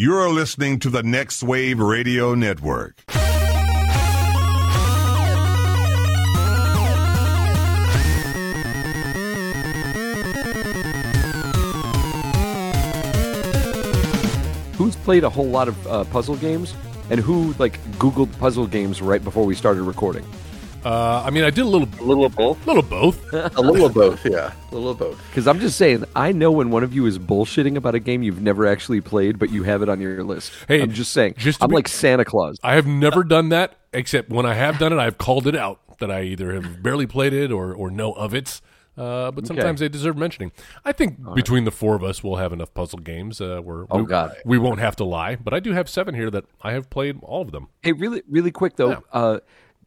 You're 0.00 0.30
listening 0.30 0.78
to 0.78 0.88
the 0.88 1.02
Next 1.02 1.42
Wave 1.42 1.78
Radio 1.78 2.34
Network. 2.34 3.02
Who's 14.78 14.96
played 14.96 15.22
a 15.22 15.28
whole 15.28 15.44
lot 15.44 15.68
of 15.68 15.86
uh, 15.86 16.04
puzzle 16.04 16.36
games, 16.36 16.74
and 17.10 17.20
who 17.20 17.52
like 17.58 17.78
Googled 17.98 18.32
puzzle 18.38 18.66
games 18.66 19.02
right 19.02 19.22
before 19.22 19.44
we 19.44 19.54
started 19.54 19.82
recording? 19.82 20.24
Uh, 20.84 21.22
I 21.24 21.30
mean, 21.30 21.44
I 21.44 21.50
did 21.50 21.62
a 21.62 21.68
little, 21.68 21.88
A 22.00 22.04
little 22.04 22.24
of 22.24 22.34
both. 22.34 22.66
little 22.66 22.82
both. 22.82 23.32
A 23.32 23.60
little 23.60 23.84
of 23.86 23.92
both, 23.94 24.24
yeah. 24.24 24.52
A 24.70 24.74
little 24.74 24.90
of 24.90 24.98
both. 24.98 25.22
Because 25.28 25.46
I'm 25.46 25.60
just 25.60 25.76
saying, 25.76 26.04
I 26.16 26.32
know 26.32 26.50
when 26.50 26.70
one 26.70 26.82
of 26.82 26.94
you 26.94 27.04
is 27.06 27.18
bullshitting 27.18 27.76
about 27.76 27.94
a 27.94 28.00
game 28.00 28.22
you've 28.22 28.40
never 28.40 28.66
actually 28.66 29.00
played, 29.02 29.38
but 29.38 29.50
you 29.50 29.62
have 29.64 29.82
it 29.82 29.88
on 29.90 30.00
your 30.00 30.24
list. 30.24 30.52
Hey, 30.68 30.80
I'm 30.82 30.92
just 30.92 31.12
saying, 31.12 31.34
just 31.36 31.62
I'm 31.62 31.68
be- 31.68 31.74
like 31.76 31.88
Santa 31.88 32.24
Claus. 32.24 32.56
I 32.62 32.76
have 32.76 32.86
never 32.86 33.24
done 33.24 33.50
that, 33.50 33.74
except 33.92 34.30
when 34.30 34.46
I 34.46 34.54
have 34.54 34.78
done 34.78 34.92
it, 34.92 34.98
I've 34.98 35.18
called 35.18 35.46
it 35.46 35.54
out 35.56 35.80
that 35.98 36.10
I 36.10 36.22
either 36.22 36.54
have 36.54 36.82
barely 36.82 37.06
played 37.06 37.34
it 37.34 37.52
or, 37.52 37.74
or 37.74 37.90
know 37.90 38.12
of 38.12 38.32
it. 38.34 38.62
Uh, 38.96 39.30
but 39.30 39.46
sometimes 39.46 39.80
they 39.80 39.88
deserve 39.88 40.16
mentioning. 40.16 40.50
I 40.84 40.92
think 40.92 41.18
between 41.34 41.64
the 41.64 41.70
four 41.70 41.94
of 41.94 42.02
us, 42.02 42.24
we'll 42.24 42.36
have 42.36 42.52
enough 42.52 42.72
puzzle 42.74 42.98
games 42.98 43.40
uh, 43.40 43.60
where 43.60 43.86
Oh, 43.90 43.98
we, 44.00 44.06
God. 44.06 44.34
we 44.44 44.58
won't 44.58 44.80
have 44.80 44.96
to 44.96 45.04
lie. 45.04 45.36
But 45.36 45.54
I 45.54 45.60
do 45.60 45.72
have 45.72 45.88
seven 45.88 46.14
here 46.14 46.30
that 46.30 46.44
I 46.62 46.72
have 46.72 46.90
played 46.90 47.18
all 47.22 47.40
of 47.42 47.50
them. 47.52 47.68
Hey, 47.82 47.92
really, 47.92 48.22
really 48.28 48.50
quick 48.50 48.76
though, 48.76 48.90
Yeah. 48.90 48.98
uh, 49.12 49.38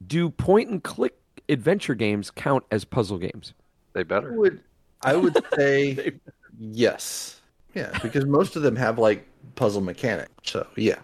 do 0.08 0.30
point 0.30 0.70
and 0.70 0.84
click 0.84 1.16
adventure 1.50 1.96
games 1.96 2.32
count 2.32 2.64
as 2.72 2.86
puzzle 2.86 3.18
games? 3.18 3.54
They 3.94 4.04
better. 4.04 4.34
I 4.34 4.38
would, 4.38 4.62
I 5.02 5.16
would 5.16 5.38
say 5.56 6.14
yes. 6.58 7.40
Yeah, 7.74 7.98
because 8.02 8.26
most 8.26 8.56
of 8.56 8.62
them 8.62 8.76
have 8.76 9.00
like 9.00 9.28
puzzle 9.56 9.82
mechanics. 9.82 10.32
So 10.44 10.68
yeah, 10.76 11.00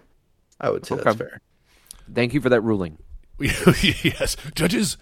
I 0.62 0.70
would 0.70 0.85
say 0.85 0.95
that's 0.95 1.17
fair. 1.17 1.41
Thank 2.13 2.34
you 2.34 2.41
for 2.41 2.49
that 2.49 2.62
ruling. 2.62 2.98
yes, 3.39 4.36
judges. 4.53 4.97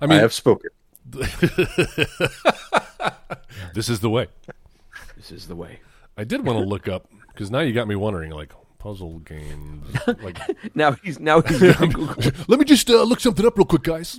I 0.00 0.06
mean, 0.06 0.18
I 0.18 0.20
have 0.20 0.32
spoken. 0.32 0.70
this 3.74 3.88
is 3.88 4.00
the 4.00 4.10
way. 4.10 4.28
This 5.16 5.32
is 5.32 5.48
the 5.48 5.56
way. 5.56 5.80
I 6.16 6.24
did 6.24 6.44
want 6.44 6.58
to 6.58 6.64
look 6.64 6.88
up 6.88 7.08
because 7.28 7.50
now 7.50 7.60
you 7.60 7.72
got 7.72 7.88
me 7.88 7.96
wondering, 7.96 8.30
like 8.30 8.52
puzzle 8.78 9.18
games. 9.20 9.86
Like, 10.22 10.38
Now 10.74 10.92
he's 10.92 11.18
now 11.20 11.40
he's 11.42 11.58
gonna 11.74 11.86
Google. 11.92 12.32
let 12.48 12.58
me 12.58 12.64
just 12.64 12.88
uh, 12.90 13.02
look 13.02 13.20
something 13.20 13.44
up 13.46 13.56
real 13.58 13.64
quick, 13.66 13.82
guys. 13.82 14.18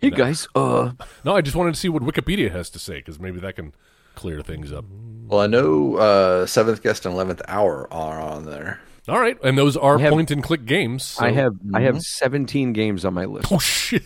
Hey 0.00 0.10
guys, 0.10 0.46
uh, 0.54 0.92
No, 1.24 1.34
I 1.34 1.40
just 1.40 1.56
wanted 1.56 1.74
to 1.74 1.80
see 1.80 1.88
what 1.88 2.02
Wikipedia 2.02 2.50
has 2.52 2.70
to 2.70 2.78
say 2.78 2.96
because 2.98 3.18
maybe 3.18 3.40
that 3.40 3.56
can 3.56 3.74
clear 4.14 4.40
things 4.42 4.72
up. 4.72 4.84
Well, 5.26 5.40
I 5.40 5.46
know 5.46 5.96
uh, 5.96 6.46
seventh 6.46 6.82
guest 6.82 7.06
and 7.06 7.14
eleventh 7.14 7.42
hour 7.48 7.92
are 7.92 8.20
on 8.20 8.44
there. 8.44 8.80
All 9.08 9.18
right, 9.18 9.36
and 9.42 9.58
those 9.58 9.76
are 9.76 9.98
have- 9.98 10.12
point 10.12 10.30
and 10.30 10.44
click 10.44 10.64
games. 10.64 11.02
so- 11.02 11.24
I 11.24 11.32
have 11.32 11.56
I 11.74 11.80
have 11.80 12.00
17 12.02 12.72
games 12.72 13.04
on 13.04 13.14
my 13.14 13.24
list 13.24 13.50
Oh 13.50 13.58
shit! 13.58 14.02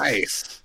Nice. 0.00 0.59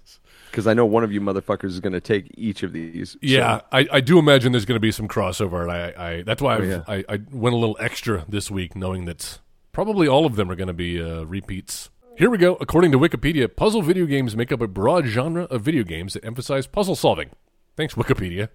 Because 0.55 0.67
I 0.67 0.73
know 0.73 0.85
one 0.85 1.03
of 1.03 1.11
you 1.11 1.19
motherfuckers 1.19 1.65
is 1.65 1.81
going 1.81 1.91
to 1.91 1.99
take 1.99 2.31
each 2.37 2.63
of 2.63 2.71
these. 2.71 3.11
So- 3.11 3.17
Yeah, 3.21 3.59
I, 3.73 3.85
I 3.91 3.99
do 3.99 4.17
imagine 4.17 4.53
there's 4.53 4.63
going 4.63 4.77
to 4.77 4.79
be 4.79 4.91
some 4.91 5.09
crossover, 5.09 5.61
and 5.63 5.69
I, 5.71 5.93
I 5.97 6.21
that's 6.21 6.41
why 6.41 6.55
I've, 6.55 6.61
Oh, 6.61 6.65
yeah. 6.65 6.83
I, 6.87 7.03
I 7.09 7.19
went 7.29 7.53
a 7.53 7.57
little 7.57 7.75
extra 7.81 8.23
this 8.29 8.49
week, 8.49 8.73
knowing 8.73 9.03
that 9.03 9.39
probably 9.73 10.07
all 10.07 10.25
of 10.25 10.37
them 10.37 10.49
are 10.49 10.55
going 10.55 10.69
to 10.69 10.73
be 10.73 11.01
uh, 11.01 11.23
repeats. 11.23 11.89
Here 12.17 12.29
we 12.29 12.37
go. 12.37 12.55
According 12.61 12.93
to 12.93 12.97
Wikipedia, 12.99 13.53
puzzle 13.53 13.81
video 13.81 14.05
games 14.05 14.33
make 14.37 14.53
up 14.53 14.61
a 14.61 14.67
broad 14.69 15.05
genre 15.07 15.43
of 15.43 15.61
video 15.63 15.83
games 15.83 16.13
that 16.13 16.23
emphasize 16.23 16.65
puzzle 16.67 16.95
solving. 16.95 17.31
Thanks, 17.75 17.95
Wikipedia. 17.95 18.47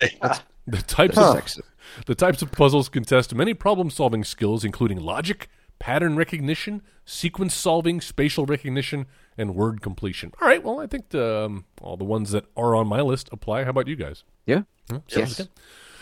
The 0.66 0.78
types 0.78 1.18
of 1.18 1.36
Sexist. 1.36 1.60
the 2.06 2.14
types 2.14 2.40
of 2.40 2.50
puzzles 2.50 2.88
contest 2.88 3.34
many 3.34 3.52
problem-solving 3.52 4.24
skills, 4.24 4.64
including 4.64 4.98
logic, 4.98 5.50
pattern 5.78 6.16
recognition, 6.16 6.82
sequence 7.04 7.54
solving, 7.54 8.00
spatial 8.00 8.46
recognition, 8.46 9.06
and 9.36 9.54
word 9.54 9.82
completion. 9.82 10.32
All 10.40 10.48
right. 10.48 10.62
Well, 10.62 10.80
I 10.80 10.86
think 10.86 11.14
um, 11.14 11.64
all 11.80 11.96
the 11.96 12.04
ones 12.04 12.30
that 12.30 12.46
are 12.56 12.74
on 12.74 12.86
my 12.86 13.00
list 13.00 13.28
apply. 13.32 13.64
How 13.64 13.70
about 13.70 13.88
you 13.88 13.96
guys? 13.96 14.24
yeah. 14.46 14.62
Sounds 15.08 15.36
good. 15.36 15.48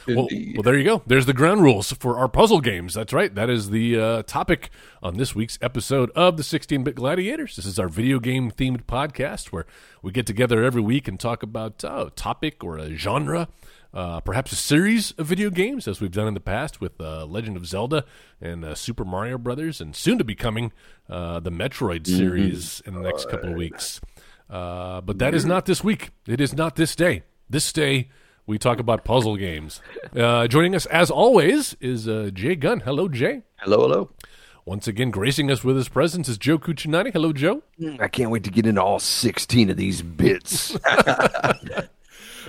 Well, 0.06 0.28
well, 0.54 0.62
there 0.62 0.76
you 0.76 0.84
go. 0.84 1.02
There's 1.06 1.26
the 1.26 1.32
ground 1.32 1.62
rules 1.62 1.92
for 1.92 2.18
our 2.18 2.28
puzzle 2.28 2.60
games. 2.60 2.94
That's 2.94 3.12
right. 3.12 3.32
That 3.34 3.48
is 3.48 3.70
the 3.70 4.00
uh, 4.00 4.22
topic 4.24 4.70
on 5.02 5.16
this 5.16 5.34
week's 5.34 5.58
episode 5.62 6.10
of 6.16 6.36
the 6.36 6.42
16 6.42 6.82
Bit 6.82 6.96
Gladiators. 6.96 7.56
This 7.56 7.66
is 7.66 7.78
our 7.78 7.88
video 7.88 8.18
game 8.18 8.50
themed 8.50 8.82
podcast 8.84 9.52
where 9.52 9.64
we 10.02 10.10
get 10.10 10.26
together 10.26 10.64
every 10.64 10.82
week 10.82 11.06
and 11.06 11.20
talk 11.20 11.42
about 11.42 11.84
uh, 11.84 12.06
a 12.08 12.10
topic 12.10 12.64
or 12.64 12.78
a 12.78 12.96
genre, 12.96 13.48
uh, 13.94 14.20
perhaps 14.20 14.52
a 14.52 14.56
series 14.56 15.12
of 15.12 15.26
video 15.26 15.50
games, 15.50 15.86
as 15.86 16.00
we've 16.00 16.12
done 16.12 16.28
in 16.28 16.34
the 16.34 16.40
past 16.40 16.80
with 16.80 17.00
uh, 17.00 17.24
Legend 17.26 17.56
of 17.56 17.66
Zelda 17.66 18.04
and 18.40 18.64
uh, 18.64 18.74
Super 18.74 19.04
Mario 19.04 19.38
Brothers, 19.38 19.80
and 19.80 19.94
soon 19.94 20.18
to 20.18 20.24
be 20.24 20.34
coming 20.34 20.72
uh, 21.08 21.40
the 21.40 21.50
Metroid 21.50 22.06
series 22.06 22.80
in 22.86 22.94
the 22.94 23.00
next 23.00 23.28
couple 23.28 23.50
of 23.50 23.56
weeks. 23.56 24.00
Uh, 24.48 25.00
but 25.00 25.18
that 25.18 25.34
is 25.34 25.44
not 25.44 25.66
this 25.66 25.82
week. 25.82 26.10
It 26.26 26.40
is 26.40 26.54
not 26.54 26.76
this 26.76 26.94
day. 26.96 27.22
This 27.48 27.72
day, 27.72 28.08
we 28.46 28.58
talk 28.58 28.78
about 28.78 29.04
puzzle 29.04 29.36
games. 29.36 29.80
Uh, 30.16 30.46
joining 30.46 30.74
us, 30.74 30.86
as 30.86 31.10
always, 31.10 31.74
is 31.80 32.08
uh, 32.08 32.30
Jay 32.32 32.54
Gunn. 32.56 32.80
Hello, 32.80 33.08
Jay. 33.08 33.42
Hello, 33.56 33.80
hello. 33.80 34.10
Once 34.64 34.86
again, 34.86 35.10
gracing 35.10 35.50
us 35.50 35.64
with 35.64 35.76
his 35.76 35.88
presence 35.88 36.28
is 36.28 36.38
Joe 36.38 36.58
Cuccinati. 36.58 37.12
Hello, 37.12 37.32
Joe. 37.32 37.62
I 37.98 38.08
can't 38.08 38.30
wait 38.30 38.44
to 38.44 38.50
get 38.50 38.64
into 38.64 38.82
all 38.82 39.00
16 39.00 39.70
of 39.70 39.76
these 39.76 40.02
bits. 40.02 40.76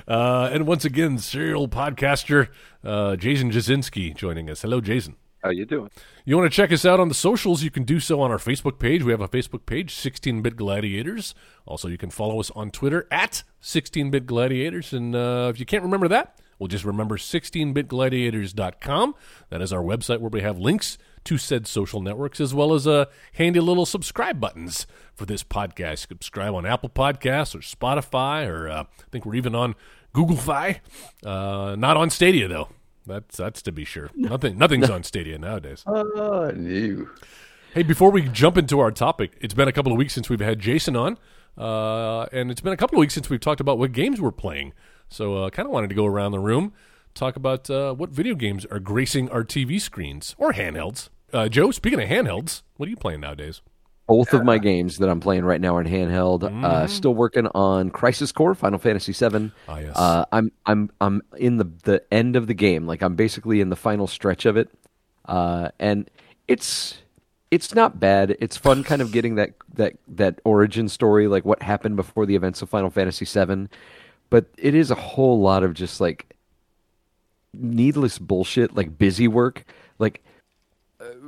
Uh, 0.08 0.50
and 0.52 0.68
once 0.68 0.86
again, 0.86 1.18
serial 1.18 1.68
podcaster 1.68 2.50
uh, 2.84 3.16
Jason 3.16 3.52
Jasinski 3.52 4.16
joining 4.16 4.50
us. 4.50 4.62
Hello, 4.62 4.81
Jason. 4.81 5.16
How 5.44 5.50
you 5.50 5.66
doing? 5.66 5.90
You 6.24 6.38
want 6.38 6.50
to 6.50 6.56
check 6.56 6.72
us 6.72 6.86
out 6.86 7.02
on 7.02 7.09
the 7.09 7.14
socials? 7.14 7.64
You 7.64 7.72
can 7.72 7.84
do 7.84 8.00
so 8.00 8.22
on 8.22 8.31
our 8.31 8.38
Facebook 8.38 8.80
page. 8.80 9.03
We 9.03 9.12
have 9.12 9.19
a 9.19 9.28
Facebook 9.28 9.66
page, 9.66 9.94
16 9.94 10.42
Bit 10.42 10.56
Gladiators. 10.56 11.36
Also, 11.66 11.90
you 11.90 11.97
can 11.97 12.09
follow 12.09 12.40
us 12.40 12.50
on 12.52 12.72
Twitter 12.72 13.06
at 13.12 13.44
16 13.59 14.09
Bit 14.09 14.25
Gladiators. 14.25 14.94
And 14.94 15.13
uh, 15.13 15.52
if 15.53 15.59
you 15.59 15.66
can't 15.66 15.84
remember 15.84 16.08
that, 16.08 16.40
well, 16.59 16.69
just 16.69 16.86
remember 16.86 17.18
16bitgladiators.com. 17.18 19.16
That 19.50 19.62
is 19.62 19.74
our 19.74 19.84
website 19.84 20.22
where 20.22 20.30
we 20.30 20.40
have 20.40 20.58
links 20.58 20.97
to 21.25 21.38
said 21.38 21.67
social 21.67 22.01
networks 22.01 22.39
as 22.39 22.53
well 22.53 22.73
as 22.73 22.88
uh, 22.88 23.06
handy 23.34 23.59
little 23.59 23.85
subscribe 23.85 24.39
buttons 24.39 24.85
for 25.13 25.25
this 25.25 25.44
podcast. 25.44 26.07
Subscribe 26.07 26.53
on 26.53 26.66
Apple 26.66 26.89
Podcasts 26.89 27.56
or 27.56 27.59
Spotify, 27.59 28.47
or 28.47 28.69
uh, 28.69 28.84
I 28.84 29.09
think 29.11 29.25
we're 29.25 29.35
even 29.35 29.56
on 29.56 29.75
Google 30.13 30.38
Fi. 30.38 30.81
Uh, 31.25 31.75
not 31.78 31.97
on 31.97 32.09
Stadia, 32.09 32.47
though. 32.47 32.69
That's 33.06 33.38
that's 33.38 33.62
to 33.63 33.72
be 33.72 33.85
sure. 33.85 34.09
Nothing 34.16 34.57
nothing's 34.57 34.89
on 34.91 35.03
Stadia 35.03 35.38
nowadays. 35.38 35.83
Uh, 35.85 36.51
new. 36.56 37.09
Hey, 37.73 37.83
before 37.83 38.12
we 38.12 38.22
jump 38.22 38.57
into 38.57 38.79
our 38.79 38.91
topic, 38.91 39.35
it's 39.41 39.56
been 39.56 39.67
a 39.67 39.72
couple 39.72 39.91
of 39.91 39.97
weeks 39.97 40.13
since 40.13 40.29
we've 40.29 40.39
had 40.39 40.59
Jason 40.59 40.95
on, 40.95 41.17
uh, 41.57 42.28
and 42.31 42.51
it's 42.51 42.62
been 42.62 42.72
a 42.73 42.78
couple 42.78 42.97
of 42.97 43.00
weeks 43.00 43.16
since 43.16 43.29
we've 43.29 43.39
talked 43.39 43.59
about 43.59 43.79
what 43.79 43.91
games 43.91 44.22
we're 44.22 44.31
playing. 44.31 44.73
So, 45.09 45.38
uh, 45.38 45.50
kind 45.50 45.66
of 45.66 45.72
wanted 45.72 45.89
to 45.89 45.95
go 45.95 46.06
around 46.06 46.33
the 46.33 46.39
room, 46.39 46.73
talk 47.16 47.35
about 47.35 47.69
uh, 47.69 47.94
what 47.94 48.12
video 48.12 48.35
games 48.35 48.66
are 48.66 48.79
gracing 48.79 49.28
our 49.29 49.44
TV 49.44 49.81
screens 49.81 50.35
or 50.38 50.53
handhelds. 50.53 51.09
Uh, 51.33 51.49
Joe, 51.49 51.71
speaking 51.71 51.99
of 51.99 52.07
handhelds, 52.07 52.61
what 52.77 52.85
are 52.88 52.89
you 52.91 52.95
playing 52.95 53.21
nowadays? 53.21 53.61
Both 54.05 54.33
of 54.33 54.44
my 54.44 54.57
games 54.57 54.97
that 54.97 55.09
I'm 55.09 55.21
playing 55.21 55.45
right 55.45 55.59
now 55.59 55.77
are 55.77 55.81
in 55.81 55.88
handheld. 55.88 56.41
Mm-hmm. 56.41 56.63
Uh, 56.63 56.88
still 56.88 57.16
working 57.16 57.47
on 57.47 57.89
Crisis 57.89 58.31
Core, 58.31 58.53
Final 58.53 58.77
Fantasy 58.77 59.13
VII. 59.13 59.51
Ah, 59.67 59.79
yes. 59.79 59.95
Uh, 59.95 60.25
I'm 60.31 60.51
I'm 60.66 60.91
I'm 60.99 61.21
in 61.38 61.57
the 61.57 61.71
the 61.83 62.03
end 62.11 62.35
of 62.35 62.47
the 62.47 62.53
game. 62.53 62.85
Like 62.85 63.01
I'm 63.01 63.16
basically 63.16 63.61
in 63.61 63.69
the 63.69 63.75
final 63.77 64.05
stretch 64.05 64.45
of 64.45 64.57
it, 64.57 64.69
uh, 65.25 65.69
and 65.79 66.09
it's 66.47 66.99
it's 67.50 67.73
not 67.73 68.00
bad. 68.00 68.35
It's 68.39 68.57
fun, 68.57 68.83
kind 68.83 69.01
of 69.01 69.13
getting 69.13 69.35
that 69.35 69.53
that 69.73 69.94
that 70.09 70.41
origin 70.44 70.89
story, 70.89 71.27
like 71.27 71.45
what 71.45 71.63
happened 71.63 71.95
before 71.95 72.25
the 72.25 72.35
events 72.35 72.61
of 72.61 72.69
Final 72.69 72.89
Fantasy 72.89 73.25
VII. 73.25 73.69
But 74.29 74.47
it 74.57 74.75
is 74.75 74.91
a 74.91 74.95
whole 74.95 75.39
lot 75.39 75.63
of 75.63 75.73
just 75.73 76.01
like 76.01 76.35
needless 77.53 78.19
bullshit, 78.19 78.75
like 78.75 78.97
busy 78.97 79.29
work, 79.29 79.63
like 79.97 80.21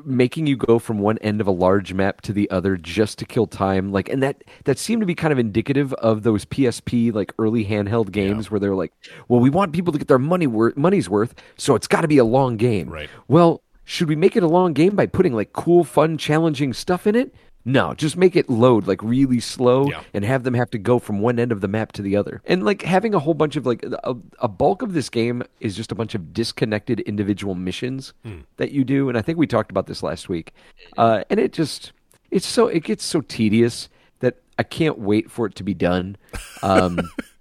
making 0.06 0.48
you 0.48 0.56
go 0.56 0.80
from 0.80 1.00
one 1.00 1.18
end 1.20 1.42
of 1.42 1.48
a 1.48 1.52
large 1.52 1.94
map 1.94 2.22
to 2.22 2.32
the 2.34 2.50
other 2.52 2.78
just 2.78 3.18
to 3.20 3.26
kill 3.26 3.48
time 3.48 3.92
like 3.92 4.08
and 4.10 4.22
that 4.22 4.44
that 4.66 4.78
seemed 4.78 5.02
to 5.02 5.06
be 5.06 5.16
kind 5.16 5.34
of 5.34 5.40
indicative 5.40 5.94
of 5.96 6.24
those 6.24 6.46
PSP 6.46 7.14
like 7.14 7.34
early 7.40 7.66
handheld 7.66 8.12
games 8.12 8.52
where 8.52 8.60
they're 8.60 8.76
like 8.76 8.94
well 9.28 9.40
we 9.40 9.50
want 9.50 9.74
people 9.74 9.92
to 9.92 10.00
get 10.00 10.08
their 10.08 10.20
money 10.20 10.48
worth 10.48 10.78
money's 10.78 11.10
worth 11.10 11.34
so 11.58 11.76
it's 11.76 11.88
got 11.88 12.02
to 12.02 12.08
be 12.08 12.18
a 12.18 12.26
long 12.26 12.58
game. 12.58 12.90
Right. 12.90 13.10
well 13.28 13.62
should 13.84 14.10
we 14.10 14.16
make 14.16 14.36
it 14.36 14.44
a 14.44 14.48
long 14.48 14.74
game 14.74 14.96
by 14.96 15.06
putting 15.06 15.34
like 15.34 15.54
cool 15.54 15.84
fun 15.84 16.18
challenging 16.18 16.74
stuff 16.74 17.06
in 17.08 17.16
it 17.16 17.34
no 17.66 17.94
just 17.96 18.16
make 18.16 18.36
it 18.36 18.48
load 18.50 18.86
like 18.88 19.02
really 19.04 19.40
slow 19.40 19.90
Yeah. 19.90 20.02
and 20.14 20.24
have 20.24 20.44
them 20.44 20.54
have 20.54 20.70
to 20.70 20.78
go 20.78 21.00
from 21.00 21.20
one 21.20 21.40
end 21.40 21.52
of 21.52 21.62
the 21.62 21.68
map 21.68 21.92
to 21.94 22.02
the 22.02 22.16
other. 22.16 22.42
And 22.46 22.64
like 22.64 22.84
having 22.84 23.14
a 23.16 23.20
whole 23.20 23.34
bunch 23.34 23.56
of 23.56 23.66
like 23.66 23.84
a, 23.84 24.16
a 24.40 24.48
bulk 24.48 24.82
of 24.84 24.94
this 24.94 25.10
game 25.10 25.42
is 25.60 25.76
just 25.76 25.92
a 25.92 25.96
bunch 25.96 26.14
of 26.16 26.32
disconnected 26.34 27.00
individual 27.02 27.56
missions 27.56 28.14
that 28.58 28.72
you 28.72 28.84
do 28.84 29.10
and 29.10 29.18
i 29.18 29.22
think 29.22 29.38
we 29.38 29.48
talked 29.48 29.72
about 29.72 29.88
this 29.88 30.04
last 30.04 30.30
week. 30.30 30.54
Uh, 30.98 31.24
and 31.30 31.40
it 31.40 31.52
just 31.54 31.92
it's 32.32 32.46
so 32.48 32.68
it 32.68 32.84
gets 32.84 33.04
so 33.04 33.22
tedious 33.22 33.90
that 34.20 34.36
i 34.60 34.64
can't 34.64 35.00
wait 35.00 35.30
for 35.32 35.46
it 35.48 35.56
to 35.56 35.64
be 35.64 35.74
done. 35.74 36.16
Um, 36.64 37.00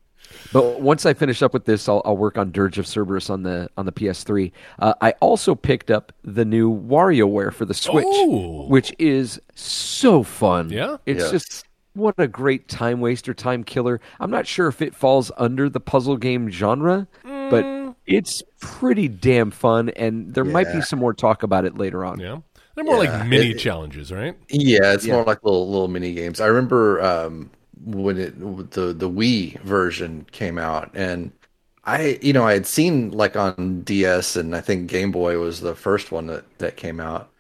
But 0.53 0.81
once 0.81 1.07
I 1.07 1.15
finish 1.15 1.43
up 1.43 1.53
with 1.53 1.65
this, 1.65 1.89
I'll, 1.89 2.03
I'll 2.05 2.17
work 2.17 2.39
on 2.39 2.51
Dirge 2.53 2.79
of 2.79 2.87
Cerberus 2.87 3.31
on 3.31 3.43
the 3.43 3.69
on 3.77 3.87
the 3.87 3.93
PS3. 3.93 4.53
Uh, 4.79 4.95
I 5.01 5.13
also 5.21 5.55
picked 5.55 5.91
up 5.91 6.13
the 6.23 6.45
new 6.45 6.73
WarioWare 6.73 7.53
for 7.53 7.65
the 7.65 7.75
Switch, 7.75 8.05
Oh. 8.07 8.67
which 8.69 8.93
is 8.99 9.41
so 9.55 10.23
fun. 10.23 10.71
Yeah? 10.71 10.99
it's 11.07 11.21
Yes. 11.23 11.31
just 11.31 11.65
what 11.95 12.15
a 12.19 12.27
great 12.27 12.69
time 12.69 13.01
waster, 13.01 13.33
time 13.35 13.65
killer. 13.65 14.01
I'm 14.21 14.31
not 14.31 14.47
sure 14.47 14.67
if 14.69 14.83
it 14.83 14.95
falls 14.95 15.31
under 15.37 15.69
the 15.69 15.81
puzzle 15.81 16.17
game 16.17 16.51
genre, 16.51 17.07
but 17.23 17.65
it's 18.07 18.43
pretty 18.61 19.09
damn 19.09 19.51
fun, 19.51 19.89
and 19.91 20.35
there 20.35 20.45
might 20.45 20.73
be 20.73 20.81
some 20.83 20.99
more 20.99 21.15
talk 21.15 21.43
about 21.43 21.65
it 21.65 21.79
later 21.79 22.05
on. 22.05 22.19
Yeah. 22.21 22.39
They're 22.75 22.85
more 22.85 23.03
Yeah, 23.05 23.11
like 23.13 23.29
mini 23.29 23.51
it- 23.53 23.59
challenges, 23.59 24.11
right? 24.13 24.37
Yeah, 24.51 24.93
it's 24.93 25.07
Yeah. 25.07 25.15
more 25.15 25.25
like 25.25 25.45
little 25.45 25.71
little 25.71 25.87
mini 25.89 26.13
games. 26.15 26.41
I 26.41 26.47
remember 26.47 27.01
um, 27.03 27.51
when 27.85 28.19
it 28.19 28.39
the 28.71 28.93
the 28.93 29.09
Wii 29.09 29.61
version 29.63 30.27
came 30.33 30.59
out, 30.59 30.91
and 30.95 31.33
I 31.85 32.19
you 32.23 32.33
know 32.33 32.45
I 32.45 32.53
had 32.55 32.67
seen 32.67 33.11
like 33.11 33.37
on 33.37 33.83
DS 33.83 34.37
and 34.37 34.55
I 34.55 34.61
think 34.61 34.91
Game 34.91 35.11
Boy 35.13 35.39
was 35.39 35.61
the 35.61 35.75
first 35.75 36.13
one 36.13 36.27
that 36.29 36.59
that 36.59 36.77
came 36.77 37.01
out, 37.01 37.31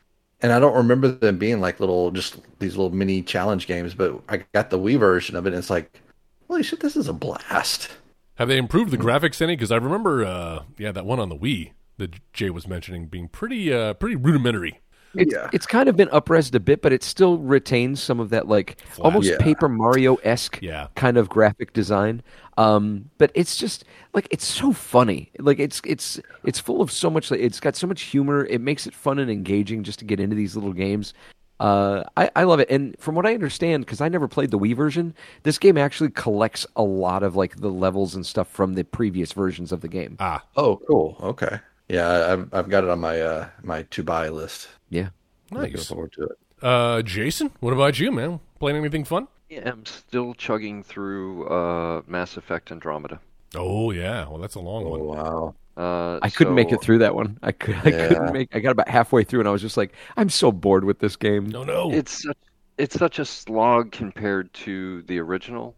and 0.40 0.52
I 0.52 0.60
don't 0.60 0.76
remember 0.76 1.08
them 1.08 1.38
being 1.38 1.60
like 1.60 1.80
little 1.80 2.10
just 2.10 2.36
these 2.58 2.76
little 2.76 2.94
mini 2.94 3.22
challenge 3.22 3.66
games. 3.66 3.94
But 3.94 4.20
I 4.28 4.44
got 4.52 4.70
the 4.70 4.78
Wii 4.78 4.98
version 4.98 5.36
of 5.36 5.46
it, 5.46 5.50
and 5.50 5.58
it's 5.58 5.70
like, 5.70 6.00
holy 6.48 6.62
shit, 6.62 6.80
this 6.80 6.96
is 6.96 7.08
a 7.08 7.12
blast. 7.12 7.90
Have 8.36 8.48
they 8.48 8.58
improved 8.58 8.90
the 8.90 8.98
graphics 8.98 9.40
any? 9.40 9.54
Because 9.54 9.70
I 9.70 9.76
remember, 9.76 10.24
uh, 10.24 10.64
yeah, 10.76 10.90
that 10.92 11.06
one 11.06 11.20
on 11.20 11.28
the 11.28 11.36
Wii 11.36 11.70
that 11.98 12.32
Jay 12.32 12.50
was 12.50 12.66
mentioning 12.66 13.06
being 13.06 13.28
pretty, 13.28 13.72
uh, 13.72 13.94
pretty 13.94 14.16
rudimentary. 14.16 14.80
It's, 15.16 15.32
Yeah. 15.32 15.48
it's 15.52 15.66
kind 15.66 15.88
of 15.88 15.96
been 15.96 16.08
upresed 16.08 16.54
a 16.54 16.60
bit, 16.60 16.82
but 16.82 16.92
it 16.92 17.02
still 17.02 17.38
retains 17.38 18.02
some 18.02 18.20
of 18.20 18.30
that 18.30 18.48
like 18.48 18.80
almost 19.00 19.28
Yeah. 19.30 19.38
Paper 19.38 19.68
Mario 19.68 20.16
esque 20.16 20.58
Yeah. 20.62 20.88
kind 20.94 21.16
of 21.16 21.28
graphic 21.28 21.72
design. 21.72 22.22
Um, 22.56 23.10
but 23.18 23.30
it's 23.34 23.56
just 23.56 23.84
like 24.12 24.28
it's 24.30 24.44
so 24.46 24.72
funny. 24.72 25.30
Like 25.38 25.58
it's 25.58 25.80
it's 25.84 26.20
it's 26.44 26.58
full 26.60 26.80
of 26.80 26.90
so 26.92 27.10
much. 27.10 27.30
It's 27.32 27.60
got 27.60 27.74
so 27.76 27.86
much 27.86 28.02
humor. 28.02 28.44
It 28.46 28.60
makes 28.60 28.86
it 28.86 28.94
fun 28.94 29.18
and 29.18 29.30
engaging 29.30 29.82
just 29.82 29.98
to 30.00 30.04
get 30.04 30.20
into 30.20 30.36
these 30.36 30.54
little 30.54 30.72
games. 30.72 31.14
Uh, 31.60 32.02
I, 32.16 32.30
I 32.34 32.44
love 32.44 32.58
it, 32.58 32.68
and 32.68 32.96
from 32.98 33.14
what 33.14 33.24
I 33.26 33.32
understand, 33.32 33.86
because 33.86 34.00
I 34.00 34.08
never 34.08 34.26
played 34.26 34.50
the 34.50 34.58
Wii 34.58 34.74
version, 34.74 35.14
this 35.44 35.56
game 35.56 35.78
actually 35.78 36.10
collects 36.10 36.66
a 36.74 36.82
lot 36.82 37.22
of 37.22 37.36
like 37.36 37.56
the 37.56 37.70
levels 37.70 38.16
and 38.16 38.26
stuff 38.26 38.48
from 38.48 38.74
the 38.74 38.82
previous 38.84 39.32
versions 39.32 39.70
of 39.70 39.80
the 39.80 39.86
game. 39.88 40.16
Ah, 40.18 40.42
Oh, 40.56 40.76
cool. 40.88 41.16
Okay. 41.22 41.60
Yeah, 41.88 42.32
I've 42.32 42.52
I've 42.54 42.68
got 42.68 42.82
it 42.84 42.90
on 42.90 42.98
my 43.00 43.20
uh 43.20 43.48
my 43.62 43.82
to 43.90 44.02
buy 44.02 44.28
list. 44.30 44.68
Yeah, 44.94 45.08
Looking 45.50 45.72
nice. 45.74 45.86
forward 45.88 46.12
to 46.12 46.22
it. 46.24 46.38
Uh, 46.62 47.02
Jason, 47.02 47.50
what 47.60 47.72
about 47.72 47.98
you, 47.98 48.12
man? 48.12 48.40
Playing 48.60 48.78
anything 48.78 49.04
fun? 49.04 49.28
Yeah, 49.48 49.70
I'm 49.70 49.84
still 49.86 50.34
chugging 50.34 50.82
through 50.82 51.46
uh, 51.48 52.02
Mass 52.06 52.36
Effect 52.36 52.70
Andromeda. 52.72 53.20
Oh 53.54 53.90
yeah, 53.90 54.26
well 54.28 54.38
that's 54.38 54.54
a 54.56 54.60
long 54.60 54.84
Oh 54.84 54.90
one. 54.90 55.02
wow. 55.06 55.54
Uh, 55.76 56.18
I 56.22 56.30
couldn't 56.30 56.54
make 56.54 56.70
it 56.72 56.80
through 56.80 56.98
that 56.98 57.14
one. 57.14 57.38
I 57.42 57.52
could. 57.52 57.74
I 57.84 57.90
Yeah. 57.90 58.08
couldn't 58.08 58.32
make. 58.32 58.54
I 58.54 58.60
got 58.60 58.70
about 58.70 58.88
halfway 58.88 59.24
through, 59.24 59.40
and 59.40 59.48
I 59.48 59.52
was 59.52 59.62
just 59.62 59.76
like, 59.76 59.92
I'm 60.16 60.28
so 60.30 60.52
bored 60.52 60.84
with 60.84 61.00
this 61.00 61.16
game. 61.16 61.46
No, 61.46 61.64
no. 61.64 61.90
It's 61.92 62.22
such, 62.22 62.36
it's 62.78 62.98
such 62.98 63.18
a 63.18 63.24
slog 63.24 63.92
compared 63.92 64.52
to 64.54 65.02
the 65.02 65.18
original, 65.18 65.76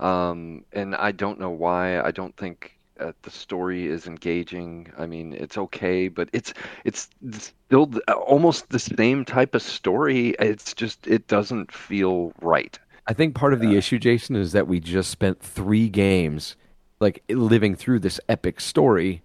um, 0.00 0.64
and 0.72 0.94
I 0.94 1.12
don't 1.12 1.38
know 1.40 1.50
why. 1.50 2.00
I 2.00 2.10
don't 2.10 2.36
think 2.36 2.77
uh, 3.00 3.12
the 3.22 3.30
story 3.30 3.86
is 3.86 4.06
engaging. 4.06 4.92
I 4.98 5.06
mean, 5.06 5.32
it's 5.34 5.58
okay, 5.58 6.08
but 6.08 6.28
it's 6.32 6.52
it's 6.84 7.08
still 7.30 7.92
almost 8.08 8.68
the 8.70 8.78
same 8.78 9.24
type 9.24 9.54
of 9.54 9.62
story. 9.62 10.34
It's 10.38 10.74
just 10.74 11.06
it 11.06 11.26
doesn't 11.28 11.72
feel 11.72 12.32
right. 12.40 12.78
I 13.06 13.12
think 13.14 13.34
part 13.34 13.52
of 13.54 13.60
the 13.60 13.76
issue, 13.76 13.98
Jason, 13.98 14.36
is 14.36 14.52
that 14.52 14.68
we 14.68 14.80
just 14.80 15.10
spent 15.10 15.40
three 15.40 15.88
games, 15.88 16.56
like 17.00 17.22
living 17.28 17.74
through 17.74 18.00
this 18.00 18.20
epic 18.28 18.60
story, 18.60 19.22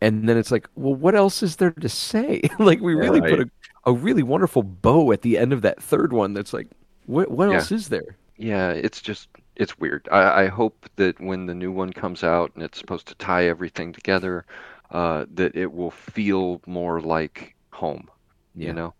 and 0.00 0.28
then 0.28 0.36
it's 0.36 0.50
like, 0.50 0.68
well, 0.76 0.94
what 0.94 1.14
else 1.14 1.42
is 1.42 1.56
there 1.56 1.70
to 1.72 1.88
say? 1.88 2.42
like 2.58 2.80
we 2.80 2.94
really 2.94 3.20
put 3.20 3.40
a, 3.40 3.50
a 3.84 3.92
really 3.92 4.22
wonderful 4.22 4.62
bow 4.62 5.12
at 5.12 5.22
the 5.22 5.36
end 5.36 5.52
of 5.52 5.62
that 5.62 5.82
third 5.82 6.12
one. 6.12 6.32
That's 6.32 6.52
like, 6.52 6.68
what 7.06 7.30
what 7.30 7.48
Yeah. 7.48 7.54
else 7.54 7.72
is 7.72 7.88
there? 7.88 8.16
Yeah, 8.36 8.70
it's 8.70 9.00
just 9.00 9.28
it's 9.58 9.78
weird. 9.78 10.08
I, 10.10 10.44
I 10.44 10.46
hope 10.46 10.88
that 10.96 11.20
when 11.20 11.46
the 11.46 11.54
new 11.54 11.72
one 11.72 11.92
comes 11.92 12.24
out 12.24 12.52
and 12.54 12.62
it's 12.62 12.78
supposed 12.78 13.08
to 13.08 13.14
tie 13.16 13.46
everything 13.46 13.92
together, 13.92 14.46
uh, 14.90 15.26
that 15.34 15.54
it 15.56 15.72
will 15.72 15.90
feel 15.90 16.62
more 16.66 17.00
like 17.00 17.54
home. 17.72 18.08
Yeah. 18.54 18.68
You 18.68 18.72
know. 18.74 18.94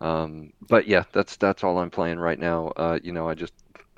Um, 0.00 0.52
but 0.68 0.88
yeah, 0.88 1.04
that's 1.12 1.36
that's 1.36 1.62
all 1.62 1.78
I'm 1.78 1.90
playing 1.90 2.18
right 2.18 2.38
now. 2.38 2.68
Uh, 2.76 2.98
you 3.02 3.12
know, 3.12 3.28
I 3.28 3.34
just 3.34 3.52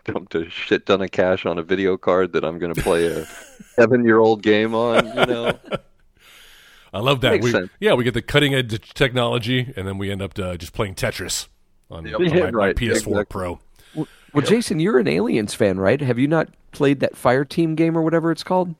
dumped 0.04 0.34
a 0.34 0.50
shit 0.50 0.84
ton 0.87 1.00
of 1.00 1.12
cash 1.12 1.46
on 1.46 1.58
a 1.58 1.62
video 1.62 1.96
card 1.96 2.32
that 2.32 2.44
I'm 2.44 2.58
going 2.58 2.75
to 2.75 2.82
play 2.82 3.06
a 3.06 3.25
seven-year-old 3.76 4.43
game 4.43 4.75
on. 4.75 5.06
You 5.06 5.26
know. 5.26 5.58
I 6.94 6.98
love 6.98 7.22
that. 7.22 7.40
We, 7.40 7.55
yeah, 7.81 7.94
we 7.94 8.05
get 8.05 8.12
the 8.14 8.20
cutting 8.20 8.55
edge 8.55 8.93
technology, 8.93 9.72
and 9.76 9.88
then 9.88 9.96
we 9.96 10.10
end 10.10 10.20
up 10.20 10.38
uh, 10.38 10.56
just 10.56 10.75
playing 10.75 10.94
Tetris 10.94 11.48
on, 11.90 12.12
on 12.12 12.22
Yeah, 12.22 12.44
my, 12.44 12.50
my 12.50 12.72
PS4 12.72 12.90
exactly. 12.90 13.25
Pro. 13.26 13.60
Well, 14.32 14.44
Jason, 14.46 14.81
you're 14.81 14.99
an 14.99 15.08
Aliens 15.08 15.55
fan, 15.55 15.79
right? 15.79 16.00
Have 16.00 16.19
you 16.19 16.26
not 16.29 16.49
played 16.73 17.00
that 17.00 17.17
Fire 17.17 17.44
Team 17.44 17.75
game 17.75 17.96
or 17.96 18.02
whatever 18.02 18.31
it's 18.32 18.43
called? 18.43 18.75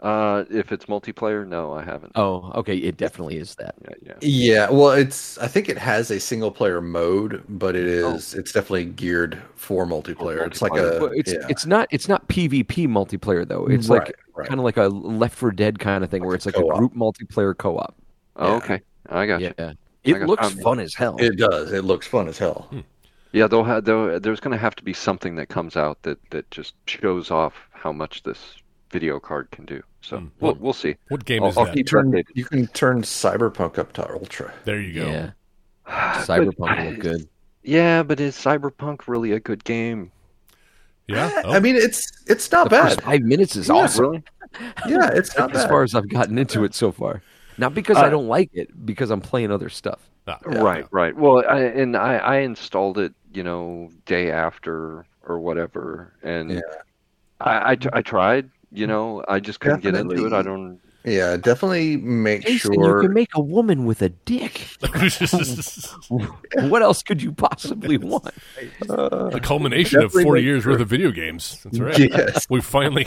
Uh, 0.00 0.44
if 0.48 0.70
it's 0.70 0.84
multiplayer, 0.84 1.44
no, 1.44 1.72
I 1.72 1.82
haven't. 1.82 2.12
Oh, 2.14 2.52
okay, 2.54 2.76
it 2.76 2.96
definitely 2.96 3.36
is 3.38 3.56
that. 3.56 3.74
Yeah, 3.82 3.94
yeah. 4.06 4.12
Yeah, 4.20 4.70
well, 4.70 4.90
it's 4.92 5.36
I 5.38 5.48
think 5.48 5.68
it 5.68 5.76
has 5.76 6.12
a 6.12 6.20
single 6.20 6.52
player 6.52 6.80
mode, 6.80 7.42
but 7.48 7.74
it 7.74 7.84
is 7.86 8.32
it's 8.34 8.52
definitely 8.52 8.84
geared 8.84 9.42
for 9.56 9.86
multiplayer. 9.86 10.46
It's 10.46 10.62
like 10.62 10.72
a 10.76 10.98
Well, 11.00 11.10
it's 11.12 11.32
yeah. 11.32 11.40
it's 11.48 11.66
not 11.66 11.88
it's 11.90 12.06
not 12.06 12.28
PvP 12.28 12.86
multiplayer 12.86 13.46
though. 13.48 13.66
It's 13.66 13.88
like 13.88 14.02
Right, 14.02 14.14
right. 14.36 14.48
kind 14.48 14.60
of 14.60 14.64
like 14.64 14.76
a 14.76 14.86
Left 14.86 15.34
for 15.34 15.50
Dead 15.50 15.80
kind 15.80 16.04
of 16.04 16.10
thing, 16.10 16.24
where 16.24 16.36
it's 16.36 16.46
like 16.46 16.56
a 16.56 16.60
co-op. 16.60 16.78
group 16.78 16.94
multiplayer 16.94 17.56
co-op. 17.58 17.96
Oh, 18.36 18.54
okay, 18.58 18.80
I 19.08 19.26
got 19.26 19.40
you. 19.40 19.52
Yeah, 19.58 19.72
it 20.04 20.12
got- 20.12 20.28
looks 20.28 20.46
um, 20.46 20.56
fun 20.58 20.78
as 20.78 20.94
hell. 20.94 21.16
it 21.18 21.36
does. 21.38 21.72
It 21.72 21.82
looks 21.84 22.06
fun 22.06 22.28
as 22.28 22.38
hell. 22.38 22.70
Yeah, 23.32 23.46
they'll 23.46 23.64
have, 23.64 23.84
they'll, 23.84 24.18
there's 24.20 24.40
going 24.40 24.52
to 24.52 24.58
have 24.60 24.74
to 24.76 24.82
be 24.84 24.92
something 24.94 25.36
that 25.36 25.48
comes 25.48 25.76
out 25.76 26.02
that, 26.02 26.18
that 26.30 26.50
just 26.50 26.74
shows 26.86 27.30
off 27.30 27.54
how 27.72 27.92
much 27.92 28.22
this 28.22 28.56
video 28.90 29.20
card 29.20 29.50
can 29.50 29.64
do. 29.66 29.82
So 30.00 30.18
Hmm. 30.18 30.26
we'll, 30.40 30.54
we'll 30.54 30.72
see. 30.72 30.96
What 31.08 31.24
game 31.24 31.42
I'll, 31.42 31.50
is 31.50 31.56
I'll 31.58 31.66
that? 31.66 31.82
Turn, 31.86 32.22
you 32.34 32.44
can 32.44 32.66
turn 32.68 33.02
Cyberpunk 33.02 33.78
up 33.78 33.92
to 33.94 34.10
ultra. 34.10 34.52
There 34.64 34.80
you 34.80 34.94
go. 34.94 35.10
Yeah, 35.10 35.30
But- 35.84 36.24
Cyberpunk 36.26 36.90
look 36.90 37.00
good. 37.00 37.28
Yeah, 37.62 38.02
but 38.02 38.18
is 38.20 38.34
Cyberpunk 38.36 39.08
really 39.08 39.32
a 39.32 39.40
good 39.40 39.62
game? 39.64 40.10
Yeah. 41.06 41.42
Oh, 41.44 41.52
I 41.52 41.60
mean, 41.60 41.76
it's 41.76 42.06
it's 42.26 42.50
not 42.52 42.70
The 42.70 42.76
first 42.76 42.96
bad. 42.98 43.04
five 43.04 43.20
minutes 43.22 43.56
is 43.56 43.68
Yeah, 43.68 43.74
awesome. 43.74 44.04
Really? 44.06 44.22
Yeah, 44.88 45.10
it's 45.12 45.36
not 45.36 45.54
As 45.54 45.62
bad. 45.62 45.68
far 45.68 45.82
as 45.82 45.94
I've 45.94 46.08
gotten 46.08 46.38
into 46.38 46.64
it 46.64 46.74
so 46.74 46.92
far, 46.92 47.22
not 47.58 47.74
because 47.74 47.96
I 47.98 48.06
Uh, 48.06 48.10
don't 48.10 48.28
like 48.28 48.50
it, 48.54 48.86
because 48.86 49.10
I'm 49.10 49.20
playing 49.20 49.50
other 49.50 49.68
stuff. 49.68 50.00
ah, 50.26 50.38
Right, 50.46 50.86
right. 50.90 51.14
Well, 51.16 51.44
I, 51.48 51.60
and 51.60 51.96
I, 51.96 52.16
I 52.16 52.36
installed 52.38 52.98
it, 52.98 53.12
you 53.32 53.42
know, 53.42 53.90
day 54.06 54.30
after 54.30 55.04
or 55.26 55.38
whatever, 55.40 56.14
and 56.22 56.50
Yeah. 56.50 56.60
I, 57.40 57.72
I, 57.72 57.74
t- 57.76 57.88
I 57.92 58.02
tried, 58.02 58.50
you 58.72 58.86
know, 58.86 59.24
I 59.28 59.38
just 59.40 59.60
couldn't 59.60 59.82
get 59.82 59.94
into 59.94 60.26
it. 60.26 60.32
I 60.32 60.42
don't. 60.42 60.80
yeah, 61.04 61.36
definitely 61.36 61.96
make 61.98 62.42
Jason, 62.42 62.74
sure. 62.74 62.96
you 63.02 63.06
can 63.06 63.14
make 63.14 63.30
a 63.34 63.40
woman 63.40 63.84
with 63.84 64.02
a 64.02 64.08
dick. 64.08 64.66
what 66.08 66.82
else 66.82 67.02
could 67.02 67.22
you 67.22 67.32
possibly 67.32 67.96
want? 67.98 68.34
Uh, 68.88 69.28
the 69.30 69.40
culmination 69.40 70.02
of 70.02 70.12
40 70.12 70.42
years 70.42 70.64
sure. 70.64 70.72
worth 70.72 70.80
of 70.80 70.88
video 70.88 71.10
games. 71.12 71.60
That's 71.64 71.78
right. 71.78 71.98
Yes. 71.98 72.46
We 72.50 72.60
finally, 72.60 73.06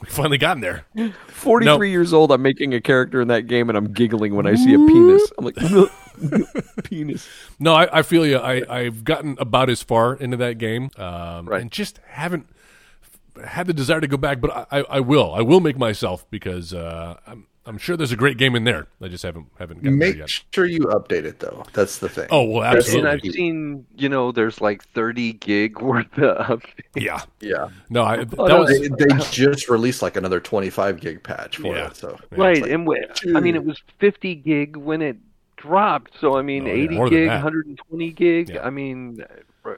we 0.00 0.06
finally 0.08 0.38
gotten 0.38 0.60
there. 0.60 0.84
Forty-three 1.28 1.90
years 1.90 2.12
old, 2.12 2.30
I'm 2.30 2.42
making 2.42 2.74
a 2.74 2.80
character 2.80 3.20
in 3.20 3.28
that 3.28 3.48
game, 3.48 3.68
and 3.68 3.76
I'm 3.76 3.92
giggling 3.92 4.34
when 4.36 4.46
I 4.46 4.54
see 4.54 4.74
a 4.74 4.78
penis. 4.78 5.32
I'm 5.38 5.44
like, 5.44 5.56
penis. 6.84 7.28
No, 7.58 7.74
I, 7.74 7.98
I 7.98 8.02
feel 8.02 8.26
you. 8.26 8.38
I, 8.38 8.62
I've 8.68 9.04
gotten 9.04 9.36
about 9.38 9.70
as 9.70 9.82
far 9.82 10.14
into 10.14 10.36
that 10.38 10.58
game, 10.58 10.90
um, 10.96 11.46
Right. 11.48 11.60
and 11.62 11.70
just 11.70 11.98
haven't 12.06 12.48
had 13.46 13.66
the 13.66 13.72
desire 13.72 14.00
to 14.00 14.06
go 14.08 14.16
back. 14.16 14.40
But 14.40 14.50
I, 14.50 14.66
I, 14.70 14.84
I 14.96 15.00
will. 15.00 15.32
I 15.34 15.40
will 15.42 15.60
make 15.60 15.78
myself 15.78 16.28
because 16.30 16.74
uh, 16.74 17.16
I'm, 17.26 17.46
I'm 17.64 17.78
sure 17.78 17.96
there's 17.96 18.10
a 18.12 18.16
great 18.16 18.38
game 18.38 18.54
in 18.56 18.64
there. 18.64 18.88
I 19.00 19.06
just 19.08 19.22
haven't 19.22 19.46
haven't 19.58 19.82
gotten 19.84 19.98
there 20.00 20.16
yet. 20.16 20.30
sure 20.52 20.66
you 20.66 20.80
update 20.80 21.24
it 21.24 21.38
though. 21.38 21.64
That's 21.72 21.98
the 21.98 22.08
thing. 22.08 22.26
Oh 22.30 22.42
well, 22.44 22.62
And 22.64 22.76
absolutely. 22.78 23.10
I've 23.10 23.34
seen, 23.34 23.86
you 23.96 24.08
know, 24.08 24.32
there's 24.32 24.60
like 24.60 24.84
30 24.94 25.34
gig 25.34 25.80
worth 25.80 26.18
of. 26.18 26.62
yeah. 26.96 27.22
yeah. 27.40 27.68
No, 27.88 28.02
I, 28.02 28.24
that 28.24 28.38
Oh, 28.38 28.46
no, 28.48 28.58
was 28.62 28.80
They, 28.80 28.88
they 28.88 29.14
just 29.30 29.68
released 29.68 30.02
like 30.02 30.16
another 30.16 30.40
25 30.40 31.00
gig 31.00 31.22
patch 31.22 31.56
for 31.58 31.74
Yeah. 31.76 31.86
it. 31.86 31.96
So 31.96 32.18
Yeah, 32.32 32.38
Right, 32.38 32.52
it's 32.58 32.62
like, 32.62 32.70
and 32.72 32.84
w- 32.84 33.36
I 33.36 33.40
mean, 33.40 33.54
it 33.54 33.64
was 33.64 33.80
50 34.00 34.34
gig 34.34 34.76
when 34.76 35.00
it 35.00 35.16
dropped. 35.62 36.12
So 36.20 36.36
I 36.36 36.42
mean, 36.42 36.64
Oh, 36.64 36.66
yeah, 36.66 36.84
80 36.84 36.94
more 36.96 37.08
gig, 37.08 37.28
120 37.28 38.12
gig. 38.12 38.50
Yeah. 38.50 38.62
I 38.66 38.70
mean, 38.70 39.24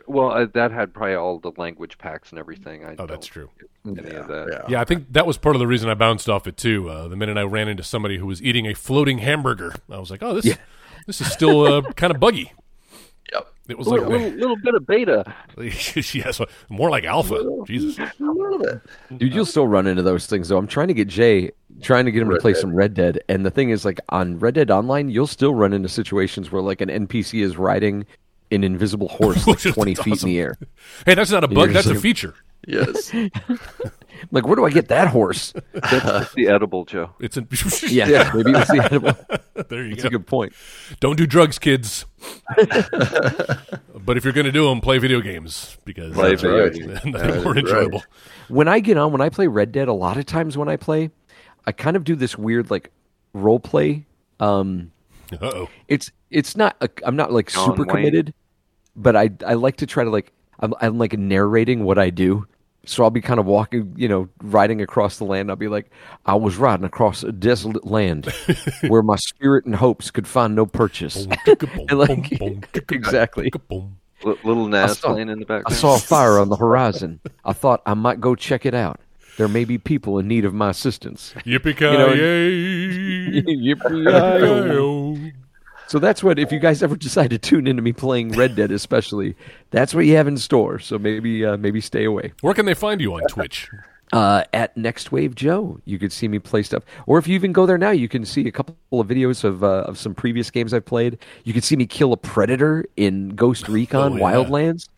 well, 0.06 0.30
uh, 0.30 0.46
that 0.54 0.70
had 0.72 0.94
probably 0.94 1.14
all 1.14 1.38
the 1.38 1.52
language 1.56 1.98
packs 1.98 2.30
and 2.30 2.38
everything. 2.38 2.84
I 2.84 2.94
oh, 2.98 3.06
that's 3.06 3.28
don't 3.28 3.48
true. 3.48 3.50
get 3.84 4.06
Any 4.06 4.16
of 4.16 4.28
that. 4.28 4.48
yeah. 4.50 4.62
Yeah, 4.68 4.80
I 4.80 4.84
think 4.84 5.12
that 5.12 5.26
was 5.26 5.36
part 5.36 5.54
of 5.56 5.60
the 5.60 5.66
reason 5.66 5.90
I 5.90 5.94
bounced 5.94 6.28
off 6.28 6.46
it 6.46 6.56
too. 6.56 6.88
Uh, 6.88 7.08
the 7.08 7.16
minute 7.16 7.36
I 7.36 7.42
ran 7.42 7.68
into 7.68 7.82
somebody 7.82 8.18
who 8.18 8.26
was 8.26 8.42
eating 8.42 8.66
a 8.66 8.74
floating 8.74 9.18
hamburger, 9.18 9.74
I 9.90 9.98
was 9.98 10.10
like, 10.10 10.22
"Oh, 10.22 10.34
this 10.40 10.56
this 11.06 11.20
is 11.20 11.30
still 11.30 11.64
uh, 11.66 11.82
kind 11.92 12.12
of 12.12 12.18
buggy." 12.18 12.52
Yep. 13.32 13.52
It 13.68 13.78
was 13.78 13.86
a 13.86 13.90
like 13.90 14.00
little, 14.00 14.18
little, 14.18 14.38
little 14.38 14.56
bit 14.56 14.74
of 14.74 14.86
beta. 14.86 15.34
yes, 15.56 16.40
more 16.68 16.90
like 16.90 17.04
alpha. 17.04 17.42
Jesus, 17.66 17.98
a 17.98 18.12
little 18.24 18.58
bit. 18.58 18.80
Dude, 19.16 19.34
you'll 19.34 19.46
still 19.46 19.66
run 19.66 19.86
into 19.86 20.02
those 20.02 20.26
things 20.26 20.48
though. 20.48 20.58
I'm 20.58 20.66
trying 20.66 20.88
to 20.88 20.94
get 20.94 21.08
Jay, 21.08 21.50
trying 21.84 22.06
to 22.06 22.10
get 22.10 22.22
him 22.22 22.28
Red 22.28 22.36
to 22.36 22.40
play 22.40 22.52
Dead. 22.52 22.60
some 22.60 22.74
Red 22.74 22.94
Dead, 22.94 23.20
and 23.28 23.46
the 23.46 23.50
thing 23.50 23.70
is, 23.70 23.84
like 23.84 24.00
on 24.08 24.38
Red 24.40 24.54
Dead 24.54 24.70
Online, 24.70 25.08
you'll 25.08 25.26
still 25.28 25.54
run 25.54 25.72
into 25.72 25.88
situations 25.88 26.50
where 26.50 26.62
like 26.62 26.80
an 26.80 26.88
NPC 26.88 27.42
is 27.42 27.56
riding 27.56 28.06
an 28.50 28.64
invisible 28.64 29.08
horse 29.08 29.46
like 29.46 29.56
Which 29.56 29.66
is 29.66 29.74
20 29.74 29.94
feet 29.96 30.22
in 30.22 30.28
the 30.28 30.38
air. 30.40 30.56
hey, 31.06 31.14
that's 31.14 31.30
not 31.30 31.44
a 31.44 31.48
bug. 31.48 31.66
You're 31.66 31.72
That's 31.74 31.86
a 31.86 31.94
feature. 31.94 32.34
Yes. 32.66 33.12
Like, 34.30 34.46
where 34.46 34.56
do 34.56 34.64
I 34.64 34.70
get 34.70 34.88
that 34.88 35.08
horse? 35.08 35.52
That's 35.72 36.32
the 36.34 36.48
edible, 36.48 36.84
Joe. 36.86 37.10
It's 37.20 37.36
a 37.36 37.46
Yeah, 37.88 38.30
maybe 38.32 38.52
it's 38.52 38.70
the 38.70 38.82
edible. 38.82 39.64
there 39.68 39.82
you 39.84 39.90
That's 39.90 40.04
go. 40.04 40.06
a 40.06 40.10
good 40.12 40.26
point. 40.26 40.54
Don't 41.00 41.16
do 41.16 41.26
drugs, 41.26 41.58
kids. 41.58 42.06
but 42.56 44.16
if 44.16 44.24
you're 44.24 44.32
going 44.32 44.46
to 44.46 44.52
do 44.52 44.68
them, 44.68 44.80
play 44.80 44.98
video 44.98 45.20
games 45.20 45.76
because 45.84 46.14
Play 46.14 46.30
that's 46.30 46.42
video 46.42 46.64
right. 46.64 46.72
games. 46.72 46.86
nothing 46.86 47.12
That 47.12 47.28
more 47.28 47.36
is 47.36 47.44
right. 47.46 47.56
enjoyable. 47.58 48.02
When 48.48 48.68
I 48.68 48.80
get 48.80 48.96
on, 48.96 49.12
when 49.12 49.20
I 49.20 49.28
play 49.28 49.46
Red 49.46 49.72
Dead, 49.72 49.88
a 49.88 49.92
lot 49.92 50.16
of 50.16 50.24
times 50.26 50.56
when 50.56 50.68
I 50.68 50.76
play, 50.76 51.10
I 51.66 51.72
kind 51.72 51.96
of 51.96 52.04
do 52.04 52.14
this 52.16 52.36
weird 52.38 52.70
like 52.70 52.90
role 53.32 53.60
play. 53.60 54.04
Um, 54.40 54.90
Uh 55.32 55.36
oh. 55.42 55.68
it's 55.88 56.10
it's 56.30 56.56
not 56.56 56.76
a, 56.80 56.88
I'm 57.04 57.16
not 57.16 57.32
like 57.32 57.48
John 57.52 57.66
super 57.70 57.84
Wayne. 57.84 57.96
committed, 57.96 58.34
but 58.96 59.16
I 59.16 59.30
I 59.46 59.54
like 59.54 59.76
to 59.76 59.86
try 59.86 60.04
to 60.04 60.10
like 60.10 60.32
I'm 60.60 60.74
I'm 60.80 60.98
like 60.98 61.16
narrating 61.18 61.84
what 61.84 61.98
I 61.98 62.10
do. 62.10 62.46
So 62.86 63.02
I'll 63.02 63.10
be 63.10 63.22
kind 63.22 63.40
of 63.40 63.46
walking, 63.46 63.94
you 63.96 64.08
know, 64.08 64.28
riding 64.42 64.82
across 64.82 65.16
the 65.16 65.24
land. 65.24 65.48
I'll 65.48 65.56
be 65.56 65.68
like, 65.68 65.90
I 66.26 66.34
was 66.34 66.58
riding 66.58 66.84
across 66.84 67.22
a 67.22 67.32
desolate 67.32 67.86
land 67.86 68.26
where 68.88 69.02
my 69.02 69.16
spirit 69.16 69.64
and 69.64 69.74
hopes 69.74 70.10
could 70.10 70.26
find 70.28 70.54
no 70.54 70.66
purchase. 70.66 71.24
And, 71.46 71.90
like, 71.92 72.30
exactly. 72.92 73.50
L- 73.70 73.88
little 74.44 74.68
Nas 74.68 74.98
saw- 74.98 75.14
playing 75.14 75.30
in 75.30 75.38
the 75.38 75.46
background 75.46 75.64
I 75.66 75.70
background. 75.70 75.80
saw 75.80 75.94
a 75.96 75.98
fire 75.98 76.38
on 76.38 76.50
the 76.50 76.56
horizon. 76.56 77.20
I 77.42 77.54
thought 77.54 77.80
I 77.86 77.94
might 77.94 78.20
go 78.20 78.34
check 78.34 78.66
it 78.66 78.74
out. 78.74 79.00
There 79.36 79.48
may 79.48 79.64
be 79.64 79.78
people 79.78 80.18
in 80.18 80.28
need 80.28 80.44
of 80.44 80.54
my 80.54 80.70
assistance. 80.70 81.34
Yippee 81.44 81.80
You 81.80 81.98
know, 81.98 82.14
Yippee-yi-yo. 83.74 85.32
So 85.86 85.98
that's 85.98 86.22
what 86.22 86.38
if 86.38 86.50
you 86.50 86.58
guys 86.58 86.82
ever 86.82 86.96
decide 86.96 87.30
to 87.30 87.38
tune 87.38 87.66
into 87.66 87.82
me 87.82 87.92
playing 87.92 88.32
Red 88.32 88.56
Dead, 88.56 88.70
especially, 88.70 89.36
that's 89.70 89.94
what 89.94 90.06
you 90.06 90.16
have 90.16 90.26
in 90.26 90.38
store. 90.38 90.78
So 90.78 90.98
maybe 90.98 91.44
uh, 91.44 91.56
maybe 91.56 91.80
stay 91.80 92.04
away. 92.04 92.32
Where 92.40 92.54
can 92.54 92.64
they 92.66 92.74
find 92.74 93.00
you 93.00 93.14
on 93.14 93.22
Twitch? 93.28 93.68
Uh, 94.12 94.44
at 94.52 94.76
Next 94.76 95.10
Wave 95.12 95.34
Joe, 95.34 95.80
you 95.86 95.98
could 95.98 96.12
see 96.12 96.28
me 96.28 96.38
play 96.38 96.62
stuff, 96.62 96.84
or 97.06 97.18
if 97.18 97.26
you 97.26 97.34
even 97.34 97.52
go 97.52 97.66
there 97.66 97.78
now, 97.78 97.90
you 97.90 98.08
can 98.08 98.24
see 98.24 98.46
a 98.46 98.52
couple 98.52 98.76
of 98.92 99.08
videos 99.08 99.42
of 99.44 99.64
uh, 99.64 99.80
of 99.86 99.98
some 99.98 100.14
previous 100.14 100.50
games 100.50 100.72
I've 100.72 100.84
played. 100.84 101.18
You 101.44 101.52
can 101.52 101.62
see 101.62 101.74
me 101.74 101.86
kill 101.86 102.12
a 102.12 102.16
predator 102.16 102.84
in 102.96 103.30
Ghost 103.30 103.68
Recon 103.68 104.12
Oh, 104.12 104.16
yeah. 104.16 104.22
Wildlands. 104.22 104.88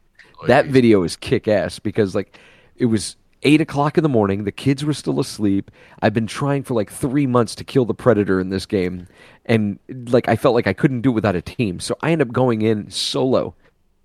That 0.47 0.67
video 0.67 1.03
is 1.03 1.17
kick 1.17 1.49
ass 1.49 1.79
because 1.79 2.15
like 2.15 2.39
it 2.77 2.87
was 2.87 3.17
eight 3.47 3.61
o'clock 3.63 3.97
in 3.97 4.03
the 4.03 4.09
morning. 4.09 4.45
The 4.45 4.53
kids 4.53 4.85
were 4.85 4.93
still 4.93 5.19
asleep. 5.21 5.71
I've 6.03 6.13
been 6.13 6.27
trying 6.27 6.63
for 6.65 6.75
like 6.75 6.91
three 6.93 7.27
months 7.27 7.55
to 7.55 7.65
kill 7.65 7.87
the 7.87 7.95
predator 7.95 8.39
in 8.41 8.51
this 8.51 8.67
game, 8.67 9.07
and 9.47 9.79
like 9.89 10.29
I 10.29 10.37
felt 10.37 10.55
like 10.55 10.67
I 10.67 10.75
couldn't 10.75 11.01
do 11.01 11.11
it 11.11 11.15
without 11.15 11.37
a 11.37 11.43
team. 11.43 11.81
So 11.81 11.97
I 12.03 12.11
ended 12.13 12.29
up 12.29 12.35
going 12.35 12.61
in 12.63 12.91
solo 12.91 13.55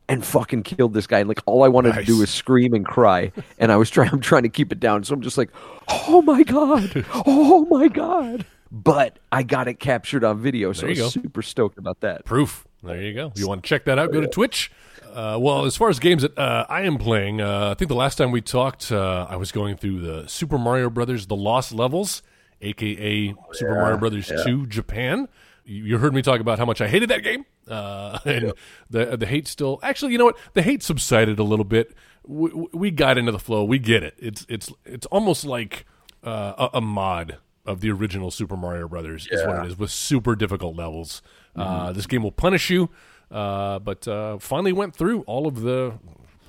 and 0.07 0.23
fucking 0.25 0.63
killed 0.63 0.93
this 0.93 1.07
guy. 1.07 1.19
And 1.19 1.27
like 1.27 1.41
all 1.45 1.63
I 1.63 1.67
wanted 1.67 1.89
Nice. 1.95 1.99
to 1.99 2.05
do 2.05 2.17
was 2.19 2.29
scream 2.29 2.73
and 2.73 2.85
cry, 2.85 3.31
and 3.57 3.71
I 3.71 3.75
was 3.77 3.89
trying. 3.89 4.09
I'm 4.11 4.21
trying 4.21 4.43
to 4.43 4.49
keep 4.49 4.71
it 4.71 4.79
down. 4.79 5.03
So 5.03 5.13
I'm 5.13 5.21
just 5.21 5.37
like, 5.37 5.49
oh 5.89 6.21
my 6.21 6.43
god, 6.43 7.05
oh 7.25 7.65
my 7.69 7.87
god. 7.89 8.45
But 8.71 9.19
I 9.33 9.43
got 9.43 9.67
it 9.67 9.79
captured 9.81 10.23
on 10.23 10.39
video, 10.39 10.71
so 10.71 10.85
I 10.87 10.91
was 10.91 10.99
go. 10.99 11.09
super 11.09 11.41
stoked 11.41 11.77
about 11.77 11.99
that. 12.01 12.23
Proof. 12.23 12.65
There 12.83 13.01
you 13.01 13.13
go. 13.13 13.31
You 13.35 13.47
want 13.47 13.63
to 13.63 13.67
check 13.67 13.85
that 13.85 13.99
out? 13.99 14.11
Go 14.11 14.21
to 14.21 14.27
Twitch. 14.27 14.71
Uh, 15.13 15.37
well, 15.39 15.65
as 15.65 15.75
far 15.75 15.89
as 15.89 15.99
games 15.99 16.21
that 16.21 16.37
uh, 16.37 16.65
I 16.69 16.83
am 16.83 16.97
playing, 16.97 17.41
uh, 17.41 17.71
I 17.71 17.73
think 17.73 17.89
the 17.89 17.95
last 17.95 18.17
time 18.17 18.31
we 18.31 18.41
talked, 18.41 18.91
uh, 18.91 19.27
I 19.29 19.35
was 19.35 19.51
going 19.51 19.75
through 19.75 19.99
the 19.99 20.27
Super 20.27 20.57
Mario 20.57 20.89
Brothers: 20.89 21.27
The 21.27 21.35
Lost 21.35 21.73
Levels, 21.73 22.23
aka 22.61 23.35
Super 23.51 23.75
Mario 23.75 23.97
Brothers 23.97 24.31
Two 24.45 24.65
Japan. 24.67 25.27
You 25.65 25.83
you 25.83 25.97
heard 25.97 26.13
me 26.13 26.21
talk 26.21 26.39
about 26.39 26.59
how 26.59 26.65
much 26.65 26.79
I 26.81 26.87
hated 26.87 27.09
that 27.09 27.23
game, 27.23 27.45
uh, 27.67 28.19
and 28.25 28.53
the 28.89 29.17
the 29.17 29.25
hate 29.25 29.47
still. 29.47 29.79
Actually, 29.83 30.13
you 30.13 30.17
know 30.17 30.25
what? 30.25 30.37
The 30.53 30.61
hate 30.61 30.81
subsided 30.81 31.39
a 31.39 31.43
little 31.43 31.65
bit. 31.65 31.93
We, 32.25 32.49
we 32.71 32.91
got 32.91 33.17
into 33.17 33.31
the 33.31 33.39
flow. 33.39 33.63
We 33.63 33.79
get 33.79 34.03
it. 34.03 34.15
It's 34.17 34.45
it's 34.47 34.71
it's 34.85 35.05
almost 35.07 35.43
like 35.43 35.85
uh, 36.23 36.69
a, 36.73 36.77
a 36.77 36.81
mod 36.81 37.37
of 37.65 37.81
the 37.81 37.91
original 37.91 38.31
Super 38.31 38.57
Mario 38.57 38.87
Brothers 38.87 39.27
is 39.29 39.45
what 39.45 39.65
it 39.65 39.71
is 39.71 39.77
with 39.77 39.91
super 39.91 40.35
difficult 40.35 40.75
levels. 40.75 41.21
Uh, 41.55 41.91
this 41.91 42.07
game 42.07 42.23
will 42.23 42.31
punish 42.31 42.69
you, 42.69 42.89
uh, 43.29 43.79
but 43.79 44.07
uh, 44.07 44.37
finally 44.39 44.71
went 44.73 44.95
through 44.95 45.21
all 45.21 45.47
of 45.47 45.61
the 45.61 45.93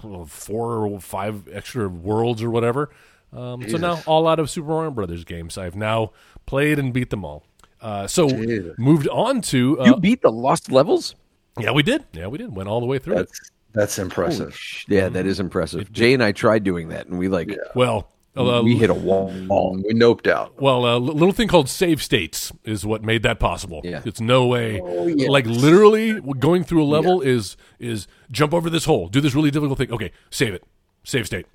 well, 0.02 0.24
four 0.26 0.86
or 0.86 1.00
five 1.00 1.48
extra 1.52 1.88
worlds 1.88 2.42
or 2.42 2.50
whatever. 2.50 2.90
Um, 3.32 3.68
so 3.68 3.78
now 3.78 4.00
all 4.06 4.28
out 4.28 4.38
of 4.38 4.50
Super 4.50 4.68
Mario 4.68 4.90
Brothers 4.90 5.24
games, 5.24 5.56
I've 5.56 5.76
now 5.76 6.12
played 6.46 6.78
and 6.78 6.92
beat 6.92 7.10
them 7.10 7.24
all. 7.24 7.44
Uh, 7.80 8.06
so 8.06 8.28
Jesus. 8.28 8.78
moved 8.78 9.08
on 9.08 9.40
to 9.42 9.80
uh, 9.80 9.84
You 9.86 9.96
beat 9.96 10.22
the 10.22 10.30
lost 10.30 10.70
levels. 10.70 11.14
yeah, 11.58 11.72
we 11.72 11.82
did. 11.82 12.04
Yeah, 12.12 12.28
we 12.28 12.38
did. 12.38 12.54
Went 12.54 12.68
all 12.68 12.80
the 12.80 12.86
way 12.86 12.98
through 12.98 13.14
it. 13.14 13.16
That's 13.16 13.50
that's 13.72 13.98
impressive. 13.98 14.58
Yeah, 14.86 15.08
that 15.08 15.26
is 15.26 15.40
impressive. 15.40 15.90
Jay 15.92 16.12
and 16.12 16.22
I 16.22 16.32
tried 16.32 16.62
doing 16.62 16.88
that, 16.90 17.06
and 17.06 17.18
we 17.18 17.28
like 17.28 17.56
Well, 17.74 18.11
uh, 18.36 18.62
we 18.62 18.76
hit 18.76 18.88
a 18.88 18.94
wall. 18.94 19.26
We 19.26 19.94
noped 19.94 20.26
out. 20.26 20.60
Well, 20.60 20.96
a 20.96 20.98
little 20.98 21.32
thing 21.32 21.48
called 21.48 21.68
save 21.68 22.02
states 22.02 22.52
is 22.64 22.86
what 22.86 23.02
made 23.02 23.22
that 23.24 23.38
possible. 23.38 23.82
Yeah. 23.84 24.02
It's 24.04 24.20
no 24.20 24.46
way, 24.46 24.80
yes. 25.16 25.28
like 25.28 25.46
literally 25.46 26.20
going 26.20 26.64
through 26.64 26.82
a 26.82 26.86
level 26.86 27.20
is 27.20 27.56
is 27.78 28.06
jump 28.30 28.54
over 28.54 28.70
this 28.70 28.86
hole, 28.86 29.08
do 29.08 29.20
this 29.20 29.34
really 29.34 29.50
difficult 29.50 29.78
thing. 29.78 29.92
Okay, 29.92 30.12
save 30.30 30.54
it, 30.54 30.64
save 31.04 31.26
state. 31.26 31.46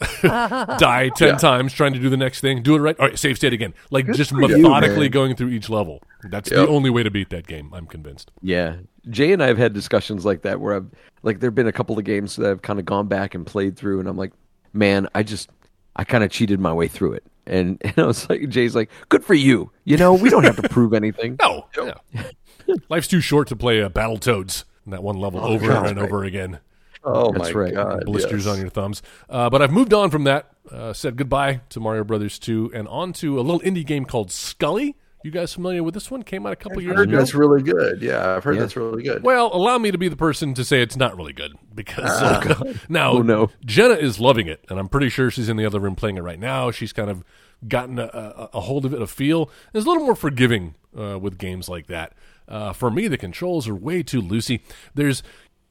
Die 0.22 1.10
ten 1.16 1.36
times 1.36 1.72
trying 1.72 1.92
to 1.92 1.98
do 1.98 2.08
the 2.08 2.16
next 2.16 2.40
thing. 2.40 2.62
Do 2.62 2.74
it 2.74 2.78
right. 2.78 2.98
All 2.98 3.06
right, 3.06 3.18
save 3.18 3.36
state 3.36 3.52
again. 3.52 3.74
Like 3.90 4.06
just 4.12 4.30
for 4.30 4.40
you, 4.42 4.56
methodically 4.58 5.08
going 5.08 5.36
through 5.36 5.50
each 5.50 5.68
level. 5.68 6.02
That's 6.24 6.50
the 6.50 6.66
only 6.66 6.90
way 6.90 7.02
to 7.02 7.10
beat 7.10 7.30
that 7.30 7.46
game. 7.46 7.72
I'm 7.72 7.86
convinced. 7.86 8.32
Yeah, 8.42 8.76
Jay 9.10 9.32
and 9.32 9.42
I 9.42 9.46
have 9.46 9.58
had 9.58 9.74
discussions 9.74 10.24
like 10.24 10.42
that 10.42 10.60
where 10.60 10.74
I've 10.74 10.90
like 11.22 11.38
there've 11.38 11.54
been 11.54 11.68
a 11.68 11.72
couple 11.72 11.98
of 11.98 12.04
games 12.04 12.36
that 12.36 12.50
I've 12.50 12.62
kind 12.62 12.80
of 12.80 12.84
gone 12.84 13.06
back 13.06 13.34
and 13.34 13.46
played 13.46 13.76
through, 13.76 14.00
and 14.00 14.08
I'm 14.08 14.16
like, 14.16 14.32
man, 14.72 15.06
I 15.14 15.22
just 15.22 15.50
I 15.96 16.04
kind 16.04 16.24
of 16.24 16.30
cheated 16.30 16.60
my 16.60 16.72
way 16.72 16.88
through 16.88 17.14
it, 17.14 17.24
and, 17.46 17.78
and 17.84 17.94
I 17.96 18.04
was 18.06 18.28
like, 18.28 18.48
Jay's 18.48 18.74
like, 18.74 18.90
good 19.08 19.24
for 19.24 19.34
you. 19.34 19.70
You 19.84 19.96
know, 19.96 20.14
we 20.14 20.30
don't 20.30 20.44
have 20.44 20.60
to 20.60 20.68
prove 20.68 20.94
anything. 20.94 21.38
No, 21.40 21.66
no. 21.76 21.94
life's 22.88 23.08
too 23.08 23.20
short 23.20 23.48
to 23.48 23.56
play 23.56 23.82
uh, 23.82 23.88
Battletoads 23.88 24.64
in 24.84 24.92
that 24.92 25.02
one 25.02 25.16
level 25.16 25.40
over 25.40 25.66
God. 25.66 25.86
and 25.88 25.98
over 25.98 26.24
again. 26.24 26.60
Oh 27.02 27.32
That's 27.32 27.54
my 27.54 27.60
right. 27.60 27.74
god! 27.74 28.04
blisters 28.04 28.44
yes. 28.44 28.54
on 28.54 28.60
your 28.60 28.68
thumbs. 28.68 29.02
Uh, 29.28 29.48
but 29.48 29.62
I've 29.62 29.72
moved 29.72 29.94
on 29.94 30.10
from 30.10 30.24
that. 30.24 30.50
Uh, 30.70 30.92
said 30.92 31.16
goodbye 31.16 31.62
to 31.70 31.80
Mario 31.80 32.04
Brothers 32.04 32.38
2 32.38 32.72
and 32.74 32.86
on 32.88 33.12
to 33.14 33.40
a 33.40 33.42
little 33.42 33.60
indie 33.60 33.86
game 33.86 34.04
called 34.04 34.28
Skully. 34.28 34.94
You 35.22 35.30
guys 35.30 35.52
familiar 35.52 35.82
with 35.82 35.92
this 35.94 36.10
one? 36.10 36.22
Came 36.22 36.46
out 36.46 36.52
a 36.52 36.56
couple 36.56 36.80
years 36.80 36.96
Heard 36.96 37.08
ago. 37.08 37.18
that's 37.18 37.34
really 37.34 37.62
good. 37.62 38.00
Yeah, 38.00 38.36
I've 38.36 38.44
heard 38.44 38.54
Yeah. 38.54 38.60
that's 38.62 38.74
really 38.76 39.02
good. 39.02 39.22
Well, 39.22 39.50
allow 39.52 39.76
me 39.78 39.90
to 39.90 39.98
be 39.98 40.08
the 40.08 40.16
person 40.16 40.54
to 40.54 40.64
say 40.64 40.80
it's 40.80 40.96
not 40.96 41.16
really 41.16 41.34
good 41.34 41.52
because 41.74 42.22
uh, 42.22 42.72
now 42.88 43.12
Oh, 43.12 43.22
no. 43.22 43.50
Jenna 43.64 43.94
is 43.94 44.18
loving 44.18 44.46
it, 44.46 44.64
and 44.70 44.78
I'm 44.78 44.88
pretty 44.88 45.10
sure 45.10 45.30
she's 45.30 45.48
in 45.50 45.56
the 45.58 45.66
other 45.66 45.78
room 45.78 45.94
playing 45.94 46.16
it 46.16 46.22
right 46.22 46.38
now. 46.40 46.70
She's 46.70 46.92
kind 46.94 47.10
of 47.10 47.22
gotten 47.68 47.98
a, 47.98 48.04
a, 48.04 48.48
a 48.54 48.60
hold 48.62 48.86
of 48.86 48.94
it, 48.94 49.02
a 49.02 49.06
feel. 49.06 49.50
Is 49.74 49.84
a 49.84 49.88
little 49.88 50.04
more 50.04 50.16
forgiving 50.16 50.74
uh, 50.98 51.18
with 51.18 51.36
games 51.36 51.68
like 51.68 51.86
that. 51.88 52.14
Uh, 52.48 52.72
for 52.72 52.90
me, 52.90 53.06
the 53.06 53.18
controls 53.18 53.68
are 53.68 53.74
way 53.74 54.02
too 54.02 54.22
loosey. 54.22 54.60
There's 54.94 55.22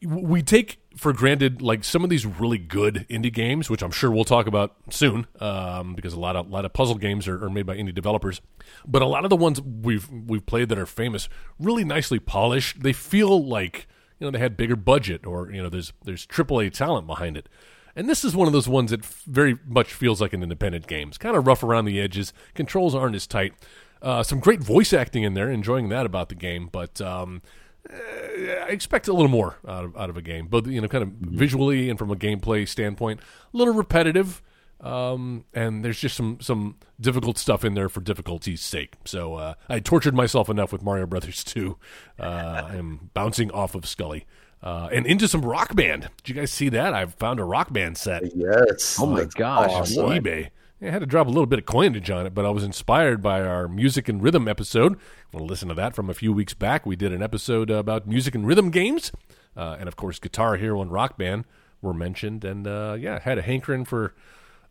we 0.05 0.41
take 0.43 0.79
for 0.99 1.13
granted 1.13 1.61
like 1.61 1.85
some 1.85 2.03
of 2.03 2.09
these 2.09 2.25
really 2.25 2.57
good 2.57 3.05
indie 3.09 3.31
games, 3.31 3.69
which 3.69 3.81
I'm 3.81 3.91
sure 3.91 4.11
we'll 4.11 4.25
talk 4.25 4.47
about 4.47 4.75
soon, 4.89 5.27
um, 5.39 5.95
because 5.95 6.13
a 6.13 6.19
lot 6.19 6.35
of 6.35 6.49
lot 6.49 6.65
of 6.65 6.73
puzzle 6.73 6.95
games 6.95 7.25
are, 7.25 7.41
are 7.43 7.49
made 7.49 7.65
by 7.65 7.77
indie 7.77 7.95
developers. 7.95 8.41
But 8.85 9.01
a 9.01 9.05
lot 9.05 9.23
of 9.23 9.29
the 9.29 9.37
ones 9.37 9.61
we've 9.61 10.09
we've 10.11 10.45
played 10.45 10.67
that 10.69 10.77
are 10.77 10.85
famous, 10.85 11.29
really 11.57 11.85
nicely 11.85 12.19
polished. 12.19 12.83
They 12.83 12.91
feel 12.91 13.41
like 13.43 13.87
you 14.19 14.27
know 14.27 14.31
they 14.31 14.39
had 14.39 14.57
bigger 14.57 14.75
budget, 14.75 15.25
or 15.25 15.49
you 15.51 15.63
know 15.63 15.69
there's 15.69 15.93
there's 16.03 16.27
AAA 16.27 16.73
talent 16.73 17.07
behind 17.07 17.37
it. 17.37 17.47
And 17.95 18.09
this 18.09 18.25
is 18.25 18.35
one 18.35 18.47
of 18.47 18.53
those 18.53 18.67
ones 18.67 18.91
that 18.91 19.05
very 19.05 19.57
much 19.65 19.93
feels 19.93 20.19
like 20.19 20.33
an 20.33 20.43
independent 20.43 20.85
game. 20.85 21.07
It's 21.07 21.17
kind 21.17 21.35
of 21.35 21.47
rough 21.47 21.63
around 21.63 21.85
the 21.85 21.99
edges. 21.99 22.33
Controls 22.53 22.93
aren't 22.93 23.15
as 23.15 23.25
tight. 23.25 23.53
Uh, 24.01 24.21
some 24.21 24.39
great 24.39 24.61
voice 24.61 24.93
acting 24.93 25.23
in 25.23 25.33
there, 25.33 25.49
enjoying 25.49 25.89
that 25.89 26.05
about 26.05 26.29
the 26.29 26.35
game. 26.35 26.69
But 26.71 27.01
um, 27.01 27.41
I 27.89 28.67
expect 28.69 29.07
a 29.07 29.13
little 29.13 29.29
more 29.29 29.57
out 29.67 29.85
of 29.85 29.97
out 29.97 30.09
of 30.09 30.17
a 30.17 30.21
game, 30.21 30.47
both 30.47 30.67
you 30.67 30.81
know, 30.81 30.87
kind 30.87 31.03
of 31.03 31.09
visually 31.09 31.89
and 31.89 31.97
from 31.97 32.11
a 32.11 32.15
gameplay 32.15 32.67
standpoint. 32.67 33.19
A 33.53 33.57
little 33.57 33.73
repetitive, 33.73 34.41
um, 34.81 35.45
and 35.53 35.83
there's 35.83 35.99
just 35.99 36.15
some 36.15 36.39
some 36.41 36.75
difficult 36.99 37.37
stuff 37.37 37.63
in 37.65 37.73
there 37.73 37.89
for 37.89 38.01
difficulty's 38.01 38.61
sake. 38.61 38.95
So 39.05 39.35
uh, 39.35 39.53
I 39.67 39.79
tortured 39.79 40.13
myself 40.13 40.49
enough 40.49 40.71
with 40.71 40.83
Mario 40.83 41.05
Brothers 41.05 41.43
2. 41.43 41.77
Uh, 42.19 42.23
I'm 42.23 43.09
bouncing 43.13 43.51
off 43.51 43.75
of 43.75 43.83
Skully 43.83 44.25
uh, 44.61 44.89
and 44.91 45.05
into 45.05 45.27
some 45.27 45.41
Rock 45.41 45.75
Band. 45.75 46.09
Did 46.17 46.29
you 46.29 46.35
guys 46.35 46.51
see 46.51 46.69
that? 46.69 46.93
I 46.93 47.05
found 47.05 47.39
a 47.39 47.43
Rock 47.43 47.71
Band 47.71 47.97
set 47.97 48.35
Yes. 48.35 48.97
Oh 48.99 49.05
my 49.05 49.25
gosh. 49.25 49.71
awesome. 49.71 50.05
on 50.05 50.19
eBay. 50.19 50.49
I 50.81 50.89
had 50.89 50.99
to 50.99 51.05
drop 51.05 51.27
a 51.27 51.29
little 51.29 51.45
bit 51.45 51.59
of 51.59 51.65
coinage 51.65 52.09
on 52.09 52.25
it, 52.25 52.33
but 52.33 52.45
I 52.45 52.49
was 52.51 52.63
inspired 52.63 53.21
by 53.21 53.41
our 53.41 53.67
music 53.67 54.07
and 54.07 54.23
rhythm 54.23 54.47
episode. 54.47 54.93
Want 55.33 55.45
to 55.45 55.49
listen 55.49 55.67
to 55.67 55.73
that 55.75 55.93
from 55.93 56.09
a 56.09 56.13
few 56.13 56.31
weeks 56.31 56.53
back? 56.53 56.85
We 56.85 56.95
did 56.95 57.11
an 57.11 57.21
episode 57.21 57.69
about 57.69 58.07
music 58.07 58.33
and 58.33 58.47
rhythm 58.47 58.69
games. 58.71 59.11
uh, 59.57 59.75
and 59.77 59.87
of 59.89 59.97
course 59.97 60.19
Guitar 60.19 60.55
Hero 60.55 60.81
and 60.81 60.91
Rock 60.91 61.17
Band 61.17 61.43
were 61.81 61.93
mentioned, 61.93 62.45
and 62.45 62.65
uh, 62.65 62.95
yeah, 62.97 63.15
I 63.15 63.19
had 63.19 63.37
a 63.37 63.41
hankering 63.41 63.83
for 63.83 64.13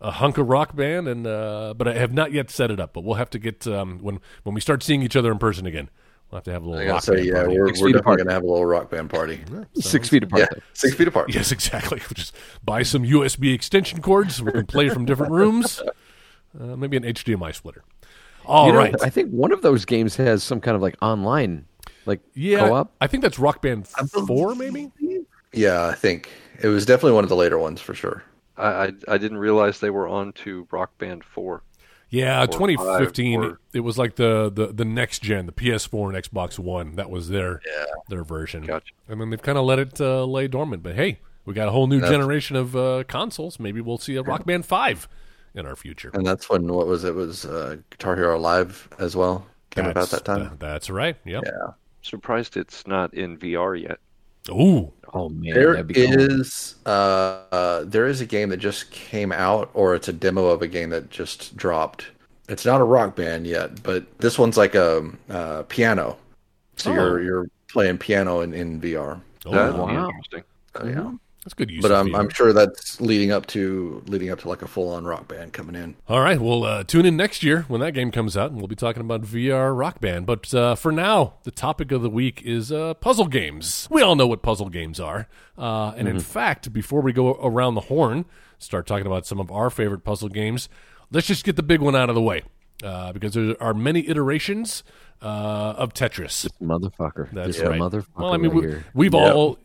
a 0.00 0.12
hunk 0.12 0.38
of 0.38 0.48
rock 0.48 0.74
band, 0.74 1.08
and 1.08 1.26
uh, 1.26 1.74
but 1.76 1.86
I 1.88 1.94
have 1.94 2.12
not 2.12 2.32
yet 2.32 2.50
set 2.50 2.70
it 2.70 2.80
up. 2.80 2.92
But 2.94 3.04
we'll 3.04 3.16
have 3.16 3.30
to 3.30 3.38
get 3.38 3.66
um, 3.66 3.98
when 3.98 4.20
when 4.44 4.54
we 4.54 4.60
start 4.60 4.82
seeing 4.82 5.02
each 5.02 5.16
other 5.16 5.30
in 5.30 5.38
person 5.38 5.66
again. 5.66 5.90
We'll 6.30 6.38
have 6.38 6.44
to 6.44 6.52
have 6.52 6.62
a 6.62 6.68
little 6.68 6.92
rock 6.92 7.02
say, 7.02 7.14
band 7.14 7.26
yeah, 7.26 7.32
party. 7.34 7.58
we're, 7.58 7.66
Six 7.68 7.80
we're 7.80 7.86
feet 7.86 7.92
definitely 7.94 8.00
apart. 8.00 8.18
gonna 8.18 8.32
have 8.32 8.42
a 8.42 8.46
little 8.46 8.66
rock 8.66 8.90
band 8.90 9.10
party. 9.10 9.40
Six 9.76 10.08
feet 10.10 10.22
apart. 10.24 10.40
Yeah, 10.40 10.46
though. 10.52 10.60
six 10.74 10.94
feet 10.94 11.08
apart. 11.08 11.32
Yes, 11.32 11.52
exactly. 11.52 11.98
We'll 12.00 12.14
just 12.14 12.34
buy 12.62 12.82
some 12.82 13.02
USB 13.02 13.54
extension 13.54 14.02
cords. 14.02 14.42
We 14.42 14.52
can 14.52 14.66
play 14.66 14.90
from 14.90 15.06
different 15.06 15.32
rooms. 15.32 15.80
Uh, 16.58 16.76
maybe 16.76 16.96
an 16.98 17.04
HDMI 17.04 17.54
splitter. 17.54 17.82
All 18.44 18.66
You 18.66 18.72
know. 18.72 18.80
I 19.02 19.10
think 19.10 19.30
one 19.30 19.52
of 19.52 19.62
those 19.62 19.84
games 19.84 20.16
has 20.16 20.42
some 20.42 20.60
kind 20.60 20.74
of 20.74 20.82
like 20.82 20.96
online, 21.02 21.66
like 22.06 22.20
yeah, 22.34 22.60
co-op. 22.60 22.92
I 23.00 23.06
think 23.06 23.22
that's 23.22 23.38
Rock 23.38 23.62
Band 23.62 23.86
Four, 23.88 24.54
maybe. 24.54 24.90
Yeah, 25.52 25.86
I 25.86 25.94
think 25.94 26.30
it 26.60 26.68
was 26.68 26.84
definitely 26.84 27.12
one 27.12 27.24
of 27.24 27.30
the 27.30 27.36
later 27.36 27.58
ones 27.58 27.80
for 27.80 27.94
sure. 27.94 28.22
I, 28.56 28.68
I 28.68 28.92
I 29.08 29.18
didn't 29.18 29.38
realize 29.38 29.80
they 29.80 29.90
were 29.90 30.08
on 30.08 30.32
to 30.44 30.66
Rock 30.70 30.96
Band 30.98 31.24
Four. 31.24 31.62
Yeah, 32.10 32.46
2015. 32.46 33.40
or- 33.44 33.60
it 33.74 33.80
was 33.80 33.98
like 33.98 34.16
the, 34.16 34.50
the 34.52 34.68
the 34.68 34.84
next 34.84 35.22
gen, 35.22 35.46
the 35.46 35.52
PS4 35.52 36.14
and 36.14 36.24
Xbox 36.24 36.58
One. 36.58 36.96
That 36.96 37.10
was 37.10 37.28
their 37.28 37.60
their 38.08 38.24
version. 38.24 38.64
Gotcha. 38.64 38.92
And 39.08 39.20
then 39.20 39.30
they've 39.30 39.42
kind 39.42 39.58
of 39.58 39.64
let 39.64 39.78
it 39.78 40.00
uh, 40.00 40.24
lay 40.24 40.48
dormant. 40.48 40.82
But 40.82 40.94
hey, 40.94 41.20
we 41.44 41.54
got 41.54 41.68
a 41.68 41.70
whole 41.70 41.86
new 41.86 42.00
generation 42.00 42.56
of 42.56 42.74
uh, 42.74 43.04
consoles. 43.08 43.60
Maybe 43.60 43.80
we'll 43.80 43.98
see 43.98 44.16
a 44.16 44.22
Rock 44.22 44.46
Band 44.46 44.64
Five 44.64 45.06
in 45.54 45.66
our 45.66 45.76
future. 45.76 46.10
And 46.14 46.26
that's 46.26 46.48
when 46.48 46.66
what 46.72 46.86
was 46.86 47.04
it? 47.04 47.14
Was 47.14 47.44
uh, 47.44 47.76
Guitar 47.90 48.16
Hero 48.16 48.38
Live 48.38 48.88
as 48.98 49.14
well 49.14 49.46
came 49.70 49.86
about 49.86 50.08
that 50.10 50.24
time? 50.24 50.42
uh, 50.42 50.50
that's 50.58 50.88
right. 50.88 51.16
Yep. 51.26 51.42
yeah. 51.46 51.72
Surprised 52.02 52.56
it's 52.56 52.86
not 52.86 53.12
in 53.12 53.36
VR 53.36 53.80
yet. 53.80 53.98
Ooh. 54.50 54.92
Oh 55.14 55.30
man, 55.30 55.54
There 55.54 55.74
cool. 55.84 55.92
is 55.96 56.74
uh, 56.84 56.88
uh, 57.50 57.84
there 57.84 58.06
is 58.06 58.20
a 58.20 58.26
game 58.26 58.50
that 58.50 58.58
just 58.58 58.90
came 58.90 59.32
out, 59.32 59.70
or 59.72 59.94
it's 59.94 60.08
a 60.08 60.12
demo 60.12 60.46
of 60.46 60.60
a 60.62 60.68
game 60.68 60.90
that 60.90 61.10
just 61.10 61.56
dropped. 61.56 62.06
It's 62.48 62.64
not 62.66 62.80
a 62.80 62.84
rock 62.84 63.16
band 63.16 63.46
yet, 63.46 63.82
but 63.82 64.06
this 64.18 64.38
one's 64.38 64.56
like 64.58 64.74
a 64.74 65.08
uh, 65.30 65.62
piano. 65.64 66.18
So 66.76 66.90
Oh. 66.90 66.94
you're 66.94 67.22
you're 67.22 67.46
playing 67.68 67.98
piano 67.98 68.40
in, 68.42 68.52
in 68.54 68.80
VR. 68.80 69.20
Oh, 69.46 69.50
That'd 69.52 69.76
wow. 69.78 70.08
interesting. 70.08 70.42
So, 70.76 70.86
yeah. 70.86 71.12
That's 71.48 71.54
good 71.54 71.70
use. 71.70 71.80
But 71.80 71.92
of 71.92 72.06
I'm. 72.06 72.14
I'm 72.14 72.28
sure 72.28 72.52
that's 72.52 73.00
leading 73.00 73.32
up 73.32 73.46
to 73.46 74.02
leading 74.06 74.28
up 74.28 74.40
to 74.40 74.50
like 74.50 74.60
a 74.60 74.68
full 74.68 74.90
on 74.90 75.06
rock 75.06 75.28
band 75.28 75.54
coming 75.54 75.74
in. 75.74 75.96
All 76.06 76.20
right, 76.20 76.38
well, 76.38 76.62
uh, 76.64 76.84
tune 76.84 77.06
in 77.06 77.16
next 77.16 77.42
year 77.42 77.62
when 77.68 77.80
that 77.80 77.92
game 77.92 78.10
comes 78.10 78.36
out, 78.36 78.50
and 78.50 78.60
we'll 78.60 78.68
be 78.68 78.76
talking 78.76 79.00
about 79.00 79.22
VR 79.22 79.74
Rock 79.74 79.98
Band. 79.98 80.26
But 80.26 80.52
uh, 80.52 80.74
for 80.74 80.92
now, 80.92 81.36
the 81.44 81.50
topic 81.50 81.90
of 81.90 82.02
the 82.02 82.10
week 82.10 82.42
is 82.42 82.70
uh, 82.70 82.92
puzzle 82.92 83.28
games. 83.28 83.88
We 83.90 84.02
all 84.02 84.14
know 84.14 84.26
what 84.26 84.42
puzzle 84.42 84.68
games 84.68 85.00
are. 85.00 85.26
Uh, 85.56 85.94
and 85.96 86.06
in 86.06 86.20
fact, 86.20 86.70
before 86.70 87.00
we 87.00 87.14
go 87.14 87.32
around 87.42 87.76
the 87.76 87.80
horn, 87.82 88.26
start 88.58 88.86
talking 88.86 89.06
about 89.06 89.24
some 89.24 89.40
of 89.40 89.50
our 89.50 89.70
favorite 89.70 90.04
puzzle 90.04 90.28
games, 90.28 90.68
let's 91.10 91.26
just 91.26 91.44
get 91.44 91.56
the 91.56 91.62
big 91.62 91.80
one 91.80 91.96
out 91.96 92.10
of 92.10 92.14
the 92.14 92.20
way. 92.20 92.42
Uh, 92.82 93.12
because 93.12 93.34
there 93.34 93.60
are 93.60 93.74
many 93.74 94.08
iterations 94.08 94.84
uh, 95.20 95.74
of 95.76 95.92
Tetris. 95.94 96.48
motherfucker. 96.62 97.28
That's 97.32 97.56
This 97.58 97.60
right. 97.66 97.80
motherfucker 97.80 98.06
Well, 98.16 98.32
I 98.32 98.36
mean, 98.36 98.52
right 98.52 98.62
we, 98.62 98.68
here. 98.68 98.84
we've 98.94 99.14
all, 99.14 99.58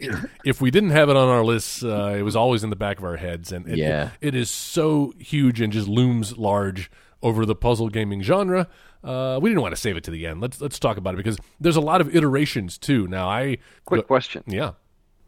if 0.44 0.62
we 0.62 0.72
didn't 0.72 0.90
have 0.90 1.10
it 1.10 1.16
on 1.16 1.28
our 1.30 1.44
list, 1.46 1.84
uh, 1.84 2.14
it 2.18 2.24
was 2.24 2.36
always 2.36 2.64
in 2.64 2.72
the 2.72 2.76
back 2.76 2.98
of 2.98 3.04
our 3.04 3.18
heads. 3.18 3.52
And 3.52 3.68
it, 3.70 3.78
Yeah. 3.78 4.10
it 4.20 4.34
is 4.34 4.50
so 4.50 5.14
huge 5.20 5.62
and 5.62 5.72
just 5.72 5.88
looms 5.88 6.38
large 6.40 6.90
over 7.22 7.46
the 7.46 7.54
puzzle 7.56 7.90
gaming 7.90 8.24
genre. 8.24 8.68
Uh, 9.04 9.38
we 9.42 9.50
didn't 9.50 9.62
want 9.62 9.76
to 9.76 9.80
save 9.82 9.96
it 9.96 10.04
to 10.06 10.12
the 10.12 10.26
end. 10.26 10.42
Let's 10.42 10.60
let's 10.62 10.80
talk 10.80 10.98
about 10.98 11.14
it 11.14 11.18
because 11.18 11.38
there's 11.60 11.76
a 11.76 11.82
lot 11.82 12.00
of 12.02 12.16
iterations 12.16 12.78
too. 12.78 13.06
Now, 13.08 13.28
I 13.30 13.58
Quick 13.86 14.08
question: 14.08 14.44
yeah, 14.48 14.72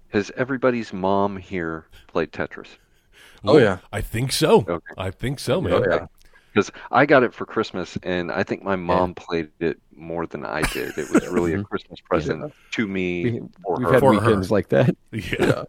Has 0.09 0.31
everybody's 0.37 0.93
mom 0.93 1.35
here 1.37 1.85
played 2.07 2.31
Tetris? 2.31 2.67
Oh, 3.47 3.57
yeah. 3.59 3.77
I 3.93 4.01
think 4.01 4.31
so. 4.31 4.65
Okay. 4.67 4.93
I 4.97 5.11
think 5.11 5.39
so, 5.39 5.61
man. 5.61 5.73
Oh 5.73 5.83
yeah. 5.87 6.07
Because 6.55 6.71
I 6.89 7.05
got 7.05 7.23
it 7.23 7.33
for 7.33 7.45
Christmas, 7.45 7.97
and 8.01 8.31
I 8.31 8.43
think 8.43 8.63
my 8.63 8.77
mom 8.77 9.13
played 9.13 9.49
it 9.59 9.77
more 9.93 10.25
than 10.25 10.45
I 10.45 10.61
did. 10.71 10.97
It 10.97 11.11
was 11.11 11.27
really 11.27 11.53
a 11.53 11.61
Christmas 11.63 11.99
present 11.99 12.53
to 12.71 12.87
me 12.87 13.23
We, 13.25 13.39
for 13.61 13.75
we've 13.77 13.87
her. 13.87 13.93
had 13.93 13.99
For 13.99 14.13
her. 14.13 14.19
weekends 14.21 14.51
like 14.51 14.69
that. 14.69 14.95
Yeah. 15.11 15.65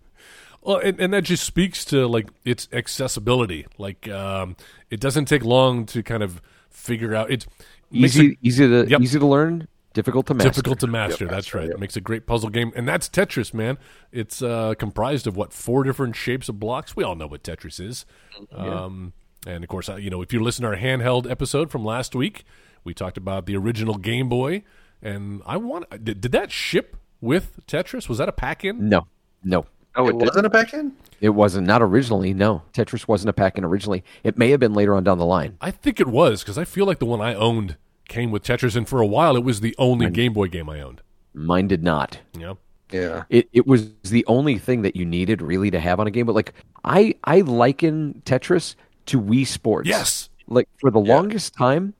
Well, 0.63 0.79
and, 0.79 0.99
and 1.01 1.13
that 1.13 1.23
just 1.25 1.43
speaks 1.45 1.85
to 1.87 2.07
like 2.07 2.29
its 2.45 2.69
accessibility. 2.73 3.67
Like, 3.79 4.09
um, 4.09 4.57
it 4.91 5.01
doesn't 5.01 5.25
take 5.27 5.45
long 5.45 5.87
to 5.87 6.03
kind 6.05 6.23
of 6.23 6.41
figure 6.71 7.15
out. 7.17 7.31
It's 7.33 7.47
Easy, 7.93 8.33
it 8.33 8.39
easy 8.43 8.67
to 8.69 8.87
Yep. 8.89 9.01
easy 9.01 9.19
to 9.21 9.27
learn, 9.27 9.69
difficult 9.93 10.27
to 10.27 10.35
master. 10.35 10.51
difficult 10.51 10.81
to 10.81 10.87
master. 10.89 11.27
that's 11.29 11.55
right. 11.55 11.69
It 11.71 11.79
makes 11.81 11.97
a 11.97 12.01
great 12.01 12.27
puzzle 12.27 12.51
game, 12.51 12.73
and 12.77 12.87
that's 12.89 13.09
Tetris, 13.09 13.55
man. 13.55 13.79
It's 14.13 14.43
uh, 14.43 14.75
comprised 14.79 15.27
of 15.29 15.37
what 15.37 15.53
four 15.53 15.85
different 15.85 16.15
shapes 16.17 16.49
of 16.49 16.59
blocks. 16.61 16.95
We 16.97 17.05
all 17.05 17.15
know 17.15 17.27
what 17.29 17.43
Tetris 17.45 17.79
is. 17.81 18.05
Um, 18.53 19.13
and 19.47 19.65
of 19.65 19.69
course, 19.71 19.89
uh, 19.89 19.97
you 19.97 20.11
know, 20.11 20.21
if 20.23 20.33
you 20.33 20.43
listen 20.43 20.63
to 20.63 20.69
our 20.69 20.77
handheld 20.77 21.31
episode 21.31 21.71
from 21.71 21.85
last 21.85 22.15
week, 22.15 22.45
we 22.85 22.93
talked 22.95 23.17
about 23.17 23.47
the 23.47 23.57
original 23.57 23.97
Game 23.97 24.29
Boy. 24.29 24.63
And 25.03 25.43
I 25.47 25.57
want 25.57 25.89
did, 26.05 26.21
did 26.21 26.33
that 26.33 26.51
ship 26.51 26.97
with 27.21 27.61
Tetris? 27.67 28.09
Was 28.09 28.19
that 28.19 28.29
a 28.29 28.33
pack 28.33 28.65
in? 28.65 28.89
No, 28.89 29.07
no, 29.45 29.67
Oh, 29.95 30.07
It 30.09 30.11
it 30.11 30.17
wasn't 30.17 30.47
a 30.47 30.51
pack 30.51 30.75
in. 30.75 30.93
it 31.21 31.31
wasn't. 31.31 31.67
Not 31.67 31.81
originally. 31.83 32.35
No, 32.35 32.63
Tetris 32.73 33.07
wasn't 33.09 33.31
a 33.31 33.33
pack-in 33.33 33.65
originally. 33.65 34.05
It 34.25 34.37
may 34.37 34.51
have 34.51 34.61
been 34.61 34.75
later 34.75 34.95
on 34.95 35.05
down 35.05 35.19
the 35.19 35.25
line. 35.27 35.57
I 35.61 35.71
think 35.71 36.01
it 36.01 36.07
was 36.07 36.43
because 36.43 36.59
I 36.59 36.65
feel 36.65 36.85
like 36.87 36.99
the 36.99 37.07
one 37.07 37.21
I 37.21 37.35
owned 37.35 37.77
came 38.09 38.31
with 38.31 38.43
Tetris, 38.43 38.77
and 38.77 38.87
for 38.89 39.01
a 39.01 39.07
while 39.07 39.37
it 39.37 39.45
was 39.45 39.61
the 39.61 39.75
only 39.79 40.11
Game 40.11 40.33
Boy 40.33 40.49
game 40.49 40.69
I 40.69 40.81
owned. 40.81 41.01
Mine 41.35 41.69
did 41.69 41.83
not. 41.83 42.19
Yeah, 42.39 42.55
Yeah. 42.91 43.25
It 43.31 43.49
it 43.53 43.67
was 43.67 43.91
the 44.03 44.25
only 44.27 44.59
thing 44.59 44.83
that 44.83 44.97
you 44.97 45.05
needed 45.05 45.41
really 45.43 45.71
to 45.71 45.81
have 45.81 45.99
on 46.01 46.07
a 46.07 46.11
game. 46.11 46.27
But 46.27 46.35
like 46.35 46.53
I 46.85 47.15
I 47.25 47.41
liken 47.43 48.23
Tetris 48.25 48.75
to 49.07 49.21
Wii 49.21 49.47
Sports. 49.47 49.89
Yes. 49.89 50.29
Like 50.49 50.69
for 50.81 50.91
the 50.91 51.01
longest 51.01 51.55
time, 51.55 51.95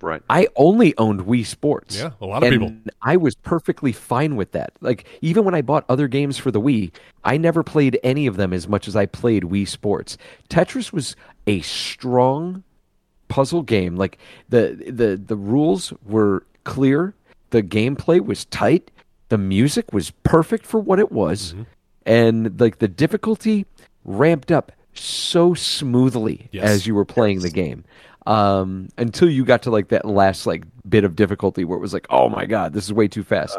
Right. 0.00 0.22
I 0.30 0.46
only 0.54 0.96
owned 0.96 1.22
Wii 1.22 1.44
Sports. 1.44 1.96
Yeah, 1.98 2.12
a 2.20 2.24
lot 2.26 2.44
of 2.44 2.52
and 2.52 2.60
people. 2.62 2.92
I 3.02 3.16
was 3.16 3.34
perfectly 3.34 3.90
fine 3.90 4.36
with 4.36 4.52
that. 4.52 4.70
Like 4.80 5.04
even 5.22 5.42
when 5.44 5.56
I 5.56 5.60
bought 5.62 5.84
other 5.88 6.06
games 6.06 6.38
for 6.38 6.52
the 6.52 6.60
Wii, 6.60 6.92
I 7.24 7.36
never 7.36 7.64
played 7.64 7.98
any 8.04 8.28
of 8.28 8.36
them 8.36 8.52
as 8.52 8.68
much 8.68 8.86
as 8.86 8.94
I 8.94 9.06
played 9.06 9.42
Wii 9.42 9.66
Sports. 9.66 10.16
Tetris 10.48 10.92
was 10.92 11.16
a 11.48 11.62
strong 11.62 12.62
puzzle 13.26 13.62
game. 13.62 13.96
Like 13.96 14.18
the 14.48 14.76
the 14.88 15.16
the 15.16 15.34
rules 15.36 15.92
were 16.06 16.44
clear, 16.62 17.12
the 17.50 17.64
gameplay 17.64 18.24
was 18.24 18.44
tight, 18.44 18.92
the 19.30 19.38
music 19.38 19.92
was 19.92 20.12
perfect 20.22 20.64
for 20.64 20.78
what 20.78 21.00
it 21.00 21.10
was, 21.10 21.54
Mm-hmm. 21.54 21.62
and 22.06 22.60
like 22.60 22.78
the 22.78 22.86
difficulty 22.86 23.66
ramped 24.04 24.52
up 24.52 24.70
so 24.94 25.54
smoothly 25.54 26.48
Yes. 26.52 26.68
as 26.68 26.86
you 26.86 26.94
were 26.94 27.04
playing 27.04 27.40
the 27.40 27.50
game. 27.50 27.84
Um, 28.26 28.88
until 28.98 29.30
you 29.30 29.44
got 29.44 29.62
to 29.62 29.70
like 29.70 29.88
that 29.88 30.04
last 30.04 30.46
like 30.46 30.64
bit 30.86 31.02
of 31.04 31.16
difficulty 31.16 31.64
where 31.64 31.78
it 31.78 31.80
was 31.80 31.94
like, 31.94 32.06
oh 32.10 32.28
my 32.28 32.44
god, 32.44 32.74
this 32.74 32.84
is 32.84 32.92
way 32.92 33.08
too 33.08 33.22
fast. 33.24 33.56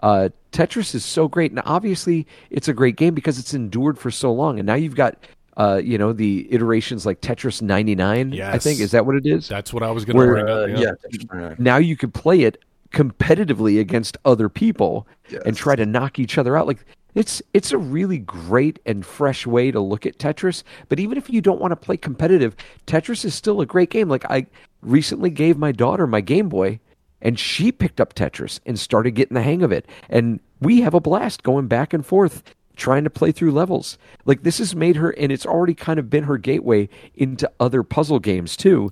Uh, 0.00 0.28
Tetris 0.52 0.94
is 0.94 1.04
so 1.04 1.26
great, 1.28 1.52
and 1.52 1.62
obviously 1.64 2.26
it's 2.50 2.68
a 2.68 2.74
great 2.74 2.96
game 2.96 3.14
because 3.14 3.38
it's 3.38 3.54
endured 3.54 3.98
for 3.98 4.10
so 4.10 4.30
long, 4.32 4.58
and 4.58 4.66
now 4.66 4.74
you've 4.74 4.94
got. 4.96 5.16
Uh, 5.56 5.76
you 5.82 5.98
know 5.98 6.12
the 6.12 6.46
iterations 6.50 7.04
like 7.04 7.20
Tetris 7.20 7.60
99. 7.60 8.32
Yes. 8.32 8.54
I 8.54 8.58
think 8.58 8.80
is 8.80 8.92
that 8.92 9.04
what 9.04 9.16
it 9.16 9.26
is. 9.26 9.46
That's 9.48 9.74
what 9.74 9.82
I 9.82 9.90
was 9.90 10.06
going 10.06 10.16
to 10.16 10.26
bring 10.32 10.48
Uh, 10.48 10.52
up. 10.52 10.68
yeah. 10.70 10.92
yeah. 11.10 11.40
yeah. 11.40 11.54
now 11.58 11.76
you 11.76 11.96
can 11.98 12.10
play 12.10 12.42
it 12.42 12.62
competitively 12.92 13.78
against 13.80 14.16
other 14.24 14.48
people 14.48 15.06
and 15.44 15.54
try 15.56 15.76
to 15.76 15.84
knock 15.84 16.18
each 16.18 16.38
other 16.38 16.56
out. 16.56 16.66
Like 16.66 16.84
it's 17.14 17.42
it's 17.52 17.72
a 17.72 17.78
really 17.78 18.18
great 18.18 18.78
and 18.86 19.04
fresh 19.04 19.46
way 19.46 19.70
to 19.70 19.80
look 19.80 20.06
at 20.06 20.18
Tetris. 20.18 20.62
But 20.88 21.00
even 21.00 21.18
if 21.18 21.30
you 21.30 21.40
don't 21.40 21.60
want 21.60 21.72
to 21.72 21.76
play 21.76 21.96
competitive, 21.96 22.56
Tetris 22.86 23.24
is 23.24 23.34
still 23.34 23.60
a 23.60 23.66
great 23.66 23.90
game. 23.90 24.08
Like 24.08 24.24
I 24.30 24.46
recently 24.82 25.30
gave 25.30 25.58
my 25.58 25.72
daughter 25.72 26.06
my 26.06 26.20
Game 26.20 26.48
Boy 26.48 26.80
and 27.22 27.38
she 27.38 27.70
picked 27.72 28.00
up 28.00 28.14
Tetris 28.14 28.60
and 28.64 28.78
started 28.78 29.12
getting 29.12 29.34
the 29.34 29.42
hang 29.42 29.62
of 29.62 29.72
it. 29.72 29.86
And 30.08 30.40
we 30.60 30.80
have 30.82 30.94
a 30.94 31.00
blast 31.00 31.42
going 31.42 31.68
back 31.68 31.92
and 31.92 32.04
forth 32.04 32.42
trying 32.76 33.04
to 33.04 33.10
play 33.10 33.30
through 33.30 33.50
levels. 33.52 33.98
Like 34.24 34.42
this 34.42 34.56
has 34.58 34.74
made 34.74 34.96
her 34.96 35.10
and 35.10 35.30
it's 35.30 35.44
already 35.44 35.74
kind 35.74 35.98
of 35.98 36.08
been 36.08 36.24
her 36.24 36.38
gateway 36.38 36.88
into 37.14 37.50
other 37.60 37.82
puzzle 37.82 38.20
games 38.20 38.56
too, 38.56 38.90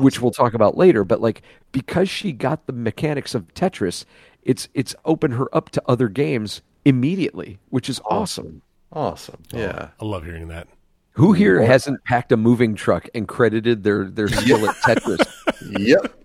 which 0.00 0.20
we'll 0.20 0.30
talk 0.30 0.52
about 0.52 0.76
later, 0.76 1.04
but 1.04 1.22
like 1.22 1.42
because 1.72 2.10
she 2.10 2.32
got 2.32 2.66
the 2.66 2.72
mechanics 2.72 3.34
of 3.34 3.52
Tetris, 3.54 4.04
it's 4.42 4.68
it's 4.74 4.94
opened 5.06 5.34
her 5.34 5.54
up 5.54 5.70
to 5.70 5.82
other 5.86 6.08
games 6.08 6.60
immediately, 6.84 7.58
which 7.68 7.88
is 7.88 8.00
awesome. 8.04 8.62
Awesome. 8.92 9.42
Yeah. 9.52 9.90
I 10.00 10.04
love 10.04 10.24
hearing 10.24 10.48
that. 10.48 10.68
Who 11.12 11.32
here 11.32 11.60
hasn't 11.62 12.02
packed 12.04 12.32
a 12.32 12.36
moving 12.36 12.74
truck 12.74 13.08
and 13.14 13.26
credited 13.26 13.82
their 13.82 14.04
their 14.04 14.28
skill 14.28 14.68
at 14.68 14.76
Tetris? 14.76 15.26
Yep. 15.78 16.16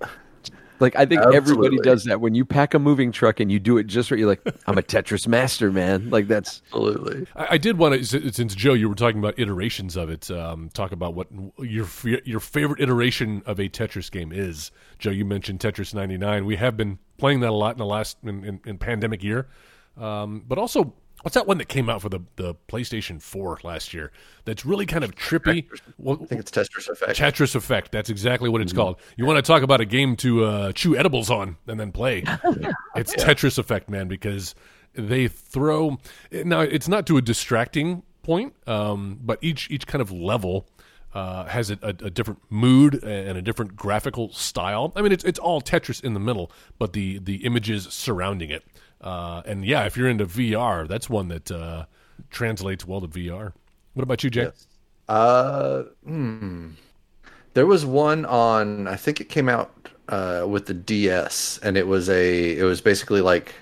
Like 0.80 0.96
I 0.96 1.06
think 1.06 1.22
everybody 1.34 1.78
does 1.78 2.04
that. 2.06 2.20
When 2.22 2.36
you 2.36 2.44
pack 2.46 2.74
a 2.74 2.80
moving 2.80 3.12
truck 3.12 3.40
and 3.40 3.52
you 3.52 3.60
do 3.60 3.78
it 3.78 3.88
just 3.88 4.12
right, 4.12 4.20
you're 4.20 4.28
like, 4.28 4.42
I'm 4.68 4.78
a 4.78 4.82
Tetris 4.82 5.28
master, 5.28 5.72
man. 5.72 6.10
Like 6.10 6.28
that's 6.28 6.62
Absolutely. 6.68 7.28
I, 7.36 7.48
I 7.52 7.58
did 7.58 7.78
want 7.78 8.06
to, 8.06 8.32
since 8.32 8.56
Joe, 8.56 8.74
you 8.74 8.90
were 8.90 8.96
talking 8.96 9.20
about 9.20 9.40
iterations 9.40 9.96
of 9.96 10.10
it. 10.10 10.30
Um, 10.30 10.70
talk 10.74 10.92
about 10.92 11.14
what 11.14 11.28
your 11.60 11.88
your 12.26 12.40
favorite 12.40 12.82
iteration 12.82 13.42
of 13.46 13.60
a 13.60 13.70
Tetris 13.70 14.12
game 14.12 14.32
is. 14.32 14.72
Joe, 15.00 15.12
you 15.12 15.26
mentioned 15.26 15.60
Tetris 15.60 15.94
99. 15.94 16.46
We 16.46 16.58
have 16.58 16.76
been 16.76 17.00
playing 17.18 17.40
that 17.42 17.50
a 17.50 17.54
lot 17.54 17.72
in 17.74 17.78
the 17.78 17.86
last 17.86 18.18
in, 18.24 18.44
in, 18.44 18.60
in 18.66 18.78
pandemic 18.78 19.24
year, 19.24 19.48
um, 19.98 20.44
but 20.48 20.58
also 20.58 20.94
What's 21.26 21.34
that 21.34 21.48
one 21.48 21.58
that 21.58 21.70
came 21.70 21.90
out 21.90 22.04
for 22.04 22.10
the, 22.10 22.20
the 22.36 22.54
PlayStation 22.68 23.20
4 23.20 23.62
last 23.64 23.96
year? 23.96 24.12
That's 24.44 24.64
really 24.64 24.86
kind 24.86 25.04
of 25.04 25.16
trippy. 25.16 25.66
Well, 25.98 26.20
I 26.22 26.26
think 26.28 26.40
it's 26.40 26.52
Tetris 26.52 26.88
Effect. 26.88 27.18
Tetris 27.18 27.56
Effect. 27.56 27.92
That's 27.92 28.12
exactly 28.12 28.48
what 28.48 28.62
it's 28.62 28.74
called. 28.74 28.98
You 29.18 29.26
want 29.26 29.38
to 29.38 29.42
talk 29.42 29.64
about 29.64 29.82
a 29.82 29.86
game 29.86 30.16
to 30.18 30.46
uh, 30.46 30.72
chew 30.74 30.96
edibles 30.96 31.32
on 31.32 31.58
and 31.66 31.80
then 31.80 31.92
play? 31.92 32.24
it's 32.96 33.16
Tetris 33.16 33.58
Effect, 33.58 33.90
man, 33.90 34.08
because 34.08 34.54
they 34.94 35.28
throw. 35.28 35.98
Now 36.32 36.62
it's 36.62 36.88
not 36.88 37.08
to 37.08 37.18
a 37.18 37.24
distracting 37.24 38.04
point, 38.22 38.54
um, 38.68 39.20
but 39.20 39.40
each 39.42 39.72
each 39.72 39.88
kind 39.88 40.04
of 40.04 40.12
level. 40.12 40.68
Uh, 41.12 41.46
has 41.46 41.72
a, 41.72 41.80
a, 41.82 41.88
a 41.88 42.10
different 42.10 42.42
mood 42.50 43.02
and 43.02 43.38
a 43.38 43.42
different 43.42 43.74
graphical 43.74 44.34
style. 44.34 44.92
I 44.98 45.02
mean, 45.02 45.14
it's 45.14 45.24
it's 45.24 45.40
all 45.40 45.62
Tetris 45.62 46.04
in 46.04 46.14
the 46.14 46.20
middle, 46.20 46.52
but 46.78 46.92
the 46.92 47.20
the 47.20 47.46
images 47.46 47.86
surrounding 47.86 48.50
it. 48.50 48.66
Uh, 49.02 49.42
and 49.46 49.66
yeah, 49.66 49.86
if 49.86 49.98
you're 49.98 50.10
into 50.10 50.26
VR, 50.26 50.88
that's 50.88 51.10
one 51.10 51.28
that 51.30 51.52
uh, 51.52 51.86
translates 52.30 52.86
well 52.86 53.02
to 53.02 53.08
VR. 53.08 53.54
What 53.94 54.04
about 54.04 54.24
you, 54.24 54.30
Jay? 54.30 54.44
Yes. 54.44 54.68
Uh, 55.08 55.84
hmm. 56.04 56.70
There 57.54 57.66
was 57.66 57.86
one 57.86 58.26
on. 58.26 58.88
I 58.88 58.96
think 58.96 59.22
it 59.22 59.30
came 59.30 59.48
out 59.48 59.90
uh, 60.10 60.46
with 60.48 60.66
the 60.66 60.74
DS, 60.74 61.60
and 61.64 61.78
it 61.78 61.88
was 61.88 62.10
a. 62.10 62.58
It 62.58 62.64
was 62.64 62.82
basically 62.82 63.22
like 63.22 63.54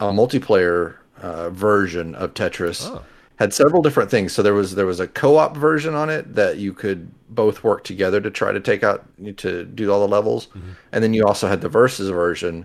a 0.00 0.06
multiplayer 0.06 0.96
uh, 1.20 1.50
version 1.50 2.14
of 2.14 2.34
Tetris. 2.34 2.86
Oh. 2.86 3.02
Had 3.36 3.52
several 3.52 3.82
different 3.82 4.10
things. 4.10 4.32
So 4.32 4.42
there 4.42 4.54
was 4.54 4.76
there 4.76 4.86
was 4.86 5.00
a 5.00 5.08
co-op 5.08 5.56
version 5.56 5.94
on 5.94 6.08
it 6.08 6.34
that 6.36 6.58
you 6.58 6.72
could 6.72 7.10
both 7.28 7.64
work 7.64 7.82
together 7.82 8.20
to 8.20 8.30
try 8.30 8.52
to 8.52 8.60
take 8.60 8.84
out 8.84 9.04
to 9.38 9.64
do 9.64 9.92
all 9.92 10.00
the 10.00 10.08
levels, 10.08 10.48
and 10.92 11.02
then 11.02 11.12
you 11.12 11.26
also 11.26 11.48
had 11.48 11.60
the 11.60 11.68
versus 11.68 12.08
version, 12.10 12.64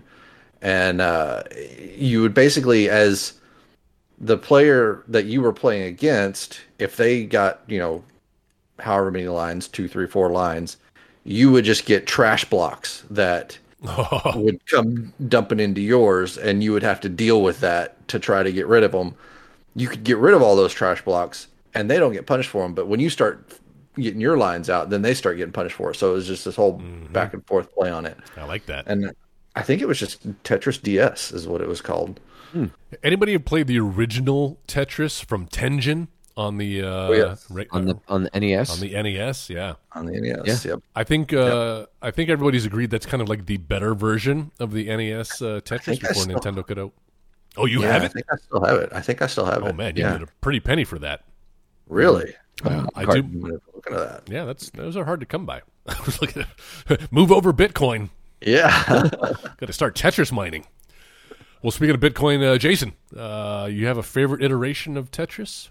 and 0.62 1.00
uh, 1.00 1.42
you 1.96 2.22
would 2.22 2.34
basically 2.34 2.88
as 2.88 3.34
the 4.18 4.36
player 4.36 5.02
that 5.08 5.24
you 5.24 5.40
were 5.40 5.52
playing 5.52 5.84
against, 5.84 6.60
if 6.78 6.96
they 6.96 7.24
got 7.24 7.62
you 7.66 7.78
know 7.78 8.04
however 8.78 9.10
many 9.10 9.28
lines, 9.28 9.68
two, 9.68 9.88
three, 9.88 10.06
four 10.06 10.30
lines, 10.30 10.76
you 11.24 11.50
would 11.50 11.64
just 11.64 11.86
get 11.86 12.06
trash 12.06 12.44
blocks 12.44 13.04
that 13.10 13.58
would 14.34 14.64
come 14.66 15.12
dumping 15.28 15.60
into 15.60 15.80
yours, 15.80 16.36
and 16.38 16.62
you 16.62 16.72
would 16.72 16.82
have 16.82 17.00
to 17.00 17.08
deal 17.08 17.42
with 17.42 17.60
that 17.60 18.06
to 18.08 18.18
try 18.18 18.42
to 18.42 18.52
get 18.52 18.66
rid 18.66 18.82
of 18.82 18.92
them. 18.92 19.14
You 19.74 19.88
could 19.88 20.04
get 20.04 20.18
rid 20.18 20.34
of 20.34 20.42
all 20.42 20.56
those 20.56 20.72
trash 20.74 21.02
blocks, 21.02 21.46
and 21.74 21.90
they 21.90 21.98
don't 21.98 22.12
get 22.12 22.26
punished 22.26 22.50
for 22.50 22.62
them. 22.62 22.74
But 22.74 22.88
when 22.88 23.00
you 23.00 23.08
start 23.08 23.46
getting 23.96 24.20
your 24.20 24.36
lines 24.36 24.68
out, 24.68 24.90
then 24.90 25.02
they 25.02 25.14
start 25.14 25.36
getting 25.36 25.52
punished 25.52 25.76
for 25.76 25.90
it. 25.90 25.96
So 25.96 26.10
it 26.10 26.14
was 26.14 26.26
just 26.26 26.44
this 26.44 26.56
whole 26.56 26.82
back 27.12 27.34
and 27.34 27.46
forth 27.46 27.72
play 27.74 27.90
on 27.90 28.06
it. 28.06 28.16
I 28.36 28.44
like 28.44 28.66
that. 28.66 28.86
And 28.86 29.12
I 29.56 29.62
think 29.62 29.82
it 29.82 29.88
was 29.88 29.98
just 29.98 30.26
Tetris 30.44 30.80
DS 30.80 31.32
is 31.32 31.46
what 31.48 31.60
it 31.60 31.68
was 31.68 31.80
called. 31.80 32.20
Anybody 33.02 33.32
have 33.32 33.44
played 33.44 33.66
the 33.68 33.78
original 33.78 34.58
Tetris 34.66 35.24
from 35.24 35.46
Tengen 35.46 36.08
on 36.36 36.56
the 36.58 36.82
uh, 36.82 37.10
yes. 37.12 37.46
ra- 37.50 37.64
on 37.70 37.84
the 37.84 37.94
on 38.08 38.24
the 38.24 38.30
NES. 38.40 38.70
on 38.72 38.80
the 38.80 39.00
NES? 39.02 39.50
Yeah, 39.50 39.74
on 39.92 40.06
the 40.06 40.20
NES. 40.20 40.64
Yep. 40.64 40.80
I 40.96 41.04
think 41.04 41.32
uh, 41.32 41.86
I 42.02 42.10
think 42.10 42.28
everybody's 42.30 42.66
agreed 42.66 42.90
that's 42.90 43.06
kind 43.06 43.20
of 43.22 43.28
like 43.28 43.46
the 43.46 43.56
better 43.58 43.94
version 43.94 44.50
of 44.58 44.72
the 44.72 44.84
NES 44.84 45.42
uh, 45.42 45.60
Tetris 45.64 46.00
before 46.00 46.14
still- 46.14 46.38
Nintendo 46.40 46.66
could 46.66 46.78
out. 46.78 46.92
Oh, 47.56 47.66
you 47.66 47.82
Yeah, 47.82 47.92
have 47.92 48.02
it? 48.02 48.06
I 48.06 48.08
think 48.08 48.26
I 48.32 48.36
still 48.36 48.64
have 48.64 48.76
it. 48.78 48.88
I 48.92 49.00
think 49.00 49.22
I 49.22 49.26
still 49.26 49.44
have 49.44 49.62
it. 49.64 49.68
Oh 49.68 49.72
man, 49.72 49.96
you 49.96 50.02
yeah, 50.04 50.12
get 50.18 50.22
a 50.28 50.32
pretty 50.40 50.60
penny 50.60 50.84
for 50.84 50.98
that. 51.00 51.24
really? 51.88 52.34
I 52.64 53.04
do. 53.04 53.10
I'm 53.12 53.40
gonna 53.40 53.54
look 53.74 53.86
into 53.86 53.98
that. 53.98 54.22
Yeah, 54.28 54.44
that's 54.44 54.70
those 54.70 54.96
are 54.96 55.04
hard 55.04 55.20
to 55.20 55.26
come 55.26 55.46
by. 55.46 55.62
I 55.86 55.96
was 56.04 56.20
looking 56.20 56.44
at 56.88 57.12
move 57.12 57.30
over 57.32 57.52
Bitcoin. 57.52 58.10
Yeah. 58.40 58.84
Got 59.58 59.66
to 59.66 59.72
start 59.72 59.94
Tetris 59.94 60.32
mining. 60.32 60.66
Well, 61.62 61.70
speaking 61.70 61.94
of 61.94 62.00
Bitcoin, 62.00 62.42
uh, 62.42 62.56
Jason, 62.56 62.94
uh, 63.16 63.68
you 63.70 63.86
have 63.86 63.98
a 63.98 64.02
favorite 64.02 64.42
iteration 64.42 64.96
of 64.96 65.10
Tetris? 65.10 65.68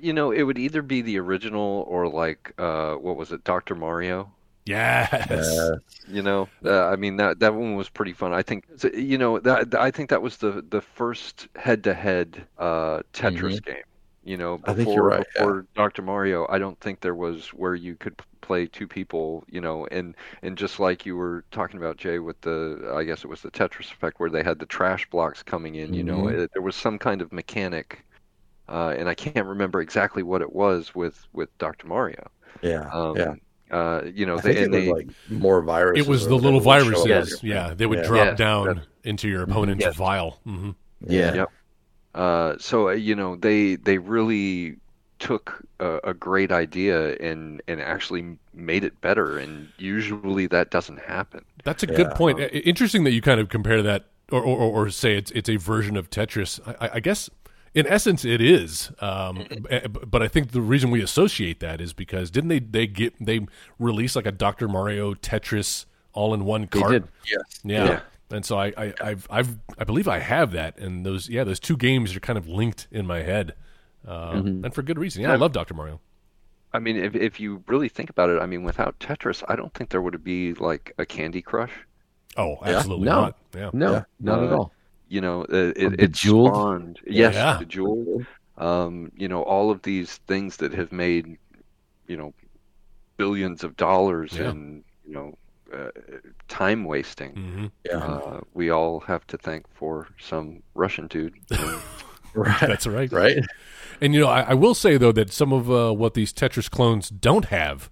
You 0.00 0.12
know, 0.12 0.30
it 0.30 0.42
would 0.42 0.58
either 0.58 0.82
be 0.82 1.02
the 1.02 1.18
original 1.18 1.84
or 1.88 2.06
like 2.08 2.52
uh, 2.58 2.94
what 2.94 3.16
was 3.16 3.32
it, 3.32 3.42
Doctor 3.44 3.74
Mario? 3.74 4.30
Yes. 4.66 5.28
You 6.06 6.22
know, 6.22 6.48
uh, 6.64 6.86
I 6.86 6.96
mean 6.96 7.16
that 7.16 7.40
that 7.40 7.54
one 7.54 7.74
was 7.76 7.88
pretty 7.88 8.12
fun. 8.12 8.32
I 8.32 8.42
think 8.42 8.66
you 8.94 9.18
know 9.18 9.40
that 9.40 9.74
I 9.74 9.90
think 9.90 10.10
that 10.10 10.22
was 10.22 10.36
the 10.36 10.64
the 10.68 10.80
first 10.80 11.48
head-to-head 11.56 12.46
uh, 12.58 13.00
Tetris 13.12 13.64
game. 13.64 13.82
You 14.22 14.36
know, 14.36 14.58
before, 14.58 14.70
I 14.70 14.76
think 14.76 14.94
you're 14.94 15.04
right, 15.04 15.26
yeah. 15.34 15.60
Dr. 15.74 16.02
Mario, 16.02 16.46
I 16.50 16.58
don't 16.58 16.78
think 16.80 17.00
there 17.00 17.14
was 17.14 17.48
where 17.54 17.74
you 17.74 17.96
could 17.96 18.20
play 18.42 18.66
two 18.66 18.86
people. 18.86 19.44
You 19.50 19.62
know, 19.62 19.86
and 19.90 20.14
and 20.42 20.58
just 20.58 20.78
like 20.78 21.06
you 21.06 21.16
were 21.16 21.44
talking 21.50 21.78
about 21.78 21.96
Jay 21.96 22.18
with 22.18 22.38
the, 22.42 22.92
I 22.94 23.04
guess 23.04 23.24
it 23.24 23.28
was 23.28 23.40
the 23.40 23.50
Tetris 23.50 23.90
effect 23.90 24.20
where 24.20 24.28
they 24.28 24.42
had 24.42 24.58
the 24.58 24.66
trash 24.66 25.08
blocks 25.08 25.42
coming 25.42 25.76
in. 25.76 25.94
You 25.94 26.04
know, 26.04 26.28
it, 26.28 26.50
there 26.52 26.60
was 26.60 26.76
some 26.76 26.98
kind 26.98 27.22
of 27.22 27.32
mechanic, 27.32 28.04
uh, 28.68 28.94
and 28.98 29.08
I 29.08 29.14
can't 29.14 29.46
remember 29.46 29.80
exactly 29.80 30.22
what 30.22 30.42
it 30.42 30.52
was 30.52 30.94
with 30.94 31.26
with 31.32 31.56
Dr. 31.56 31.86
Mario. 31.86 32.30
yeah. 32.60 32.90
Um, 32.92 33.16
yeah. 33.16 33.34
Uh, 33.70 34.02
you 34.12 34.26
know, 34.26 34.36
I 34.36 34.40
think 34.40 34.56
they, 34.56 34.60
it 34.62 34.64
and 34.64 34.74
was 34.74 34.84
they, 34.84 34.92
like 34.92 35.08
more 35.30 35.62
viruses. 35.62 36.04
It 36.04 36.10
was 36.10 36.26
the 36.26 36.34
little 36.34 36.60
whatever 36.60 36.90
would 36.90 36.96
show 36.96 37.02
up 37.04 37.08
viruses. 37.08 37.40
on 37.42 37.48
Yeah, 37.48 37.72
they 37.72 37.86
would 37.86 38.00
Yeah. 38.00 38.04
drop 38.06 38.26
Yes, 38.26 38.38
down 38.38 38.66
that's- 38.66 38.86
into 39.04 39.28
your 39.28 39.44
opponent's 39.44 39.84
Yes. 39.84 39.94
vial. 39.94 40.40
hmm 40.44 40.70
Yeah. 41.06 41.34
Yep. 41.34 41.50
Uh, 42.14 42.56
so 42.58 42.88
uh, 42.88 42.92
you 42.92 43.14
know 43.14 43.36
they 43.36 43.76
they 43.76 43.98
really 43.98 44.76
took 45.18 45.62
a, 45.78 45.98
a 46.04 46.14
great 46.14 46.50
idea 46.50 47.14
and 47.16 47.62
and 47.68 47.80
actually 47.80 48.36
made 48.54 48.84
it 48.84 49.00
better, 49.00 49.38
and 49.38 49.68
usually 49.78 50.46
that 50.48 50.70
doesn't 50.70 50.98
happen. 51.00 51.44
That's 51.64 51.82
a 51.82 51.86
good 51.86 52.10
point. 52.12 52.40
Interesting 52.52 53.04
that 53.04 53.12
you 53.12 53.20
kind 53.22 53.38
of 53.40 53.48
compare 53.48 53.82
that, 53.82 54.06
or, 54.32 54.42
or, 54.42 54.84
or 54.86 54.90
say 54.90 55.16
it's 55.16 55.30
it's 55.32 55.48
a 55.48 55.56
version 55.56 55.96
of 55.96 56.10
Tetris. 56.10 56.58
I, 56.66 56.86
I- 56.86 56.90
I 56.94 57.00
guess 57.00 57.30
in 57.74 57.86
essence 57.86 58.24
it 58.24 58.40
is, 58.40 58.90
um, 59.00 59.44
but 60.06 60.22
I 60.22 60.26
think 60.28 60.50
the 60.50 60.60
reason 60.60 60.90
we 60.90 61.00
associate 61.02 61.60
that 61.60 61.80
is 61.80 61.92
because 61.92 62.30
didn't 62.30 62.48
they 62.48 62.58
they 62.58 62.86
get 62.88 63.14
they 63.24 63.46
release 63.78 64.16
like 64.16 64.26
a 64.26 64.32
Dr. 64.32 64.66
Mario 64.66 65.14
Tetris 65.14 65.84
all 66.12 66.34
in 66.34 66.44
one 66.44 66.66
cart? 66.66 66.90
did. 66.92 67.04
Yes. 67.30 67.60
Yeah. 67.62 67.84
Yeah. 67.84 68.00
And 68.30 68.44
so 68.44 68.58
I, 68.58 68.72
I, 68.76 68.94
I've, 69.00 69.26
I've, 69.30 69.58
I 69.78 69.84
believe 69.84 70.06
I 70.06 70.18
have 70.18 70.52
that, 70.52 70.78
and 70.78 71.04
those, 71.04 71.28
yeah, 71.28 71.42
those 71.44 71.58
two 71.58 71.76
games 71.76 72.14
are 72.14 72.20
kind 72.20 72.38
of 72.38 72.46
linked 72.48 72.86
in 72.92 73.06
my 73.06 73.22
head, 73.22 73.54
uh, 74.06 74.40
and 74.44 74.72
for 74.74 74.82
good 74.82 74.98
reason. 74.98 75.22
Yeah, 75.22 75.32
I 75.32 75.36
love 75.36 75.52
Doctor 75.52 75.74
Mario. 75.74 76.00
I 76.72 76.78
mean, 76.78 76.96
if 76.96 77.16
if 77.16 77.40
you 77.40 77.64
really 77.66 77.88
think 77.88 78.08
about 78.10 78.30
it, 78.30 78.40
I 78.40 78.46
mean, 78.46 78.62
without 78.62 78.96
Tetris, 79.00 79.42
I 79.48 79.56
don't 79.56 79.74
think 79.74 79.90
there 79.90 80.00
would 80.00 80.22
be 80.22 80.54
like 80.54 80.94
a 80.98 81.04
Candy 81.04 81.42
Crush. 81.42 81.72
Oh, 82.36 82.58
absolutely 82.64 83.06
No. 83.06 83.20
not. 83.22 83.38
Yeah, 83.52 83.70
no, 83.72 83.92
Yeah. 83.92 84.02
not 84.20 84.44
at 84.44 84.52
Uh, 84.52 84.56
all. 84.56 84.72
You 85.08 85.20
know, 85.20 85.42
it, 85.42 85.76
it, 85.76 85.92
it 85.94 85.96
Bejeweled? 86.12 86.54
spawned 86.54 87.00
yes, 87.04 87.34
Yeah. 87.34 87.58
Bejeweled. 87.58 88.24
Um, 88.56 89.10
you 89.16 89.26
know, 89.26 89.42
all 89.42 89.72
of 89.72 89.82
these 89.82 90.18
things 90.28 90.58
that 90.58 90.72
have 90.74 90.92
made, 90.92 91.36
you 92.06 92.16
know, 92.16 92.32
billions 93.16 93.64
of 93.64 93.76
dollars 93.76 94.34
Yeah. 94.34 94.50
and 94.50 94.84
you 95.04 95.14
know, 95.14 95.36
uh, 95.72 95.90
time 96.48 96.84
wasting. 96.84 97.32
hmm 97.32 97.66
Yeah. 97.84 97.98
Uh, 97.98 98.40
we 98.54 98.70
all 98.70 99.00
have 99.00 99.26
to 99.28 99.38
thank 99.38 99.66
for 99.74 100.08
some 100.18 100.62
Russian 100.74 101.06
dude. 101.06 101.34
Right. 102.32 102.60
that's 102.60 102.86
right. 102.86 103.10
Right. 103.10 103.38
And 104.00 104.14
you 104.14 104.20
know, 104.20 104.28
I, 104.28 104.42
I 104.42 104.54
will 104.54 104.74
say 104.76 104.96
though 104.96 105.10
that 105.10 105.32
some 105.32 105.52
of 105.52 105.68
uh, 105.68 105.92
what 105.92 106.14
these 106.14 106.32
Tetris 106.32 106.70
clones 106.70 107.08
don't 107.10 107.46
have 107.46 107.90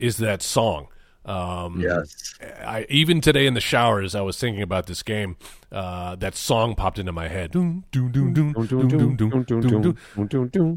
is 0.00 0.16
that 0.16 0.42
song. 0.42 0.88
Um, 1.26 1.80
yes. 1.80 2.34
I, 2.64 2.86
even 2.88 3.20
today 3.20 3.46
in 3.46 3.54
the 3.54 3.60
shower, 3.60 4.00
as 4.00 4.14
I 4.14 4.20
was 4.20 4.38
thinking 4.38 4.62
about 4.62 4.86
this 4.86 5.02
game, 5.02 5.36
uh, 5.72 6.14
that 6.16 6.36
song 6.36 6.76
popped 6.76 7.00
into 7.00 7.10
my 7.10 7.26
head. 7.26 7.52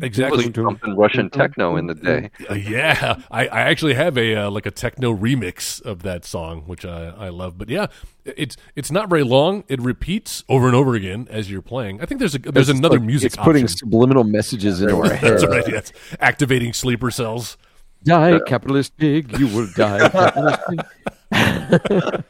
Exactly. 0.02 0.52
Something 0.52 0.98
Russian 0.98 1.30
techno 1.30 1.76
in 1.78 1.86
the 1.86 1.94
day. 1.94 2.32
Yeah, 2.52 3.22
I, 3.30 3.48
I 3.48 3.62
actually 3.62 3.94
have 3.94 4.18
a 4.18 4.36
uh, 4.36 4.50
like 4.50 4.66
a 4.66 4.72
techno 4.72 5.16
remix 5.16 5.80
of 5.84 6.02
that 6.02 6.26
song, 6.26 6.64
which 6.66 6.84
I, 6.84 7.14
I 7.16 7.30
love. 7.30 7.60
But 7.60 7.70
yeah, 7.70 7.86
it's 8.26 8.58
it's 8.76 8.90
not 8.90 9.08
very 9.08 9.24
long. 9.24 9.64
It 9.68 9.80
repeats 9.80 10.44
over 10.50 10.66
and 10.66 10.76
over 10.76 10.96
again 10.96 11.28
as 11.30 11.52
you're 11.52 11.62
playing. 11.62 12.02
I 12.02 12.08
think 12.08 12.18
there's 12.20 12.34
a 12.34 12.40
there's 12.40 12.70
it's 12.70 12.80
another 12.80 12.98
like, 12.98 13.06
music. 13.06 13.28
It's 13.28 13.38
putting 13.38 13.66
option. 13.66 13.78
subliminal 13.78 14.24
messages 14.24 14.82
into 14.82 14.96
our 14.96 15.14
heads. 15.14 15.44
That's 15.44 15.46
right. 15.46 15.68
Yes, 15.68 15.94
activating 16.20 16.74
sleeper 16.74 17.12
cells. 17.12 17.56
Die, 18.04 18.40
capitalist 18.48 18.96
pig! 18.98 19.38
You 19.40 19.48
will 19.48 19.68
die, 19.76 20.10
capitalist 20.10 20.62
pig. 20.70 22.24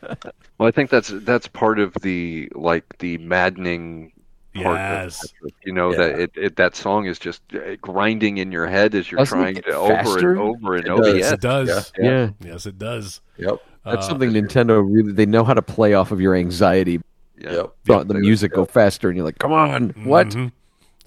Well, 0.58 0.67
I 0.67 0.71
think 0.71 0.89
that's 0.89 1.10
that's 1.10 1.47
part 1.47 1.79
of 1.79 1.93
the 2.01 2.51
like 2.53 2.97
the 2.99 3.17
maddening 3.19 4.12
part 4.55 4.75
Yes. 4.77 5.23
of 5.23 5.29
Tetris. 5.32 5.53
You 5.65 5.73
know 5.73 5.93
that 5.95 6.19
it, 6.19 6.32
it 6.36 6.55
that 6.58 6.75
song 6.75 7.05
is 7.05 7.17
just 7.19 7.41
uh, 7.53 7.75
grinding 7.82 8.39
in 8.39 8.51
your 8.51 8.67
head 8.67 8.93
as 8.95 9.10
you're 9.10 9.19
Doesn't 9.19 9.38
trying 9.38 9.53
get 9.55 9.65
to 9.65 9.75
over 9.75 10.17
and 10.29 10.39
over 10.39 10.75
and 10.75 10.86
It 10.86 10.89
over. 10.91 11.01
does. 11.03 11.15
Yes, 11.17 11.23
Yes. 11.23 11.32
it 11.34 11.41
does. 11.41 11.91
Yeah. 11.97 12.03
Yeah, 12.05 12.29
Yes, 12.43 12.65
it 12.65 12.77
does. 12.77 13.21
Yep. 13.38 13.55
that's 13.86 14.05
Uh, 14.05 14.10
something 14.10 14.32
Nintendo 14.32 14.84
really. 14.86 15.13
They 15.13 15.25
know 15.25 15.43
how 15.45 15.53
to 15.53 15.62
play 15.62 15.93
off 15.93 16.12
of 16.12 16.19
your 16.19 16.36
anxiety. 16.36 16.99
Yeah. 17.38 17.51
Yep. 17.53 17.75
Thought 17.86 18.08
the 18.10 18.15
music 18.15 18.51
go 18.51 18.65
faster, 18.65 19.08
and 19.08 19.15
you're 19.15 19.25
like, 19.25 19.39
"Come 19.39 19.53
on, 19.53 19.91
what?" 20.03 20.36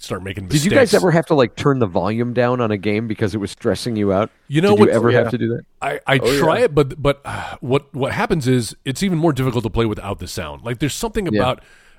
Start 0.02 0.24
making 0.24 0.48
Did 0.48 0.64
you 0.64 0.70
guys 0.72 0.92
ever 0.94 1.12
have 1.12 1.26
to 1.26 1.34
like 1.34 1.54
turn 1.54 1.78
the 1.78 1.86
volume 1.86 2.32
down 2.34 2.60
on 2.60 2.72
a 2.72 2.76
game 2.76 3.06
because 3.06 3.36
it 3.36 3.38
was 3.38 3.52
stressing 3.52 3.94
you 3.94 4.12
out? 4.12 4.30
You 4.48 4.60
know 4.60 4.70
Did 4.70 4.80
what? 4.80 4.88
you 4.88 4.94
ever 4.96 5.10
Yeah. 5.12 5.18
have 5.20 5.30
to 5.30 5.38
do 5.38 5.48
that? 5.50 5.62
I, 5.80 6.00
I 6.08 6.18
Oh, 6.20 6.38
try 6.40 6.58
yeah. 6.58 6.64
it, 6.64 6.74
but 6.74 7.00
but 7.00 7.20
uh, 7.24 7.56
what 7.60 7.94
what 7.94 8.10
happens 8.10 8.48
is 8.48 8.74
it's 8.84 9.04
even 9.04 9.16
more 9.18 9.32
difficult 9.32 9.62
to 9.62 9.70
play 9.70 9.86
without 9.86 10.18
the 10.18 10.26
sound. 10.26 10.62
Like 10.64 10.80
there's 10.80 10.92
something 10.94 11.26
Yeah. 11.32 11.54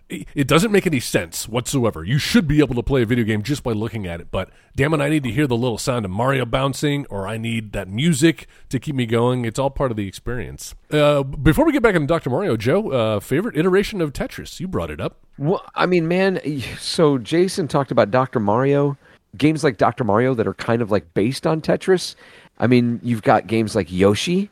It 0.09 0.47
doesn't 0.47 0.71
make 0.71 0.85
any 0.85 0.99
sense 0.99 1.47
whatsoever. 1.47 2.03
You 2.03 2.17
should 2.17 2.47
be 2.47 2.59
able 2.59 2.75
to 2.75 2.83
play 2.83 3.01
a 3.01 3.05
video 3.05 3.25
game 3.25 3.41
just 3.43 3.63
by 3.63 3.71
looking 3.71 4.05
at 4.05 4.21
it, 4.21 4.27
but 4.31 4.49
damn 4.75 4.93
it, 4.93 5.01
I 5.01 5.09
need 5.09 5.23
to 5.23 5.31
hear 5.31 5.47
the 5.47 5.55
little 5.55 5.77
sound 5.77 6.05
of 6.05 6.11
Mario 6.11 6.45
bouncing, 6.45 7.05
or 7.09 7.27
I 7.27 7.37
need 7.37 7.71
that 7.73 7.87
music 7.87 8.47
to 8.69 8.79
keep 8.79 8.95
me 8.95 9.05
going. 9.05 9.45
It's 9.45 9.57
all 9.57 9.69
part 9.69 9.91
of 9.91 9.97
the 9.97 10.07
experience. 10.07 10.75
Uh, 10.91 11.23
before 11.23 11.65
we 11.65 11.71
get 11.71 11.81
back 11.81 11.95
into 11.95 12.07
Dr. 12.07 12.29
Mario, 12.29 12.57
Joe, 12.57 12.91
uh, 12.91 13.19
favorite 13.19 13.57
iteration 13.57 14.01
of 14.01 14.13
Tetris? 14.13 14.59
You 14.59 14.67
brought 14.67 14.91
it 14.91 15.01
up. 15.01 15.19
Well, 15.37 15.65
I 15.75 15.85
mean, 15.85 16.07
man, 16.07 16.39
so 16.77 17.17
Jason 17.17 17.67
talked 17.67 17.91
about 17.91 18.11
Dr. 18.11 18.39
Mario, 18.39 18.97
games 19.37 19.63
like 19.63 19.77
Dr. 19.77 20.03
Mario 20.03 20.33
that 20.35 20.47
are 20.47 20.53
kind 20.53 20.81
of 20.81 20.91
like 20.91 21.13
based 21.13 21.47
on 21.47 21.61
Tetris. 21.61 22.15
I 22.59 22.67
mean, 22.67 22.99
you've 23.01 23.23
got 23.23 23.47
games 23.47 23.75
like 23.75 23.91
Yoshi, 23.91 24.51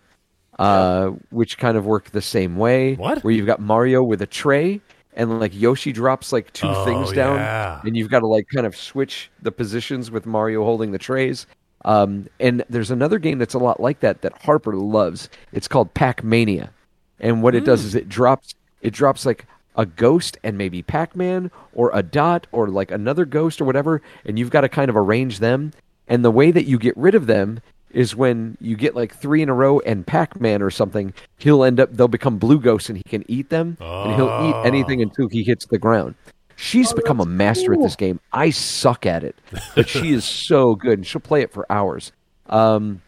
uh, 0.58 1.10
which 1.30 1.60
kind 1.60 1.78
of 1.78 1.86
work 1.86 2.10
the 2.12 2.22
same 2.22 2.56
way. 2.56 2.96
What? 2.96 3.24
Where 3.24 3.32
you've 3.32 3.46
got 3.46 3.60
Mario 3.60 4.02
with 4.02 4.22
a 4.24 4.28
tray 4.28 4.82
and 5.13 5.39
like 5.39 5.54
Yoshi 5.54 5.91
drops 5.91 6.32
like 6.32 6.52
two 6.54 6.67
Oh, 6.67 6.86
things 6.86 7.12
down, 7.12 7.38
yeah. 7.38 7.82
and 7.84 7.95
you've 7.97 8.10
got 8.10 8.19
to 8.19 8.28
like 8.28 8.47
kind 8.54 8.65
of 8.65 8.76
switch 8.76 9.30
the 9.41 9.52
positions 9.52 10.10
with 10.12 10.26
Mario 10.26 10.63
holding 10.63 10.91
the 10.91 10.97
trays. 10.97 11.47
Um, 11.84 12.28
and 12.39 12.63
there's 12.69 12.91
another 12.91 13.17
game 13.19 13.39
that's 13.39 13.56
a 13.56 13.60
lot 13.60 13.80
like 13.80 14.02
that 14.02 14.21
that 14.21 14.41
Harper 14.43 14.76
loves. 14.76 15.30
It's 15.52 15.67
called 15.67 15.93
Pac 15.93 16.24
Mania, 16.24 16.71
and 17.19 17.41
what 17.43 17.56
it 17.56 17.60
Hmm. 17.60 17.65
does 17.65 17.84
is 17.86 17.95
it 17.95 18.08
drops 18.08 18.54
it 18.82 18.93
drops 18.93 19.26
like 19.26 19.45
a 19.76 19.86
ghost 19.86 20.38
and 20.43 20.58
maybe 20.58 20.82
Pac 20.82 21.15
Man 21.15 21.50
or 21.74 21.91
a 21.93 22.04
dot 22.04 22.45
or 22.52 22.67
like 22.67 22.91
another 22.91 23.26
ghost 23.26 23.62
or 23.62 23.65
whatever, 23.65 24.02
and 24.26 24.38
you've 24.38 24.50
got 24.50 24.62
to 24.62 24.69
kind 24.69 24.89
of 24.89 24.97
arrange 24.97 25.39
them. 25.39 25.71
And 26.08 26.26
the 26.26 26.32
way 26.32 26.52
that 26.52 26.65
you 26.65 26.78
get 26.78 26.95
rid 26.97 27.15
of 27.15 27.26
them 27.28 27.62
is 27.93 28.15
when 28.15 28.58
you 28.62 28.75
get 28.75 28.95
like 28.95 29.15
three 29.15 29.41
in 29.41 29.49
a 29.49 29.54
row 29.54 29.80
and 29.82 30.06
Pac-Man 30.06 30.62
or 30.62 30.69
something, 30.71 31.13
he'll 31.38 31.63
end 31.63 31.80
up 31.80 31.91
they'll 31.93 32.08
become 32.08 32.38
blue 32.38 32.60
ghosts 32.60 32.89
and 32.89 32.97
he 32.97 33.04
can 33.04 33.23
eat 33.27 33.49
them 33.49 33.77
and 34.06 34.15
he'll 34.15 34.27
eat 34.49 34.56
anything 34.67 35.01
until 35.01 35.27
he 35.30 35.43
hits 35.43 35.65
the 35.67 35.77
ground. 35.80 36.15
She's 36.56 36.93
become 36.93 37.19
a 37.19 37.25
master 37.25 37.73
at 37.73 37.80
this 37.82 37.95
game. 37.95 38.19
I 38.34 38.51
suck 38.51 39.06
at 39.06 39.23
it, 39.23 39.36
but 39.75 39.89
she 39.89 40.12
is 40.13 40.25
so 40.47 40.75
good 40.75 40.99
and 40.99 41.08
she'll 41.08 41.21
play 41.21 41.41
it 41.41 41.51
for 41.51 41.65
hours. 41.71 42.12
Um, 42.47 43.01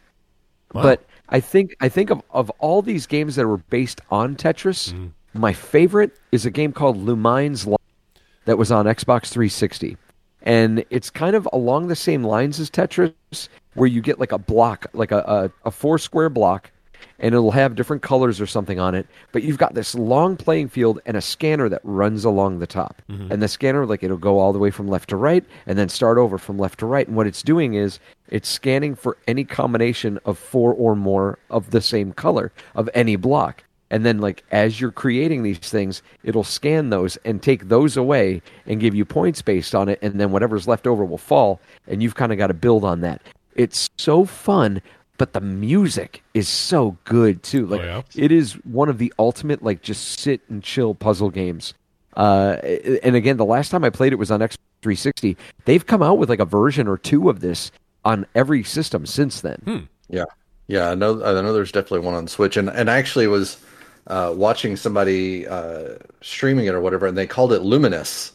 But 0.84 1.06
I 1.30 1.40
think 1.40 1.76
I 1.80 1.90
think 1.90 2.10
of, 2.10 2.22
of 2.32 2.50
all 2.60 2.82
these 2.82 3.06
games 3.06 3.36
that 3.36 3.48
were 3.48 3.58
based 3.58 4.02
on 4.10 4.36
Tetris, 4.36 4.94
my 5.34 5.54
favorite 5.54 6.18
is 6.32 6.46
a 6.46 6.52
game 6.52 6.74
called 6.74 6.98
Lumines 7.06 7.66
Live 7.68 7.78
that 8.46 8.58
was 8.58 8.72
on 8.72 8.86
Xbox 8.86 9.28
360. 9.30 9.98
And 10.42 10.84
it's 10.90 11.10
kind 11.10 11.36
of 11.36 11.48
along 11.54 11.88
the 11.88 11.96
same 11.96 12.24
lines 12.24 12.60
as 12.60 12.70
Tetris, 12.70 13.48
where 13.76 13.88
you 13.88 14.02
get 14.02 14.20
like 14.20 14.32
a 14.32 14.38
block, 14.38 14.88
like 14.94 15.12
a, 15.12 15.20
a, 15.20 15.68
a 15.68 15.72
four 15.72 15.98
square 15.98 16.30
block, 16.30 16.72
and 17.20 17.34
it'll 17.34 17.52
have 17.52 17.76
different 17.76 18.02
colors 18.02 18.42
or 18.42 18.46
something 18.46 18.80
on 18.80 18.96
it. 18.96 19.08
But 19.32 19.44
you've 19.44 19.58
got 19.58 19.74
this 19.74 19.96
long 19.96 20.36
playing 20.36 20.70
field 20.70 21.00
and 21.06 21.16
a 21.16 21.22
scanner 21.22 21.70
that 21.70 21.82
runs 21.84 22.26
along 22.26 22.60
the 22.60 22.68
top. 22.68 23.02
Mm-hmm. 23.10 23.32
And 23.32 23.42
the 23.42 23.48
scanner, 23.48 23.86
like, 23.86 24.04
it'll 24.04 24.18
go 24.18 24.40
all 24.40 24.54
the 24.54 24.60
way 24.60 24.72
from 24.72 24.88
left 24.88 25.10
to 25.10 25.16
right 25.16 25.44
and 25.66 25.78
then 25.78 25.90
start 25.90 26.18
over 26.18 26.38
from 26.38 26.58
left 26.58 26.80
to 26.80 26.86
right. 26.86 27.08
And 27.08 27.16
what 27.16 27.28
it's 27.28 27.44
doing 27.44 27.76
is 27.76 28.00
it's 28.30 28.50
scanning 28.50 28.96
for 28.96 29.18
any 29.28 29.44
combination 29.44 30.20
of 30.26 30.38
four 30.38 30.74
or 30.74 30.96
more 30.96 31.40
of 31.50 31.72
the 31.72 31.82
same 31.82 32.14
color 32.14 32.52
of 32.76 32.90
any 32.94 33.16
block. 33.16 33.64
And 33.90 34.04
then, 34.04 34.18
like, 34.18 34.44
as 34.52 34.82
you're 34.82 34.92
creating 34.92 35.44
these 35.44 35.60
things, 35.60 36.02
it'll 36.24 36.44
scan 36.44 36.90
those 36.90 37.16
and 37.18 37.44
take 37.44 37.70
those 37.70 37.96
away 37.96 38.42
and 38.66 38.82
give 38.82 38.96
you 38.96 39.06
points 39.06 39.44
based 39.44 39.76
on 39.76 39.88
it. 39.88 40.00
And 40.02 40.20
then 40.20 40.32
whatever's 40.32 40.68
left 40.68 40.88
over 40.88 41.06
will 41.06 41.20
fall. 41.20 41.62
And 41.88 42.02
you've 42.02 42.16
kind 42.16 42.32
of 42.32 42.40
got 42.40 42.48
to 42.48 42.56
build 42.56 42.84
on 42.84 43.02
that. 43.02 43.22
It's 43.56 43.90
so 43.98 44.26
fun, 44.26 44.82
but 45.18 45.34
the 45.34 45.42
music 45.42 46.24
is 46.34 46.48
so 46.48 46.98
good 47.04 47.44
too. 47.44 47.66
Like, 47.68 47.82
yeah? 47.82 48.02
it 48.16 48.32
is 48.32 48.54
one 48.66 48.90
of 48.90 48.98
the 48.98 49.14
ultimate, 49.20 49.64
like, 49.64 49.82
just 49.82 50.20
sit 50.20 50.42
and 50.50 50.64
chill 50.64 50.96
puzzle 50.96 51.30
games. 51.30 51.74
Uh, 52.16 52.58
and 53.04 53.16
again, 53.16 53.38
the 53.38 53.46
last 53.46 53.70
time 53.70 53.84
I 53.84 53.90
played 53.90 54.14
it 54.14 54.18
was 54.18 54.30
on 54.32 54.42
X 54.42 54.58
360. 54.84 55.36
They've 55.66 55.86
come 55.86 56.04
out 56.04 56.18
with 56.20 56.30
like 56.30 56.40
a 56.40 56.46
version 56.46 56.88
or 56.88 56.98
two 56.98 57.30
of 57.30 57.40
this 57.40 57.72
on 58.06 58.26
every 58.36 58.64
system 58.64 59.06
since 59.06 59.42
then. 59.42 59.88
Yeah, 60.10 60.26
yeah. 60.68 60.90
I 60.92 60.96
know. 60.96 61.24
I 61.24 61.42
know. 61.42 61.54
There's 61.54 61.72
definitely 61.72 62.00
one 62.06 62.14
on 62.14 62.28
Switch, 62.28 62.58
and 62.58 62.70
and 62.70 62.92
I 62.92 62.98
actually 62.98 63.26
was 63.28 63.58
uh, 64.08 64.32
watching 64.36 64.76
somebody 64.76 65.48
uh, 65.48 65.96
streaming 66.22 66.66
it 66.66 66.76
or 66.76 66.82
whatever, 66.82 67.08
and 67.08 67.18
they 67.18 67.26
called 67.26 67.52
it 67.54 67.62
Luminous, 67.62 68.34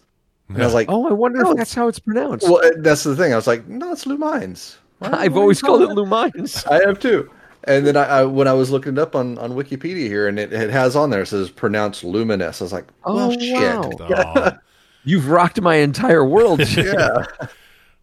and 0.48 0.60
I 0.60 0.64
was 0.64 0.74
like, 0.74 0.88
Oh, 0.90 1.06
I 1.08 1.12
wonder 1.12 1.42
No, 1.42 1.50
if 1.52 1.58
that's 1.58 1.74
how 1.74 1.86
it's 1.86 1.98
pronounced. 2.00 2.48
well, 2.48 2.62
that's 2.78 3.04
the 3.04 3.14
thing. 3.14 3.32
I 3.32 3.36
was 3.36 3.46
like, 3.46 3.68
no, 3.68 3.92
it's 3.92 4.06
Lumines. 4.06 4.76
Why- 4.98 5.10
why 5.10 5.18
I've 5.20 5.36
are 5.36 5.40
always 5.40 5.60
called 5.60 5.82
it 5.82 5.88
calling 5.88 6.08
Lumines. 6.10 6.66
I 6.70 6.86
have 6.86 6.98
too. 6.98 7.30
And 7.64 7.86
then 7.86 7.96
I, 7.96 8.04
I 8.04 8.24
when 8.24 8.48
I 8.48 8.52
was 8.52 8.70
looking 8.70 8.92
it 8.94 8.98
up 8.98 9.14
on, 9.14 9.36
on 9.38 9.52
Wikipedia 9.52 10.06
here, 10.06 10.26
and 10.28 10.38
it, 10.38 10.52
it 10.52 10.70
has 10.70 10.96
on 10.96 11.10
there 11.10 11.22
it 11.22 11.26
says 11.26 11.50
pronounced 11.50 12.04
luminous. 12.04 12.60
I 12.60 12.64
was 12.64 12.72
like, 12.72 12.86
well, 13.04 13.32
Oh, 13.32 13.38
shit. 13.38 14.00
wow. 14.10 14.58
You've 15.04 15.28
rocked 15.28 15.60
my 15.60 15.76
entire 15.76 16.24
world. 16.24 16.60
Yeah, 16.76 17.24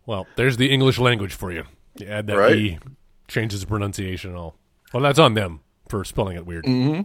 well, 0.06 0.28
there's 0.36 0.58
the 0.58 0.72
English 0.72 1.00
language 1.00 1.34
for 1.34 1.52
you. 1.52 1.64
You 1.98 2.08
add 2.08 2.28
that 2.28 2.38
Right. 2.38 2.56
E, 2.56 2.80
changes 3.28 3.62
the 3.62 3.68
pronunciation 3.68 4.30
and 4.32 4.38
all. 4.40 4.56
Well, 4.94 5.02
that's 5.02 5.18
on 5.20 5.34
them 5.34 5.62
for 5.90 6.04
spelling 6.04 6.38
it 6.38 6.46
weird. 6.46 6.66
Mm-hmm. 6.66 7.02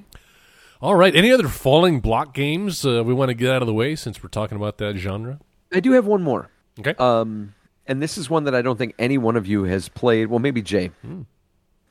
All 0.82 0.94
right. 0.94 1.14
Any 1.14 1.32
other 1.32 1.48
falling 1.48 2.00
block 2.00 2.34
games 2.34 2.84
uh, 2.84 3.02
we 3.04 3.14
want 3.14 3.28
to 3.30 3.34
get 3.34 3.50
out 3.50 3.62
of 3.62 3.66
the 3.66 3.74
way 3.74 3.94
since 3.96 4.22
we're 4.22 4.28
talking 4.28 4.56
about 4.56 4.78
that 4.78 4.96
genre? 4.96 5.38
I 5.72 5.80
do 5.80 5.92
have 5.92 6.06
one 6.06 6.22
more. 6.22 6.50
Okay. 6.78 6.94
Um, 6.98 7.54
and 7.90 8.00
this 8.00 8.16
is 8.16 8.30
one 8.30 8.44
that 8.44 8.54
I 8.54 8.62
don't 8.62 8.78
think 8.78 8.94
any 9.00 9.18
one 9.18 9.36
of 9.36 9.48
you 9.48 9.64
has 9.64 9.88
played. 9.88 10.28
Well, 10.28 10.38
maybe 10.38 10.62
Jay. 10.62 10.92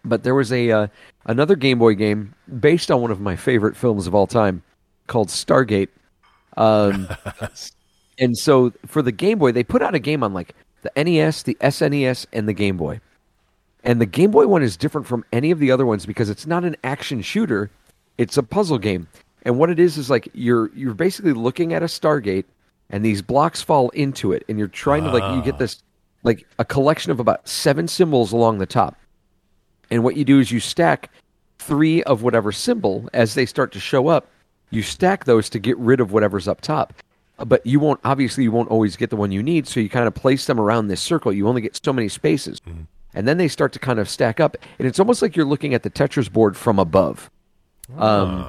But 0.06 0.24
there 0.24 0.34
was 0.34 0.50
a 0.54 0.72
uh, 0.72 0.88
another 1.26 1.58
Game 1.58 1.78
Boy 1.78 1.94
game 1.94 2.34
based 2.60 2.90
on 2.90 3.02
one 3.02 3.12
of 3.12 3.20
my 3.20 3.36
favorite 3.36 3.76
films 3.76 4.08
of 4.08 4.16
all 4.16 4.26
time 4.26 4.64
called 5.08 5.28
Stargate. 5.28 5.90
Um, 6.56 7.10
and 8.18 8.38
so 8.38 8.72
for 8.86 9.02
the 9.02 9.12
Game 9.12 9.40
Boy, 9.40 9.52
they 9.52 9.64
put 9.64 9.82
out 9.82 9.94
a 9.94 10.00
game 10.00 10.24
on 10.24 10.34
like 10.34 10.56
the 10.84 11.04
NES, 11.04 11.44
the 11.44 11.58
SNES, 11.60 12.28
and 12.32 12.48
the 12.48 12.54
Game 12.54 12.78
Boy. 12.78 13.02
And 13.84 14.00
the 14.00 14.06
Game 14.06 14.32
Boy 14.32 14.48
one 14.48 14.64
is 14.64 14.78
different 14.78 15.06
from 15.06 15.26
any 15.34 15.52
of 15.52 15.60
the 15.60 15.70
other 15.70 15.86
ones 15.86 16.06
because 16.06 16.30
it's 16.30 16.48
not 16.48 16.64
an 16.64 16.78
action 16.82 17.22
shooter; 17.22 17.70
it's 18.18 18.38
a 18.38 18.44
puzzle 18.44 18.78
game. 18.78 19.10
And 19.44 19.60
what 19.60 19.70
it 19.70 19.80
is 19.80 19.98
is 19.98 20.10
like 20.10 20.30
you're 20.34 20.72
you're 20.74 20.94
basically 20.94 21.34
looking 21.34 21.74
at 21.74 21.84
a 21.84 21.88
Stargate, 21.88 22.46
and 22.90 23.04
these 23.04 23.22
blocks 23.22 23.62
fall 23.62 23.90
into 23.90 24.32
it, 24.32 24.46
and 24.48 24.58
you're 24.58 24.70
trying 24.70 25.04
to 25.04 25.12
like 25.12 25.36
you 25.36 25.42
get 25.44 25.60
this 25.60 25.84
like 26.24 26.46
a 26.58 26.66
collection 26.66 27.12
of 27.12 27.20
about 27.20 27.48
seven 27.48 27.88
symbols 27.88 28.32
along 28.32 28.58
the 28.58 28.66
top. 28.66 28.98
And 29.92 30.04
what 30.04 30.18
you 30.18 30.26
do 30.26 30.40
is 30.40 30.52
you 30.52 30.60
stack 30.60 31.10
three 31.58 32.04
of 32.04 32.24
whatever 32.24 32.52
symbol 32.52 33.10
as 33.14 33.34
they 33.34 33.46
start 33.46 33.72
to 33.74 33.80
show 33.80 34.08
up. 34.08 34.28
You 34.70 34.82
stack 34.82 35.26
those 35.26 35.50
to 35.50 35.60
get 35.60 35.78
rid 35.78 36.00
of 36.00 36.12
whatever's 36.12 36.48
up 36.48 36.62
top. 36.62 36.94
But 37.38 37.66
you 37.66 37.80
won't 37.80 38.02
obviously 38.04 38.44
you 38.44 38.52
won't 38.52 38.70
always 38.70 38.98
get 38.98 39.10
the 39.10 39.16
one 39.16 39.32
you 39.32 39.42
need, 39.42 39.66
so 39.66 39.80
you 39.80 39.90
kind 39.90 40.08
of 40.08 40.14
place 40.14 40.46
them 40.46 40.60
around 40.60 40.88
this 40.88 41.00
circle. 41.02 41.32
You 41.32 41.48
only 41.48 41.62
get 41.62 41.80
so 41.84 41.94
many 41.94 42.10
spaces. 42.10 42.60
And 43.14 43.28
then 43.28 43.38
they 43.38 43.48
start 43.48 43.72
to 43.74 43.80
kind 43.80 43.98
of 43.98 44.10
stack 44.10 44.40
up, 44.40 44.58
and 44.78 44.88
it's 44.88 45.00
almost 45.00 45.22
like 45.22 45.36
you're 45.36 45.46
looking 45.46 45.74
at 45.74 45.84
the 45.84 45.90
Tetris 45.90 46.32
board 46.32 46.56
from 46.58 46.78
above. 46.78 47.32
Um, 47.98 48.48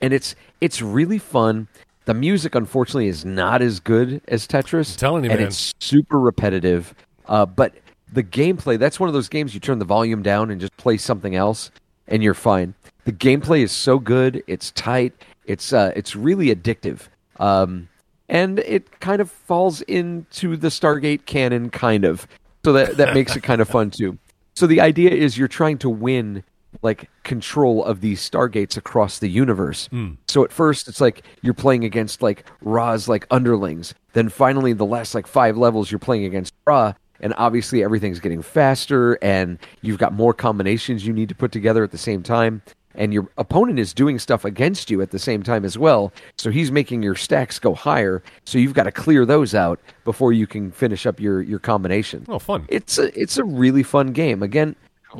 and 0.00 0.14
it's 0.14 0.34
it's 0.60 0.80
really 0.80 1.18
fun. 1.18 1.68
The 2.06 2.14
music, 2.14 2.54
unfortunately, 2.54 3.08
is 3.08 3.24
not 3.24 3.62
as 3.62 3.78
good 3.78 4.20
as 4.28 4.46
Tetris. 4.46 4.92
I'm 4.94 4.98
telling 4.98 5.24
you, 5.24 5.30
and 5.30 5.40
man. 5.40 5.48
it's 5.48 5.74
super 5.80 6.18
repetitive. 6.18 6.94
Uh, 7.26 7.46
but 7.46 7.74
the 8.12 8.22
gameplay—that's 8.22 8.98
one 8.98 9.08
of 9.08 9.12
those 9.12 9.28
games 9.28 9.54
you 9.54 9.60
turn 9.60 9.78
the 9.78 9.84
volume 9.84 10.22
down 10.22 10.50
and 10.50 10.60
just 10.60 10.76
play 10.76 10.96
something 10.96 11.36
else, 11.36 11.70
and 12.08 12.22
you're 12.22 12.34
fine. 12.34 12.74
The 13.04 13.12
gameplay 13.12 13.62
is 13.62 13.72
so 13.72 13.98
good; 13.98 14.42
it's 14.46 14.72
tight. 14.72 15.12
It's 15.44 15.72
uh, 15.72 15.92
it's 15.94 16.16
really 16.16 16.54
addictive, 16.54 17.08
um, 17.38 17.88
and 18.28 18.60
it 18.60 19.00
kind 19.00 19.20
of 19.20 19.30
falls 19.30 19.82
into 19.82 20.56
the 20.56 20.68
Stargate 20.68 21.26
canon, 21.26 21.70
kind 21.70 22.04
of. 22.04 22.26
So 22.64 22.72
that 22.72 22.96
that 22.96 23.14
makes 23.14 23.36
it 23.36 23.42
kind 23.42 23.60
of 23.60 23.68
fun 23.68 23.90
too. 23.90 24.18
So 24.54 24.66
the 24.66 24.80
idea 24.80 25.10
is 25.10 25.38
you're 25.38 25.48
trying 25.48 25.78
to 25.78 25.90
win 25.90 26.44
like 26.82 27.10
control 27.24 27.84
of 27.84 28.00
these 28.00 28.28
stargates 28.28 28.76
across 28.76 29.18
the 29.18 29.28
universe. 29.28 29.86
Hmm. 29.88 30.12
So 30.28 30.44
at 30.44 30.52
first 30.52 30.88
it's 30.88 31.00
like 31.00 31.22
you're 31.42 31.54
playing 31.54 31.84
against 31.84 32.22
like 32.22 32.44
Ra's 32.60 33.08
like 33.08 33.26
underlings. 33.30 33.94
Then 34.12 34.28
finally 34.28 34.72
the 34.72 34.86
last 34.86 35.14
like 35.14 35.26
five 35.26 35.56
levels 35.56 35.90
you're 35.90 35.98
playing 35.98 36.24
against 36.24 36.54
Ra 36.66 36.94
and 37.20 37.34
obviously 37.36 37.84
everything's 37.84 38.20
getting 38.20 38.42
faster 38.42 39.14
and 39.22 39.58
you've 39.82 39.98
got 39.98 40.12
more 40.12 40.32
combinations 40.32 41.06
you 41.06 41.12
need 41.12 41.28
to 41.28 41.34
put 41.34 41.52
together 41.52 41.84
at 41.84 41.90
the 41.90 41.98
same 41.98 42.22
time 42.22 42.62
and 42.94 43.12
your 43.12 43.28
opponent 43.38 43.78
is 43.78 43.94
doing 43.94 44.18
stuff 44.18 44.44
against 44.44 44.90
you 44.90 45.00
at 45.00 45.10
the 45.10 45.18
same 45.18 45.42
time 45.42 45.64
as 45.64 45.78
well. 45.78 46.12
So 46.36 46.50
he's 46.50 46.72
making 46.72 47.02
your 47.02 47.14
stacks 47.14 47.58
go 47.58 47.74
higher. 47.74 48.22
So 48.44 48.58
you've 48.58 48.74
got 48.74 48.84
to 48.84 48.92
clear 48.92 49.24
those 49.24 49.54
out 49.54 49.80
before 50.04 50.32
you 50.32 50.46
can 50.46 50.72
finish 50.72 51.06
up 51.06 51.20
your 51.20 51.40
your 51.42 51.58
combination. 51.58 52.24
Oh, 52.28 52.38
fun. 52.38 52.66
It's 52.68 52.98
a 52.98 53.18
it's 53.18 53.36
a 53.38 53.44
really 53.44 53.82
fun 53.82 54.12
game. 54.12 54.42
Again, 54.42 54.74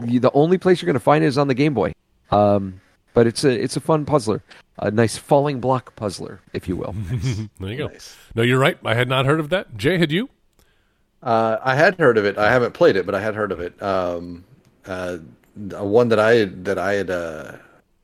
you, 0.07 0.21
the 0.21 0.33
only 0.33 0.59
place 0.59 0.81
you're 0.81 0.87
going 0.87 0.95
to 0.95 1.01
find 1.01 1.25
it 1.25 1.27
is 1.29 1.39
on 1.39 1.49
the 1.49 1.55
Game 1.55 1.75
Boy. 1.75 1.93
Um, 2.31 2.81
but 3.15 3.27
it's 3.27 3.43
a 3.45 3.51
it's 3.51 3.77
a 3.77 3.81
fun 3.81 4.05
puzzler, 4.05 4.43
a 4.79 4.91
nice 4.91 5.17
falling 5.19 5.61
block 5.61 5.97
puzzler, 5.97 6.41
if 6.53 6.69
you 6.69 6.77
will. 6.77 6.95
There 7.59 7.71
you 7.71 7.77
go. 7.77 7.91
No, 8.35 8.43
you're 8.43 8.59
right. 8.59 8.79
I 8.85 8.95
had 8.95 9.09
not 9.09 9.27
heard 9.27 9.41
of 9.41 9.49
that. 9.51 9.77
Jay, 9.77 9.99
had 9.99 10.13
you? 10.13 10.29
uh, 11.23 11.59
I 11.63 11.75
had 11.75 11.99
heard 11.99 12.17
of 12.19 12.25
it. 12.25 12.39
I 12.39 12.51
haven't 12.53 12.73
played 12.73 12.97
it, 12.97 13.05
but 13.07 13.15
I 13.15 13.21
had 13.21 13.35
heard 13.35 13.53
of 13.53 13.61
it. 13.61 13.81
Um, 13.83 14.45
uh, 14.87 15.19
one 15.57 16.09
that 16.09 16.21
I 16.21 16.45
that 16.45 16.79
I 16.79 16.93
had 16.95 17.11
uh, 17.11 17.53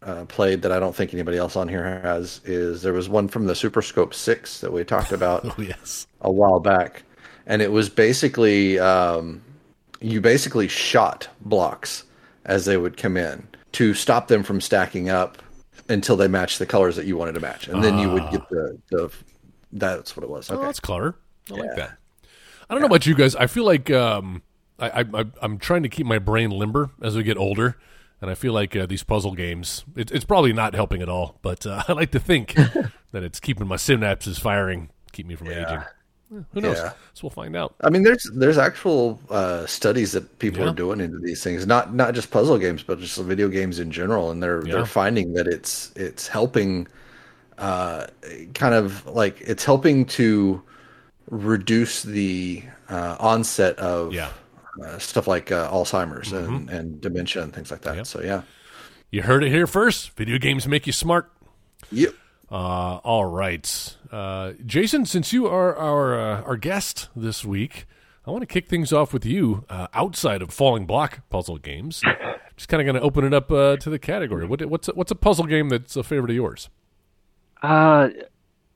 uh, 0.02 0.24
played 0.26 0.62
that 0.62 0.72
I 0.72 0.80
don't 0.80 0.94
think 0.94 1.14
anybody 1.14 1.38
else 1.38 1.54
on 1.56 1.68
here 1.68 2.00
has 2.02 2.40
is 2.44 2.82
there 2.82 2.92
was 2.92 3.08
one 3.08 3.28
from 3.28 3.46
the 3.46 3.54
Super 3.54 3.80
Scope 3.82 4.12
Six 4.12 4.60
that 4.60 4.72
we 4.72 4.82
talked 4.84 5.12
about 5.12 5.44
Oh 5.58 5.62
yes. 5.62 6.06
a 6.22 6.30
while 6.32 6.58
back, 6.60 7.04
and 7.46 7.62
it 7.62 7.70
was 7.70 7.88
basically 7.88 8.78
um, 8.80 9.40
you 10.00 10.20
basically 10.20 10.68
shot 10.68 11.28
blocks 11.40 12.04
as 12.44 12.64
they 12.64 12.76
would 12.76 12.96
come 12.96 13.16
in 13.16 13.46
to 13.72 13.94
stop 13.94 14.28
them 14.28 14.42
from 14.42 14.60
stacking 14.60 15.08
up 15.08 15.42
until 15.88 16.16
they 16.16 16.28
matched 16.28 16.58
the 16.58 16.66
colors 16.66 16.96
that 16.96 17.06
you 17.06 17.16
wanted 17.16 17.32
to 17.32 17.40
match, 17.40 17.68
and 17.68 17.82
then 17.82 17.98
you 17.98 18.10
would 18.10 18.30
get 18.30 18.48
the 18.48 18.78
the. 18.90 19.12
That's 19.72 20.16
what 20.16 20.24
it 20.24 20.30
was. 20.30 20.50
Oh, 20.50 20.60
that's 20.60 20.80
clever. 20.80 21.18
I 21.50 21.54
like 21.54 21.76
that. 21.76 21.98
I 22.68 22.74
don't 22.74 22.80
know 22.80 22.86
about 22.86 23.06
you 23.06 23.14
guys. 23.14 23.36
I 23.36 23.46
feel 23.46 23.64
like 23.64 23.90
um, 23.90 24.42
I, 24.78 25.04
I, 25.12 25.24
I'm 25.40 25.58
trying 25.58 25.82
to 25.82 25.88
keep 25.88 26.06
my 26.06 26.18
brain 26.18 26.50
limber 26.50 26.90
as 27.02 27.16
we 27.16 27.22
get 27.22 27.36
older, 27.36 27.76
and 28.20 28.30
I 28.30 28.34
feel 28.34 28.52
like 28.52 28.74
uh, 28.74 28.86
these 28.86 29.02
puzzle 29.02 29.34
games. 29.34 29.84
It, 29.94 30.10
it's 30.10 30.24
probably 30.24 30.52
not 30.52 30.74
helping 30.74 31.02
at 31.02 31.08
all, 31.08 31.38
but 31.42 31.66
uh, 31.66 31.84
I 31.88 31.92
like 31.92 32.10
to 32.12 32.20
think 32.20 32.54
that 33.12 33.22
it's 33.22 33.40
keeping 33.40 33.66
my 33.66 33.76
synapses 33.76 34.40
firing, 34.40 34.90
keep 35.12 35.26
me 35.26 35.36
from 35.36 35.48
aging. 35.48 35.82
Who 36.28 36.60
knows? 36.60 36.76
Yeah. 36.78 36.90
So 37.14 37.20
we'll 37.22 37.30
find 37.30 37.54
out. 37.56 37.74
I 37.82 37.88
mean, 37.90 38.02
there's 38.02 38.24
there's 38.34 38.58
actual 38.58 39.20
uh, 39.30 39.64
studies 39.66 40.12
that 40.12 40.38
people 40.40 40.64
Yeah. 40.64 40.70
are 40.70 40.74
doing 40.74 41.00
into 41.00 41.18
these 41.18 41.42
things, 41.44 41.66
not 41.66 41.94
not 41.94 42.14
just 42.14 42.30
puzzle 42.30 42.58
games, 42.58 42.82
but 42.82 42.98
just 42.98 43.16
video 43.18 43.48
games 43.48 43.78
in 43.78 43.90
general, 43.92 44.30
and 44.32 44.42
they're 44.42 44.62
they're 44.62 44.86
finding 44.86 45.34
that 45.34 45.46
it's 45.46 45.92
it's 45.94 46.26
helping, 46.26 46.88
uh, 47.58 48.06
kind 48.54 48.74
of 48.74 49.06
like 49.06 49.40
it's 49.40 49.64
helping 49.64 50.04
to 50.06 50.62
reduce 51.30 52.02
the 52.02 52.62
uh, 52.88 53.16
onset 53.20 53.78
of 53.78 54.12
Yeah. 54.12 54.30
uh, 54.84 54.98
stuff 54.98 55.26
like 55.26 55.50
uh, 55.52 55.70
Alzheimer's 55.70 56.32
and, 56.32 56.68
and 56.70 57.00
dementia 57.00 57.42
and 57.42 57.52
things 57.52 57.70
like 57.70 57.82
that. 57.82 57.90
Mm-hmm. 57.90 57.98
Yep. 57.98 58.06
So 58.06 58.22
yeah, 58.22 58.42
You 59.10 59.22
heard 59.22 59.42
it 59.44 59.50
here 59.50 59.66
first. 59.66 60.10
Video 60.16 60.38
games 60.38 60.66
make 60.68 60.86
you 60.86 60.92
smart. 60.92 61.30
yep. 61.90 62.14
Uh, 62.50 62.98
all 63.02 63.24
right, 63.24 63.95
uh, 64.12 64.52
Jason. 64.64 65.04
Since 65.06 65.32
you 65.32 65.46
are 65.46 65.74
our 65.76 66.18
uh, 66.18 66.42
our 66.42 66.56
guest 66.56 67.08
this 67.16 67.44
week, 67.44 67.86
I 68.26 68.30
want 68.30 68.42
to 68.42 68.46
kick 68.46 68.68
things 68.68 68.92
off 68.92 69.12
with 69.12 69.24
you. 69.24 69.64
Uh, 69.68 69.86
outside 69.94 70.42
of 70.42 70.50
falling 70.52 70.86
block 70.86 71.20
puzzle 71.30 71.58
games, 71.58 72.02
just 72.56 72.68
kind 72.68 72.80
of 72.80 72.84
going 72.86 72.94
to 72.96 73.00
open 73.00 73.24
it 73.24 73.32
up 73.34 73.50
uh, 73.50 73.76
to 73.78 73.90
the 73.90 73.98
category. 73.98 74.46
What, 74.46 74.64
what's 74.66 74.88
a, 74.88 74.92
what's 74.92 75.10
a 75.10 75.16
puzzle 75.16 75.46
game 75.46 75.68
that's 75.68 75.96
a 75.96 76.02
favorite 76.02 76.30
of 76.30 76.36
yours? 76.36 76.68
Uh, 77.62 78.10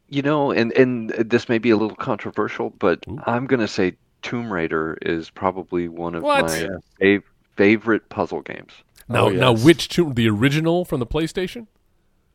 you 0.08 0.22
know, 0.22 0.50
and 0.50 0.72
and 0.72 1.10
this 1.10 1.48
may 1.48 1.58
be 1.58 1.70
a 1.70 1.76
little 1.76 1.96
controversial, 1.96 2.70
but 2.70 3.04
I'm 3.26 3.46
gonna 3.46 3.68
say 3.68 3.94
Tomb 4.22 4.52
Raider 4.52 4.98
is 5.02 5.30
probably 5.30 5.88
one 5.88 6.14
of 6.14 6.22
What? 6.22 6.44
my 6.46 6.68
fav- 7.00 7.22
favorite 7.56 8.08
puzzle 8.08 8.42
games. 8.42 8.72
Now, 9.08 9.26
Oh, 9.26 9.30
now, 9.30 9.52
which 9.52 9.88
tomb? 9.88 10.14
The 10.14 10.28
original 10.28 10.84
from 10.84 11.00
the 11.00 11.06
PlayStation? 11.06 11.66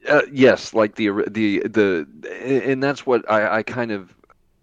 Uh, 0.07 0.21
yes, 0.31 0.73
like 0.73 0.95
the 0.95 1.09
the 1.27 1.59
the, 1.59 2.07
and 2.65 2.81
that's 2.83 3.05
what 3.05 3.29
I, 3.29 3.57
I 3.57 3.63
kind 3.63 3.91
of 3.91 4.13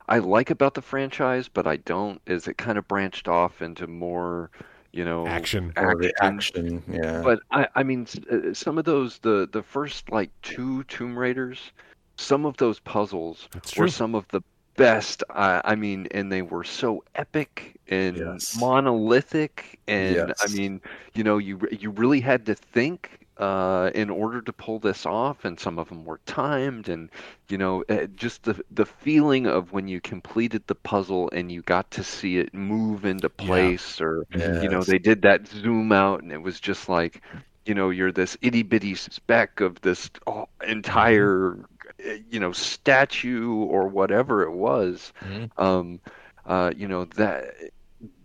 I 0.09 0.19
like 0.19 0.51
about 0.51 0.75
the 0.75 0.83
franchise, 0.83 1.49
but 1.49 1.67
I 1.67 1.77
don't. 1.77 2.21
Is 2.27 2.47
it 2.49 2.59
kind 2.59 2.79
of 2.79 2.87
branched 2.87 3.29
off 3.29 3.63
into 3.63 3.87
more, 3.87 4.51
you 4.93 5.05
know, 5.05 5.27
Action. 5.27 5.73
Or 5.77 5.97
the 5.97 6.13
action, 6.23 6.83
yeah. 6.89 7.23
But 7.23 7.41
I, 7.51 7.69
I 7.75 7.83
mean, 7.83 8.07
uh, 8.31 8.53
some 8.55 8.79
of 8.79 8.85
those 8.85 9.19
the 9.19 9.49
the 9.51 9.63
first 9.63 10.11
like 10.11 10.31
two 10.43 10.85
Tomb 10.85 11.19
Raiders, 11.19 11.73
some 12.17 12.45
of 12.45 12.57
those 12.59 12.79
puzzles 12.81 13.49
were 13.77 13.89
some 13.89 14.15
of 14.15 14.27
the 14.29 14.43
best. 14.77 15.23
I, 15.31 15.61
I 15.65 15.75
mean, 15.75 16.09
and 16.11 16.31
they 16.31 16.43
were 16.43 16.65
so 16.65 17.05
epic 17.15 17.81
and 17.89 18.17
Yes. 18.17 18.57
monolithic, 18.61 19.79
and 19.89 20.33
I 20.43 20.49
mean, 20.49 20.81
you 21.15 21.25
know, 21.25 21.39
you 21.39 21.61
you 21.71 21.91
really 21.91 22.21
had 22.21 22.47
to 22.47 22.55
think 22.55 23.22
uh, 23.43 23.91
in 23.93 24.09
order 24.09 24.41
to 24.41 24.53
pull 24.53 24.79
this 24.79 25.05
off, 25.05 25.45
and 25.45 25.59
some 25.59 25.77
of 25.77 25.89
them 25.89 26.05
were 26.05 26.21
timed, 26.27 26.89
and 26.89 27.11
you 27.49 27.59
know, 27.59 27.83
uh, 27.89 28.07
just 28.15 28.45
the 28.45 28.63
the 28.71 28.87
feeling 28.87 29.49
of 29.49 29.73
when 29.73 29.89
you 29.89 30.01
completed 30.01 30.63
the 30.69 30.77
puzzle 30.77 31.29
and 31.33 31.51
you 31.51 31.61
got 31.63 31.91
to 31.91 32.05
see 32.05 32.39
it 32.39 32.55
move 32.55 33.05
into 33.05 33.29
place, 33.29 34.01
or 34.01 34.25
you 34.63 34.69
know, 34.69 34.85
they 34.85 35.01
did 35.01 35.23
that 35.23 35.49
zoom 35.49 35.91
out, 35.91 36.23
and 36.23 36.31
it 36.31 36.41
was 36.41 36.61
just 36.61 36.89
like, 36.89 37.21
you 37.67 37.75
know, 37.75 37.91
you're 37.91 38.13
this 38.13 38.37
itty 38.43 38.63
bitty 38.63 38.95
speck 38.95 39.61
of 39.61 39.81
this 39.81 40.09
oh, 40.29 40.47
entire, 40.69 41.59
uh, 42.07 42.13
you 42.31 42.39
know, 42.39 42.53
statue 42.53 43.55
or 43.55 43.89
whatever 43.89 44.45
it 44.45 44.53
was. 44.53 45.13
Um, 45.57 45.99
uh, 46.47 46.71
you 46.77 46.87
know 46.87 47.07
that 47.17 47.57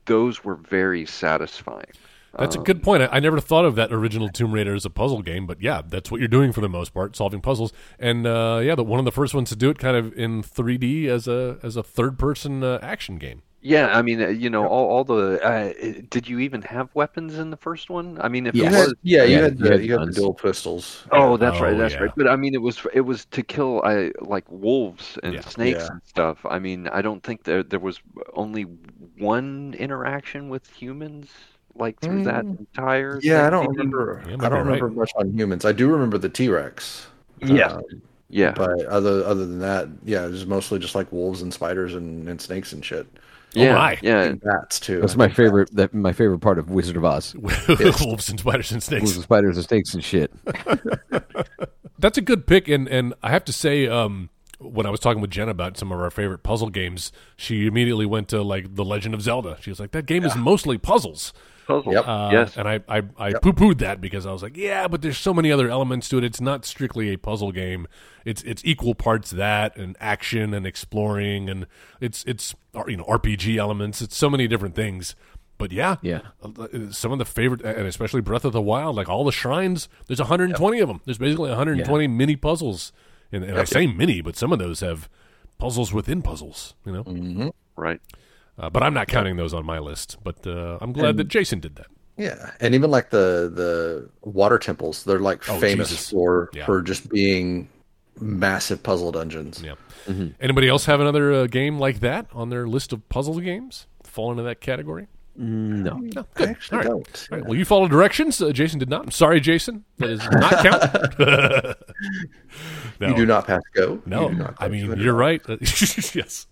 those 0.05 0.43
were 0.43 0.57
very 0.57 1.07
satisfying. 1.07 1.91
That's 2.37 2.55
a 2.55 2.59
Um, 2.59 2.59
good 2.59 2.83
point. 2.83 3.01
I, 3.03 3.07
I 3.13 3.19
never 3.19 3.39
thought 3.39 3.65
of 3.65 3.75
that 3.75 3.91
original 3.91 4.29
Tomb 4.29 4.53
Raider 4.53 4.75
as 4.75 4.85
a 4.85 4.89
puzzle 4.91 5.21
game, 5.23 5.47
but 5.47 5.61
yeah, 5.61 5.81
that's 5.85 6.11
what 6.11 6.19
you're 6.19 6.27
doing 6.27 6.51
for 6.53 6.61
the 6.61 6.69
most 6.69 6.93
part, 6.93 7.15
solving 7.15 7.41
puzzles. 7.41 7.73
And 7.99 8.27
uh, 8.27 8.61
yeah, 8.63 8.75
the, 8.75 8.83
one 8.83 8.99
of 8.99 9.05
the 9.05 9.11
first 9.11 9.33
ones 9.33 9.49
to 9.49 9.55
do 9.55 9.69
it, 9.69 9.79
kind 9.79 9.97
of 9.97 10.13
in 10.13 10.43
3D 10.43 11.07
as 11.07 11.27
a 11.27 11.57
as 11.63 11.75
a 11.75 11.83
third 11.83 12.19
person 12.19 12.63
uh, 12.63 12.79
action 12.81 13.17
game. 13.17 13.41
Yeah, 13.61 13.87
I 13.87 14.01
mean, 14.03 14.21
uh, 14.21 14.27
you 14.27 14.49
know, 14.49 14.67
all, 14.67 14.87
all 14.89 15.03
the. 15.03 15.41
Uh, 15.43 15.73
did 16.09 16.27
you 16.27 16.39
even 16.39 16.61
have 16.61 16.93
weapons 16.95 17.35
in 17.37 17.49
the 17.49 17.57
first 17.57 17.89
one? 17.89 18.19
I 18.21 18.29
mean, 18.29 18.45
if 18.47 18.59
Yes. 18.59 18.61
it 18.61 18.67
You 18.67 18.73
had, 18.73 18.89
was. 18.89 18.93
yeah, 19.03 19.23
you 19.25 19.41
Yeah, 19.41 19.43
had 19.43 19.57
you 19.57 19.71
the, 19.71 19.71
had 19.71 19.83
you 19.83 19.93
had 19.93 20.05
the 20.05 20.11
dual 20.11 20.33
pistols. 20.33 21.05
Oh, 21.11 21.37
that's 21.37 21.59
Oh, 21.59 21.61
right. 21.61 21.75
That's 21.77 21.99
yeah. 21.99 22.01
right. 22.01 22.11
But 22.15 22.27
I 22.27 22.35
mean, 22.35 22.53
it 22.53 22.61
was 22.61 22.85
it 22.93 23.01
was 23.01 23.25
to 23.27 23.43
kill 23.43 23.81
I 23.83 24.11
like 24.21 24.45
wolves 24.51 25.17
and 25.23 25.41
Yeah. 25.41 25.43
snakes 25.43 25.89
Yeah. 25.89 25.89
and 25.89 26.01
stuff. 26.05 26.45
I 26.45 26.59
mean, 26.59 26.87
I 26.89 27.01
don't 27.01 27.23
think 27.23 27.43
there 27.43 27.63
there 27.63 27.79
was 27.79 28.01
only 28.33 28.63
one 28.63 29.73
interaction 29.79 30.49
with 30.49 30.69
humans 30.69 31.29
like 31.77 31.99
through 31.99 32.23
that 32.25 32.45
entire. 32.45 33.19
Yeah, 33.21 33.47
I 33.47 33.49
don't 33.49 33.67
remember. 33.67 34.23
Yeah, 34.27 34.33
I 34.33 34.35
don't 34.35 34.39
be 34.39 34.55
right. 34.55 34.81
remember 34.81 34.89
much 34.89 35.11
on 35.15 35.31
humans. 35.31 35.65
I 35.65 35.71
do 35.71 35.87
remember 35.87 36.17
the 36.17 36.29
T 36.29 36.49
Rex. 36.49 37.07
Yeah. 37.39 37.79
Yeah. 38.29 38.51
But 38.51 38.85
other 38.85 39.23
other 39.25 39.45
than 39.45 39.59
that, 39.59 39.87
yeah, 40.03 40.25
it 40.25 40.31
was 40.31 40.45
mostly 40.45 40.79
just 40.79 40.95
like 40.95 41.11
wolves 41.11 41.41
and 41.41 41.53
spiders 41.53 41.95
and, 41.95 42.27
and 42.27 42.41
snakes 42.41 42.73
and 42.73 42.83
shit. 42.83 43.07
yeah. 43.53 43.73
my. 43.73 43.97
Yeah. 44.01 44.23
And 44.23 44.41
bats 44.41 44.79
too. 44.79 44.99
That's 44.99 45.15
my 45.15 45.29
favorite. 45.29 45.73
That 45.75 45.93
my 45.93 46.13
favorite 46.13 46.39
part 46.39 46.59
of 46.59 46.69
Wizard 46.69 46.97
of 46.97 47.05
Oz. 47.05 47.35
Wolves 48.01 48.29
and 48.29 48.39
spiders 48.39 48.71
and 48.71 48.83
snakes. 48.83 49.03
Wolves 49.03 49.15
and 49.15 49.23
spiders 49.23 49.57
and 49.57 49.65
snakes 49.65 49.93
and 49.93 50.03
shit. 50.03 50.31
That's 51.99 52.17
a 52.17 52.21
good 52.21 52.45
pick, 52.45 52.67
and 52.67 52.87
and 52.87 53.13
I 53.23 53.31
have 53.31 53.45
to 53.45 53.53
say, 53.53 53.87
um, 53.87 54.29
when 54.59 54.85
I 54.85 54.89
was 54.89 54.99
talking 54.99 55.21
with 55.21 55.31
Jen 55.31 55.49
about 55.49 55.77
some 55.77 55.91
of 55.91 55.99
our 55.99 56.11
favorite 56.11 56.43
puzzle 56.43 56.69
games, 56.69 57.11
she 57.35 57.65
immediately 57.65 58.05
went 58.05 58.27
to 58.29 58.41
like 58.43 58.75
The 58.75 58.85
Legend 58.85 59.15
of 59.15 59.21
Zelda. 59.21 59.57
She 59.61 59.71
was 59.71 59.79
like, 59.79 59.91
"That 59.91 60.05
game 60.05 60.23
is 60.23 60.35
mostly 60.35 60.77
puzzles." 60.77 61.33
Puzzle. 61.67 61.93
Yep. 61.93 62.07
Uh, 62.07 62.29
yes. 62.31 62.57
And 62.57 62.67
I, 62.67 62.79
I, 62.87 63.03
I 63.17 63.33
poo 63.33 63.53
pooed 63.53 63.79
that 63.79 63.99
because 64.01 64.25
I 64.25 64.31
was 64.31 64.41
like, 64.41 64.55
yeah, 64.57 64.87
but 64.87 65.01
there's 65.01 65.17
so 65.17 65.33
many 65.33 65.51
other 65.51 65.69
elements 65.69 66.07
to 66.09 66.17
it. 66.17 66.23
It's 66.23 66.41
not 66.41 66.65
strictly 66.65 67.13
a 67.13 67.17
puzzle 67.17 67.51
game. 67.51 67.87
It's 68.25 68.41
it's 68.43 68.61
equal 68.65 68.95
parts 68.95 69.31
that 69.31 69.75
and 69.77 69.95
action 69.99 70.53
and 70.53 70.65
exploring 70.65 71.49
and 71.49 71.67
it's 72.01 72.23
it's 72.25 72.55
you 72.87 72.97
know 72.97 73.03
RPG 73.05 73.57
elements. 73.57 74.01
It's 74.01 74.15
so 74.17 74.29
many 74.29 74.47
different 74.47 74.75
things. 74.75 75.15
But 75.59 75.71
yeah, 75.71 75.95
Yeah. 76.03 76.21
uh, 76.43 76.67
some 76.91 77.11
of 77.11 77.17
the 77.17 77.25
favorite, 77.25 77.61
and 77.63 77.87
especially 77.87 78.21
Breath 78.21 78.45
of 78.45 78.53
the 78.53 78.61
Wild, 78.61 78.95
like 78.95 79.09
all 79.09 79.23
the 79.23 79.31
shrines. 79.31 79.89
There's 80.05 80.19
120 80.19 80.79
of 80.79 80.87
them. 80.87 81.01
There's 81.05 81.17
basically 81.17 81.49
120 81.49 82.07
mini 82.07 82.35
puzzles, 82.35 82.91
and, 83.31 83.43
and 83.43 83.57
I 83.57 83.63
say 83.63 83.87
mini, 83.87 84.21
but 84.21 84.35
some 84.35 84.53
of 84.53 84.59
those 84.59 84.81
have 84.81 85.09
puzzles 85.57 85.91
within 85.91 86.21
puzzles. 86.21 86.75
You 86.85 86.91
know, 87.03 87.53
Right. 87.75 87.99
Uh, 88.57 88.69
but 88.69 88.83
I'm 88.83 88.93
not 88.93 89.07
counting 89.07 89.35
those 89.37 89.53
on 89.53 89.65
my 89.65 89.79
list. 89.79 90.17
But 90.23 90.45
uh, 90.47 90.77
I'm 90.81 90.93
glad 90.93 91.17
that 91.17 91.27
Jason 91.27 91.59
did 91.59 91.75
that. 91.75 91.87
Yeah, 92.17 92.51
and 92.59 92.73
even 92.73 92.89
like 92.89 93.11
the 93.11 93.51
the 93.53 94.09
water 94.27 94.57
temples, 94.57 95.03
they're 95.03 95.19
like 95.19 95.47
Oh, 95.49 95.59
famous 95.59 95.89
Jesus. 95.89 96.09
for 96.09 96.49
Yeah. 96.53 96.65
for 96.65 96.81
just 96.81 97.09
being 97.09 97.69
massive 98.19 98.81
puzzle 98.81 99.11
dungeons. 99.11 99.61
Yeah. 99.63 99.75
Anybody 100.39 100.67
else 100.69 100.85
have 100.85 100.99
another 101.01 101.31
uh, 101.33 101.47
game 101.47 101.77
like 101.79 101.99
that 101.99 102.25
on 102.33 102.49
their 102.49 102.67
list 102.67 102.91
of 102.93 103.07
puzzle 103.09 103.39
games? 103.39 103.85
Fall 104.03 104.31
into 104.31 104.41
that 104.43 104.61
category? 104.61 105.07
No. 105.35 105.97
No. 105.97 106.25
I 106.37 106.43
actually 106.45 106.77
All 106.77 106.83
right. 106.83 106.89
don't. 106.89 107.27
All 107.31 107.37
right. 107.37 107.45
Well, 107.47 107.55
you 107.55 107.65
follow 107.65 107.87
directions. 107.87 108.41
Uh, 108.41 108.51
Jason 108.51 108.79
did 108.79 108.89
not. 108.89 109.03
I'm 109.03 109.11
sorry, 109.11 109.39
Jason. 109.39 109.83
That 109.97 110.07
does 110.07 110.27
not 110.31 110.63
count. 111.77 111.79
no. 112.99 113.07
You 113.09 113.15
do 113.15 113.25
not 113.27 113.45
pass 113.45 113.61
go. 113.75 114.01
No. 114.07 114.29
Not 114.29 114.55
I 114.59 114.67
mean, 114.69 114.97
you're 114.97 115.13
right. 115.13 115.41
yes. 115.59 116.47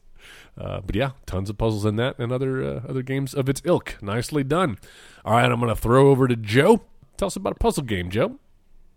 Uh, 0.58 0.80
but 0.86 0.96
yeah, 0.96 1.12
tons 1.26 1.50
of 1.50 1.58
puzzles 1.58 1.86
in 1.86 1.96
that 1.98 2.18
and 2.18 2.32
other 2.32 2.64
uh, 2.64 2.82
other 2.88 3.02
games 3.02 3.34
of 3.34 3.50
its 3.50 3.62
ilk. 3.66 3.98
Nicely 4.02 4.44
done. 4.44 4.78
All 5.26 5.34
right, 5.34 5.52
I'm 5.52 5.60
going 5.60 5.74
to 5.74 5.80
throw 5.82 6.10
over 6.10 6.28
to 6.28 6.36
Joe. 6.36 6.82
Tell 7.18 7.28
us 7.28 7.36
about 7.36 7.54
a 7.54 7.56
puzzle 7.56 7.84
game, 7.84 8.10
Joe. 8.10 8.38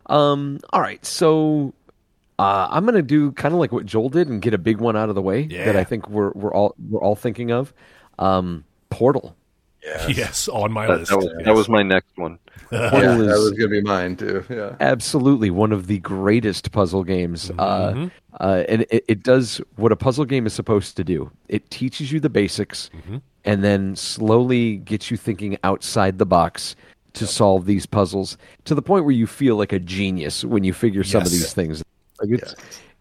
Um. 0.07 0.61
All 0.73 0.81
right. 0.81 1.05
So, 1.05 1.75
uh, 2.39 2.69
I'm 2.71 2.85
gonna 2.87 3.03
do 3.03 3.33
kind 3.33 3.53
of 3.55 3.61
like 3.61 3.73
what 3.73 3.85
Joel 3.87 4.09
did 4.09 4.29
and 4.29 4.41
get 4.41 4.55
a 4.55 4.59
big 4.59 4.79
one 4.79 4.97
out 4.97 5.09
of 5.09 5.15
the 5.15 5.23
way 5.23 5.43
Yeah. 5.51 5.67
that 5.67 5.77
I 5.77 5.85
think 5.85 6.09
we're 6.09 6.31
we're 6.35 6.53
all 6.55 6.75
we're 6.89 7.01
all 7.01 7.17
thinking 7.17 7.51
of. 7.51 7.75
Um, 8.19 8.65
Portal. 8.91 9.37
Yes, 10.09 10.49
on 10.49 10.73
my 10.73 10.87
That, 10.87 10.99
list. 11.01 11.11
that 11.11 11.17
was 11.19 11.29
that 11.45 11.55
was 11.55 11.69
my 11.69 11.83
next 11.83 12.17
one. 12.17 12.39
Yeah, 12.71 12.91
Portal 12.91 13.19
that 13.19 13.25
is 13.35 13.41
was 13.45 13.53
gonna 13.53 13.71
be 13.71 13.81
mine 13.81 14.17
too. 14.17 14.45
Yeah. 14.51 14.77
absolutely 14.81 15.49
one 15.49 15.73
of 15.73 15.87
the 15.87 15.99
greatest 16.01 16.71
puzzle 16.71 17.03
games. 17.03 17.51
Mm-hmm. 17.51 18.05
Uh, 18.05 18.09
uh, 18.45 18.65
and 18.69 18.83
it, 18.91 19.05
it 19.09 19.23
does 19.23 19.63
what 19.77 19.91
a 19.91 19.97
puzzle 19.97 20.27
game 20.27 20.45
is 20.47 20.53
supposed 20.53 20.95
to 20.99 21.05
do. 21.05 21.31
It 21.49 21.71
teaches 21.71 22.13
you 22.13 22.21
the 22.21 22.29
basics, 22.29 22.91
Mm-hmm. 22.95 23.17
and 23.47 23.65
then 23.65 23.97
slowly 23.97 24.77
gets 24.79 25.11
you 25.11 25.17
thinking 25.17 25.57
outside 25.65 26.19
the 26.19 26.27
box 26.27 26.77
to 27.15 27.27
solve 27.27 27.65
these 27.65 27.87
puzzles 27.87 28.37
to 28.67 28.75
the 28.75 28.83
point 28.83 29.05
where 29.07 29.15
you 29.15 29.27
feel 29.27 29.57
like 29.57 29.73
a 29.73 29.79
genius 29.79 30.45
when 30.45 30.63
you 30.63 30.75
figure 30.75 31.03
some 31.05 31.23
of 31.23 31.31
these 31.31 31.55
things. 31.55 31.83
Like 32.21 32.31
it's 32.43 32.55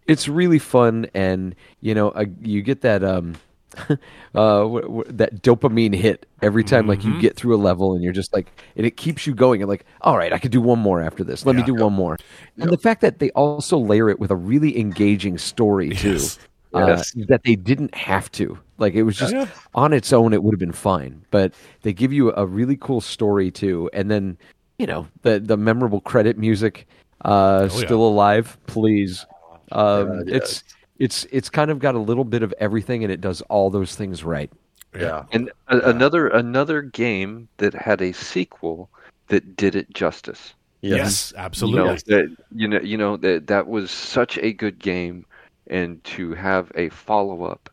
it's 0.06 0.28
really 0.30 0.60
fun, 0.60 1.08
and 1.14 1.56
you 1.82 1.94
know 1.94 2.10
uh, 2.12 2.24
you 2.42 2.62
get 2.62 2.80
that 2.82 3.04
um 3.04 3.36
uh 4.36 4.66
wh- 4.68 4.86
wh- 5.08 5.10
that 5.10 5.42
dopamine 5.42 5.94
hit 5.96 6.26
every 6.42 6.64
time 6.64 6.88
like 6.88 7.00
Mm-hmm. 7.00 7.14
you 7.16 7.22
get 7.22 7.36
through 7.36 7.56
a 7.56 7.58
level, 7.58 7.94
and 7.94 8.04
you're 8.04 8.14
just 8.14 8.34
like, 8.34 8.48
and 8.76 8.86
it 8.86 8.98
keeps 8.98 9.28
you 9.28 9.34
going. 9.36 9.62
And 9.62 9.70
like, 9.70 9.86
all 10.02 10.18
right, 10.18 10.34
I 10.34 10.38
could 10.40 10.52
do 10.52 10.62
one 10.62 10.80
more 10.80 11.02
after 11.02 11.24
this. 11.24 11.46
Let 11.46 11.56
me 11.56 11.62
Yeah. 11.62 11.68
do 11.68 11.76
one 11.76 11.94
more. 11.94 12.18
And 12.58 12.70
the 12.72 12.78
fact 12.78 13.02
that 13.02 13.20
they 13.20 13.30
also 13.32 13.78
layer 13.78 14.10
it 14.10 14.20
with 14.20 14.32
a 14.32 14.36
really 14.36 14.80
engaging 14.80 15.38
story 15.38 15.90
too. 15.90 16.14
Yes. 16.14 16.40
Uh, 16.74 16.86
Yes. 16.88 17.14
that 17.30 17.44
they 17.44 17.56
didn't 17.56 17.96
have 17.96 18.30
to. 18.34 18.58
Like 18.78 18.94
it 18.94 19.04
was 19.04 19.16
just 19.18 19.34
Yeah. 19.34 19.48
on 19.74 19.94
its 19.94 20.12
own, 20.14 20.34
it 20.34 20.44
would 20.44 20.54
have 20.54 20.60
been 20.60 20.72
fine. 20.72 21.22
But 21.32 21.54
they 21.82 21.94
give 21.94 22.12
you 22.14 22.34
a 22.36 22.46
really 22.46 22.76
cool 22.78 23.02
story 23.02 23.52
too, 23.52 23.90
and 23.94 24.12
then 24.12 24.38
you 24.78 24.86
know 24.86 25.08
the 25.24 25.40
the 25.40 25.58
memorable 25.58 26.02
credit 26.02 26.38
music. 26.38 26.88
Uh, 27.26 27.62
Oh, 27.64 27.68
still 27.70 28.06
alive, 28.08 28.58
please. 28.68 29.26
Um, 29.72 30.20
God, 30.20 30.30
It's 30.30 30.64
it's 31.00 31.26
it's 31.32 31.50
kind 31.50 31.72
of 31.72 31.80
got 31.80 31.96
a 31.96 32.00
little 32.00 32.24
bit 32.24 32.44
of 32.44 32.54
everything, 32.60 33.04
and 33.04 33.12
it 33.12 33.22
does 33.22 33.42
all 33.44 33.70
those 33.70 33.96
things 33.96 34.24
right. 34.24 34.52
Yeah. 34.96 35.26
And 35.32 35.52
a, 35.68 35.80
another 35.80 36.28
another 36.28 36.82
game 36.82 37.48
that 37.58 37.74
had 37.74 38.02
a 38.02 38.14
sequel 38.14 38.90
that 39.28 39.56
did 39.56 39.76
it 39.76 39.94
justice. 39.94 40.54
Yes, 40.82 41.32
You 41.32 41.38
know, 41.38 41.44
absolutely. 41.44 41.96
that, 42.08 42.38
you 42.56 42.68
know, 42.68 42.80
you 42.80 42.98
know 42.98 43.18
that 43.18 43.48
that 43.48 43.68
was 43.68 43.92
such 43.92 44.38
a 44.38 44.54
good 44.54 44.80
game, 44.80 45.26
and 45.68 46.04
to 46.06 46.34
have 46.34 46.72
a 46.76 46.90
follow 46.90 47.44
up 47.44 47.70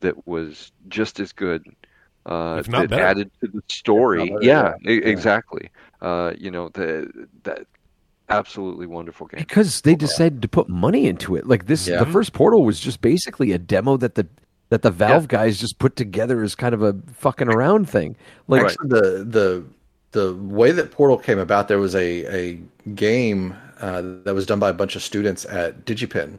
that 0.00 0.26
was 0.26 0.72
just 0.88 1.20
as 1.20 1.32
good, 1.32 1.64
uh, 2.26 2.62
not 2.68 2.82
that 2.82 2.90
better. 2.90 3.02
added 3.02 3.30
to 3.40 3.48
the 3.48 3.62
story. 3.68 4.28
Better, 4.28 4.42
yeah, 4.42 4.74
yeah. 4.82 4.90
exactly. 4.90 5.70
Uh, 6.00 6.32
you 6.36 6.50
know 6.50 6.68
the 6.70 7.28
that 7.44 7.66
absolutely 8.28 8.86
wonderful 8.86 9.26
game. 9.26 9.38
because 9.40 9.80
they 9.82 9.94
decided 9.94 10.42
to 10.42 10.48
put 10.48 10.68
money 10.68 11.06
into 11.06 11.36
it. 11.36 11.46
Like 11.46 11.66
this, 11.66 11.86
Yeah. 11.88 11.98
the 12.04 12.10
first 12.10 12.32
Portal 12.32 12.64
was 12.64 12.78
just 12.80 13.00
basically 13.00 13.52
a 13.52 13.58
demo 13.58 13.96
that 13.98 14.14
the 14.14 14.26
that 14.70 14.82
the 14.82 14.90
Valve 14.90 15.28
guys 15.28 15.58
just 15.58 15.78
put 15.78 15.96
together 15.96 16.42
as 16.42 16.54
kind 16.54 16.74
of 16.74 16.82
a 16.82 16.94
fucking 17.14 17.48
around 17.48 17.88
thing. 17.88 18.16
Like 18.48 18.64
Actually, 18.64 18.88
the 18.88 19.00
the 19.24 19.64
the 20.12 20.34
way 20.34 20.72
that 20.72 20.90
Portal 20.90 21.16
came 21.18 21.38
about, 21.38 21.68
there 21.68 21.78
was 21.78 21.94
a 21.94 22.24
a 22.26 22.60
game 22.94 23.54
uh, 23.80 24.02
that 24.24 24.34
was 24.34 24.44
done 24.46 24.58
by 24.58 24.68
a 24.70 24.74
bunch 24.74 24.94
of 24.96 25.02
students 25.02 25.44
at 25.46 25.84
DigiPen 25.86 26.38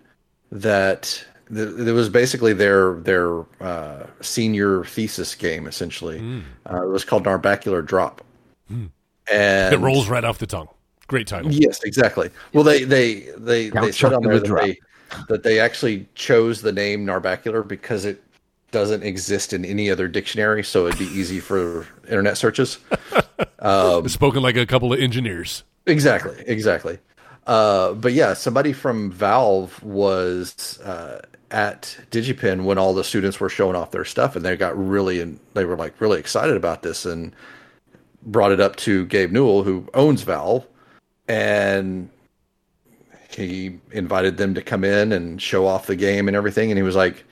that 0.52 1.24
th- 1.54 1.70
it 1.88 1.92
was 1.94 2.10
basically 2.10 2.54
their 2.54 2.96
their 2.96 3.42
uh, 3.62 4.06
senior 4.22 4.84
thesis 4.86 5.34
game. 5.36 5.66
Essentially, 5.68 6.44
uh, 6.72 6.84
it 6.84 6.90
was 6.90 7.04
called 7.06 7.24
Narbacular 7.26 7.84
Drop, 7.86 8.22
and 8.70 9.74
It 9.74 9.80
rolls 9.80 10.08
right 10.10 10.24
off 10.24 10.38
the 10.38 10.48
tongue. 10.48 10.68
Great 11.10 11.26
title. 11.26 11.52
Yes, 11.52 11.84
exactly. 11.84 12.30
Well, 12.54 12.64
they 12.64 12.84
they 12.84 13.32
they, 13.36 13.72
Count 13.72 13.88
they 13.88 13.92
said 13.92 14.14
on 14.14 14.22
there 14.22 14.40
that 14.40 14.46
Drop. 14.46 14.64
they, 14.64 14.80
that 15.28 15.42
they 15.42 15.60
actually 15.60 16.08
chose 16.14 16.62
the 16.62 16.72
name 16.72 17.04
Narbacular 17.04 17.68
because 17.68 18.06
it 18.06 18.24
doesn't 18.70 19.02
exist 19.02 19.52
in 19.52 19.66
any 19.66 19.90
other 19.90 20.08
dictionary, 20.08 20.64
so 20.64 20.86
it'd 20.86 21.00
be 21.00 21.06
easy 21.06 21.40
for 21.40 21.88
internet 22.04 22.38
searches. 22.38 22.78
Spoken 24.06 24.44
like 24.44 24.56
a 24.56 24.68
couple 24.68 24.94
of 24.94 25.00
engineers. 25.00 25.64
Exactly, 25.88 26.44
exactly. 26.46 27.00
Uh, 27.48 27.94
but 27.94 28.14
yeah, 28.14 28.36
somebody 28.36 28.72
from 28.72 29.12
Valve 29.12 29.82
was 29.82 30.80
uh, 30.82 31.22
at 31.50 31.98
DigiPen 32.12 32.66
when 32.66 32.78
all 32.78 32.94
the 32.94 33.04
students 33.04 33.40
were 33.40 33.50
showing 33.50 33.76
off 33.76 33.90
their 33.90 34.06
stuff, 34.06 34.36
and 34.36 34.46
they 34.46 34.56
got 34.56 34.78
really 34.78 35.22
and 35.22 35.40
they 35.56 35.66
were 35.66 35.76
like 35.76 36.00
really 36.00 36.20
excited 36.20 36.56
about 36.56 36.84
this, 36.84 37.04
and 37.04 37.36
brought 38.22 38.52
it 38.52 38.60
up 38.60 38.76
to 38.76 39.08
Gabe 39.08 39.32
Newell, 39.32 39.64
who 39.64 39.90
owns 39.96 40.22
Valve, 40.22 40.68
and 41.30 42.10
he 43.30 43.80
invited 43.92 44.36
them 44.38 44.54
to 44.56 44.62
come 44.62 44.84
in 44.84 45.14
and 45.14 45.42
show 45.42 45.66
off 45.66 45.88
the 45.88 45.96
game 45.96 46.28
and 46.28 46.36
everything, 46.36 46.72
and 46.72 46.78
he 46.78 46.84
was 46.84 46.96
like, 46.96 47.24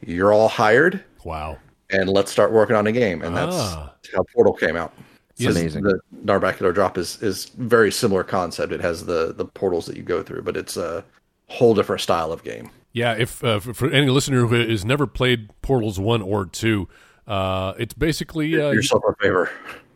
"You're 0.00 0.32
all 0.32 0.48
hired, 0.48 1.02
Wow. 1.24 1.58
and 1.90 2.08
let's 2.08 2.30
start 2.32 2.52
working 2.52 2.76
on 2.76 2.86
a 2.86 2.92
game," 2.92 3.20
and 3.22 3.36
that's 3.36 3.56
Ah. 3.56 3.92
how 4.14 4.22
Portal 4.34 4.52
came 4.54 4.76
out. 4.76 4.94
It's 5.38 5.44
amazing. 5.56 5.82
The 5.82 5.98
Narbacular 6.24 6.72
Drop 6.72 6.96
is 6.96 7.20
is 7.22 7.46
very 7.58 7.90
similar 7.90 8.22
concept. 8.22 8.72
It 8.72 8.80
has 8.80 9.04
the 9.04 9.34
the 9.36 9.44
portals 9.44 9.86
that 9.86 9.96
you 9.96 10.02
go 10.02 10.22
through, 10.22 10.42
but 10.42 10.56
it's 10.56 10.76
a 10.76 11.04
whole 11.48 11.74
different 11.74 12.00
style 12.00 12.32
of 12.32 12.44
game. 12.44 12.70
Yeah, 12.92 13.14
if 13.14 13.42
uh, 13.42 13.58
for, 13.58 13.74
for 13.74 13.90
any 13.90 14.08
listener 14.08 14.46
who 14.46 14.54
has 14.54 14.84
never 14.84 15.06
played 15.06 15.48
Portals 15.62 15.98
one 15.98 16.22
or 16.22 16.46
two, 16.46 16.88
uh, 17.26 17.72
it's 17.78 17.94
basically 17.94 18.60
uh, 18.60 18.70
yourself 18.70 19.02
a 19.08 19.14
favor. 19.22 19.50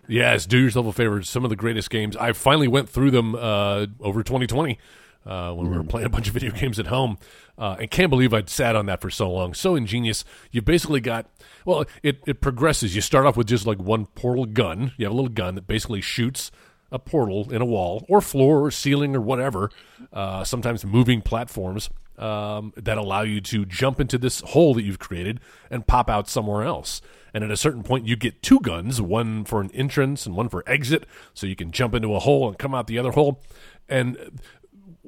Yes, 0.09 0.47
do 0.47 0.59
yourself 0.59 0.87
a 0.87 0.93
favor. 0.93 1.23
Some 1.23 1.45
of 1.45 1.51
the 1.51 1.57
greatest 1.57 1.91
games. 1.91 2.17
I 2.17 2.33
finally 2.33 2.69
went 2.69 2.89
through 2.89 3.11
them 3.11 3.35
uh, 3.35 3.87
over 4.01 4.23
2020 4.23 4.79
uh, 5.27 5.53
when 5.53 5.71
we 5.71 5.77
were 5.77 5.85
playing 5.85 6.07
a 6.07 6.11
bunch 6.11 6.29
of 6.29 6.35
video 6.35 6.53
games 6.53 6.79
at 6.79 6.87
home, 6.87 7.19
uh, 7.59 7.77
and 7.81 7.91
can't 7.91 8.11
believe 8.11 8.33
I'd 8.33 8.49
sat 8.49 8.77
on 8.77 8.87
that 8.87 9.01
for 9.01 9.11
so 9.11 9.31
long. 9.31 9.55
So 9.55 9.75
ingenious. 9.75 10.25
You 10.53 10.63
basically 10.63 11.01
got 11.01 11.27
well. 11.65 11.85
It 12.03 12.23
it 12.27 12.41
progresses. 12.41 12.95
You 12.95 13.01
start 13.01 13.27
off 13.27 13.37
with 13.37 13.49
just 13.49 13.67
like 13.67 13.79
one 13.79 14.07
portal 14.07 14.47
gun. 14.47 14.93
You 14.97 15.07
have 15.07 15.13
a 15.13 15.17
little 15.17 15.31
gun 15.31 15.57
that 15.57 15.67
basically 15.67 16.01
shoots 16.01 16.51
a 16.93 16.99
portal 16.99 17.53
in 17.53 17.61
a 17.61 17.67
wall 17.67 18.07
or 18.09 18.21
floor 18.21 18.65
or 18.65 18.71
ceiling 18.71 19.17
or 19.17 19.21
whatever. 19.21 19.71
Uh, 20.13 20.45
sometimes 20.45 20.85
moving 20.85 21.21
platforms 21.21 21.91
um, 22.19 22.73
that 22.77 22.97
allow 22.97 23.23
you 23.23 23.41
to 23.41 23.65
jump 23.65 24.01
into 24.01 24.19
this 24.19 24.41
hole 24.41 24.75
that 24.75 24.83
you've 24.83 24.99
created 24.99 25.41
and 25.71 25.87
pop 25.87 26.09
out 26.09 26.29
somewhere 26.29 26.63
else. 26.63 27.03
And 27.37 27.45
at 27.45 27.51
a 27.51 27.57
certain 27.59 27.83
point, 27.83 28.07
you 28.07 28.17
get 28.17 28.41
two 28.43 28.61
guns, 28.61 28.99
one 28.99 29.45
for 29.45 29.61
an 29.61 29.71
entrance 29.75 30.25
and 30.25 30.35
one 30.35 30.49
for 30.49 30.65
exit, 30.67 31.05
so 31.35 31.47
you 31.47 31.55
can 31.55 31.71
jump 31.71 31.95
into 31.95 32.15
a 32.15 32.19
hole 32.19 32.49
and 32.49 32.57
come 32.59 32.75
out 32.75 32.87
the 32.87 32.99
other 32.99 33.11
hole. 33.11 33.43
And 33.91 34.41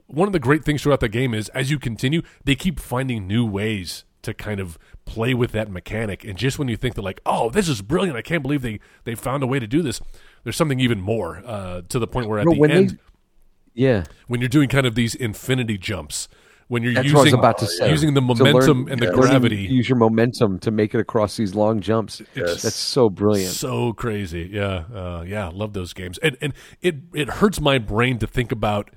one 0.09 0.29
of 0.29 0.35
the 0.35 0.39
great 0.39 0.63
things 0.63 0.83
throughout 0.83 1.01
the 1.01 1.09
game 1.09 1.33
is 1.33 1.49
as 1.51 1.71
you 1.71 1.79
continue, 1.79 2.21
they 2.45 2.55
keep 2.55 2.81
finding 2.81 3.27
new 3.27 3.47
ways 3.47 4.05
to 4.21 4.35
kind 4.35 4.61
of 4.61 4.79
play 5.07 5.33
with 5.33 5.53
that 5.53 5.71
mechanic. 5.71 6.23
And 6.23 6.37
just 6.37 6.59
when 6.59 6.69
you 6.69 6.77
think 6.77 6.97
they're 6.97 7.03
like, 7.03 7.23
"Oh, 7.25 7.49
this 7.49 7.67
is 7.67 7.81
brilliant! 7.81 8.19
I 8.19 8.21
can't 8.21 8.43
believe 8.43 8.61
they 8.61 8.79
they 9.05 9.15
found 9.15 9.43
a 9.43 9.47
way 9.47 9.59
to 9.59 9.67
do 9.67 9.81
this," 9.81 9.99
there's 10.45 10.57
something 10.57 10.81
even 10.81 11.01
more 11.01 11.43
uh, 11.47 11.81
to 11.89 11.99
the 11.99 12.07
point 12.07 12.29
where 12.29 12.41
at 12.41 12.45
No, 12.45 12.53
the 12.53 12.59
when 12.59 12.69
they- 12.71 12.77
end, 12.77 12.99
yeah, 13.73 14.05
when 14.27 14.41
you're 14.41 14.51
doing 14.51 14.69
kind 14.69 14.87
of 14.87 14.95
these 14.97 15.15
infinity 15.15 15.79
jumps, 15.79 16.29
when 16.69 16.83
you're 16.83 16.95
That's 16.95 17.05
using 17.07 17.17
what 17.17 17.21
I 17.23 17.25
was 17.25 17.33
about 17.35 17.59
to 17.59 17.67
say. 17.67 17.91
using 17.91 18.15
the 18.15 18.21
To 18.21 18.27
learn- 18.27 18.53
momentum 18.53 18.89
and 18.89 19.01
the 19.01 19.07
yeah, 19.07 19.13
learning 19.13 19.49
to 19.51 19.57
use 19.57 19.89
your 19.89 19.99
momentum 19.99 20.59
to 20.61 20.71
make 20.71 20.95
it 20.95 21.01
across 21.01 21.37
these 21.37 21.55
long 21.55 21.81
jumps. 21.81 22.23
Yes. 22.35 22.63
That's 22.63 22.77
so 22.77 23.09
brilliant. 23.11 23.53
so 23.53 23.93
crazy. 23.95 24.51
Yeah, 24.53 24.85
uh, 24.95 25.25
yeah, 25.27 25.49
love 25.53 25.73
those 25.73 25.93
games. 25.93 26.19
And 26.19 26.37
and 26.41 26.53
it 26.83 26.97
it 27.15 27.29
hurts 27.29 27.61
my 27.61 27.79
brain 27.79 28.19
to 28.19 28.27
think 28.27 28.53
about 28.53 28.91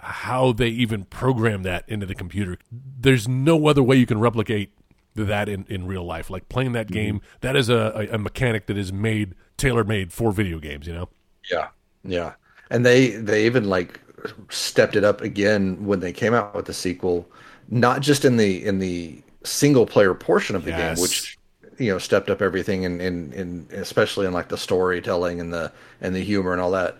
how 0.00 0.52
they 0.52 0.68
even 0.68 1.04
program 1.04 1.62
that 1.64 1.84
into 1.88 2.06
the 2.06 2.14
computer. 2.14 2.56
There's 2.72 3.26
no 3.28 3.66
other 3.66 3.82
way 3.82 3.96
you 3.96 4.06
can 4.06 4.20
replicate 4.20 4.72
that 5.16 5.48
in, 5.48 5.66
in 5.68 5.86
real 5.86 6.04
life. 6.04 6.30
Like 6.30 6.48
playing 6.48 6.72
that 6.72 6.86
game, 6.88 7.20
that 7.40 7.56
is 7.56 7.68
a, 7.68 7.92
a, 8.10 8.14
a 8.14 8.18
mechanic 8.18 8.66
that 8.66 8.78
is 8.78 8.92
made 8.92 9.34
tailor 9.56 9.82
made 9.84 10.12
for 10.12 10.30
video 10.32 10.58
games. 10.60 10.86
You 10.86 10.94
know. 10.94 11.08
Yeah, 11.50 11.68
yeah. 12.04 12.34
And 12.70 12.86
they 12.86 13.10
they 13.10 13.44
even 13.46 13.64
like 13.68 14.00
stepped 14.48 14.96
it 14.96 15.04
up 15.04 15.20
again 15.20 15.84
when 15.84 16.00
they 16.00 16.12
came 16.12 16.34
out 16.34 16.54
with 16.54 16.66
the 16.66 16.74
sequel, 16.74 17.28
not 17.68 18.00
just 18.00 18.24
in 18.24 18.36
the 18.36 18.64
in 18.64 18.78
the 18.78 19.22
single 19.44 19.86
player 19.86 20.14
portion 20.14 20.56
of 20.56 20.64
the 20.64 20.70
Yes. 20.70 20.96
game, 20.96 21.02
which 21.02 21.38
you 21.78 21.92
know 21.92 21.98
stepped 21.98 22.30
up 22.30 22.42
everything 22.42 22.84
and 22.84 23.00
in, 23.00 23.32
in, 23.32 23.66
in 23.70 23.80
especially 23.80 24.26
in 24.26 24.32
like 24.32 24.48
the 24.48 24.58
storytelling 24.58 25.40
and 25.40 25.52
the 25.52 25.72
and 26.00 26.14
the 26.14 26.20
humor 26.22 26.52
and 26.52 26.60
all 26.60 26.70
that, 26.72 26.98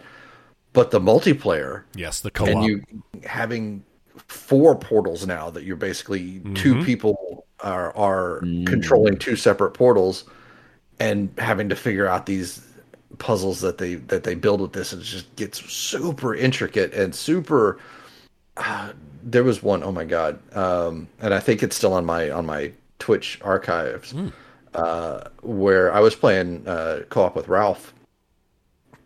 but 0.73 0.91
the 0.91 1.01
multiplayer 1.01 1.85
Yes, 1.95 2.21
the 2.21 2.31
co-op. 2.31 2.49
and 2.49 2.64
you 2.64 2.83
having 3.25 3.85
four 4.27 4.77
portals 4.77 5.27
now 5.27 5.51
that 5.51 5.64
you're 5.64 5.77
basically 5.77 6.41
two 6.55 6.75
mm-hmm. 6.75 6.85
people 6.85 7.47
are 7.61 7.95
are 7.97 8.41
mm-hmm. 8.41 8.64
controlling 8.64 9.16
two 9.16 9.37
separate 9.37 9.73
portals 9.73 10.25
and 11.01 11.33
having 11.39 11.69
to 11.69 11.77
figure 11.77 12.07
out 12.07 12.27
these 12.27 12.68
puzzles 13.19 13.61
that 13.61 13.79
they 13.79 13.95
that 13.95 14.25
they 14.25 14.35
build 14.35 14.61
with 14.61 14.73
this 14.73 14.93
and 14.93 15.01
it 15.01 15.05
just 15.05 15.35
gets 15.37 15.59
super 15.71 16.35
intricate 16.35 16.93
and 16.93 17.15
super 17.15 17.79
uh, 18.59 18.93
there 19.23 19.45
was 19.45 19.63
one 19.63 19.83
oh 19.83 19.91
my 19.91 20.05
god 20.05 20.39
um 20.55 21.09
and 21.21 21.33
i 21.33 21.41
think 21.41 21.63
it's 21.63 21.75
still 21.75 21.95
on 21.95 22.05
my 22.05 22.31
on 22.31 22.45
my 22.45 22.71
twitch 22.99 23.41
archives 23.43 24.15
uh 24.75 25.25
where 25.41 25.93
i 25.93 26.01
was 26.01 26.15
playing 26.15 26.67
uh 26.69 27.01
co-op 27.09 27.35
with 27.35 27.49
ralph 27.49 27.95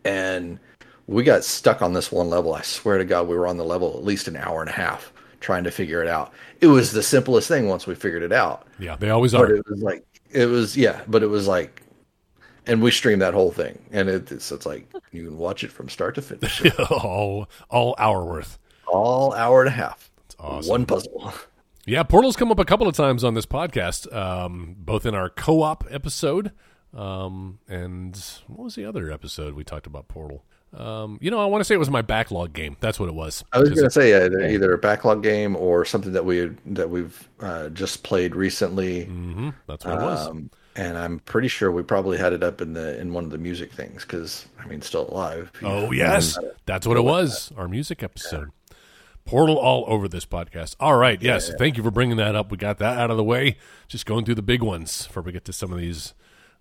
and 0.03 0.59
we 1.07 1.23
got 1.23 1.43
stuck 1.43 1.81
on 1.81 1.93
this 1.93 2.11
one 2.11 2.29
level. 2.29 2.53
I 2.53 2.61
swear 2.61 2.97
to 2.97 3.05
God, 3.05 3.27
we 3.27 3.35
were 3.35 3.47
on 3.47 3.57
the 3.57 3.65
level 3.65 3.97
at 3.97 4.03
least 4.03 4.27
an 4.27 4.37
hour 4.37 4.61
and 4.61 4.69
a 4.69 4.73
half 4.73 5.11
trying 5.39 5.63
to 5.65 5.71
figure 5.71 6.01
it 6.01 6.07
out. 6.07 6.31
It 6.61 6.67
was 6.67 6.91
the 6.91 7.03
simplest 7.03 7.47
thing 7.47 7.67
once 7.67 7.85
we 7.85 7.95
figured 7.95 8.23
it 8.23 8.31
out, 8.31 8.65
yeah, 8.79 8.95
they 8.95 9.09
always 9.09 9.33
but 9.33 9.51
are. 9.51 9.55
it 9.55 9.69
was 9.69 9.81
like 9.81 10.05
it 10.31 10.45
was 10.45 10.77
yeah, 10.77 11.01
but 11.07 11.23
it 11.23 11.27
was 11.27 11.47
like, 11.47 11.82
and 12.67 12.81
we 12.81 12.91
stream 12.91 13.19
that 13.19 13.33
whole 13.33 13.51
thing, 13.51 13.77
and 13.91 14.09
it, 14.09 14.31
it's 14.31 14.51
it's 14.51 14.65
like 14.65 14.87
you 15.11 15.25
can 15.25 15.37
watch 15.37 15.63
it 15.63 15.71
from 15.71 15.89
start 15.89 16.15
to 16.15 16.21
finish, 16.21 16.61
all 16.91 17.49
all 17.69 17.95
hour 17.97 18.23
worth. 18.25 18.57
all 18.87 19.33
hour 19.33 19.61
and 19.61 19.67
a 19.69 19.71
half, 19.71 20.09
That's 20.17 20.35
awesome. 20.39 20.69
one 20.69 20.85
puzzle. 20.85 21.33
Yeah, 21.85 22.03
Portal's 22.03 22.37
come 22.37 22.49
up 22.51 22.59
a 22.59 22.65
couple 22.65 22.87
of 22.87 22.95
times 22.95 23.23
on 23.25 23.33
this 23.33 23.45
podcast, 23.45 24.13
um, 24.15 24.75
both 24.79 25.05
in 25.05 25.13
our 25.13 25.29
co-op 25.29 25.83
episode, 25.91 26.51
um, 26.95 27.59
and 27.67 28.15
what 28.47 28.63
was 28.65 28.75
the 28.75 28.85
other 28.85 29.11
episode 29.11 29.53
we 29.53 29.63
talked 29.65 29.85
about 29.87 30.07
Portal? 30.07 30.43
Um, 30.73 31.19
you 31.21 31.29
know, 31.29 31.39
I 31.39 31.45
want 31.45 31.59
to 31.59 31.65
say 31.65 31.75
it 31.75 31.79
was 31.79 31.89
my 31.91 32.01
backlog 32.01 32.53
game. 32.53 32.77
That's 32.79 32.99
what 32.99 33.07
it 33.07 33.13
was. 33.13 33.43
I 33.53 33.59
was 33.59 33.69
going 33.69 33.83
to 33.83 33.91
say 33.91 34.15
either, 34.25 34.47
either, 34.47 34.73
a 34.73 34.77
backlog 34.79 35.21
game 35.21 35.55
or 35.55 35.85
something 35.85 36.13
that 36.13 36.25
we 36.25 36.49
that 36.65 36.89
we've 36.89 37.29
uh, 37.41 37.69
just 37.69 38.01
played 38.03 38.35
recently. 38.35 39.05
Mm-hmm. 39.05 39.49
That's 39.67 39.85
what 39.85 40.01
it 40.01 40.03
was. 40.03 40.27
And 40.75 40.97
I'm 40.97 41.19
pretty 41.19 41.47
sure 41.47 41.71
we 41.71 41.83
probably 41.83 42.17
had 42.17 42.33
it 42.33 42.43
up 42.43 42.59
in 42.61 42.73
the 42.73 42.99
in 42.99 43.13
one 43.13 43.23
of 43.23 43.29
the 43.29 43.37
music 43.37 43.71
things 43.71 44.03
because 44.03 44.47
I 44.59 44.65
mean, 44.65 44.81
still 44.81 45.07
alive. 45.09 45.51
Oh 45.61 45.91
yes, 45.91 46.37
that's 46.65 46.87
what 46.87 46.97
it 46.97 47.03
was. 47.03 47.51
Our 47.55 47.67
music 47.67 48.01
episode. 48.01 48.49
Yeah. 48.69 48.77
Portal 49.25 49.57
all 49.57 49.85
over 49.87 50.07
this 50.07 50.25
podcast. 50.25 50.75
All 50.79 50.97
right, 50.97 51.21
yes. 51.21 51.45
Yeah, 51.45 51.51
yeah. 51.53 51.57
Thank 51.57 51.77
you 51.77 51.83
for 51.83 51.91
bringing 51.91 52.17
that 52.17 52.35
up. 52.35 52.51
We 52.51 52.57
got 52.57 52.79
that 52.79 52.97
out 52.97 53.09
of 53.09 53.17
the 53.17 53.23
way. 53.23 53.57
Just 53.87 54.05
going 54.05 54.25
through 54.25 54.35
the 54.35 54.41
big 54.41 54.61
ones 54.61 55.07
before 55.07 55.23
we 55.23 55.31
get 55.31 55.45
to 55.45 55.53
some 55.53 55.71
of 55.71 55.79
these. 55.79 56.13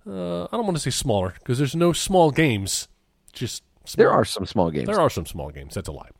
Uh, 0.06 0.44
I 0.44 0.48
don't 0.52 0.64
want 0.64 0.76
to 0.76 0.82
say 0.82 0.90
smaller 0.90 1.34
because 1.38 1.58
there's 1.58 1.74
no 1.74 1.92
small 1.92 2.30
games. 2.30 2.88
Just 3.32 3.64
Small. 3.84 4.04
There 4.04 4.12
are 4.12 4.24
some 4.24 4.46
small 4.46 4.70
games. 4.70 4.86
There 4.86 5.00
are 5.00 5.10
some 5.10 5.26
small 5.26 5.50
games. 5.50 5.74
That's 5.74 5.88
a 5.88 5.92
lie. 5.92 6.10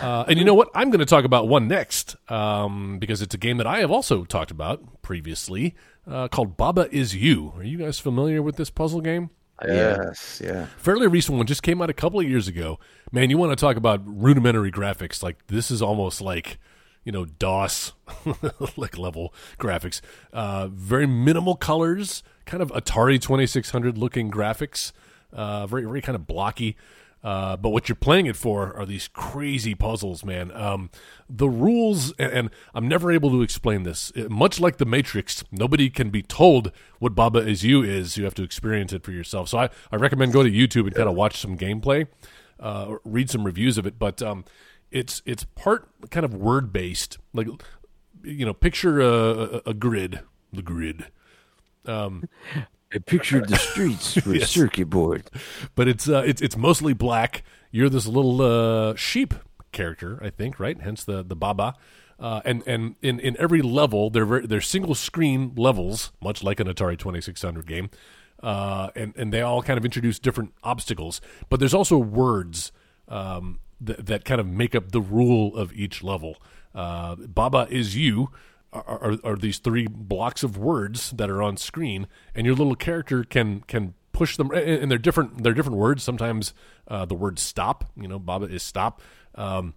uh, 0.00 0.24
and 0.26 0.36
you 0.36 0.44
know 0.44 0.54
what? 0.54 0.68
I'm 0.74 0.90
going 0.90 0.98
to 0.98 1.06
talk 1.06 1.24
about 1.24 1.46
one 1.46 1.68
next 1.68 2.16
um, 2.28 2.98
because 2.98 3.22
it's 3.22 3.34
a 3.34 3.38
game 3.38 3.58
that 3.58 3.68
I 3.68 3.78
have 3.78 3.90
also 3.92 4.24
talked 4.24 4.50
about 4.50 5.00
previously 5.00 5.76
uh, 6.06 6.28
called 6.28 6.56
Baba 6.56 6.88
Is 6.94 7.14
You. 7.14 7.52
Are 7.56 7.62
you 7.62 7.78
guys 7.78 7.98
familiar 7.98 8.42
with 8.42 8.56
this 8.56 8.70
puzzle 8.70 9.00
game? 9.00 9.30
Yes, 9.64 10.42
yeah. 10.44 10.66
Fairly 10.76 11.06
recent 11.06 11.36
one 11.36 11.46
just 11.46 11.62
came 11.62 11.80
out 11.80 11.88
a 11.88 11.94
couple 11.94 12.18
of 12.18 12.28
years 12.28 12.48
ago. 12.48 12.80
Man, 13.12 13.30
you 13.30 13.38
want 13.38 13.52
to 13.52 13.56
talk 13.56 13.76
about 13.76 14.00
rudimentary 14.04 14.72
graphics? 14.72 15.22
Like 15.22 15.46
this 15.46 15.70
is 15.70 15.80
almost 15.80 16.20
like 16.20 16.58
you 17.04 17.12
know 17.12 17.26
DOS 17.26 17.92
like 18.76 18.98
level 18.98 19.32
graphics. 19.58 20.00
Uh, 20.32 20.68
very 20.68 21.06
minimal 21.06 21.54
colors, 21.54 22.24
kind 22.44 22.62
of 22.62 22.70
Atari 22.72 23.20
2600 23.20 23.96
looking 23.96 24.30
graphics 24.32 24.92
uh, 25.32 25.66
very 25.66 25.84
very 25.84 26.00
kind 26.00 26.16
of 26.16 26.26
blocky. 26.26 26.76
Uh, 27.22 27.56
but 27.56 27.70
what 27.70 27.88
you're 27.88 27.96
playing 27.96 28.26
it 28.26 28.34
for 28.34 28.76
are 28.76 28.84
these 28.84 29.06
crazy 29.06 29.74
puzzles, 29.74 30.24
man. 30.24 30.50
Um, 30.52 30.90
the 31.30 31.48
rules, 31.48 32.12
and, 32.18 32.32
and, 32.32 32.50
I'm 32.74 32.88
never 32.88 33.12
able 33.12 33.30
to 33.30 33.42
explain 33.42 33.84
this. 33.84 34.10
It, 34.16 34.28
much 34.28 34.58
like 34.58 34.78
the 34.78 34.84
Matrix, 34.84 35.44
nobody 35.52 35.88
can 35.88 36.10
be 36.10 36.22
told 36.22 36.72
what 36.98 37.14
Baba 37.14 37.38
is 37.38 37.62
you 37.62 37.82
is. 37.82 38.16
You 38.16 38.24
have 38.24 38.34
to 38.34 38.42
experience 38.42 38.92
it 38.92 39.04
for 39.04 39.12
yourself. 39.12 39.48
So 39.48 39.58
I, 39.58 39.70
I 39.92 39.96
recommend 39.96 40.32
go 40.32 40.42
to 40.42 40.50
YouTube 40.50 40.86
and 40.86 40.94
kind 40.94 41.08
of 41.08 41.14
watch 41.14 41.38
some 41.38 41.56
gameplay, 41.56 42.08
uh, 42.58 42.96
read 43.04 43.30
some 43.30 43.44
reviews 43.44 43.78
of 43.78 43.86
it. 43.86 44.00
But 44.00 44.20
um, 44.20 44.44
it's 44.90 45.22
it's 45.24 45.44
part 45.44 45.88
kind 46.10 46.24
of 46.24 46.34
word 46.34 46.72
based. 46.72 47.18
Like 47.32 47.46
you 48.24 48.44
know, 48.44 48.52
picture 48.52 49.00
a, 49.00 49.06
a, 49.08 49.62
a 49.66 49.74
grid, 49.74 50.20
the 50.52 50.62
grid. 50.62 51.06
Um, 51.86 52.28
I 52.94 52.98
pictured 52.98 53.48
the 53.48 53.56
streets 53.56 54.14
for 54.20 54.34
yes. 54.34 54.44
a 54.44 54.46
circuit 54.46 54.90
board. 54.90 55.30
But 55.74 55.88
it's 55.88 56.08
uh, 56.08 56.22
it's 56.26 56.42
it's 56.42 56.56
mostly 56.56 56.92
black. 56.92 57.42
You're 57.70 57.88
this 57.88 58.06
little 58.06 58.40
uh, 58.42 58.94
sheep 58.96 59.34
character, 59.72 60.18
I 60.22 60.30
think, 60.30 60.60
right? 60.60 60.80
Hence 60.80 61.04
the 61.04 61.22
the 61.22 61.36
Baba. 61.36 61.74
Uh, 62.18 62.40
and 62.44 62.62
and 62.66 62.94
in, 63.02 63.18
in 63.18 63.36
every 63.38 63.62
level, 63.62 64.08
they're 64.10 64.46
they're 64.46 64.60
single 64.60 64.94
screen 64.94 65.52
levels, 65.56 66.12
much 66.22 66.44
like 66.44 66.60
an 66.60 66.68
Atari 66.68 66.96
Twenty 66.96 67.20
Six 67.20 67.42
Hundred 67.42 67.66
game, 67.66 67.90
uh, 68.42 68.90
and 68.94 69.12
and 69.16 69.32
they 69.32 69.40
all 69.40 69.62
kind 69.62 69.76
of 69.76 69.84
introduce 69.84 70.18
different 70.20 70.52
obstacles. 70.62 71.20
But 71.48 71.58
there's 71.58 71.74
also 71.74 71.98
words 71.98 72.70
um, 73.08 73.58
that 73.80 74.06
that 74.06 74.24
kind 74.24 74.40
of 74.40 74.46
make 74.46 74.74
up 74.74 74.92
the 74.92 75.00
rule 75.00 75.56
of 75.56 75.72
each 75.72 76.04
level. 76.04 76.36
Uh, 76.74 77.16
Baba 77.16 77.66
is 77.70 77.96
you, 77.96 78.30
are, 78.72 79.18
are, 79.22 79.36
these 79.36 79.58
three 79.58 79.86
blocks 79.86 80.42
of 80.42 80.56
words 80.56 81.10
that 81.10 81.28
are 81.28 81.42
on 81.42 81.56
screen, 81.56 82.06
and 82.34 82.46
your 82.46 82.54
little 82.54 82.74
character 82.74 83.24
can 83.24 83.60
can 83.66 83.94
push 84.12 84.36
them, 84.36 84.50
and 84.52 84.90
they're 84.90 84.98
different. 84.98 85.42
They're 85.42 85.54
different 85.54 85.78
words. 85.78 86.02
Sometimes 86.02 86.54
uh, 86.88 87.04
the 87.04 87.14
word 87.14 87.38
"stop," 87.38 87.90
you 87.96 88.08
know, 88.08 88.18
Baba 88.18 88.46
is 88.46 88.62
stop. 88.62 89.02
Um, 89.34 89.74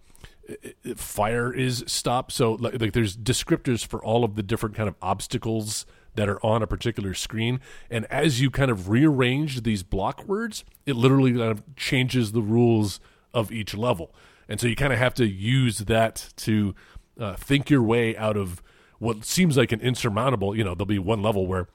fire 0.94 1.52
is 1.52 1.84
stop. 1.86 2.30
So 2.32 2.52
like, 2.52 2.80
like, 2.80 2.92
there's 2.92 3.16
descriptors 3.16 3.84
for 3.84 4.02
all 4.02 4.24
of 4.24 4.36
the 4.36 4.42
different 4.42 4.74
kind 4.74 4.88
of 4.88 4.94
obstacles 5.02 5.84
that 6.14 6.28
are 6.28 6.44
on 6.44 6.62
a 6.62 6.66
particular 6.66 7.12
screen, 7.12 7.60
and 7.90 8.06
as 8.06 8.40
you 8.40 8.50
kind 8.50 8.70
of 8.70 8.88
rearrange 8.88 9.62
these 9.62 9.82
block 9.82 10.24
words, 10.24 10.64
it 10.86 10.96
literally 10.96 11.32
kind 11.32 11.50
of 11.50 11.62
changes 11.76 12.32
the 12.32 12.42
rules 12.42 13.00
of 13.34 13.52
each 13.52 13.74
level. 13.74 14.14
And 14.48 14.60
so 14.60 14.66
you 14.66 14.76
kind 14.76 14.92
of 14.92 14.98
have 14.98 15.14
to 15.14 15.26
use 15.26 15.78
that 15.80 16.32
to 16.36 16.74
uh, 17.18 17.34
think 17.34 17.68
your 17.68 17.82
way 17.82 18.16
out 18.16 18.36
of 18.36 18.62
what 18.98 19.24
seems 19.24 19.56
like 19.56 19.72
an 19.72 19.80
insurmountable. 19.80 20.56
You 20.56 20.64
know, 20.64 20.74
there'll 20.74 20.86
be 20.86 20.98
one 20.98 21.22
level 21.22 21.46
where 21.46 21.68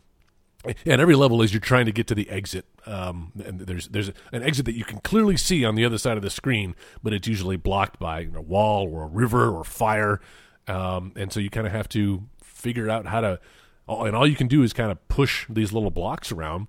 and 0.63 1.01
every 1.01 1.15
level 1.15 1.41
is 1.41 1.53
you're 1.53 1.59
trying 1.59 1.85
to 1.87 1.91
get 1.91 2.07
to 2.07 2.15
the 2.15 2.29
exit. 2.29 2.65
Um, 2.85 3.31
and 3.43 3.61
there's 3.61 3.87
there's 3.87 4.09
an 4.31 4.43
exit 4.43 4.65
that 4.65 4.75
you 4.75 4.85
can 4.85 4.99
clearly 4.99 5.37
see 5.37 5.65
on 5.65 5.75
the 5.75 5.85
other 5.85 5.97
side 5.97 6.17
of 6.17 6.23
the 6.23 6.29
screen, 6.29 6.75
but 7.01 7.13
it's 7.13 7.27
usually 7.27 7.57
blocked 7.57 7.99
by 7.99 8.27
a 8.35 8.41
wall 8.41 8.87
or 8.91 9.03
a 9.03 9.07
river 9.07 9.49
or 9.49 9.63
fire. 9.63 10.21
Um, 10.67 11.13
and 11.15 11.33
so 11.33 11.39
you 11.39 11.49
kind 11.49 11.65
of 11.65 11.73
have 11.73 11.89
to 11.89 12.23
figure 12.43 12.89
out 12.89 13.07
how 13.07 13.21
to. 13.21 13.39
And 13.87 14.15
all 14.15 14.27
you 14.27 14.35
can 14.35 14.47
do 14.47 14.63
is 14.63 14.71
kind 14.71 14.91
of 14.91 15.05
push 15.07 15.45
these 15.49 15.73
little 15.73 15.89
blocks 15.89 16.31
around. 16.31 16.67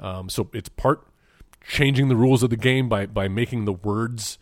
Um, 0.00 0.28
so 0.28 0.48
it's 0.52 0.68
part 0.68 1.06
changing 1.66 2.08
the 2.08 2.16
rules 2.16 2.42
of 2.42 2.50
the 2.50 2.56
game 2.56 2.88
by 2.88 3.06
by 3.06 3.28
making 3.28 3.66
the 3.66 3.72
words 3.72 4.38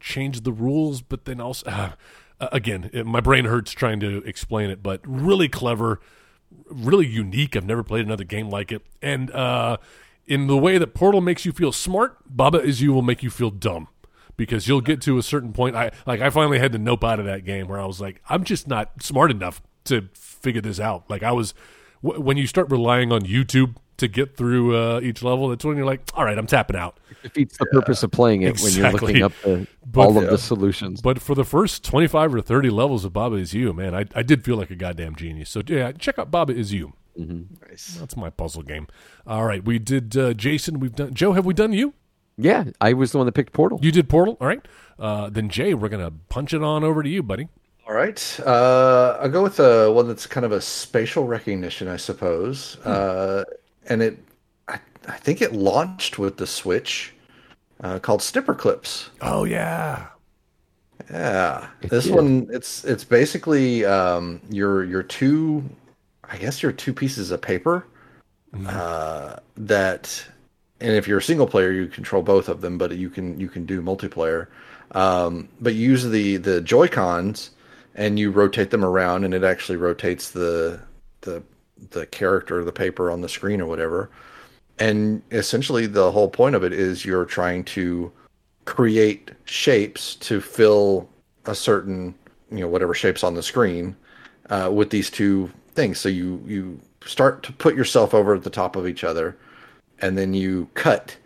change 0.00 0.42
the 0.42 0.52
rules, 0.52 1.02
but 1.02 1.24
then 1.24 1.40
also. 1.40 1.66
Uh, 1.70 1.92
again, 2.52 2.90
it, 2.92 3.06
my 3.06 3.20
brain 3.20 3.44
hurts 3.44 3.72
trying 3.72 4.00
to 4.00 4.18
explain 4.24 4.70
it, 4.70 4.82
but 4.82 5.00
really 5.04 5.48
clever, 5.48 6.00
really 6.68 7.06
unique. 7.06 7.56
I've 7.56 7.66
never 7.66 7.82
played 7.82 8.04
another 8.04 8.24
game 8.24 8.48
like 8.50 8.72
it, 8.72 8.82
and 9.02 9.30
uh, 9.30 9.76
in 10.26 10.46
the 10.46 10.56
way 10.56 10.78
that 10.78 10.94
Portal 10.94 11.20
makes 11.20 11.44
you 11.44 11.52
feel 11.52 11.72
smart, 11.72 12.18
Baba 12.26 12.58
is 12.60 12.80
you 12.80 12.92
will 12.92 13.02
make 13.02 13.22
you 13.22 13.30
feel 13.30 13.50
dumb 13.50 13.88
because 14.36 14.66
you'll 14.66 14.80
get 14.80 15.00
to 15.02 15.18
a 15.18 15.22
certain 15.22 15.52
point. 15.52 15.76
I 15.76 15.90
like 16.06 16.20
I 16.20 16.30
finally 16.30 16.58
had 16.58 16.72
to 16.72 16.78
nope 16.78 17.04
out 17.04 17.18
of 17.18 17.26
that 17.26 17.44
game 17.44 17.68
where 17.68 17.80
I 17.80 17.86
was 17.86 18.00
like, 18.00 18.20
I'm 18.28 18.44
just 18.44 18.66
not 18.68 19.02
smart 19.02 19.30
enough 19.30 19.62
to 19.84 20.08
figure 20.14 20.60
this 20.60 20.80
out. 20.80 21.08
Like 21.08 21.22
I 21.22 21.32
was 21.32 21.54
w- 22.02 22.20
when 22.22 22.36
you 22.36 22.46
start 22.46 22.70
relying 22.70 23.12
on 23.12 23.22
YouTube 23.22 23.76
to 23.98 24.08
get 24.08 24.36
through 24.36 24.76
uh, 24.76 25.00
each 25.00 25.22
level, 25.22 25.48
that's 25.48 25.64
when 25.64 25.76
you're 25.76 25.86
like, 25.86 26.02
all 26.14 26.24
right, 26.24 26.36
I'm 26.36 26.46
tapping 26.46 26.76
out. 26.76 26.98
It 27.10 27.22
defeats 27.22 27.58
the 27.58 27.66
yeah. 27.72 27.78
purpose 27.78 28.02
of 28.02 28.10
playing 28.10 28.42
it 28.42 28.50
exactly. 28.50 28.82
when 28.82 28.92
you're 28.92 29.00
looking 29.00 29.22
up 29.22 29.32
the, 29.42 29.66
but, 29.86 30.00
all 30.00 30.18
of 30.18 30.24
yeah. 30.24 30.30
the 30.30 30.38
solutions. 30.38 31.00
But 31.00 31.20
for 31.20 31.34
the 31.34 31.44
first 31.44 31.84
25 31.84 32.34
or 32.34 32.40
30 32.40 32.70
levels 32.70 33.04
of 33.04 33.12
Baba 33.12 33.36
Is 33.36 33.54
You, 33.54 33.72
man, 33.72 33.94
I, 33.94 34.06
I 34.14 34.22
did 34.22 34.44
feel 34.44 34.56
like 34.56 34.70
a 34.70 34.76
goddamn 34.76 35.16
genius. 35.16 35.50
So 35.50 35.62
yeah, 35.66 35.92
check 35.92 36.18
out 36.18 36.30
Baba 36.30 36.52
Is 36.52 36.72
You. 36.72 36.94
Mm-hmm. 37.18 37.68
Nice. 37.68 37.96
That's 38.00 38.16
my 38.16 38.30
puzzle 38.30 38.62
game. 38.62 38.88
All 39.26 39.44
right, 39.44 39.64
we 39.64 39.78
did 39.78 40.16
uh, 40.16 40.34
Jason. 40.34 40.80
We've 40.80 40.94
done 40.94 41.14
Joe. 41.14 41.32
Have 41.32 41.46
we 41.46 41.54
done 41.54 41.72
you? 41.72 41.94
Yeah, 42.36 42.64
I 42.80 42.92
was 42.94 43.12
the 43.12 43.18
one 43.18 43.26
that 43.26 43.32
picked 43.32 43.52
Portal. 43.52 43.78
You 43.80 43.92
did 43.92 44.08
Portal. 44.08 44.36
All 44.40 44.48
right. 44.48 44.66
Uh, 44.98 45.30
then 45.30 45.48
Jay, 45.48 45.74
we're 45.74 45.88
gonna 45.88 46.12
punch 46.28 46.52
it 46.52 46.62
on 46.62 46.82
over 46.82 47.02
to 47.02 47.08
you, 47.08 47.22
buddy. 47.22 47.48
All 47.86 47.94
right. 47.94 48.40
Uh, 48.44 49.18
I'll 49.20 49.28
go 49.28 49.42
with 49.42 49.60
uh, 49.60 49.90
one 49.90 50.08
that's 50.08 50.26
kind 50.26 50.46
of 50.46 50.52
a 50.52 50.60
spatial 50.60 51.26
recognition, 51.26 51.86
I 51.86 51.96
suppose. 51.96 52.78
Hmm. 52.82 52.90
Uh, 52.90 53.44
and 53.86 54.02
it 54.02 54.18
I 55.08 55.16
think 55.16 55.42
it 55.42 55.52
launched 55.52 56.18
with 56.18 56.36
the 56.36 56.46
Switch 56.46 57.14
uh, 57.82 57.98
called 57.98 58.20
Snipperclips. 58.20 59.08
Oh 59.20 59.44
yeah, 59.44 60.06
yeah. 61.10 61.68
It 61.82 61.90
this 61.90 62.04
did. 62.04 62.14
one 62.14 62.48
it's 62.50 62.84
it's 62.84 63.04
basically 63.04 63.84
um, 63.84 64.40
your 64.50 64.84
your 64.84 65.02
two, 65.02 65.64
I 66.28 66.36
guess 66.36 66.62
your 66.62 66.72
two 66.72 66.92
pieces 66.92 67.30
of 67.30 67.42
paper 67.42 67.86
mm-hmm. 68.54 68.66
uh, 68.68 69.36
that, 69.56 70.24
and 70.80 70.92
if 70.92 71.06
you're 71.06 71.18
a 71.18 71.22
single 71.22 71.46
player, 71.46 71.70
you 71.70 71.86
control 71.86 72.22
both 72.22 72.48
of 72.48 72.60
them, 72.60 72.78
but 72.78 72.92
you 72.96 73.10
can 73.10 73.38
you 73.38 73.48
can 73.48 73.66
do 73.66 73.82
multiplayer. 73.82 74.46
Um, 74.92 75.48
but 75.60 75.74
you 75.74 75.90
use 75.90 76.04
the 76.04 76.38
the 76.38 76.60
Joy 76.60 76.88
Cons 76.88 77.50
and 77.94 78.18
you 78.18 78.30
rotate 78.30 78.70
them 78.70 78.84
around, 78.84 79.24
and 79.24 79.34
it 79.34 79.44
actually 79.44 79.76
rotates 79.76 80.30
the 80.30 80.80
the 81.20 81.42
the 81.90 82.06
character, 82.06 82.64
the 82.64 82.72
paper 82.72 83.10
on 83.10 83.20
the 83.20 83.28
screen 83.28 83.60
or 83.60 83.66
whatever. 83.66 84.10
And 84.78 85.22
essentially 85.30 85.86
the 85.86 86.10
whole 86.10 86.28
point 86.28 86.56
of 86.56 86.64
it 86.64 86.72
is 86.72 87.04
you're 87.04 87.24
trying 87.24 87.64
to 87.64 88.12
create 88.64 89.30
shapes 89.44 90.16
to 90.16 90.40
fill 90.40 91.08
a 91.46 91.54
certain 91.54 92.14
you 92.50 92.60
know 92.60 92.68
whatever 92.68 92.94
shapes 92.94 93.22
on 93.22 93.34
the 93.34 93.42
screen 93.42 93.94
uh, 94.50 94.70
with 94.72 94.90
these 94.90 95.10
two 95.10 95.50
things. 95.74 95.98
So 95.98 96.08
you 96.08 96.42
you 96.46 96.80
start 97.04 97.42
to 97.44 97.52
put 97.52 97.74
yourself 97.74 98.14
over 98.14 98.34
at 98.34 98.42
the 98.42 98.50
top 98.50 98.76
of 98.76 98.86
each 98.88 99.04
other 99.04 99.36
and 100.00 100.16
then 100.16 100.34
you 100.34 100.68
cut. 100.74 101.16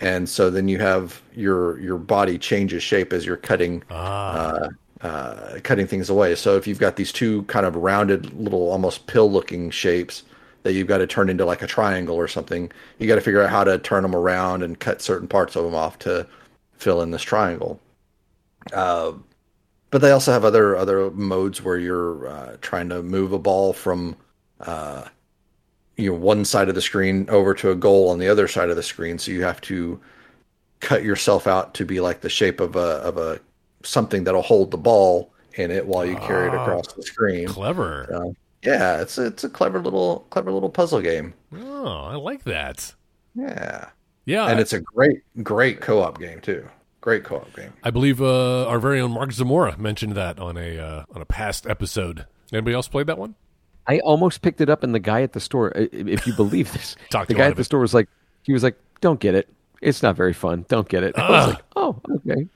And 0.00 0.28
so 0.28 0.48
then 0.48 0.66
you 0.66 0.78
have 0.78 1.20
your 1.34 1.78
your 1.80 1.98
body 1.98 2.38
changes 2.38 2.82
shape 2.82 3.12
as 3.12 3.26
you're 3.26 3.36
cutting 3.36 3.82
ah. 3.90 4.32
uh, 4.32 4.68
uh, 5.02 5.58
cutting 5.62 5.86
things 5.86 6.10
away 6.10 6.34
so 6.34 6.56
if 6.56 6.66
you've 6.66 6.78
got 6.78 6.96
these 6.96 7.12
two 7.12 7.42
kind 7.44 7.64
of 7.64 7.74
rounded 7.76 8.32
little 8.34 8.70
almost 8.70 9.06
pill 9.06 9.30
looking 9.30 9.70
shapes 9.70 10.24
that 10.62 10.72
you've 10.72 10.88
got 10.88 10.98
to 10.98 11.06
turn 11.06 11.28
into 11.28 11.44
like 11.44 11.62
a 11.62 11.66
triangle 11.66 12.16
or 12.16 12.28
something. 12.28 12.70
You 12.98 13.08
got 13.08 13.14
to 13.14 13.20
figure 13.20 13.42
out 13.42 13.50
how 13.50 13.64
to 13.64 13.78
turn 13.78 14.02
them 14.02 14.14
around 14.14 14.62
and 14.62 14.78
cut 14.78 15.00
certain 15.00 15.28
parts 15.28 15.56
of 15.56 15.64
them 15.64 15.74
off 15.74 15.98
to 16.00 16.26
fill 16.74 17.02
in 17.02 17.10
this 17.10 17.22
triangle. 17.22 17.80
Uh, 18.72 19.12
but 19.90 20.02
they 20.02 20.10
also 20.10 20.32
have 20.32 20.44
other 20.44 20.76
other 20.76 21.10
modes 21.10 21.62
where 21.62 21.78
you're 21.78 22.28
uh, 22.28 22.56
trying 22.60 22.88
to 22.90 23.02
move 23.02 23.32
a 23.32 23.38
ball 23.38 23.72
from 23.72 24.16
uh, 24.60 25.04
you 25.96 26.10
know 26.10 26.16
one 26.16 26.44
side 26.44 26.68
of 26.68 26.74
the 26.74 26.82
screen 26.82 27.28
over 27.28 27.54
to 27.54 27.70
a 27.70 27.74
goal 27.74 28.10
on 28.10 28.18
the 28.18 28.28
other 28.28 28.46
side 28.46 28.70
of 28.70 28.76
the 28.76 28.82
screen. 28.82 29.18
So 29.18 29.32
you 29.32 29.42
have 29.42 29.60
to 29.62 30.00
cut 30.80 31.02
yourself 31.02 31.46
out 31.46 31.74
to 31.74 31.84
be 31.84 32.00
like 32.00 32.20
the 32.20 32.28
shape 32.28 32.60
of 32.60 32.76
a 32.76 32.78
of 32.78 33.16
a 33.16 33.40
something 33.82 34.24
that'll 34.24 34.42
hold 34.42 34.70
the 34.70 34.78
ball 34.78 35.32
in 35.54 35.70
it 35.70 35.86
while 35.86 36.04
you 36.06 36.16
carry 36.16 36.48
it 36.48 36.54
Ah, 36.54 36.62
across 36.62 36.92
the 36.92 37.02
screen. 37.02 37.48
Clever. 37.48 38.06
So, 38.10 38.34
yeah, 38.62 39.00
it's 39.00 39.18
a, 39.18 39.26
it's 39.26 39.44
a 39.44 39.48
clever 39.48 39.80
little 39.80 40.26
clever 40.30 40.52
little 40.52 40.68
puzzle 40.70 41.00
game. 41.00 41.34
Oh, 41.56 41.86
I 42.04 42.14
like 42.16 42.44
that. 42.44 42.94
Yeah, 43.34 43.88
Yeah, 44.26 44.46
and 44.48 44.60
it's 44.60 44.72
a 44.72 44.80
great 44.80 45.22
great 45.42 45.80
co-op 45.80 46.18
game 46.18 46.40
too. 46.40 46.68
Great 47.00 47.24
co-op 47.24 47.54
game. 47.56 47.72
I 47.82 47.90
believe 47.90 48.20
uh, 48.20 48.66
our 48.66 48.78
very 48.78 49.00
own 49.00 49.12
Mark 49.12 49.32
Zamora 49.32 49.78
mentioned 49.78 50.14
that 50.14 50.38
on 50.38 50.56
a 50.58 50.78
uh, 50.78 51.04
on 51.14 51.22
a 51.22 51.24
past 51.24 51.66
episode. 51.66 52.26
Anybody 52.52 52.74
else 52.74 52.88
played 52.88 53.06
that 53.06 53.16
one? 53.18 53.34
I 53.86 54.00
almost 54.00 54.42
picked 54.42 54.60
it 54.60 54.68
up, 54.68 54.82
and 54.82 54.94
the 54.94 54.98
guy 55.00 55.22
at 55.22 55.32
the 55.32 55.40
store, 55.40 55.72
if 55.74 56.26
you 56.26 56.32
believe 56.34 56.72
this, 56.72 56.96
the 57.10 57.34
guy 57.34 57.46
at 57.46 57.54
the 57.56 57.62
it. 57.62 57.64
store 57.64 57.80
was 57.80 57.94
like, 57.94 58.08
he 58.42 58.52
was 58.52 58.62
like, 58.62 58.78
"Don't 59.00 59.18
get 59.20 59.34
it. 59.34 59.48
It's 59.80 60.02
not 60.02 60.16
very 60.16 60.34
fun. 60.34 60.66
Don't 60.68 60.88
get 60.88 61.02
it." 61.02 61.18
I 61.18 61.30
was 61.30 61.46
like, 61.54 61.62
"Oh, 61.76 62.00
okay. 62.16 62.46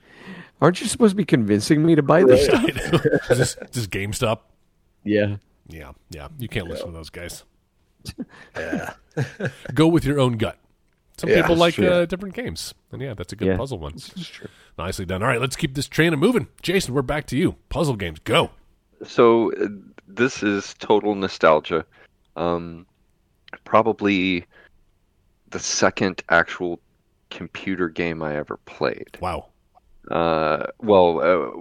Aren't 0.65 0.81
you 0.81 0.87
supposed 0.87 1.11
to 1.11 1.15
be 1.15 1.25
convincing 1.25 1.85
me 1.85 1.93
to 1.93 2.01
buy 2.01 2.23
this 2.23 2.45
stuff?" 2.45 2.63
is 3.29 3.37
this, 3.37 3.55
is 3.55 3.55
this 3.71 3.87
GameStop? 3.87 4.39
Yeah. 5.03 5.35
Yeah, 5.69 5.91
yeah. 6.09 6.29
You 6.39 6.47
can't 6.47 6.67
listen 6.67 6.87
to 6.87 6.91
those 6.91 7.11
guys. 7.11 7.43
Yeah, 8.57 8.93
Go 9.75 9.87
with 9.87 10.05
your 10.05 10.19
own 10.19 10.37
gut. 10.37 10.57
Some 11.17 11.29
Yeah, 11.29 11.41
people 11.41 11.55
like 11.55 11.77
uh, 11.79 12.05
different 12.05 12.33
games, 12.35 12.73
and 12.91 12.99
yeah, 13.01 13.13
that's 13.13 13.31
a 13.31 13.35
good 13.35 13.47
Yeah. 13.47 13.57
puzzle 13.57 13.77
one. 13.79 13.93
True. 13.97 14.47
Nicely 14.77 15.05
done. 15.05 15.21
All 15.21 15.29
right, 15.29 15.39
let's 15.39 15.55
keep 15.55 15.75
this 15.75 15.87
train 15.87 16.13
a 16.13 16.17
moving. 16.17 16.47
Jason, 16.63 16.93
we're 16.95 17.01
back 17.03 17.25
to 17.27 17.37
you. 17.37 17.55
Puzzle 17.69 17.95
games, 17.95 18.19
go. 18.19 18.49
So 19.05 19.51
uh, 19.53 19.67
this 20.07 20.41
is 20.43 20.73
total 20.79 21.13
nostalgia. 21.15 21.85
Um, 22.35 22.85
probably 23.63 24.45
the 25.49 25.59
second 25.59 26.21
actual 26.29 26.79
computer 27.29 27.87
game 27.89 28.21
I 28.21 28.35
ever 28.35 28.57
played. 28.65 29.17
Wow. 29.21 29.47
Uh, 30.11 30.67
well, 30.81 31.19
uh, 31.21 31.51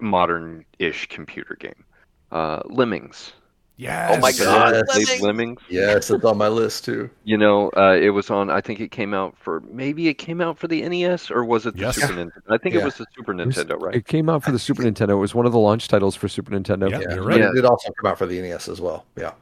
modern-ish 0.00 1.06
computer 1.08 1.56
game. 1.58 1.84
Uh, 2.32 2.60
Lemmings. 2.66 3.32
Yes. 3.76 4.14
Oh 4.14 4.20
my 4.20 4.30
god, 4.32 4.74
Yes. 4.94 5.10
I 5.20 5.24
Lemmings. 5.24 5.58
yes, 5.70 6.10
it's 6.10 6.22
on 6.24 6.36
my 6.36 6.48
list 6.48 6.84
too. 6.84 7.08
You 7.24 7.38
know, 7.38 7.70
uh, 7.78 7.96
it 7.98 8.10
was 8.10 8.28
on. 8.28 8.50
I 8.50 8.60
think 8.60 8.78
it 8.78 8.90
came 8.90 9.14
out 9.14 9.34
for 9.38 9.60
maybe 9.70 10.06
it 10.08 10.14
came 10.14 10.42
out 10.42 10.58
for 10.58 10.68
the 10.68 10.86
NES 10.86 11.30
or 11.30 11.46
was 11.46 11.64
it 11.64 11.74
the 11.76 11.80
Yes. 11.80 11.94
Super 11.96 12.12
Nintendo? 12.12 12.42
I 12.50 12.58
think 12.58 12.74
Yeah. 12.74 12.82
it 12.82 12.84
was 12.84 12.96
the 12.96 13.06
Super 13.16 13.32
It 13.32 13.46
was- 13.46 13.56
Nintendo, 13.56 13.80
right? 13.80 13.94
It 13.94 14.06
came 14.06 14.28
out 14.28 14.44
for 14.44 14.52
the 14.52 14.58
Super 14.58 14.82
Nintendo. 14.82 15.12
It 15.12 15.14
was 15.14 15.34
one 15.34 15.46
of 15.46 15.52
the 15.52 15.58
launch 15.58 15.88
titles 15.88 16.14
for 16.14 16.28
Super 16.28 16.52
Nintendo. 16.52 16.90
Yeah. 16.90 17.00
Yeah, 17.00 17.14
You're 17.14 17.22
but 17.24 17.28
right. 17.30 17.40
it 17.40 17.54
did 17.54 17.64
also 17.64 17.90
come 17.98 18.10
out 18.10 18.18
for 18.18 18.26
the 18.26 18.38
NES 18.38 18.68
as 18.68 18.82
well. 18.82 19.06
Yeah, 19.16 19.32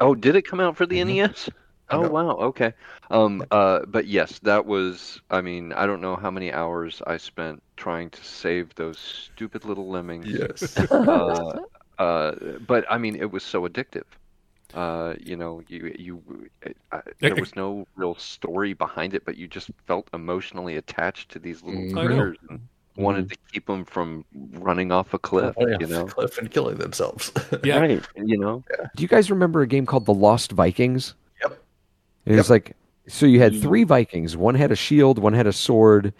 Oh, 0.00 0.14
did 0.14 0.36
it 0.36 0.42
come 0.42 0.60
out 0.60 0.76
for 0.76 0.84
the 0.84 0.98
Mhm. 0.98 1.06
NES? 1.06 1.48
Oh 1.88 2.02
No. 2.02 2.08
wow, 2.10 2.30
okay. 2.48 2.74
Um, 3.10 3.44
uh, 3.50 3.80
but 3.86 4.06
yes, 4.06 4.40
that 4.40 4.66
was. 4.66 5.22
I 5.30 5.40
mean, 5.40 5.72
I 5.72 5.86
don't 5.86 6.02
know 6.02 6.16
how 6.16 6.30
many 6.30 6.52
hours 6.52 7.00
I 7.06 7.16
spent 7.16 7.62
trying 7.76 8.10
to 8.10 8.24
save 8.24 8.74
those 8.74 8.98
stupid 8.98 9.64
little 9.64 9.88
lemmings. 9.88 10.26
yes, 10.26 10.76
Uh, 10.90 11.60
uh, 11.98 12.32
but 12.66 12.84
I 12.90 12.98
mean, 12.98 13.16
it 13.16 13.30
was 13.30 13.42
so 13.42 13.66
addictive. 13.68 14.04
Uh, 14.74 15.14
you 15.20 15.36
know, 15.36 15.62
you 15.68 15.94
you 15.98 16.22
uh, 16.92 17.00
there 17.20 17.34
was 17.36 17.54
no 17.56 17.86
real 17.96 18.14
story 18.16 18.72
behind 18.74 19.14
it, 19.14 19.24
but 19.24 19.36
you 19.36 19.46
just 19.46 19.70
felt 19.86 20.08
emotionally 20.12 20.76
attached 20.76 21.30
to 21.30 21.38
these 21.38 21.62
little 21.62 21.80
Mm. 21.82 21.90
I 21.98 22.02
know. 22.02 22.06
critters 22.08 22.36
and 22.50 22.60
wanted 22.96 23.30
to 23.30 23.36
keep 23.52 23.66
them 23.66 23.84
from 23.84 24.24
running 24.54 24.90
off 24.90 25.14
a 25.14 25.18
cliff. 25.18 25.54
Running 25.56 25.80
You 25.80 25.86
know, 25.86 26.04
cliff 26.16 26.36
and 26.38 26.50
killing 26.50 26.76
themselves. 26.78 27.30
Yeah. 27.62 27.78
right? 27.78 28.02
You 28.16 28.36
know, 28.38 28.64
Do 28.96 29.02
you 29.02 29.08
guys 29.08 29.30
remember 29.30 29.62
a 29.62 29.66
game 29.66 29.86
called 29.86 30.04
The 30.06 30.14
Lost 30.14 30.52
Vikings? 30.52 31.14
Yep. 31.42 31.58
It 32.26 32.36
was 32.36 32.50
like 32.50 32.74
so 33.06 33.24
you 33.24 33.38
had 33.40 33.58
three 33.62 33.84
Vikings. 33.84 34.36
One 34.36 34.56
had 34.56 34.72
a 34.72 34.76
shield, 34.76 35.18
one 35.18 35.32
had 35.32 35.46
a 35.46 35.52
sword, 35.52 36.12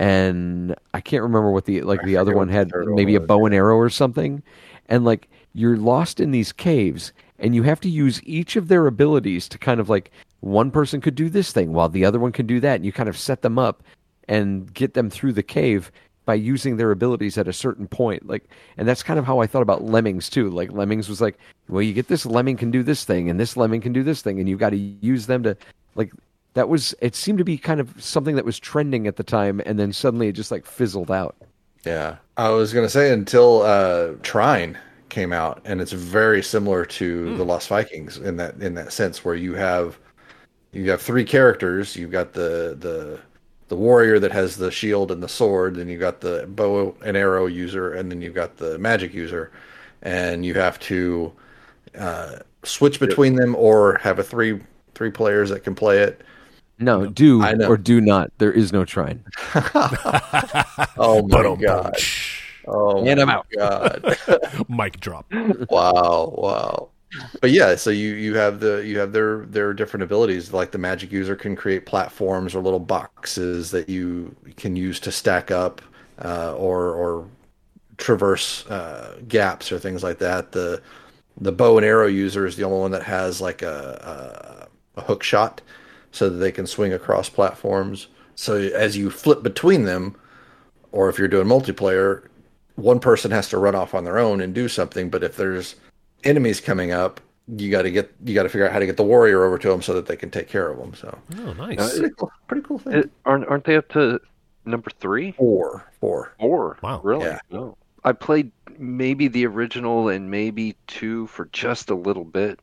and 0.00 0.74
I 0.94 1.02
can't 1.02 1.22
remember 1.22 1.50
what 1.50 1.66
the 1.66 1.82
like 1.82 2.02
I 2.02 2.06
the 2.06 2.16
other 2.16 2.34
one 2.34 2.48
had 2.48 2.72
maybe 2.74 3.16
a 3.16 3.20
bow 3.20 3.44
and 3.44 3.54
arrow 3.54 3.76
or 3.76 3.90
something. 3.90 4.42
And 4.88 5.04
like 5.04 5.28
you're 5.52 5.76
lost 5.76 6.20
in 6.20 6.30
these 6.30 6.52
caves 6.52 7.12
and 7.38 7.54
you 7.54 7.64
have 7.64 7.80
to 7.80 7.90
use 7.90 8.22
each 8.24 8.56
of 8.56 8.68
their 8.68 8.86
abilities 8.86 9.46
to 9.50 9.58
kind 9.58 9.78
of 9.78 9.90
like 9.90 10.10
one 10.40 10.70
person 10.70 11.02
could 11.02 11.14
do 11.14 11.28
this 11.28 11.52
thing 11.52 11.74
while 11.74 11.90
the 11.90 12.06
other 12.06 12.18
one 12.18 12.32
can 12.32 12.46
do 12.46 12.60
that 12.60 12.76
and 12.76 12.86
you 12.86 12.92
kind 12.92 13.10
of 13.10 13.18
set 13.18 13.42
them 13.42 13.58
up 13.58 13.82
and 14.26 14.72
get 14.72 14.94
them 14.94 15.10
through 15.10 15.34
the 15.34 15.42
cave 15.42 15.92
by 16.24 16.34
using 16.34 16.78
their 16.78 16.92
abilities 16.92 17.36
at 17.36 17.48
a 17.48 17.52
certain 17.52 17.86
point 17.86 18.26
like 18.26 18.48
and 18.78 18.88
that's 18.88 19.02
kind 19.02 19.18
of 19.18 19.26
how 19.26 19.40
i 19.40 19.46
thought 19.46 19.62
about 19.62 19.84
lemmings 19.84 20.30
too 20.30 20.48
like 20.48 20.70
lemmings 20.72 21.08
was 21.08 21.20
like 21.20 21.36
well 21.68 21.82
you 21.82 21.92
get 21.92 22.08
this 22.08 22.24
lemming 22.24 22.56
can 22.56 22.70
do 22.70 22.82
this 22.82 23.04
thing 23.04 23.28
and 23.28 23.38
this 23.40 23.56
lemming 23.56 23.80
can 23.80 23.92
do 23.92 24.02
this 24.02 24.22
thing 24.22 24.38
and 24.38 24.48
you've 24.48 24.60
got 24.60 24.70
to 24.70 24.76
use 24.76 25.26
them 25.26 25.42
to 25.42 25.56
like 25.94 26.12
that 26.60 26.68
was 26.68 26.94
it 27.00 27.14
seemed 27.14 27.38
to 27.38 27.44
be 27.44 27.56
kind 27.56 27.80
of 27.80 27.94
something 27.96 28.36
that 28.36 28.44
was 28.44 28.58
trending 28.58 29.06
at 29.06 29.16
the 29.16 29.24
time 29.24 29.62
and 29.64 29.78
then 29.78 29.94
suddenly 29.94 30.28
it 30.28 30.32
just 30.32 30.50
like 30.50 30.66
fizzled 30.66 31.10
out. 31.10 31.34
Yeah, 31.86 32.16
I 32.36 32.50
was 32.50 32.74
gonna 32.74 32.90
say 32.90 33.14
until 33.14 33.62
uh, 33.62 34.12
Trine 34.22 34.76
came 35.08 35.32
out, 35.32 35.62
and 35.64 35.80
it's 35.80 35.92
very 35.92 36.42
similar 36.42 36.84
to 36.84 37.34
the 37.38 37.44
Lost 37.44 37.68
Vikings 37.68 38.18
in 38.18 38.36
that 38.36 38.60
in 38.60 38.74
that 38.74 38.92
sense, 38.92 39.24
where 39.24 39.34
you 39.34 39.54
have 39.54 39.98
you 40.72 40.90
have 40.90 41.00
three 41.00 41.24
characters. 41.24 41.96
You've 41.96 42.10
got 42.10 42.34
the 42.34 42.76
the 42.78 43.18
the 43.68 43.76
warrior 43.76 44.18
that 44.18 44.32
has 44.32 44.58
the 44.58 44.70
shield 44.70 45.10
and 45.10 45.22
the 45.22 45.28
sword, 45.28 45.76
then 45.76 45.88
you've 45.88 46.00
got 46.00 46.20
the 46.20 46.44
bow 46.46 46.94
and 47.02 47.16
arrow 47.16 47.46
user, 47.46 47.94
and 47.94 48.12
then 48.12 48.20
you've 48.20 48.34
got 48.34 48.58
the 48.58 48.78
magic 48.78 49.14
user, 49.14 49.50
and 50.02 50.44
you 50.44 50.52
have 50.52 50.78
to 50.80 51.32
uh, 51.98 52.36
switch 52.62 53.00
between 53.00 53.36
them 53.36 53.56
or 53.56 53.96
have 54.02 54.18
a 54.18 54.22
three 54.22 54.60
three 54.94 55.10
players 55.10 55.48
that 55.48 55.64
can 55.64 55.74
play 55.74 56.00
it. 56.00 56.20
No 56.80 57.06
do 57.06 57.42
or 57.66 57.76
do 57.76 58.00
not 58.00 58.30
there 58.38 58.52
is 58.52 58.72
no 58.72 58.84
trying. 58.84 59.22
Oh 60.96 61.22
my 61.22 61.36
Ba-dum-bum. 61.38 61.60
god! 61.60 61.94
Oh 62.66 63.06
And 63.06 63.20
I'm 63.20 63.30
out. 63.30 63.46
god! 63.56 64.16
Mic 64.68 65.00
drop. 65.00 65.26
wow 65.70 66.34
wow 66.36 66.88
but 67.40 67.50
yeah 67.50 67.74
so 67.74 67.90
you 67.90 68.14
you 68.14 68.34
have 68.36 68.60
the 68.60 68.78
you 68.86 68.98
have 68.98 69.12
their 69.12 69.44
their 69.46 69.72
different 69.72 70.02
abilities 70.04 70.52
like 70.52 70.70
the 70.70 70.78
magic 70.78 71.10
user 71.10 71.34
can 71.34 71.56
create 71.56 71.84
platforms 71.86 72.54
or 72.54 72.60
little 72.62 72.78
boxes 72.78 73.70
that 73.72 73.88
you 73.88 74.34
can 74.56 74.76
use 74.76 75.00
to 75.00 75.10
stack 75.10 75.50
up 75.50 75.82
uh, 76.24 76.54
or 76.56 76.90
or 76.94 77.26
traverse 77.96 78.64
uh, 78.66 79.18
gaps 79.26 79.72
or 79.72 79.78
things 79.78 80.02
like 80.04 80.18
that 80.18 80.52
the 80.52 80.80
the 81.40 81.50
bow 81.52 81.78
and 81.78 81.84
arrow 81.86 82.06
user 82.06 82.46
is 82.46 82.54
the 82.56 82.62
only 82.64 82.78
one 82.78 82.90
that 82.92 83.02
has 83.02 83.40
like 83.40 83.62
a, 83.62 84.68
a, 84.96 85.00
a 85.00 85.02
hook 85.02 85.22
shot 85.22 85.60
so 86.12 86.28
that 86.28 86.36
they 86.36 86.52
can 86.52 86.66
swing 86.66 86.92
across 86.92 87.28
platforms 87.28 88.08
so 88.34 88.56
as 88.56 88.96
you 88.96 89.10
flip 89.10 89.42
between 89.42 89.84
them 89.84 90.16
or 90.92 91.08
if 91.08 91.18
you're 91.18 91.28
doing 91.28 91.46
multiplayer 91.46 92.24
one 92.76 92.98
person 93.00 93.30
has 93.30 93.48
to 93.48 93.58
run 93.58 93.74
off 93.74 93.94
on 93.94 94.04
their 94.04 94.18
own 94.18 94.40
and 94.40 94.54
do 94.54 94.68
something 94.68 95.10
but 95.10 95.22
if 95.22 95.36
there's 95.36 95.76
enemies 96.24 96.60
coming 96.60 96.92
up 96.92 97.20
you 97.56 97.70
got 97.70 97.82
to 97.82 97.90
get 97.90 98.12
you 98.24 98.34
got 98.34 98.44
to 98.44 98.48
figure 98.48 98.66
out 98.66 98.72
how 98.72 98.78
to 98.78 98.86
get 98.86 98.96
the 98.96 99.02
warrior 99.02 99.44
over 99.44 99.58
to 99.58 99.68
them 99.68 99.82
so 99.82 99.92
that 99.94 100.06
they 100.06 100.16
can 100.16 100.30
take 100.30 100.48
care 100.48 100.70
of 100.70 100.78
them 100.78 100.94
so 100.94 101.16
Oh, 101.38 101.52
nice. 101.54 101.78
Uh, 101.78 101.98
pretty 101.98 102.14
cool, 102.16 102.30
pretty 102.48 102.62
cool 102.66 102.78
thing 102.78 102.92
It, 102.94 103.10
aren't 103.24 103.46
aren't 103.48 103.64
they 103.64 103.76
up 103.76 103.88
to 103.90 104.20
number 104.64 104.90
three? 105.00 105.32
four 105.32 105.84
four 106.00 106.34
Four. 106.38 106.78
Wow. 106.82 107.00
Really? 107.02 107.24
Yeah. 107.24 107.38
No. 107.50 107.76
I 108.04 108.12
played 108.12 108.50
maybe 108.78 109.28
the 109.28 109.44
original 109.46 110.08
and 110.08 110.30
maybe 110.30 110.76
two 110.86 111.26
for 111.26 111.46
just 111.52 111.90
a 111.90 111.94
little 111.94 112.24
bit. 112.24 112.58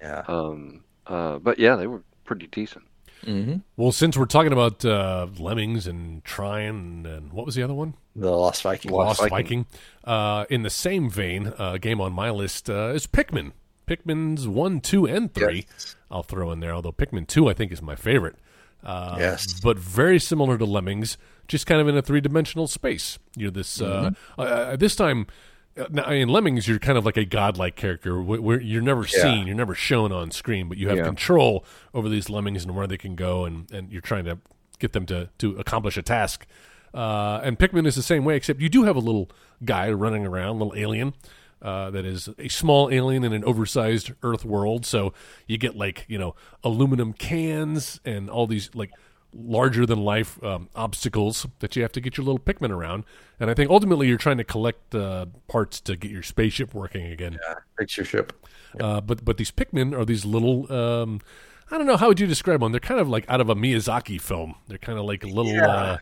yeah 0.00 0.22
Um, 0.28 0.82
uh, 1.06 1.38
but 1.38 1.58
yeah, 1.58 1.76
they 1.76 1.86
were 1.86 2.02
pretty 2.28 2.46
decent. 2.46 2.84
mm-hmm. 3.24 3.56
well, 3.76 3.90
since 3.90 4.16
we're 4.16 4.26
talking 4.26 4.52
about 4.52 4.84
uh, 4.84 5.26
Lemmings 5.38 5.86
and 5.86 6.22
Trine 6.24 7.06
and 7.06 7.32
what 7.32 7.46
was 7.46 7.54
the 7.54 7.62
other 7.62 7.74
one? 7.74 7.94
the 8.14 8.30
lost 8.30 8.62
viking 8.62 8.90
Lost 8.90 9.20
Lost 9.20 9.30
Viking. 9.30 9.66
Uh, 10.04 10.44
in 10.50 10.62
the 10.62 10.70
same 10.70 11.08
vein, 11.08 11.48
uh, 11.58 11.72
a 11.74 11.78
game 11.78 12.00
on 12.00 12.12
my 12.12 12.30
list 12.30 12.68
uh, 12.68 12.92
is 12.94 13.06
Pikmin. 13.06 13.52
Pikmin's 13.86 14.46
1, 14.46 14.80
2, 14.80 15.06
and 15.06 15.32
3. 15.32 15.66
Yes. 15.70 15.96
I'll 16.10 16.22
throw 16.22 16.50
in 16.52 16.60
there, 16.60 16.74
although 16.74 16.92
Pikmin 16.92 17.26
2 17.26 17.48
I 17.48 17.54
think 17.54 17.72
is 17.72 17.80
my 17.80 17.96
favorite. 17.96 18.36
Uh, 18.82 19.16
Yes. 19.18 19.60
But 19.60 19.78
very 19.78 20.18
similar 20.18 20.58
to 20.58 20.64
Lemmings, 20.64 21.16
just 21.46 21.66
kind 21.66 21.80
of 21.80 21.88
in 21.88 21.96
a 21.96 22.02
three 22.02 22.20
dimensional 22.20 22.66
space. 22.66 23.18
You're 23.36 23.50
this, 23.50 23.80
uh, 23.80 24.10
uh, 24.36 24.76
this 24.76 24.94
time, 24.94 25.22
uh, 25.22 25.32
now, 25.90 26.10
in 26.10 26.28
Lemmings, 26.28 26.66
you're 26.68 26.78
kind 26.78 26.98
of 26.98 27.04
like 27.04 27.16
a 27.16 27.24
godlike 27.24 27.76
character 27.76 28.20
where, 28.22 28.60
you're 28.60 28.82
never 28.82 29.02
Yeah. 29.02 29.22
seen, 29.22 29.46
you're 29.46 29.56
never 29.56 29.74
shown 29.74 30.12
on 30.12 30.30
screen, 30.30 30.68
but 30.68 30.78
you 30.78 30.88
have 30.88 30.98
Yeah. 30.98 31.04
control 31.04 31.64
over 31.94 32.08
these 32.08 32.28
lemmings 32.30 32.64
and 32.64 32.74
where 32.74 32.86
they 32.86 32.96
can 32.98 33.14
go, 33.14 33.44
and, 33.44 33.70
and 33.70 33.92
you're 33.92 34.00
trying 34.02 34.24
to 34.24 34.38
get 34.78 34.92
them 34.92 35.06
to, 35.06 35.28
to 35.38 35.56
accomplish 35.56 35.96
a 35.96 36.02
task. 36.02 36.46
Uh, 36.94 37.40
and 37.42 37.58
Pikmin 37.58 37.86
is 37.86 37.94
the 37.94 38.02
same 38.02 38.24
way, 38.24 38.36
except 38.36 38.60
you 38.60 38.68
do 38.68 38.84
have 38.84 38.96
a 38.96 39.00
little 39.00 39.30
guy 39.64 39.90
running 39.90 40.26
around, 40.26 40.58
little 40.58 40.74
alien. 40.76 41.14
Uh, 41.60 41.90
that 41.90 42.04
is 42.04 42.28
a 42.38 42.46
small 42.46 42.88
alien 42.90 43.24
in 43.24 43.32
an 43.32 43.42
oversized 43.44 44.12
Earth 44.22 44.44
world. 44.44 44.86
So 44.86 45.12
you 45.48 45.58
get 45.58 45.74
like 45.76 46.04
you 46.06 46.16
know 46.16 46.36
aluminum 46.62 47.12
cans 47.12 48.00
and 48.04 48.30
all 48.30 48.46
these 48.46 48.70
like 48.74 48.90
larger 49.38 49.86
than 49.86 50.00
life 50.00 50.42
um, 50.42 50.68
obstacles 50.74 51.46
that 51.60 51.76
you 51.76 51.82
have 51.82 51.92
to 51.92 52.00
get 52.00 52.16
your 52.16 52.24
little 52.24 52.40
Pikmin 52.40 52.70
around. 52.70 53.04
And 53.38 53.50
I 53.50 53.54
think 53.54 53.70
ultimately 53.70 54.08
you're 54.08 54.18
trying 54.18 54.38
to 54.38 54.44
collect 54.44 54.94
uh, 54.94 55.26
parts 55.46 55.80
to 55.82 55.96
get 55.96 56.10
your 56.10 56.22
spaceship 56.22 56.74
working 56.74 57.06
again. 57.06 57.38
fix 57.78 57.96
your 57.96 58.06
ship 58.06 58.32
Uh, 58.80 59.00
but 59.00 59.24
but 59.24 59.36
these 59.36 59.50
Pikmin 59.50 59.96
are 59.96 60.04
these 60.04 60.24
little 60.24 60.70
um, 60.72 61.20
I 61.70 61.76
don't 61.76 61.86
know 61.86 61.96
how 61.96 62.08
would 62.08 62.20
you 62.20 62.26
describe 62.26 62.60
them. 62.60 62.72
They're 62.72 62.80
kind 62.80 63.00
of 63.00 63.08
like 63.08 63.24
out 63.28 63.40
of 63.40 63.50
a 63.50 63.54
Miyazaki 63.54 64.20
film. 64.20 64.54
They're 64.68 64.78
kind 64.78 64.98
of 64.98 65.04
like 65.04 65.22
little. 65.22 65.52
Yeah. 65.52 65.66
Uh, 65.66 65.98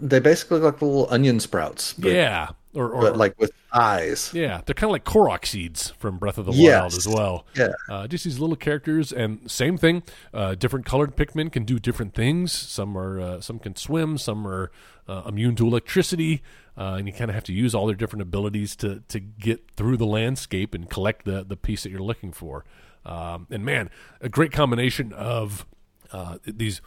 they 0.00 0.18
basically 0.18 0.60
look 0.60 0.74
like 0.74 0.82
little 0.82 1.06
onion 1.10 1.40
sprouts. 1.40 1.92
But, 1.92 2.12
yeah, 2.12 2.50
or, 2.74 2.90
or 2.90 3.02
but 3.02 3.16
like 3.16 3.38
with 3.38 3.52
eyes. 3.72 4.30
Yeah, 4.32 4.60
they're 4.64 4.74
kind 4.74 4.90
of 4.90 4.92
like 4.92 5.04
Korok 5.04 5.46
seeds 5.46 5.90
from 5.98 6.18
Breath 6.18 6.38
of 6.38 6.46
the 6.46 6.52
yes. 6.52 6.80
Wild 6.80 6.92
as 6.94 7.08
well. 7.08 7.46
Yeah, 7.54 7.72
uh, 7.88 8.06
just 8.06 8.24
these 8.24 8.38
little 8.38 8.56
characters, 8.56 9.12
and 9.12 9.50
same 9.50 9.76
thing. 9.76 10.02
Uh, 10.32 10.54
different 10.54 10.86
colored 10.86 11.16
Pikmin 11.16 11.50
can 11.52 11.64
do 11.64 11.78
different 11.78 12.14
things. 12.14 12.52
Some 12.52 12.96
are 12.96 13.20
uh, 13.20 13.40
some 13.40 13.58
can 13.58 13.76
swim. 13.76 14.18
Some 14.18 14.46
are 14.46 14.70
uh, 15.08 15.22
immune 15.26 15.56
to 15.56 15.66
electricity. 15.66 16.42
Uh, 16.78 16.94
and 16.94 17.06
you 17.06 17.12
kind 17.12 17.30
of 17.30 17.34
have 17.34 17.44
to 17.44 17.52
use 17.52 17.74
all 17.74 17.86
their 17.86 17.96
different 17.96 18.22
abilities 18.22 18.74
to 18.76 19.02
to 19.08 19.20
get 19.20 19.70
through 19.72 19.96
the 19.96 20.06
landscape 20.06 20.72
and 20.72 20.88
collect 20.88 21.24
the 21.24 21.44
the 21.44 21.56
piece 21.56 21.82
that 21.82 21.90
you're 21.90 22.00
looking 22.00 22.32
for. 22.32 22.64
Um, 23.04 23.46
and 23.50 23.64
man, 23.64 23.90
a 24.20 24.28
great 24.28 24.52
combination 24.52 25.12
of 25.12 25.66
uh, 26.12 26.38
these 26.44 26.80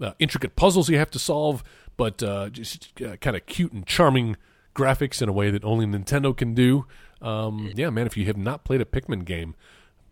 uh, 0.00 0.12
intricate 0.18 0.56
puzzles 0.56 0.88
you 0.88 0.98
have 0.98 1.10
to 1.10 1.18
solve, 1.18 1.62
but 1.96 2.22
uh, 2.22 2.48
just 2.50 3.00
uh, 3.02 3.16
kind 3.16 3.36
of 3.36 3.46
cute 3.46 3.72
and 3.72 3.86
charming 3.86 4.36
graphics 4.78 5.20
in 5.20 5.28
a 5.28 5.32
way 5.32 5.50
that 5.50 5.64
only 5.64 5.84
Nintendo 5.84 6.36
can 6.36 6.54
do. 6.54 6.86
Um, 7.20 7.72
yeah, 7.74 7.90
man, 7.90 8.06
if 8.06 8.16
you 8.16 8.24
have 8.26 8.36
not 8.36 8.64
played 8.64 8.80
a 8.80 8.84
Pikmin 8.84 9.24
game, 9.24 9.56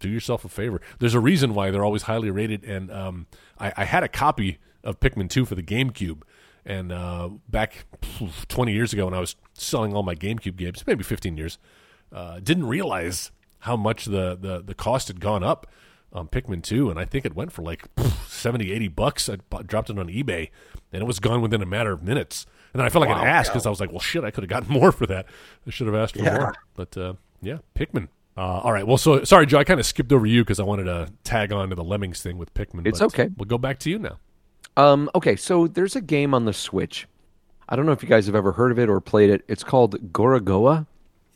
do 0.00 0.08
yourself 0.08 0.44
a 0.44 0.48
favor. 0.48 0.80
There's 0.98 1.14
a 1.14 1.20
reason 1.20 1.54
why 1.54 1.70
they're 1.70 1.84
always 1.84 2.02
highly 2.02 2.30
rated, 2.30 2.64
and 2.64 2.90
um, 2.90 3.26
I, 3.58 3.72
I, 3.76 3.84
had 3.84 4.02
a 4.02 4.08
copy 4.08 4.58
of 4.84 5.00
Pikmin 5.00 5.30
2 5.30 5.46
for 5.46 5.54
the 5.54 5.62
GameCube. 5.62 6.22
And 6.66 6.90
uh, 6.90 7.30
back 7.48 7.86
20 8.48 8.72
years 8.72 8.92
ago, 8.92 9.04
when 9.04 9.14
I 9.14 9.20
was 9.20 9.36
selling 9.54 9.94
all 9.94 10.02
my 10.02 10.16
GameCube 10.16 10.56
games, 10.56 10.84
maybe 10.86 11.04
15 11.04 11.36
years, 11.36 11.58
uh, 12.12 12.40
didn't 12.40 12.66
realize 12.66 13.30
how 13.60 13.76
much 13.76 14.06
the, 14.06 14.36
the, 14.38 14.62
the 14.64 14.74
cost 14.74 15.08
had 15.08 15.20
gone 15.20 15.44
up 15.44 15.68
on 16.12 16.26
Pikmin 16.26 16.62
2, 16.62 16.90
and 16.90 16.98
I 16.98 17.04
think 17.04 17.24
it 17.24 17.36
went 17.36 17.52
for 17.52 17.62
like 17.62 17.88
70, 18.26 18.72
80 18.72 18.88
bucks. 18.88 19.28
I 19.28 19.36
dropped 19.62 19.90
it 19.90 19.98
on 19.98 20.08
eBay, 20.08 20.50
and 20.92 21.02
it 21.02 21.06
was 21.06 21.20
gone 21.20 21.40
within 21.40 21.62
a 21.62 21.66
matter 21.66 21.92
of 21.92 22.02
minutes. 22.02 22.46
And 22.76 22.80
then 22.80 22.84
I 22.84 22.90
felt 22.90 23.06
like 23.06 23.16
wow, 23.16 23.22
an 23.22 23.26
ass 23.26 23.48
because 23.48 23.64
yeah. 23.64 23.68
I 23.68 23.70
was 23.70 23.80
like, 23.80 23.90
well, 23.90 24.00
shit, 24.00 24.22
I 24.22 24.30
could 24.30 24.44
have 24.44 24.50
gotten 24.50 24.68
more 24.80 24.92
for 24.92 25.06
that. 25.06 25.24
I 25.66 25.70
should 25.70 25.86
have 25.86 25.96
asked 25.96 26.14
for 26.14 26.22
yeah. 26.22 26.36
more. 26.36 26.54
But 26.74 26.94
uh, 26.94 27.14
yeah, 27.40 27.56
Pikmin. 27.74 28.08
Uh, 28.36 28.40
all 28.42 28.70
right. 28.70 28.86
Well, 28.86 28.98
so 28.98 29.24
sorry, 29.24 29.46
Joe. 29.46 29.56
I 29.56 29.64
kind 29.64 29.80
of 29.80 29.86
skipped 29.86 30.12
over 30.12 30.26
you 30.26 30.44
because 30.44 30.60
I 30.60 30.64
wanted 30.64 30.84
to 30.84 31.10
tag 31.24 31.52
on 31.52 31.70
to 31.70 31.74
the 31.74 31.82
Lemmings 31.82 32.20
thing 32.20 32.36
with 32.36 32.52
Pikmin. 32.52 32.86
It's 32.86 33.00
okay. 33.00 33.30
We'll 33.38 33.46
go 33.46 33.56
back 33.56 33.78
to 33.78 33.90
you 33.90 33.98
now. 33.98 34.18
Um, 34.76 35.08
okay, 35.14 35.36
so 35.36 35.68
there's 35.68 35.96
a 35.96 36.02
game 36.02 36.34
on 36.34 36.44
the 36.44 36.52
Switch. 36.52 37.08
I 37.66 37.76
don't 37.76 37.86
know 37.86 37.92
if 37.92 38.02
you 38.02 38.10
guys 38.10 38.26
have 38.26 38.34
ever 38.34 38.52
heard 38.52 38.72
of 38.72 38.78
it 38.78 38.90
or 38.90 39.00
played 39.00 39.30
it. 39.30 39.42
It's 39.48 39.64
called 39.64 40.12
Gorogoa. 40.12 40.86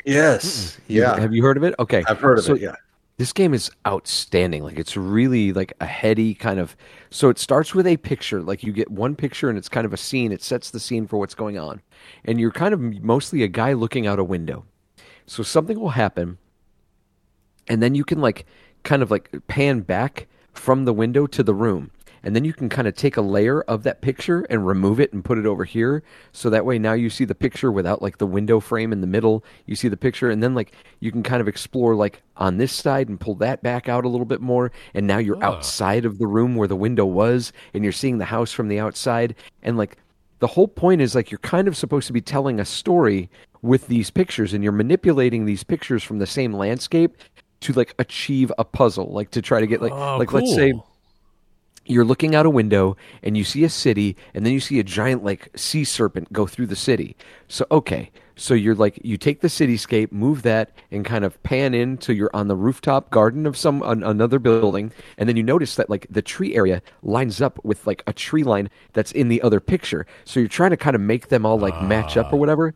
Yes. 0.04 0.78
Yeah. 0.88 1.18
Have 1.18 1.32
you 1.32 1.42
heard 1.42 1.56
of 1.56 1.62
it? 1.64 1.74
Okay. 1.78 2.04
I've 2.06 2.20
heard 2.20 2.36
of 2.36 2.44
so 2.44 2.54
it. 2.54 2.60
Yeah. 2.60 2.74
This 3.20 3.34
game 3.34 3.52
is 3.52 3.70
outstanding. 3.86 4.64
Like 4.64 4.78
it's 4.78 4.96
really 4.96 5.52
like 5.52 5.74
a 5.78 5.84
heady 5.84 6.32
kind 6.32 6.58
of. 6.58 6.74
So 7.10 7.28
it 7.28 7.38
starts 7.38 7.74
with 7.74 7.86
a 7.86 7.98
picture. 7.98 8.40
Like 8.40 8.62
you 8.62 8.72
get 8.72 8.90
one 8.90 9.14
picture 9.14 9.50
and 9.50 9.58
it's 9.58 9.68
kind 9.68 9.84
of 9.84 9.92
a 9.92 9.98
scene. 9.98 10.32
It 10.32 10.40
sets 10.42 10.70
the 10.70 10.80
scene 10.80 11.06
for 11.06 11.18
what's 11.18 11.34
going 11.34 11.58
on, 11.58 11.82
and 12.24 12.40
you're 12.40 12.50
kind 12.50 12.72
of 12.72 12.80
mostly 12.80 13.42
a 13.42 13.46
guy 13.46 13.74
looking 13.74 14.06
out 14.06 14.18
a 14.18 14.24
window. 14.24 14.64
So 15.26 15.42
something 15.42 15.78
will 15.78 15.90
happen, 15.90 16.38
and 17.68 17.82
then 17.82 17.94
you 17.94 18.04
can 18.04 18.22
like 18.22 18.46
kind 18.84 19.02
of 19.02 19.10
like 19.10 19.30
pan 19.48 19.80
back 19.80 20.26
from 20.54 20.86
the 20.86 20.94
window 20.94 21.26
to 21.26 21.42
the 21.42 21.52
room 21.52 21.90
and 22.22 22.36
then 22.36 22.44
you 22.44 22.52
can 22.52 22.68
kind 22.68 22.86
of 22.86 22.94
take 22.94 23.16
a 23.16 23.22
layer 23.22 23.62
of 23.62 23.82
that 23.82 24.00
picture 24.00 24.46
and 24.50 24.66
remove 24.66 25.00
it 25.00 25.12
and 25.12 25.24
put 25.24 25.38
it 25.38 25.46
over 25.46 25.64
here 25.64 26.02
so 26.32 26.50
that 26.50 26.64
way 26.64 26.78
now 26.78 26.92
you 26.92 27.10
see 27.10 27.24
the 27.24 27.34
picture 27.34 27.72
without 27.72 28.02
like 28.02 28.18
the 28.18 28.26
window 28.26 28.60
frame 28.60 28.92
in 28.92 29.00
the 29.00 29.06
middle 29.06 29.44
you 29.66 29.74
see 29.74 29.88
the 29.88 29.96
picture 29.96 30.30
and 30.30 30.42
then 30.42 30.54
like 30.54 30.72
you 31.00 31.10
can 31.10 31.22
kind 31.22 31.40
of 31.40 31.48
explore 31.48 31.94
like 31.94 32.22
on 32.36 32.58
this 32.58 32.72
side 32.72 33.08
and 33.08 33.20
pull 33.20 33.34
that 33.34 33.62
back 33.62 33.88
out 33.88 34.04
a 34.04 34.08
little 34.08 34.26
bit 34.26 34.40
more 34.40 34.70
and 34.94 35.06
now 35.06 35.18
you're 35.18 35.42
oh. 35.44 35.48
outside 35.48 36.04
of 36.04 36.18
the 36.18 36.26
room 36.26 36.54
where 36.54 36.68
the 36.68 36.76
window 36.76 37.04
was 37.04 37.52
and 37.74 37.84
you're 37.84 37.92
seeing 37.92 38.18
the 38.18 38.24
house 38.24 38.52
from 38.52 38.68
the 38.68 38.80
outside 38.80 39.34
and 39.62 39.76
like 39.76 39.96
the 40.40 40.46
whole 40.46 40.68
point 40.68 41.00
is 41.00 41.14
like 41.14 41.30
you're 41.30 41.38
kind 41.38 41.68
of 41.68 41.76
supposed 41.76 42.06
to 42.06 42.12
be 42.12 42.20
telling 42.20 42.58
a 42.60 42.64
story 42.64 43.30
with 43.62 43.86
these 43.88 44.10
pictures 44.10 44.54
and 44.54 44.64
you're 44.64 44.72
manipulating 44.72 45.44
these 45.44 45.62
pictures 45.62 46.02
from 46.02 46.18
the 46.18 46.26
same 46.26 46.52
landscape 46.52 47.16
to 47.60 47.74
like 47.74 47.94
achieve 47.98 48.50
a 48.58 48.64
puzzle 48.64 49.12
like 49.12 49.30
to 49.30 49.42
try 49.42 49.60
to 49.60 49.66
get 49.66 49.82
like 49.82 49.92
oh, 49.92 50.16
like 50.16 50.28
cool. 50.28 50.40
let's 50.40 50.54
say 50.54 50.72
you're 51.90 52.04
looking 52.04 52.34
out 52.34 52.46
a 52.46 52.50
window 52.50 52.96
and 53.22 53.36
you 53.36 53.44
see 53.44 53.64
a 53.64 53.68
city 53.68 54.16
and 54.32 54.46
then 54.46 54.52
you 54.52 54.60
see 54.60 54.78
a 54.78 54.84
giant 54.84 55.24
like 55.24 55.48
sea 55.56 55.84
serpent 55.84 56.32
go 56.32 56.46
through 56.46 56.66
the 56.66 56.76
city. 56.76 57.16
So 57.48 57.66
okay. 57.70 58.10
So 58.36 58.54
you're 58.54 58.74
like 58.74 58.98
you 59.04 59.18
take 59.18 59.40
the 59.40 59.48
cityscape 59.48 60.12
move 60.12 60.42
that 60.42 60.70
and 60.90 61.04
kind 61.04 61.24
of 61.24 61.42
pan 61.42 61.74
in 61.74 61.98
till 61.98 62.16
you're 62.16 62.30
on 62.32 62.48
the 62.48 62.56
rooftop 62.56 63.10
garden 63.10 63.44
of 63.44 63.56
some 63.56 63.82
an, 63.82 64.02
another 64.02 64.38
building. 64.38 64.92
And 65.18 65.28
then 65.28 65.36
you 65.36 65.42
notice 65.42 65.74
that 65.74 65.90
like 65.90 66.06
the 66.08 66.22
tree 66.22 66.54
area 66.54 66.80
lines 67.02 67.42
up 67.42 67.62
with 67.64 67.86
like 67.86 68.02
a 68.06 68.12
tree 68.12 68.44
line 68.44 68.70
that's 68.94 69.12
in 69.12 69.28
the 69.28 69.42
other 69.42 69.60
picture. 69.60 70.06
So 70.24 70.40
you're 70.40 70.48
trying 70.48 70.70
to 70.70 70.76
kind 70.76 70.94
of 70.94 71.02
make 71.02 71.28
them 71.28 71.44
all 71.44 71.58
like 71.58 71.74
uh. 71.74 71.82
match 71.82 72.16
up 72.16 72.32
or 72.32 72.36
ah. 72.36 72.38
whatever. 72.38 72.74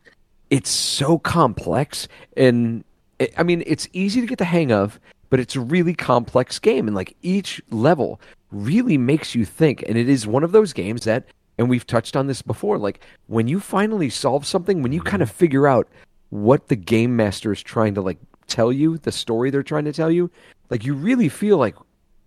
It's 0.50 0.70
so 0.70 1.18
complex 1.18 2.08
and 2.36 2.84
it, 3.18 3.32
i 3.38 3.44
mean 3.44 3.62
it's 3.64 3.88
easy 3.92 4.20
to 4.20 4.26
get 4.26 4.38
the 4.38 4.44
hang 4.44 4.72
of 4.72 4.98
but 5.34 5.40
it's 5.40 5.56
a 5.56 5.60
really 5.60 5.94
complex 5.94 6.60
game. 6.60 6.86
And 6.86 6.94
like 6.94 7.16
each 7.22 7.60
level 7.70 8.20
really 8.54 8.98
makes 8.98 9.34
you 9.34 9.44
think. 9.44 9.84
And 9.88 9.98
it 9.98 10.08
is 10.08 10.26
one 10.26 10.44
of 10.44 10.52
those 10.52 10.72
games 10.72 11.04
that, 11.04 11.26
and 11.58 11.68
we've 11.68 11.86
touched 11.86 12.16
on 12.16 12.26
this 12.26 12.42
before, 12.42 12.78
like 12.78 13.00
when 13.26 13.48
you 13.48 13.60
finally 13.60 14.10
solve 14.10 14.46
something, 14.46 14.82
when 14.82 14.92
you 14.92 15.00
kind 15.00 15.22
of 15.22 15.30
figure 15.30 15.66
out 15.66 15.88
what 16.30 16.68
the 16.68 16.76
game 16.76 17.16
master 17.16 17.52
is 17.52 17.62
trying 17.62 17.94
to 17.94 18.00
like 18.00 18.18
tell 18.46 18.72
you, 18.72 18.98
the 18.98 19.12
story 19.12 19.50
they're 19.50 19.62
trying 19.62 19.84
to 19.84 19.92
tell 19.92 20.10
you, 20.10 20.30
like 20.70 20.84
you 20.84 20.94
really 20.94 21.28
feel 21.28 21.58
like 21.58 21.76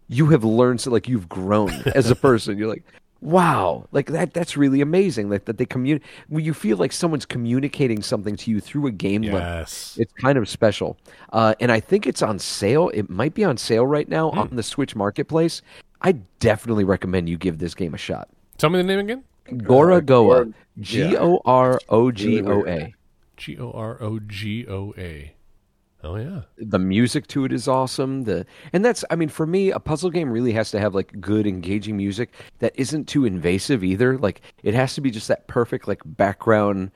you 0.07 0.27
have 0.27 0.43
learned, 0.43 0.81
so 0.81 0.91
like 0.91 1.07
you've 1.07 1.29
grown 1.29 1.71
as 1.93 2.09
a 2.09 2.15
person. 2.27 2.57
You're 2.57 2.69
like, 2.69 2.83
wow, 3.21 3.87
like 3.91 4.07
that, 4.07 4.33
that's 4.33 4.55
really 4.55 4.81
amazing. 4.81 5.29
Like 5.29 5.45
that 5.45 5.57
they 5.57 5.65
communicate, 5.65 6.07
when 6.29 6.45
you 6.45 6.53
feel 6.53 6.77
like 6.77 6.91
someone's 6.91 7.25
communicating 7.25 8.01
something 8.01 8.35
to 8.37 8.51
you 8.51 8.59
through 8.59 8.87
a 8.87 8.91
game. 8.91 9.23
Yes. 9.23 9.97
it's 9.99 10.13
kind 10.13 10.37
of 10.37 10.47
special. 10.47 10.97
Uh, 11.33 11.55
and 11.59 11.71
I 11.71 11.79
think 11.79 12.07
it's 12.07 12.21
on 12.21 12.39
sale. 12.39 12.89
It 12.89 13.09
might 13.09 13.33
be 13.33 13.43
on 13.43 13.57
sale 13.57 13.85
right 13.85 14.07
now 14.07 14.31
mm. 14.31 14.37
on 14.37 14.55
the 14.55 14.63
Switch 14.63 14.95
marketplace. 14.95 15.61
I 16.01 16.13
definitely 16.39 16.83
recommend 16.83 17.29
you 17.29 17.37
give 17.37 17.57
this 17.59 17.73
game 17.75 17.93
a 17.93 17.97
shot. 17.97 18.29
Tell 18.57 18.69
me 18.69 18.77
the 18.77 18.83
name 18.83 18.99
again. 18.99 19.23
Gorogoa. 19.47 20.49
Uh, 20.49 20.51
G 20.79 21.15
O 21.17 21.41
R 21.45 21.79
O 21.89 22.11
G 22.11 22.41
O 22.41 22.65
A. 22.65 22.93
G 23.37 23.57
O 23.57 23.71
R 23.71 24.01
O 24.01 24.19
G 24.19 24.65
O 24.67 24.93
A. 24.97 25.33
Oh 26.03 26.15
yeah. 26.15 26.41
The 26.57 26.79
music 26.79 27.27
to 27.27 27.45
it 27.45 27.51
is 27.51 27.67
awesome. 27.67 28.23
The 28.23 28.45
and 28.73 28.85
that's 28.85 29.03
I 29.09 29.15
mean 29.15 29.29
for 29.29 29.47
me 29.47 29.71
a 29.71 29.79
puzzle 29.79 30.09
game 30.09 30.29
really 30.29 30.53
has 30.53 30.71
to 30.71 30.79
have 30.79 30.93
like 30.93 31.19
good 31.19 31.47
engaging 31.47 31.97
music 31.97 32.33
that 32.59 32.73
isn't 32.75 33.07
too 33.07 33.25
invasive 33.25 33.83
either. 33.83 34.17
Like 34.17 34.41
it 34.63 34.73
has 34.73 34.93
to 34.95 35.01
be 35.01 35.09
just 35.09 35.27
that 35.27 35.47
perfect 35.47 35.87
like 35.87 36.01
background 36.05 36.91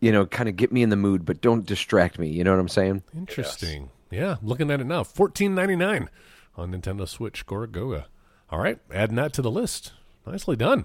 you 0.00 0.10
know 0.10 0.26
kind 0.26 0.48
of 0.48 0.56
get 0.56 0.72
me 0.72 0.82
in 0.82 0.90
the 0.90 0.96
mood 0.96 1.24
but 1.24 1.40
don't 1.40 1.64
distract 1.64 2.18
me, 2.18 2.28
you 2.28 2.42
know 2.42 2.50
what 2.50 2.60
I'm 2.60 2.68
saying? 2.68 3.02
Interesting. 3.16 3.90
Yes. 4.10 4.20
Yeah, 4.20 4.36
looking 4.42 4.70
at 4.70 4.80
it 4.80 4.84
now. 4.86 5.02
14.99 5.02 6.08
on 6.56 6.72
Nintendo 6.72 7.08
Switch 7.08 7.46
Gorogoa. 7.46 8.06
All 8.50 8.58
right, 8.58 8.78
adding 8.92 9.16
that 9.16 9.32
to 9.34 9.42
the 9.42 9.50
list. 9.50 9.92
Nicely 10.26 10.56
done. 10.56 10.84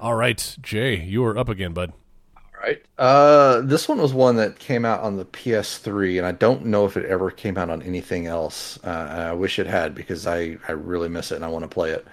All 0.00 0.14
right, 0.14 0.56
Jay, 0.60 1.00
you 1.00 1.24
are 1.24 1.36
up 1.38 1.48
again, 1.48 1.72
bud. 1.72 1.92
All 2.36 2.62
right. 2.62 2.82
Uh, 2.98 3.60
this 3.62 3.88
one 3.88 3.98
was 3.98 4.12
one 4.12 4.36
that 4.36 4.58
came 4.58 4.84
out 4.84 5.00
on 5.00 5.16
the 5.16 5.24
PS3, 5.24 6.18
and 6.18 6.26
I 6.26 6.32
don't 6.32 6.66
know 6.66 6.84
if 6.84 6.96
it 6.96 7.06
ever 7.06 7.30
came 7.30 7.56
out 7.56 7.70
on 7.70 7.82
anything 7.82 8.26
else. 8.26 8.78
Uh, 8.84 9.28
I 9.30 9.32
wish 9.32 9.58
it 9.58 9.66
had 9.66 9.94
because 9.94 10.26
I, 10.26 10.58
I 10.68 10.72
really 10.72 11.08
miss 11.08 11.32
it 11.32 11.36
and 11.36 11.44
I 11.44 11.48
want 11.48 11.64
to 11.64 11.68
play 11.68 11.90
it. 11.90 12.06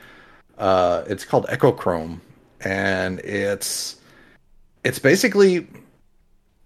Uh, 0.57 1.03
it's 1.07 1.25
called 1.25 1.45
Echochrome, 1.47 2.19
and 2.61 3.19
it's 3.21 3.97
it's 4.84 4.99
basically 4.99 5.67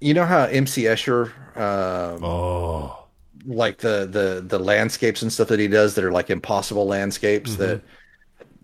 you 0.01 0.13
know 0.13 0.25
how 0.25 0.43
MC 0.43 0.83
Escher. 0.83 1.31
Um, 1.55 2.23
oh 2.23 3.07
like 3.47 3.77
the 3.77 4.07
the 4.11 4.43
the 4.45 4.59
landscapes 4.59 5.21
and 5.21 5.31
stuff 5.31 5.47
that 5.47 5.59
he 5.59 5.67
does 5.67 5.95
that 5.95 6.03
are 6.03 6.11
like 6.11 6.29
impossible 6.29 6.85
landscapes 6.85 7.51
mm-hmm. 7.51 7.61
that 7.61 7.81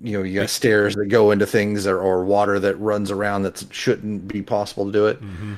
you 0.03 0.17
know 0.17 0.23
you 0.23 0.41
got 0.41 0.49
stairs 0.49 0.95
that 0.95 1.07
go 1.07 1.31
into 1.31 1.45
things 1.45 1.87
or, 1.87 1.99
or 1.99 2.23
water 2.23 2.59
that 2.59 2.75
runs 2.75 3.09
around 3.09 3.43
that 3.43 3.63
shouldn't 3.71 4.27
be 4.27 4.41
possible 4.41 4.85
to 4.85 4.91
do 4.91 5.07
it 5.07 5.21
mm-hmm. 5.21 5.53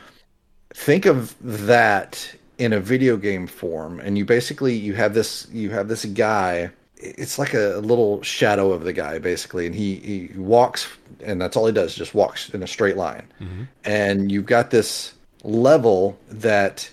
think 0.74 1.06
of 1.06 1.36
that 1.42 2.34
in 2.58 2.72
a 2.72 2.80
video 2.80 3.18
game 3.18 3.48
form 3.48 4.00
and 4.00 4.18
you 4.18 4.24
basically 4.24 4.74
you 4.74 4.94
have 4.94 5.14
this 5.14 5.48
you 5.52 5.72
have 5.72 5.88
this 5.88 6.06
guy 6.06 6.70
it's 6.98 7.38
like 7.38 7.54
a 7.54 7.82
little 7.84 8.22
shadow 8.22 8.72
of 8.72 8.84
the 8.84 8.94
guy 8.94 9.20
basically 9.20 9.66
and 9.66 9.76
he 9.76 9.96
he 9.96 10.30
walks 10.38 10.88
and 11.22 11.42
that's 11.42 11.58
all 11.58 11.66
he 11.66 11.74
does 11.74 11.96
just 11.96 12.14
walks 12.16 12.50
in 12.52 12.64
a 12.64 12.68
straight 12.68 12.96
line 12.96 13.28
mm-hmm. 13.42 13.64
and 13.84 14.32
you've 14.32 14.46
got 14.46 14.70
this 14.70 15.14
level 15.44 16.18
that 16.30 16.90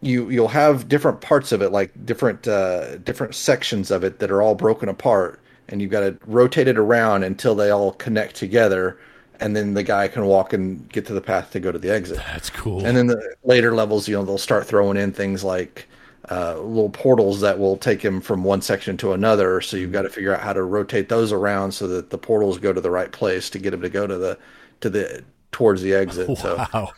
you 0.00 0.28
you'll 0.28 0.48
have 0.48 0.88
different 0.88 1.20
parts 1.20 1.52
of 1.52 1.62
it 1.62 1.70
like 1.70 1.90
different 2.04 2.46
uh 2.46 2.96
different 2.98 3.34
sections 3.34 3.90
of 3.90 4.04
it 4.04 4.18
that 4.18 4.30
are 4.30 4.42
all 4.42 4.54
broken 4.54 4.88
apart 4.88 5.40
and 5.68 5.82
you've 5.82 5.90
got 5.90 6.00
to 6.00 6.18
rotate 6.26 6.68
it 6.68 6.78
around 6.78 7.24
until 7.24 7.54
they 7.54 7.70
all 7.70 7.92
connect 7.92 8.36
together 8.36 8.98
and 9.40 9.54
then 9.54 9.74
the 9.74 9.82
guy 9.82 10.08
can 10.08 10.26
walk 10.26 10.52
and 10.52 10.88
get 10.90 11.06
to 11.06 11.12
the 11.12 11.20
path 11.20 11.50
to 11.52 11.60
go 11.60 11.70
to 11.70 11.78
the 11.78 11.90
exit. 11.90 12.16
That's 12.16 12.50
cool. 12.50 12.84
And 12.84 12.96
then 12.96 13.06
the 13.06 13.34
later 13.44 13.74
levels, 13.74 14.08
you 14.08 14.16
know, 14.16 14.24
they'll 14.24 14.38
start 14.38 14.66
throwing 14.66 14.96
in 14.96 15.12
things 15.12 15.44
like 15.44 15.86
uh, 16.30 16.58
little 16.58 16.90
portals 16.90 17.40
that 17.40 17.58
will 17.58 17.76
take 17.76 18.02
him 18.02 18.20
from 18.20 18.44
one 18.44 18.60
section 18.60 18.96
to 18.98 19.12
another. 19.12 19.60
So 19.60 19.76
you've 19.76 19.92
got 19.92 20.02
to 20.02 20.10
figure 20.10 20.34
out 20.34 20.40
how 20.40 20.52
to 20.52 20.62
rotate 20.62 21.08
those 21.08 21.32
around 21.32 21.72
so 21.72 21.86
that 21.88 22.10
the 22.10 22.18
portals 22.18 22.58
go 22.58 22.72
to 22.72 22.80
the 22.80 22.90
right 22.90 23.10
place 23.12 23.48
to 23.50 23.58
get 23.58 23.72
him 23.72 23.80
to 23.82 23.88
go 23.88 24.06
to 24.06 24.18
the 24.18 24.38
to 24.80 24.90
the 24.90 25.24
towards 25.52 25.82
the 25.82 25.94
exit. 25.94 26.28
Wow. 26.42 26.68
So 26.72 26.88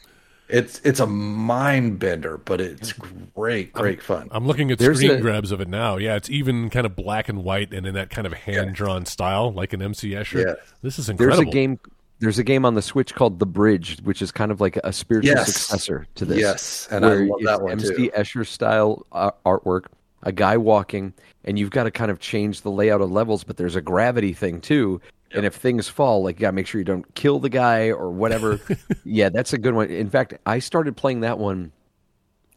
it's 0.53 0.81
it's 0.85 1.01
a 1.01 1.07
mind 1.07 1.99
bender, 1.99 2.39
but 2.39 2.61
it's 2.61 2.93
great, 3.35 3.73
great 3.73 4.03
fun. 4.03 4.29
I'm 4.31 4.47
looking 4.47 4.71
at 4.71 4.79
There's 4.79 4.99
screen 4.99 5.13
a- 5.13 5.21
grabs 5.21 5.53
of 5.53 5.61
it 5.61 5.69
now. 5.69 5.97
Yeah, 5.97 6.17
it's 6.17 6.31
even 6.31 6.71
kind 6.71 6.87
of 6.87 6.95
black 6.97 7.29
and 7.29 7.43
white 7.45 7.73
and 7.73 7.87
in 7.87 7.95
that 7.95 8.11
kind 8.11 8.27
of 8.27 8.33
hand 8.33 8.75
drawn 8.75 9.07
style, 9.07 9.53
like 9.53 9.73
an 9.73 9.83
MC 9.83 10.11
Escher. 10.11 10.45
Yeah. 10.45 10.55
This 10.83 10.99
is 10.99 11.09
incredible. 11.09 11.37
There's 11.37 11.47
incredible. 11.47 11.51
a 11.51 11.53
game. 11.53 11.81
There's 12.19 12.39
a 12.39 12.45
game 12.45 12.67
on 12.67 12.75
the 12.75 12.83
Switch 12.83 13.15
called 13.15 13.39
The 13.39 13.47
Bridge, 13.47 13.99
which 14.03 14.21
is 14.21 14.31
kind 14.31 14.51
of 14.51 14.61
like 14.61 14.77
a 14.85 14.93
spiritual 14.93 15.35
Yes. 15.37 15.55
successor 15.55 16.07
to 16.17 16.27
this. 16.27 16.39
Yes, 16.39 16.89
and 16.91 17.07
I 17.07 17.15
love 17.15 17.41
that 17.45 17.63
one 17.63 17.73
MC 17.73 17.95
too. 17.95 18.11
Escher 18.15 18.47
style 18.47 19.07
uh, 19.13 19.31
artwork, 19.47 19.87
a 20.23 20.31
guy 20.33 20.59
walking, 20.59 21.15
and 21.47 21.59
you've 21.59 21.71
got 21.71 21.85
to 21.85 21.91
kind 21.91 22.11
of 22.11 22.19
change 22.21 22.61
the 22.61 22.71
layout 22.71 23.01
of 23.01 23.11
levels, 23.11 23.43
but 23.43 23.57
there's 23.57 23.75
a 23.75 23.81
gravity 23.81 24.35
thing 24.35 24.61
too. 24.61 25.01
And 25.33 25.47
if 25.47 25.55
things 25.55 25.89
fall, 25.89 26.23
like 26.25 26.37
you 26.37 26.43
gotta 26.43 26.53
make 26.53 26.67
sure 26.67 26.81
you 26.81 26.85
don't 26.85 27.15
kill 27.15 27.39
the 27.39 27.49
guy 27.49 27.91
or 27.91 28.11
whatever. 28.11 28.61
yeah, 29.05 29.29
that's 29.29 29.53
a 29.53 29.59
good 29.59 29.75
one. 29.75 29.89
In 29.89 30.11
fact, 30.11 30.35
I 30.47 30.59
started 30.59 30.97
playing 30.97 31.21
that 31.21 31.39
one 31.39 31.73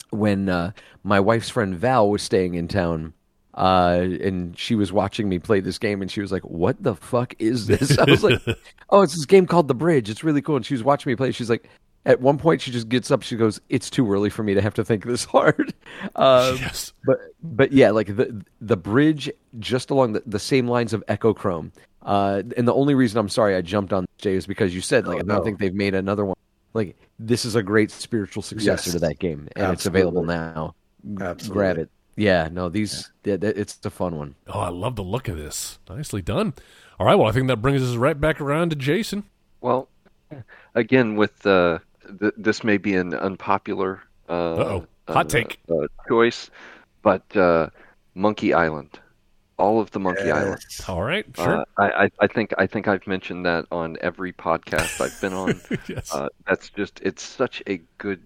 when 0.09 0.49
uh, 0.49 0.71
my 1.03 1.19
wife's 1.19 1.49
friend 1.49 1.76
Val 1.76 2.09
was 2.09 2.21
staying 2.21 2.55
in 2.55 2.67
town. 2.67 3.13
Uh, 3.55 4.07
and 4.21 4.57
she 4.57 4.74
was 4.74 4.91
watching 4.91 5.30
me 5.30 5.38
play 5.38 5.59
this 5.59 5.78
game, 5.78 6.01
and 6.01 6.09
she 6.09 6.21
was 6.21 6.32
like, 6.32 6.41
"What 6.41 6.82
the 6.82 6.95
fuck 6.95 7.36
is 7.38 7.67
this?" 7.67 7.97
I 7.99 8.05
was 8.05 8.24
like, 8.24 8.41
"Oh, 8.89 9.03
it's 9.03 9.13
this 9.13 9.26
game 9.28 9.45
called 9.45 9.67
The 9.67 9.76
Bridge. 9.76 10.09
It's 10.09 10.24
really 10.24 10.41
cool." 10.41 10.55
And 10.55 10.65
she 10.65 10.74
was 10.74 10.84
watching 10.84 11.11
me 11.11 11.15
play. 11.15 11.32
She's 11.32 11.51
like, 11.51 11.69
at 12.05 12.19
one 12.19 12.38
point, 12.38 12.61
she 12.61 12.71
just 12.71 12.89
gets 12.89 13.11
up. 13.11 13.21
She 13.24 13.36
goes, 13.36 13.61
"It's 13.69 13.89
too 13.89 14.11
early 14.11 14.30
for 14.30 14.43
me 14.43 14.53
to 14.53 14.61
have 14.61 14.74
to 14.76 14.84
think 14.84 15.05
this 15.05 15.26
hard." 15.26 15.74
Um, 16.15 16.57
yes. 16.57 16.91
but 17.05 17.17
but 17.43 17.71
yeah, 17.71 17.91
like 17.91 18.07
the 18.07 18.43
the 18.59 18.76
bridge 18.76 19.32
just 19.59 19.89
along 19.89 20.13
the, 20.13 20.24
the 20.26 20.39
same 20.39 20.67
lines 20.67 20.91
of 20.91 21.03
Echochrome. 21.07 21.71
Uh, 22.03 22.43
and 22.57 22.67
the 22.67 22.73
only 22.73 22.95
reason 22.95 23.17
I'm 23.17 23.29
sorry 23.29 23.55
I 23.55 23.61
jumped 23.61 23.93
on 23.93 24.05
Jay 24.17 24.35
is 24.35 24.45
because 24.45 24.75
you 24.75 24.81
said 24.81 25.07
like 25.07 25.15
Oh, 25.15 25.19
I 25.19 25.23
don't 25.23 25.37
no. 25.39 25.43
think 25.43 25.59
they've 25.59 25.73
made 25.73 25.95
another 25.95 26.25
one. 26.25 26.35
Like 26.73 26.95
this 27.19 27.45
is 27.45 27.55
a 27.55 27.63
great 27.63 27.91
spiritual 27.91 28.41
successor 28.43 28.89
Yes. 28.89 28.91
to 28.93 28.99
that 28.99 29.19
game, 29.19 29.47
and 29.55 29.71
it's 29.73 29.85
available 29.85 30.23
now. 30.23 30.75
Absolutely. 31.19 31.53
Grab 31.53 31.77
it. 31.77 31.89
Yeah, 32.15 32.47
no, 32.51 32.69
these 32.69 33.11
yeah. 33.23 33.37
th- 33.37 33.55
it's 33.55 33.79
a 33.85 33.89
fun 33.89 34.15
one. 34.17 34.35
Oh, 34.47 34.59
I 34.59 34.69
love 34.69 34.95
the 34.95 35.03
look 35.03 35.27
of 35.27 35.37
this. 35.37 35.79
Nicely 35.89 36.21
done. 36.21 36.53
All 36.99 37.05
right, 37.07 37.15
well, 37.15 37.27
I 37.27 37.31
think 37.31 37.47
that 37.47 37.57
brings 37.57 37.81
us 37.81 37.95
right 37.95 38.19
back 38.19 38.39
around 38.39 38.69
to 38.69 38.75
Jason. 38.75 39.23
Well, 39.61 39.87
again, 40.75 41.15
with 41.15 41.45
uh, 41.45 41.79
th- 42.19 42.33
this 42.37 42.63
may 42.63 42.77
be 42.77 42.95
an 42.95 43.13
unpopular 43.13 44.01
uh, 44.29 44.31
Uh-oh. 44.53 44.87
Hot 45.07 45.25
uh, 45.25 45.29
take. 45.29 45.59
uh, 45.69 45.87
choice, 46.07 46.49
but 47.01 47.23
uh, 47.35 47.69
Monkey 48.15 48.53
Island, 48.53 48.99
all 49.57 49.79
of 49.79 49.91
the 49.91 49.99
Monkey 49.99 50.31
Island. 50.31 50.63
All 50.87 51.03
right, 51.03 51.25
sure. 51.35 51.59
Uh, 51.59 51.65
I, 51.77 52.03
I, 52.05 52.09
I 52.21 52.27
think 52.27 52.53
I 52.57 52.67
think 52.67 52.87
I've 52.87 53.05
mentioned 53.07 53.45
that 53.45 53.65
on 53.71 53.97
every 54.01 54.33
podcast 54.33 54.99
I've 55.01 55.19
been 55.21 55.33
on. 55.33 55.61
yes. 55.87 56.13
uh, 56.13 56.29
that's 56.47 56.69
just 56.69 56.99
it's 57.01 57.23
such 57.23 57.61
a 57.67 57.81
good 57.97 58.21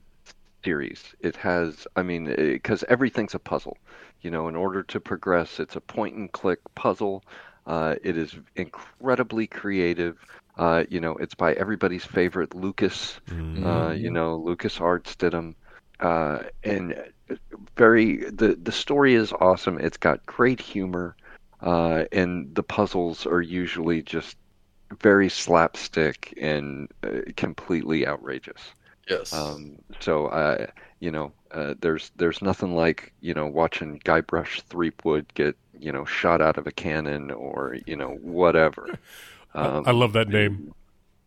series. 0.63 1.01
It 1.19 1.35
has, 1.37 1.87
I 1.95 2.03
mean, 2.03 2.25
because 2.25 2.83
everything's 2.89 3.35
a 3.35 3.39
puzzle. 3.39 3.77
You 4.21 4.31
know, 4.31 4.47
in 4.47 4.55
order 4.55 4.83
to 4.83 4.99
progress, 4.99 5.59
it's 5.59 5.75
a 5.75 5.81
point 5.81 6.15
and 6.15 6.31
click 6.31 6.59
puzzle. 6.75 7.23
Uh, 7.65 7.95
it 8.03 8.17
is 8.17 8.35
incredibly 8.55 9.47
creative. 9.47 10.17
Uh, 10.57 10.83
you 10.89 10.99
know, 10.99 11.15
it's 11.17 11.35
by 11.35 11.53
everybody's 11.53 12.03
favorite 12.03 12.55
Lucas. 12.55 13.19
Uh, 13.31 13.91
you 13.91 14.09
know, 14.09 14.39
LucasArts 14.39 15.17
did 15.17 15.33
them, 15.33 15.55
uh, 15.99 16.39
and 16.63 16.95
very 17.75 18.29
the 18.29 18.57
the 18.61 18.71
story 18.71 19.13
is 19.13 19.33
awesome. 19.33 19.79
It's 19.79 19.97
got 19.97 20.25
great 20.25 20.59
humor, 20.59 21.15
uh, 21.61 22.05
and 22.11 22.53
the 22.55 22.63
puzzles 22.63 23.25
are 23.25 23.41
usually 23.41 24.01
just 24.01 24.37
very 25.01 25.29
slapstick 25.29 26.33
and 26.41 26.89
uh, 27.03 27.21
completely 27.35 28.07
outrageous. 28.07 28.61
Yes. 29.09 29.33
Um, 29.33 29.77
so, 29.99 30.27
uh, 30.27 30.67
you 30.99 31.11
know, 31.11 31.31
uh, 31.51 31.75
there's 31.79 32.11
there's 32.17 32.41
nothing 32.41 32.75
like 32.75 33.13
you 33.21 33.33
know 33.33 33.45
watching 33.45 33.99
Guybrush 33.99 34.61
Threepwood 34.63 35.33
get 35.33 35.55
you 35.79 35.91
know 35.91 36.05
shot 36.05 36.41
out 36.41 36.57
of 36.57 36.67
a 36.67 36.71
cannon 36.71 37.31
or 37.31 37.77
you 37.85 37.95
know 37.95 38.17
whatever. 38.21 38.87
Um, 39.53 39.85
I 39.87 39.91
love 39.91 40.13
that 40.13 40.27
name. 40.29 40.71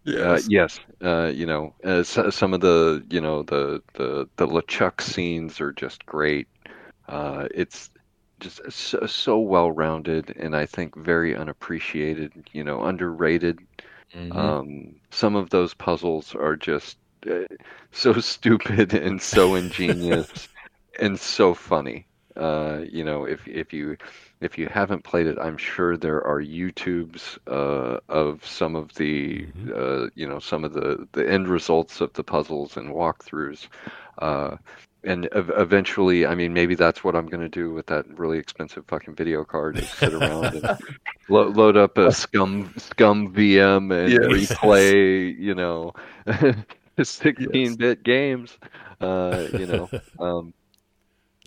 Uh, 0.09 0.41
yes, 0.47 0.81
uh, 1.03 1.31
you 1.35 1.47
know, 1.47 1.75
uh, 1.85 2.03
so, 2.03 2.31
some 2.31 2.55
of 2.55 2.61
the 2.61 3.05
you 3.11 3.21
know 3.21 3.43
the 3.45 3.83
the 3.95 4.29
the 4.37 4.47
LeChuck 4.47 5.01
scenes 5.01 5.61
are 5.61 5.73
just 5.73 6.05
great. 6.07 6.49
Uh, 7.09 7.49
it's 7.55 7.91
just 8.41 8.61
so, 8.71 9.07
so 9.07 9.39
well 9.39 9.71
rounded, 9.73 10.35
and 10.37 10.57
I 10.57 10.67
think 10.67 10.97
very 10.97 11.37
unappreciated. 11.37 12.33
You 12.53 12.65
know, 12.65 12.83
underrated. 12.85 13.59
Mhm. 14.15 14.55
Um, 14.55 14.95
some 15.11 15.37
of 15.37 15.51
those 15.51 15.75
puzzles 15.75 16.35
are 16.35 16.57
just 16.57 16.99
uh, 17.31 17.45
so 17.93 18.13
stupid 18.21 18.95
and 18.95 19.21
so 19.21 19.55
ingenious 19.55 20.49
and 21.01 21.19
so 21.19 21.55
funny. 21.55 22.07
Uh, 22.37 22.83
you 22.91 23.05
know, 23.05 23.25
if 23.27 23.47
if 23.49 23.73
you 23.73 23.97
if 24.41 24.59
you 24.59 24.69
haven't 24.69 25.05
played 25.05 25.27
it, 25.27 25.39
I'm 25.41 25.57
sure 25.57 25.97
there 25.97 26.25
are 26.27 26.41
YouTubes 26.43 27.39
uh, 27.47 27.99
of 28.09 28.45
some 28.45 28.75
of 28.77 28.95
the 28.95 29.47
uh, 29.75 30.07
you 30.15 30.27
know 30.27 30.39
some 30.39 30.65
of 30.65 30.73
the 30.73 31.07
the 31.13 31.29
end 31.31 31.49
results 31.49 32.01
of 32.01 32.13
the 32.15 32.25
puzzles 32.25 32.77
and 32.77 32.91
walkthroughs. 32.95 33.69
Uh, 34.19 34.57
and 35.05 35.27
ev- 35.33 35.53
eventually, 35.57 36.27
I 36.27 36.35
mean, 36.35 36.53
maybe 36.53 36.75
that's 36.75 37.03
what 37.05 37.17
I'm 37.17 37.27
going 37.27 37.43
to 37.43 37.49
do 37.49 37.73
with 37.73 37.87
that 37.87 38.07
really 38.19 38.39
expensive 38.39 38.85
fucking 38.87 39.15
video 39.17 39.45
card 39.45 39.77
is 39.79 39.91
sit 39.91 40.13
around 40.13 40.55
and 40.55 40.71
lo- 41.29 41.49
load 41.49 41.77
up 41.77 41.97
a 41.99 42.11
scum 42.13 42.73
ScummVM 42.77 43.93
and 44.07 44.21
Yes. 44.21 44.29
replay, 44.29 45.37
you 45.39 45.55
know, 45.55 45.93
16-bit 46.99 48.03
games, 48.03 48.59
uh, 49.01 49.47
you 49.53 49.67
know. 49.67 49.91
Um, 50.19 50.53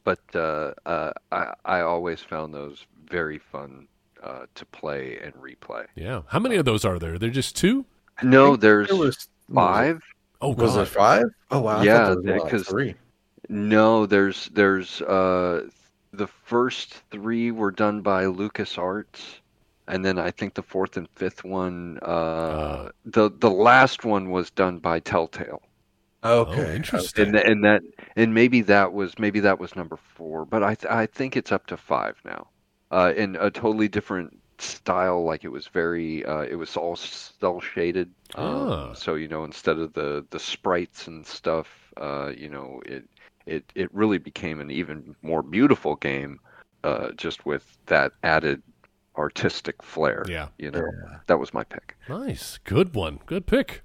but 0.03 0.19
uh, 0.35 0.73
uh, 0.85 1.11
I 1.31 1.53
I 1.65 1.81
always 1.81 2.21
found 2.21 2.53
those 2.53 2.85
very 3.09 3.37
fun 3.39 3.87
uh, 4.21 4.45
to 4.55 4.65
play 4.67 5.19
and 5.23 5.33
replay. 5.35 5.85
Yeah. 5.95 6.21
How 6.27 6.39
many 6.39 6.55
of 6.55 6.65
those 6.65 6.85
are 6.85 6.99
there? 6.99 7.17
They're 7.17 7.29
just 7.29 7.55
two? 7.55 7.85
No, 8.21 8.55
there's 8.55 8.87
There 8.87 8.97
was 8.97 9.27
five. 9.53 10.01
Oh, 10.41 10.49
Was 10.53 10.75
God. 10.75 10.81
it 10.81 10.85
five? 10.87 11.25
Oh 11.51 11.61
wow! 11.61 11.77
I 11.77 11.83
Yeah, 11.83 12.09
because 12.09 12.23
there 12.23 12.33
was 12.33 12.39
yeah, 12.39 12.43
like 12.43 12.51
'cause- 12.51 12.67
three. 12.67 12.95
No, 13.49 14.05
there's 14.05 14.49
there's 14.53 15.01
uh 15.01 15.67
the 16.13 16.27
first 16.27 16.93
three 17.11 17.51
were 17.51 17.71
done 17.71 18.01
by 18.01 18.25
LucasArts, 18.25 19.39
and 19.87 20.03
then 20.05 20.17
I 20.19 20.31
think 20.31 20.53
the 20.53 20.61
fourth 20.63 20.95
and 20.95 21.09
fifth 21.15 21.43
one, 21.43 21.99
uh, 22.01 22.05
Uh. 22.05 22.89
the 23.05 23.29
the 23.39 23.49
last 23.51 24.05
one 24.05 24.29
was 24.31 24.49
done 24.51 24.79
by 24.79 24.99
Telltale, 24.99 25.61
Oh, 26.23 26.41
Okay. 26.45 26.75
interesting. 26.75 27.27
and 27.27 27.35
and 27.35 27.63
that 27.65 27.81
and 28.15 28.33
maybe 28.33 28.61
that 28.61 28.93
was 28.93 29.17
maybe 29.19 29.39
that 29.41 29.59
was 29.59 29.75
number 29.75 29.97
four, 30.15 30.45
but 30.45 30.63
I 30.63 30.75
th- 30.75 30.91
I 30.91 31.05
think 31.05 31.35
it's 31.37 31.51
up 31.51 31.67
to 31.67 31.77
five 31.77 32.15
now, 32.25 32.47
uh, 32.91 33.13
in 33.15 33.35
a 33.39 33.49
totally 33.51 33.87
different 33.87 34.39
style. 34.59 35.23
Like 35.25 35.43
it 35.43 35.49
was 35.49 35.67
very 35.67 36.23
uh, 36.25 36.41
it 36.43 36.55
was 36.55 36.77
all 36.77 36.95
cel 36.95 37.59
shaded, 37.59 38.09
um, 38.35 38.45
Ah. 38.45 38.93
so 38.93 39.15
you 39.15 39.27
know 39.27 39.43
instead 39.43 39.77
of 39.79 39.93
the 39.93 40.25
the 40.29 40.39
sprites 40.39 41.07
and 41.07 41.25
stuff, 41.25 41.67
uh, 41.97 42.31
you 42.37 42.49
know 42.49 42.81
it 42.85 43.03
it 43.45 43.65
it 43.75 43.93
really 43.93 44.17
became 44.19 44.61
an 44.61 44.71
even 44.71 45.15
more 45.21 45.43
beautiful 45.43 45.95
game, 45.97 46.39
uh, 46.85 47.11
just 47.17 47.45
with 47.45 47.77
that 47.87 48.13
added 48.23 48.61
artistic 49.17 49.83
flair. 49.83 50.25
Yeah. 50.27 50.47
you 50.57 50.71
know 50.71 50.87
that 51.27 51.37
was 51.39 51.53
my 51.53 51.63
pick. 51.63 51.95
Nice. 52.09 52.57
Good 52.63 52.95
one. 52.95 53.19
Good 53.25 53.45
pick. 53.45 53.83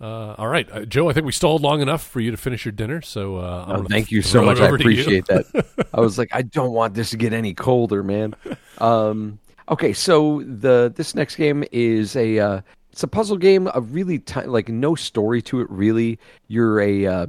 Uh, 0.00 0.34
all 0.38 0.46
right, 0.48 0.70
uh, 0.70 0.84
Joe. 0.84 1.08
I 1.10 1.12
think 1.12 1.26
we 1.26 1.32
stalled 1.32 1.62
long 1.62 1.80
enough 1.80 2.06
for 2.06 2.20
you 2.20 2.30
to 2.30 2.36
finish 2.36 2.64
your 2.64 2.72
dinner. 2.72 3.02
So 3.02 3.36
uh, 3.38 3.64
Oh, 3.68 3.82
thank 3.84 4.12
you 4.12 4.22
so 4.22 4.42
much. 4.42 4.60
I 4.60 4.66
over 4.66 4.78
to 4.78 4.84
you. 4.84 5.00
appreciate 5.02 5.26
that. 5.26 5.88
I 5.94 6.00
was 6.00 6.18
like, 6.18 6.28
I 6.32 6.42
don't 6.42 6.72
want 6.72 6.94
this 6.94 7.10
to 7.10 7.16
get 7.16 7.32
any 7.32 7.52
colder, 7.52 8.04
man. 8.04 8.34
Um, 8.78 9.40
okay, 9.68 9.92
so 9.92 10.42
the 10.44 10.92
this 10.94 11.14
next 11.16 11.34
game 11.34 11.64
is 11.72 12.14
a 12.14 12.38
uh, 12.38 12.60
it's 12.92 13.02
a 13.02 13.08
puzzle 13.08 13.36
game. 13.38 13.68
A 13.74 13.80
really 13.80 14.20
ti 14.20 14.42
like 14.42 14.68
no 14.68 14.94
story 14.94 15.42
to 15.42 15.60
it. 15.62 15.70
Really, 15.70 16.18
you're 16.46 16.80
a 16.80 17.06
uh, 17.06 17.26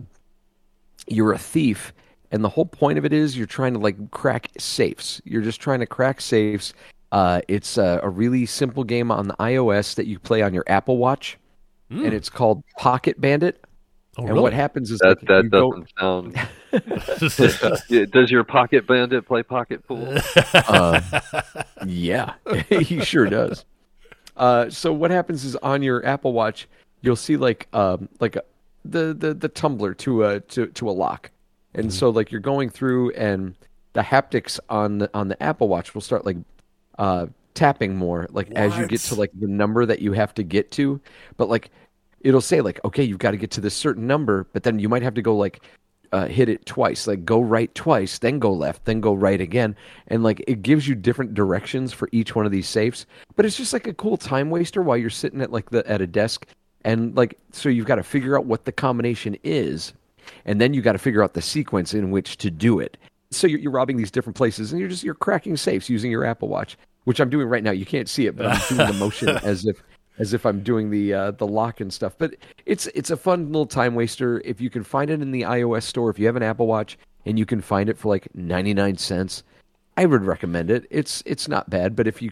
you're 1.08 1.34
a 1.34 1.40
thief, 1.40 1.92
and 2.32 2.44
the 2.44 2.50
whole 2.50 2.66
point 2.66 3.00
of 3.00 3.06
it 3.06 3.14
is 3.14 3.36
you're 3.36 3.48
trying 3.48 3.74
to 3.74 3.80
like 3.80 4.12
crack 4.12 4.50
safes. 4.60 5.22
You're 5.26 5.42
just 5.42 5.60
trying 5.60 5.80
to 5.80 5.88
crack 5.88 6.22
safes. 6.22 6.76
Uh, 7.12 7.42
it's 7.48 7.80
a, 7.80 8.00
a 8.04 8.10
really 8.10 8.46
simple 8.46 8.84
game 8.84 9.10
on 9.10 9.28
the 9.28 9.34
iOS 9.40 9.96
that 9.96 10.06
you 10.06 10.20
play 10.20 10.44
on 10.44 10.54
your 10.54 10.64
Apple 10.68 10.98
Watch, 10.98 11.40
and 11.90 12.14
it's 12.14 12.30
called 12.30 12.64
Pocket 12.78 13.20
Bandit. 13.20 13.64
Oh, 14.18 14.24
and 14.24 14.30
really? 14.32 14.42
what 14.42 14.54
happens 14.54 14.92
is 14.92 15.00
That 15.00 15.20
like, 15.20 15.28
that 15.28 15.44
you 15.44 15.50
doesn't 15.50 15.90
sound. 15.98 16.36
Does 18.12 18.32
your 18.32 18.44
pocket 18.44 18.86
bandit 18.86 19.26
play 19.26 19.44
pocket 19.44 19.88
pool? 19.88 20.18
Uh, 20.54 21.02
yeah, 21.86 22.34
he 22.70 23.00
sure 23.00 23.26
does. 23.28 23.66
Uh, 24.38 24.70
so 24.70 24.94
what 24.94 25.12
happens 25.12 25.46
is 25.46 25.56
on 25.58 25.82
your 25.82 26.06
Apple 26.06 26.34
Watch, 26.34 26.68
you'll 27.02 27.16
see 27.16 27.38
like 27.38 27.68
um, 27.74 28.08
like 28.20 28.36
a, 28.36 28.44
the, 28.86 29.14
the 29.14 29.34
the 29.34 29.50
tumbler 29.50 29.94
to 29.96 30.26
a 30.26 30.40
to 30.42 30.68
to 30.68 30.90
a 30.90 30.92
lock, 30.92 31.32
and 31.74 31.92
so 31.94 32.10
like 32.10 32.32
you're 32.32 32.42
going 32.42 32.70
through 32.70 33.12
and 33.12 33.56
the 33.94 34.02
haptics 34.02 34.60
on 34.70 35.00
the 35.00 35.10
on 35.14 35.28
the 35.28 35.42
Apple 35.42 35.68
Watch 35.68 35.94
will 35.94 36.02
start 36.02 36.26
like 36.26 36.38
uh, 36.98 37.28
tapping 37.60 37.94
more, 37.98 38.26
like 38.32 38.50
as 38.52 38.78
you 38.78 38.88
get 38.88 39.02
to 39.02 39.16
like 39.16 39.32
the 39.38 39.48
number 39.48 39.86
that 39.86 40.00
you 40.00 40.14
have 40.14 40.34
to 40.36 40.44
get 40.44 40.72
to. 40.72 41.02
But 41.36 41.50
like 41.50 41.72
it'll 42.22 42.40
say 42.40 42.62
like, 42.62 42.80
okay, 42.86 43.04
you've 43.04 43.20
got 43.20 43.32
to 43.32 43.38
get 43.38 43.52
to 43.52 43.62
this 43.62 43.76
certain 43.76 44.08
number, 44.08 44.48
but 44.54 44.64
then 44.64 44.80
you 44.80 44.88
might 44.88 45.04
have 45.04 45.14
to 45.16 45.22
go 45.22 45.36
like 45.36 45.62
uh, 46.14 46.28
hit 46.28 46.48
it 46.48 46.66
twice, 46.66 47.06
like 47.06 47.26
go 47.26 47.42
right 47.42 47.76
twice, 47.76 48.18
then 48.20 48.40
go 48.40 48.54
left, 48.54 48.86
then 48.86 49.02
go 49.02 49.14
right 49.14 49.42
again, 49.42 49.76
and 50.08 50.24
like 50.24 50.42
it 50.48 50.62
gives 50.62 50.88
you 50.88 50.96
different 50.96 51.34
directions 51.34 51.92
for 51.92 52.08
each 52.14 52.34
one 52.34 52.46
of 52.46 52.52
these 52.54 52.68
safes. 52.68 53.06
But 53.36 53.46
it's 53.46 53.58
just 53.58 53.74
like 53.74 53.88
a 53.88 53.94
cool 53.94 54.16
time 54.16 54.50
waster 54.50 54.82
while 54.82 54.96
you're 54.96 55.10
sitting 55.10 55.42
at 55.42 55.52
like 55.52 55.70
the 55.70 55.86
at 55.86 56.00
a 56.00 56.08
desk, 56.08 56.48
and 56.86 57.14
like 57.18 57.38
so 57.52 57.68
you've 57.68 57.88
got 57.88 57.96
to 57.96 58.04
figure 58.04 58.38
out 58.38 58.46
what 58.46 58.64
the 58.64 58.72
combination 58.72 59.38
is, 59.44 59.92
and 60.46 60.62
then 60.62 60.74
you 60.74 60.82
got 60.82 60.94
to 60.94 60.98
figure 60.98 61.22
out 61.22 61.34
the 61.34 61.42
sequence 61.42 61.94
in 61.94 62.10
which 62.10 62.38
to 62.38 62.50
do 62.50 62.80
it. 62.80 62.96
So 63.32 63.46
you're, 63.46 63.60
you're 63.60 63.72
robbing 63.72 63.98
these 63.98 64.12
different 64.12 64.38
places, 64.38 64.72
and 64.72 64.80
you're 64.80 64.90
just 64.90 65.04
you're 65.04 65.14
cracking 65.14 65.58
safes 65.58 65.90
using 65.90 66.10
your 66.10 66.24
Apple 66.24 66.48
Watch, 66.48 66.78
which 67.10 67.20
I'm 67.20 67.32
doing 67.32 67.48
right 67.48 67.64
now. 67.64 67.72
You 67.72 67.88
can't 67.88 68.08
see 68.08 68.28
it, 68.28 68.36
but 68.36 68.46
I'm 68.46 68.62
doing 68.70 68.88
the 68.88 68.94
motion 68.94 69.30
as 69.44 69.66
if 69.66 69.82
as 70.20 70.32
if 70.32 70.46
I'm 70.46 70.62
doing 70.62 70.92
the 70.92 71.12
uh, 71.12 71.32
the 71.32 71.48
lock 71.48 71.82
and 71.82 71.92
stuff. 71.92 72.14
But 72.16 72.36
it's 72.68 72.86
it's 72.94 73.10
a 73.10 73.18
fun 73.18 73.48
little 73.48 73.66
time 73.66 73.96
waster. 73.96 74.44
If 74.46 74.62
you 74.62 74.70
can 74.70 74.84
find 74.84 75.10
it 75.10 75.20
in 75.20 75.32
the 75.32 75.42
iOS 75.42 75.82
store, 75.86 76.12
if 76.12 76.20
you 76.20 76.28
have 76.28 76.36
an 76.36 76.44
Apple 76.44 76.68
Watch 76.68 77.00
and 77.26 77.40
you 77.40 77.48
can 77.48 77.62
find 77.62 77.90
it 77.90 77.98
for 77.98 78.10
like 78.10 78.28
99 78.36 78.98
cents, 78.98 79.42
I 79.98 80.06
would 80.06 80.24
recommend 80.24 80.70
it. 80.70 80.86
It's 80.92 81.24
it's 81.26 81.48
not 81.48 81.68
bad, 81.68 81.96
but 81.96 82.06
if 82.06 82.22
you 82.22 82.30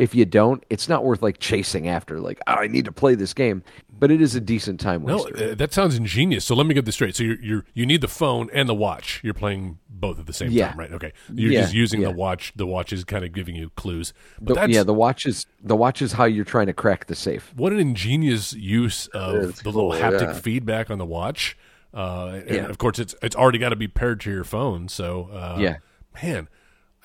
if 0.00 0.14
you 0.14 0.24
don't, 0.24 0.64
it's 0.70 0.88
not 0.88 1.04
worth 1.04 1.22
like 1.22 1.38
chasing 1.38 1.86
after. 1.88 2.18
Like 2.20 2.40
oh, 2.46 2.52
I 2.54 2.66
need 2.66 2.84
to 2.86 2.92
play 2.92 3.14
this 3.14 3.34
game, 3.34 3.62
but 3.98 4.10
it 4.10 4.20
is 4.20 4.34
a 4.34 4.40
decent 4.40 4.80
time 4.80 5.04
No, 5.04 5.26
uh, 5.28 5.54
that 5.54 5.72
sounds 5.72 5.94
ingenious. 5.96 6.44
So 6.44 6.54
let 6.54 6.66
me 6.66 6.74
get 6.74 6.84
this 6.86 6.94
straight. 6.94 7.14
So 7.14 7.22
you're, 7.22 7.40
you're 7.42 7.64
you 7.74 7.86
need 7.86 8.00
the 8.00 8.08
phone 8.08 8.48
and 8.52 8.68
the 8.68 8.74
watch. 8.74 9.20
You're 9.22 9.34
playing 9.34 9.78
both 9.88 10.18
at 10.18 10.26
the 10.26 10.32
same 10.32 10.50
Yeah. 10.50 10.68
time, 10.68 10.78
right? 10.78 10.92
Okay. 10.92 11.12
You're 11.32 11.52
Yeah, 11.52 11.60
just 11.62 11.74
using 11.74 12.00
the 12.00 12.10
watch. 12.10 12.52
The 12.56 12.66
watch 12.66 12.92
is 12.92 13.04
kind 13.04 13.24
of 13.24 13.32
giving 13.32 13.54
you 13.54 13.70
clues. 13.76 14.12
But 14.40 14.54
The- 14.54 14.70
yeah, 14.70 14.82
the 14.82 14.94
watch 14.94 15.26
is 15.26 15.46
the 15.62 15.76
watch 15.76 16.00
is 16.02 16.12
how 16.12 16.24
you're 16.24 16.44
trying 16.46 16.66
to 16.68 16.72
crack 16.72 17.06
the 17.06 17.14
safe. 17.14 17.52
what 17.54 17.72
an 17.72 17.78
ingenious 17.78 18.54
use 18.54 19.06
of 19.08 19.34
is 19.36 19.58
the 19.60 19.70
little 19.70 19.90
haptic 19.92 20.20
yeah. 20.22 20.32
feedback 20.32 20.90
on 20.90 20.98
the 20.98 21.04
watch. 21.06 21.56
Uh, 21.92 22.40
and 22.46 22.50
Yeah. 22.56 22.66
of 22.66 22.78
course, 22.78 22.98
it's 22.98 23.14
it's 23.22 23.36
already 23.36 23.58
got 23.58 23.70
to 23.70 23.76
be 23.76 23.88
paired 23.88 24.20
to 24.20 24.30
your 24.30 24.44
phone. 24.44 24.88
So 24.88 25.28
uh, 25.32 25.56
Yeah. 25.60 25.76
man, 26.22 26.48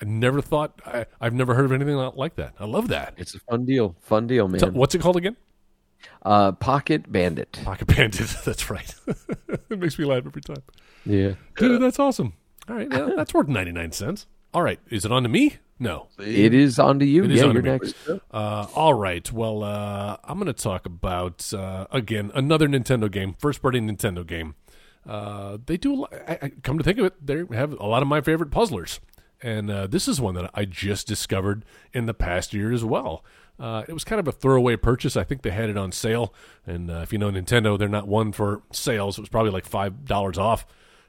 I 0.00 0.04
never 0.04 0.42
thought 0.42 0.80
I, 0.84 1.06
I've 1.20 1.34
never 1.34 1.54
heard 1.54 1.64
of 1.64 1.72
anything 1.72 1.96
like 1.96 2.36
that. 2.36 2.54
I 2.58 2.66
love 2.66 2.88
that. 2.88 3.14
It's 3.16 3.34
a 3.34 3.40
fun 3.40 3.64
deal, 3.64 3.96
fun 4.00 4.26
deal, 4.26 4.48
man. 4.48 4.60
So 4.60 4.70
what's 4.70 4.94
it 4.94 5.00
called 5.00 5.16
again? 5.16 5.36
uh, 6.22 6.52
Pocket 6.52 7.10
Bandit. 7.10 7.60
Pocket 7.64 7.86
Bandit. 7.86 8.28
That's 8.44 8.70
right. 8.70 8.94
it 9.70 9.78
makes 9.78 9.98
me 9.98 10.04
laugh 10.04 10.24
every 10.26 10.42
time. 10.42 10.62
Yeah. 11.04 11.34
Dude, 11.56 11.80
that's 11.80 12.00
awesome. 12.00 12.32
All 12.68 12.74
right, 12.74 12.88
yeah, 12.90 13.10
that's 13.14 13.32
worth 13.32 13.46
ninety 13.46 13.70
nine 13.70 13.92
cents. 13.92 14.26
All 14.52 14.62
right, 14.62 14.80
is 14.90 15.04
it 15.04 15.12
on 15.12 15.22
to 15.22 15.28
me? 15.28 15.58
No. 15.78 16.08
It 16.18 16.52
is 16.52 16.80
on 16.80 16.98
to 16.98 17.04
you. 17.04 17.24
It 17.24 17.30
yeah, 17.30 17.44
you're 17.44 17.62
next. 17.62 17.94
Uh, 18.08 18.66
all 18.74 18.94
right. 18.94 19.30
Well, 19.30 19.62
uh, 19.62 20.16
I'm 20.24 20.38
going 20.38 20.46
to 20.46 20.52
talk 20.52 20.86
about 20.86 21.52
uh, 21.52 21.86
again 21.92 22.32
another 22.34 22.66
Nintendo 22.66 23.10
game, 23.10 23.34
first 23.38 23.62
party 23.62 23.78
Nintendo 23.78 24.26
game. 24.26 24.56
Uh, 25.06 25.58
they 25.64 25.76
do. 25.76 25.92
a 25.92 25.96
lo- 25.96 26.08
I, 26.26 26.38
I, 26.42 26.52
come 26.62 26.78
to 26.78 26.82
think 26.82 26.98
of 26.98 27.04
it, 27.04 27.24
they 27.24 27.44
have 27.54 27.78
a 27.78 27.86
lot 27.86 28.02
of 28.02 28.08
my 28.08 28.20
favorite 28.20 28.50
puzzlers, 28.50 28.98
and 29.46 29.70
uh, 29.70 29.86
this 29.86 30.08
is 30.08 30.20
one 30.20 30.34
that 30.34 30.50
I 30.54 30.64
just 30.64 31.06
discovered 31.06 31.64
in 31.92 32.06
the 32.06 32.14
past 32.14 32.52
year 32.52 32.72
as 32.72 32.84
well. 32.84 33.24
Uh, 33.58 33.84
it 33.88 33.92
was 33.92 34.04
kind 34.04 34.20
of 34.20 34.28
a 34.28 34.32
throwaway 34.32 34.76
purchase. 34.76 35.16
I 35.16 35.24
think 35.24 35.42
they 35.42 35.50
had 35.50 35.70
it 35.70 35.76
on 35.78 35.92
sale, 35.92 36.34
and 36.66 36.90
uh, 36.90 37.00
if 37.04 37.12
you 37.12 37.18
know 37.18 37.30
Nintendo, 37.30 37.78
they're 37.78 37.88
not 37.88 38.06
one 38.08 38.32
for 38.32 38.62
sales. 38.72 39.16
It 39.18 39.22
was 39.22 39.28
probably 39.30 39.52
like 39.52 39.64
five 39.64 40.04
dollars 40.04 40.36
off. 40.38 40.66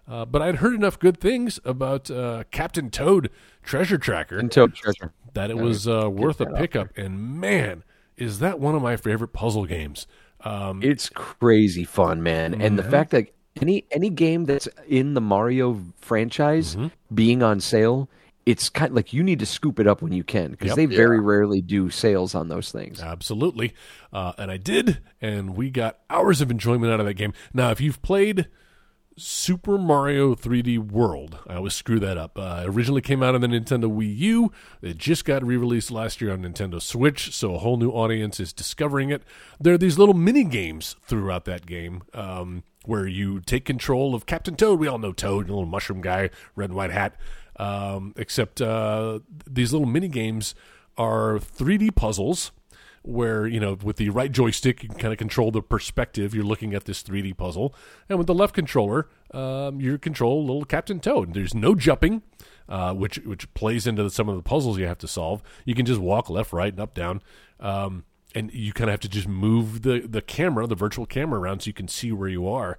Uh, 0.07 0.23
but 0.23 0.41
I'd 0.41 0.55
heard 0.57 0.73
enough 0.73 0.97
good 0.97 1.19
things 1.19 1.59
about 1.65 2.09
uh, 2.09 2.45
Captain 2.49 2.89
Toad 2.89 3.29
Treasure 3.61 3.97
Tracker 3.97 4.37
And 4.39 4.49
Toad 4.49 4.73
Treasure. 4.73 5.11
that 5.33 5.49
it 5.51 5.57
was 5.57 5.85
uh, 5.85 6.09
worth 6.09 6.39
a 6.39 6.45
pickup. 6.45 6.97
And 6.97 7.19
man, 7.41 7.83
is 8.15 8.39
that 8.39 8.57
one 8.57 8.73
of 8.73 8.81
my 8.81 8.95
favorite 8.95 9.33
puzzle 9.33 9.65
games. 9.65 10.07
Um, 10.45 10.81
It's 10.81 11.09
crazy 11.09 11.83
fun, 11.83 12.23
man. 12.23 12.61
And 12.61 12.79
the 12.79 12.83
fact 12.83 13.11
that 13.11 13.27
any 13.61 13.83
any 13.91 14.09
game 14.09 14.45
that's 14.45 14.69
in 14.87 15.13
the 15.13 15.19
Mario 15.19 15.81
franchise 15.99 16.77
Mm-hmm. 16.77 16.87
being 17.13 17.43
on 17.43 17.59
sale, 17.59 18.09
it's 18.47 18.69
kind 18.69 18.91
of 18.91 18.95
like 18.95 19.11
you 19.11 19.23
need 19.23 19.39
to 19.39 19.45
scoop 19.45 19.77
it 19.77 19.87
up 19.87 20.01
when 20.01 20.13
you 20.13 20.23
can 20.23 20.51
because 20.51 20.69
Yep. 20.69 20.75
they 20.77 20.85
very 20.85 21.19
rarely 21.19 21.59
do 21.61 21.89
sales 21.89 22.33
on 22.33 22.47
those 22.47 22.71
things. 22.71 23.01
absolutely. 23.01 23.73
Uh, 24.13 24.31
and 24.37 24.49
I 24.49 24.55
did, 24.57 24.99
and 25.21 25.57
we 25.57 25.69
got 25.69 25.99
hours 26.09 26.39
of 26.39 26.49
enjoyment 26.49 26.91
out 26.93 27.01
of 27.01 27.05
that 27.05 27.15
game. 27.15 27.33
Now, 27.53 27.71
if 27.71 27.81
you've 27.81 28.01
played 28.01 28.47
Super 29.19 29.77
Mario 29.79 30.35
3D 30.35 30.77
World, 30.77 31.39
I 31.47 31.55
always 31.55 31.73
screw 31.73 31.99
that 31.99 32.17
up. 32.17 32.37
Uh, 32.37 32.63
originally 32.65 33.01
came 33.01 33.23
out 33.23 33.33
on 33.35 33.41
the 33.41 33.47
Nintendo 33.47 33.85
Wii 33.91 34.15
U. 34.17 34.51
It 34.81 34.97
just 34.97 35.25
got 35.25 35.43
re 35.43 35.57
released 35.57 35.89
last 35.91 36.21
year 36.21 36.31
on 36.31 36.43
Nintendo 36.43 36.79
Switch, 36.81 37.33
so 37.35 37.55
a 37.55 37.57
whole 37.57 37.77
new 37.77 37.89
audience 37.89 38.39
is 38.39 38.53
discovering 38.53 39.09
it. 39.09 39.23
There 39.59 39.73
are 39.73 39.77
these 39.77 39.97
little 39.97 40.13
mini 40.13 40.43
games 40.43 40.95
throughout 41.05 41.45
that 41.45 41.65
game. 41.65 42.03
Um, 42.13 42.63
where 42.85 43.05
you 43.05 43.41
take 43.41 43.65
control 43.65 44.15
of 44.15 44.25
Captain 44.25 44.55
Toad. 44.55 44.79
We 44.79 44.87
all 44.87 44.97
know 44.97 45.11
Toad, 45.11 45.47
the 45.47 45.51
little 45.51 45.65
mushroom 45.65 45.99
guy, 45.99 46.29
red 46.55 46.69
and 46.69 46.77
white 46.77 46.89
hat. 46.91 47.17
Um, 47.57 48.13
except 48.17 48.61
uh, 48.61 49.19
these 49.47 49.73
little 49.73 49.87
mini 49.87 50.07
games 50.07 50.53
are 50.97 51.39
3D 51.39 51.95
puzzles 51.95 52.51
where 53.03 53.47
you 53.47 53.59
know 53.59 53.77
with 53.81 53.95
the 53.95 54.09
right 54.09 54.31
joystick 54.31 54.83
you 54.83 54.89
can 54.89 54.97
kind 54.97 55.13
of 55.13 55.17
control 55.17 55.49
the 55.49 55.61
perspective. 55.61 56.35
You're 56.35 56.43
looking 56.43 56.73
at 56.73 56.85
this 56.85 57.01
3d 57.03 57.37
puzzle. 57.37 57.73
And 58.09 58.17
with 58.17 58.27
the 58.27 58.33
left 58.33 58.53
controller 58.53 59.07
um, 59.31 59.79
you 59.79 59.97
control 59.97 60.45
little 60.45 60.65
captain 60.65 60.99
toad. 60.99 61.33
There's 61.33 61.55
no 61.55 61.73
jumping 61.73 62.21
uh, 62.69 62.93
which 62.93 63.17
which 63.19 63.51
plays 63.53 63.87
into 63.87 64.09
some 64.09 64.29
of 64.29 64.35
the 64.35 64.43
puzzles 64.43 64.77
you 64.77 64.87
have 64.87 64.97
to 64.99 65.07
solve. 65.07 65.41
You 65.65 65.73
can 65.73 65.85
just 65.85 66.01
walk 66.01 66.29
left 66.29 66.51
right 66.51 66.71
and 66.71 66.81
up 66.81 66.93
down. 66.93 67.21
Um, 67.59 68.03
and 68.35 68.53
you 68.53 68.73
kind 68.73 68.89
of 68.89 68.93
have 68.93 68.99
to 69.01 69.09
just 69.09 69.27
move 69.27 69.83
the 69.83 70.01
the 70.01 70.21
camera 70.21 70.67
the 70.67 70.75
virtual 70.75 71.05
camera 71.05 71.39
around 71.39 71.61
so 71.61 71.67
you 71.67 71.73
can 71.73 71.87
see 71.87 72.11
where 72.11 72.29
you 72.29 72.47
are 72.47 72.77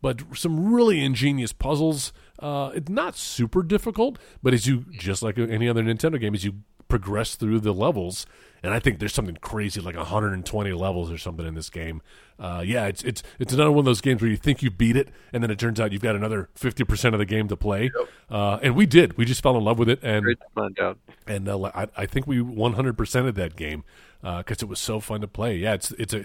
but 0.00 0.22
some 0.34 0.72
really 0.72 1.04
ingenious 1.04 1.52
puzzles. 1.52 2.12
Uh, 2.38 2.70
it's 2.74 2.88
not 2.88 3.16
super 3.16 3.62
difficult, 3.62 4.18
but 4.42 4.54
as 4.54 4.66
you 4.66 4.84
just 4.92 5.22
like 5.22 5.38
any 5.38 5.68
other 5.68 5.82
Nintendo 5.82 6.20
game, 6.20 6.34
as 6.34 6.44
you 6.44 6.54
progress 6.86 7.34
through 7.34 7.60
the 7.60 7.72
levels, 7.74 8.24
and 8.62 8.72
I 8.72 8.78
think 8.78 8.98
there's 8.98 9.12
something 9.12 9.36
crazy 9.36 9.80
like 9.80 9.96
120 9.96 10.72
levels 10.72 11.10
or 11.10 11.18
something 11.18 11.46
in 11.46 11.54
this 11.54 11.68
game. 11.68 12.00
Uh, 12.38 12.62
yeah, 12.64 12.86
it's 12.86 13.02
it's 13.02 13.22
it's 13.38 13.52
another 13.52 13.70
one 13.70 13.80
of 13.80 13.84
those 13.84 14.00
games 14.00 14.22
where 14.22 14.30
you 14.30 14.36
think 14.36 14.62
you 14.62 14.70
beat 14.70 14.96
it, 14.96 15.08
and 15.32 15.42
then 15.42 15.50
it 15.50 15.58
turns 15.58 15.80
out 15.80 15.92
you've 15.92 16.00
got 16.02 16.16
another 16.16 16.48
50 16.54 16.84
percent 16.84 17.14
of 17.14 17.18
the 17.18 17.26
game 17.26 17.48
to 17.48 17.56
play. 17.56 17.90
Uh, 18.30 18.58
and 18.62 18.74
we 18.76 18.86
did. 18.86 19.16
We 19.18 19.24
just 19.24 19.42
fell 19.42 19.56
in 19.56 19.64
love 19.64 19.78
with 19.78 19.88
it, 19.88 19.98
and 20.02 20.22
Great 20.24 20.38
to 20.40 20.46
find 20.54 20.78
out. 20.78 20.98
and 21.26 21.48
uh, 21.48 21.70
I, 21.74 21.88
I 21.96 22.06
think 22.06 22.26
we 22.26 22.38
100%ed 22.38 23.34
that 23.34 23.56
game 23.56 23.84
because 24.22 24.62
it 24.62 24.68
was 24.68 24.78
so 24.78 25.00
fun 25.00 25.20
to 25.22 25.28
play. 25.28 25.56
Yeah, 25.56 25.74
it's 25.74 25.90
it's 25.92 26.14
a 26.14 26.24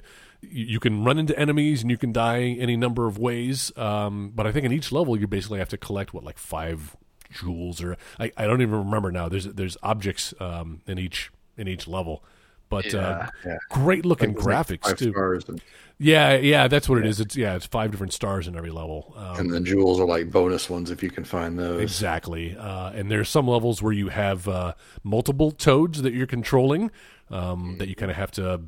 you 0.51 0.79
can 0.79 1.03
run 1.03 1.17
into 1.17 1.37
enemies 1.37 1.81
and 1.81 1.91
you 1.91 1.97
can 1.97 2.11
die 2.11 2.41
any 2.59 2.75
number 2.75 3.07
of 3.07 3.17
ways, 3.17 3.71
um, 3.77 4.31
but 4.35 4.47
I 4.47 4.51
think 4.51 4.65
in 4.65 4.71
each 4.71 4.91
level 4.91 5.19
you 5.19 5.27
basically 5.27 5.59
have 5.59 5.69
to 5.69 5.77
collect 5.77 6.13
what 6.13 6.23
like 6.23 6.37
five 6.37 6.95
jewels 7.31 7.81
or 7.81 7.97
I, 8.19 8.31
I 8.37 8.45
don't 8.45 8.61
even 8.61 8.75
remember 8.75 9.11
now. 9.11 9.29
There's 9.29 9.45
there's 9.45 9.77
objects 9.83 10.33
um, 10.39 10.81
in 10.87 10.99
each 10.99 11.31
in 11.57 11.67
each 11.67 11.87
level, 11.87 12.23
but 12.69 12.93
uh, 12.93 13.27
yeah. 13.45 13.57
great 13.69 14.05
looking 14.05 14.33
like 14.33 14.43
graphics 14.43 14.83
five 14.83 14.97
too. 14.97 15.11
stars, 15.11 15.45
and, 15.47 15.61
Yeah, 15.97 16.35
yeah, 16.35 16.67
that's 16.67 16.89
what 16.89 16.99
it 16.99 17.05
is. 17.05 17.19
It's 17.19 17.35
yeah, 17.35 17.55
it's 17.55 17.65
five 17.65 17.91
different 17.91 18.13
stars 18.13 18.47
in 18.47 18.55
every 18.55 18.71
level. 18.71 19.13
Um, 19.15 19.39
and 19.39 19.51
the 19.51 19.59
jewels 19.59 19.99
are 19.99 20.07
like 20.07 20.31
bonus 20.31 20.69
ones 20.69 20.91
if 20.91 21.03
you 21.03 21.09
can 21.09 21.23
find 21.23 21.57
those. 21.57 21.81
Exactly. 21.81 22.55
Uh, 22.57 22.91
and 22.91 23.09
there's 23.11 23.29
some 23.29 23.47
levels 23.47 23.81
where 23.81 23.93
you 23.93 24.09
have 24.09 24.47
uh, 24.47 24.73
multiple 25.03 25.51
toads 25.51 26.01
that 26.01 26.13
you're 26.13 26.27
controlling 26.27 26.91
um, 27.29 27.77
that 27.79 27.89
you 27.89 27.95
kind 27.95 28.11
of 28.11 28.17
have 28.17 28.31
to 28.31 28.61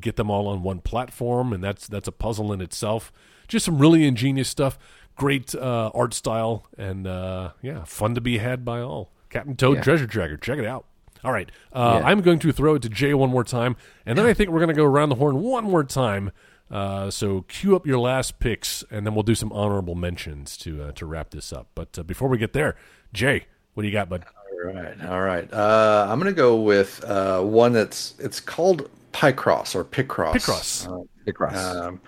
get 0.00 0.16
them 0.16 0.30
all 0.30 0.48
on 0.48 0.62
one 0.62 0.80
platform, 0.80 1.52
and 1.52 1.62
that's 1.62 1.86
that's 1.86 2.08
a 2.08 2.12
puzzle 2.12 2.52
in 2.52 2.60
itself. 2.60 3.12
Just 3.48 3.64
some 3.64 3.78
really 3.78 4.06
ingenious 4.06 4.48
stuff. 4.48 4.78
Great 5.16 5.54
uh, 5.54 5.90
art 5.94 6.14
style, 6.14 6.66
and 6.78 7.06
uh, 7.06 7.50
yeah, 7.60 7.84
fun 7.84 8.14
to 8.14 8.20
be 8.20 8.38
had 8.38 8.64
by 8.64 8.80
all. 8.80 9.10
Captain 9.30 9.56
Toad 9.56 9.76
Yeah. 9.76 9.82
Treasure 9.82 10.06
Tracker. 10.06 10.36
Check 10.36 10.58
it 10.58 10.66
out. 10.66 10.84
All 11.24 11.32
right. 11.32 11.50
Uh, 11.72 11.98
Yeah. 12.00 12.08
I'm 12.08 12.20
going 12.22 12.38
to 12.40 12.52
throw 12.52 12.74
it 12.74 12.82
to 12.82 12.88
Jay 12.88 13.14
one 13.14 13.30
more 13.30 13.44
time, 13.44 13.76
and 14.06 14.16
then 14.18 14.26
I 14.26 14.34
think 14.34 14.50
we're 14.50 14.58
going 14.60 14.68
to 14.68 14.74
go 14.74 14.84
around 14.84 15.10
the 15.10 15.14
horn 15.16 15.40
one 15.42 15.64
more 15.64 15.84
time. 15.84 16.30
Uh, 16.70 17.10
so 17.10 17.42
cue 17.42 17.76
up 17.76 17.86
your 17.86 17.98
last 17.98 18.38
picks, 18.38 18.82
and 18.90 19.06
then 19.06 19.14
we'll 19.14 19.22
do 19.22 19.34
some 19.34 19.52
honorable 19.52 19.94
mentions 19.94 20.56
to 20.56 20.82
uh, 20.84 20.92
to 20.92 21.04
wrap 21.04 21.30
this 21.30 21.52
up. 21.52 21.68
But 21.74 21.98
uh, 21.98 22.02
before 22.02 22.28
we 22.28 22.38
get 22.38 22.54
there, 22.54 22.76
Jay, 23.12 23.44
what 23.74 23.82
do 23.82 23.88
you 23.88 23.92
got, 23.92 24.08
bud? 24.08 24.24
All 24.64 24.72
right, 24.72 25.04
all 25.06 25.20
right. 25.20 25.52
Uh, 25.52 26.06
I'm 26.08 26.18
gonna 26.18 26.32
go 26.32 26.56
with 26.60 27.04
uh, 27.04 27.42
one 27.42 27.72
that's 27.74 28.14
it's 28.18 28.40
called 28.40 28.88
Picross 29.12 29.74
or 29.74 29.84
Picross. 29.84 30.34
Picross. 30.34 30.88
Uh, 30.88 31.04
Across. 31.26 31.56
um, 31.76 32.00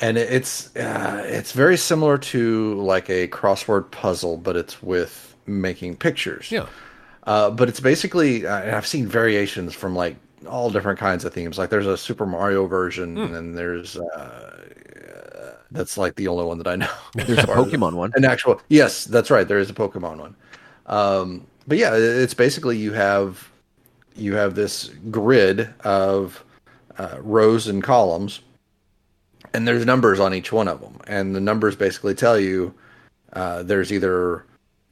and 0.00 0.16
it's 0.16 0.74
uh, 0.76 1.22
it's 1.26 1.52
very 1.52 1.76
similar 1.76 2.18
to 2.18 2.74
like 2.80 3.08
a 3.10 3.28
crossword 3.28 3.90
puzzle, 3.90 4.36
but 4.38 4.56
it's 4.56 4.82
with 4.82 5.34
making 5.46 5.96
pictures. 5.96 6.50
Yeah. 6.50 6.66
Uh, 7.24 7.50
but 7.50 7.68
it's 7.68 7.80
basically 7.80 8.46
uh, 8.46 8.60
and 8.62 8.76
I've 8.76 8.86
seen 8.86 9.06
variations 9.06 9.74
from 9.74 9.94
like 9.94 10.16
all 10.48 10.70
different 10.70 10.98
kinds 10.98 11.24
of 11.24 11.32
themes. 11.32 11.58
Like 11.58 11.70
there's 11.70 11.86
a 11.86 11.96
Super 11.96 12.26
Mario 12.26 12.66
version, 12.66 13.16
and 13.18 13.34
then 13.34 13.54
there's 13.54 13.96
uh, 13.96 14.62
that's 15.70 15.96
like 15.98 16.16
the 16.16 16.28
only 16.28 16.44
one 16.44 16.58
that 16.58 16.66
I 16.66 16.76
know. 16.76 16.90
There's 17.14 17.38
a 17.38 17.46
Pokemon 17.46 17.94
one. 17.94 18.12
An 18.14 18.24
actual 18.24 18.60
yes, 18.68 19.04
that's 19.06 19.30
right. 19.30 19.46
There 19.46 19.58
is 19.58 19.70
a 19.70 19.74
Pokemon 19.74 20.18
one, 20.18 20.36
Um, 20.86 21.46
but 21.66 21.78
yeah, 21.78 21.94
it's 21.94 22.34
basically 22.34 22.76
you 22.78 22.92
have 22.92 23.50
you 24.14 24.34
have 24.34 24.54
this 24.54 24.90
grid 25.10 25.72
of 25.80 26.44
uh, 26.98 27.16
rows 27.20 27.66
and 27.66 27.82
columns, 27.82 28.40
and 29.52 29.66
there's 29.66 29.84
numbers 29.84 30.20
on 30.20 30.34
each 30.34 30.52
one 30.52 30.68
of 30.68 30.80
them, 30.80 31.00
and 31.06 31.34
the 31.34 31.40
numbers 31.40 31.76
basically 31.76 32.14
tell 32.14 32.38
you 32.38 32.74
uh, 33.32 33.62
there's 33.62 33.92
either 33.92 34.44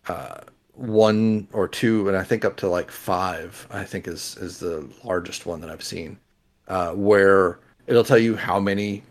uh, 0.08 0.40
one 0.74 1.46
or 1.52 1.68
two, 1.68 2.08
and 2.08 2.16
I 2.16 2.24
think 2.24 2.44
up 2.44 2.56
to 2.58 2.68
like 2.68 2.90
five. 2.90 3.66
I 3.70 3.84
think 3.84 4.08
is 4.08 4.36
is 4.40 4.58
the 4.58 4.88
largest 5.04 5.46
one 5.46 5.60
that 5.60 5.70
I've 5.70 5.84
seen, 5.84 6.18
uh, 6.68 6.92
where 6.92 7.58
it'll 7.86 8.04
tell 8.04 8.18
you 8.18 8.36
how 8.36 8.58
many 8.58 9.02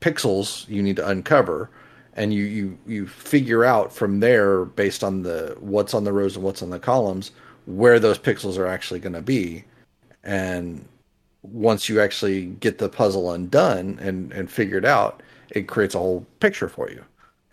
pixels 0.00 0.68
you 0.68 0.82
need 0.82 0.96
to 0.96 1.08
uncover 1.08 1.70
and 2.14 2.34
you 2.34 2.44
you 2.44 2.78
you 2.86 3.06
figure 3.06 3.64
out 3.64 3.92
from 3.92 4.20
there 4.20 4.64
based 4.64 5.02
on 5.02 5.22
the 5.22 5.56
what's 5.60 5.94
on 5.94 6.04
the 6.04 6.12
rows 6.12 6.36
and 6.36 6.44
what's 6.44 6.62
on 6.62 6.70
the 6.70 6.78
columns 6.78 7.30
where 7.66 7.98
those 7.98 8.18
pixels 8.18 8.58
are 8.58 8.66
actually 8.66 9.00
going 9.00 9.12
to 9.12 9.22
be 9.22 9.64
and 10.24 10.84
once 11.42 11.88
you 11.88 12.00
actually 12.00 12.46
get 12.46 12.78
the 12.78 12.88
puzzle 12.88 13.32
undone 13.32 13.98
and 14.00 14.32
and 14.32 14.50
figured 14.50 14.84
out 14.84 15.22
it 15.50 15.68
creates 15.68 15.94
a 15.94 15.98
whole 15.98 16.26
picture 16.40 16.68
for 16.68 16.90
you 16.90 17.04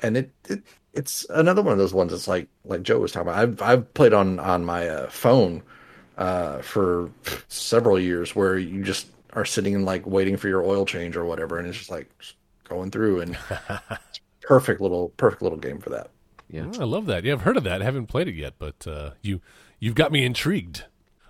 and 0.01 0.17
it, 0.17 0.31
it 0.47 0.61
it's 0.93 1.25
another 1.29 1.61
one 1.61 1.71
of 1.71 1.77
those 1.77 1.93
ones 1.93 2.11
that's 2.11 2.27
like 2.27 2.47
like 2.65 2.83
joe 2.83 2.99
was 2.99 3.11
talking 3.11 3.29
about 3.29 3.39
i've 3.39 3.61
i've 3.61 3.93
played 3.93 4.13
on 4.13 4.39
on 4.39 4.63
my 4.65 4.87
uh, 4.87 5.09
phone 5.09 5.61
uh, 6.17 6.61
for 6.61 7.09
several 7.47 7.97
years 7.97 8.35
where 8.35 8.57
you 8.57 8.83
just 8.83 9.07
are 9.33 9.45
sitting 9.45 9.73
and 9.73 9.85
like 9.85 10.05
waiting 10.05 10.35
for 10.35 10.49
your 10.49 10.65
oil 10.65 10.85
change 10.85 11.15
or 11.15 11.23
whatever 11.23 11.57
and 11.57 11.67
it's 11.67 11.77
just 11.77 11.89
like 11.89 12.09
going 12.69 12.91
through 12.91 13.21
and 13.21 13.37
perfect 14.49 14.81
little 14.81 15.09
perfect 15.09 15.41
little 15.41 15.57
game 15.57 15.79
for 15.79 15.89
that. 15.91 16.09
Yeah, 16.49 16.65
oh, 16.77 16.81
I 16.81 16.85
love 16.85 17.05
that. 17.05 17.23
Yeah, 17.23 17.33
I've 17.33 17.41
heard 17.41 17.57
of 17.57 17.63
that. 17.65 17.81
I 17.81 17.85
haven't 17.85 18.07
played 18.07 18.27
it 18.27 18.35
yet, 18.35 18.55
but 18.57 18.87
uh, 18.87 19.11
you 19.21 19.41
you've 19.79 19.95
got 19.95 20.11
me 20.11 20.25
intrigued. 20.25 20.85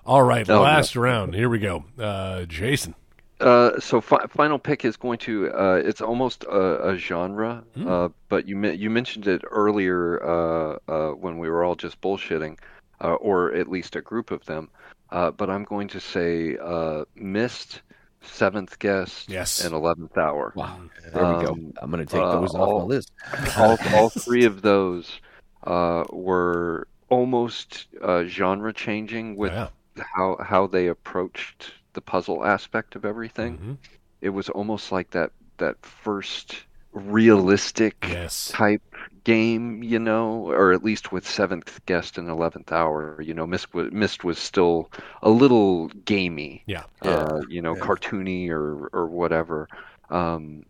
All 0.05 0.23
right, 0.23 0.49
oh, 0.49 0.61
last 0.61 0.95
no. 0.95 1.01
round. 1.01 1.35
Here 1.35 1.49
we 1.49 1.59
go, 1.59 1.85
uh, 1.99 2.45
Jason. 2.45 2.95
Uh, 3.39 3.79
so 3.79 4.01
fi- 4.01 4.25
final 4.27 4.59
pick 4.59 4.83
is 4.83 4.97
going 4.97 5.17
to 5.17 5.49
uh, 5.53 5.81
it's 5.85 6.01
almost 6.01 6.43
a, 6.43 6.89
a 6.89 6.97
genre, 6.97 7.63
mm. 7.77 7.87
uh, 7.87 8.09
but 8.27 8.47
you 8.47 8.61
you 8.71 8.89
mentioned 8.89 9.27
it 9.27 9.41
earlier 9.49 10.21
uh, 10.23 10.77
uh, 10.87 11.11
when 11.11 11.37
we 11.37 11.49
were 11.49 11.63
all 11.63 11.75
just 11.75 12.01
bullshitting, 12.01 12.57
uh, 13.01 13.13
or 13.13 13.53
at 13.53 13.69
least 13.69 13.95
a 13.95 14.01
group 14.01 14.31
of 14.31 14.43
them. 14.45 14.69
but 15.09 15.49
I'm 15.49 15.63
going 15.63 15.87
to 15.89 15.99
say 15.99 16.57
Myst 17.15 17.81
seventh 18.21 18.77
guest, 18.79 19.29
yes, 19.29 19.63
and 19.63 19.73
eleventh 19.73 20.17
hour. 20.17 20.51
Wow, 20.55 20.79
there 21.13 21.23
um, 21.23 21.37
we 21.37 21.45
go. 21.45 21.51
Um, 21.53 21.73
I'm 21.81 21.91
going 21.91 22.05
to 22.05 22.11
take 22.11 22.21
uh, 22.21 22.39
those 22.41 22.53
all, 22.53 22.77
off 22.77 22.81
my 22.81 22.95
list. 22.95 23.11
all, 23.57 23.77
all 23.93 24.09
three 24.25 24.43
of 24.43 24.61
those 24.61 25.09
uh, 25.63 26.03
were 26.11 26.88
almost 27.09 27.87
uh, 28.01 28.23
genre 28.25 28.73
changing 28.73 29.35
with 29.35 29.51
yeah. 29.51 29.69
how 29.95 30.37
how 30.41 30.67
they 30.67 30.87
approached 30.87 31.73
the 31.93 32.01
puzzle 32.01 32.45
aspect 32.45 32.95
of 32.95 33.05
everything. 33.05 33.57
Mm-hmm. 33.57 33.73
It 34.21 34.29
was 34.29 34.49
almost 34.49 34.91
like 34.91 35.11
that 35.11 35.31
that 35.57 35.75
first 35.85 36.63
realistic 36.91 37.95
yes. 38.07 38.49
type 38.49 38.81
game, 39.23 39.83
you 39.83 39.99
know, 39.99 40.47
or 40.49 40.71
at 40.71 40.83
least 40.83 41.11
with 41.11 41.27
seventh 41.27 41.85
guest 41.85 42.17
and 42.17 42.29
eleventh 42.29 42.71
hour. 42.71 43.21
You 43.21 43.33
know, 43.33 43.45
Myst 43.45 43.73
was, 43.73 43.91
Myst 43.91 44.23
was 44.23 44.39
still 44.39 44.91
a 45.21 45.29
little 45.29 45.87
gamey, 46.05 46.63
yeah, 46.65 46.83
uh, 47.01 47.41
you 47.49 47.61
know, 47.61 47.75
yeah. 47.75 47.81
cartoony 47.81 48.49
or 48.49 48.87
or 48.93 49.07
whatever. 49.07 49.67
Um, 50.09 50.65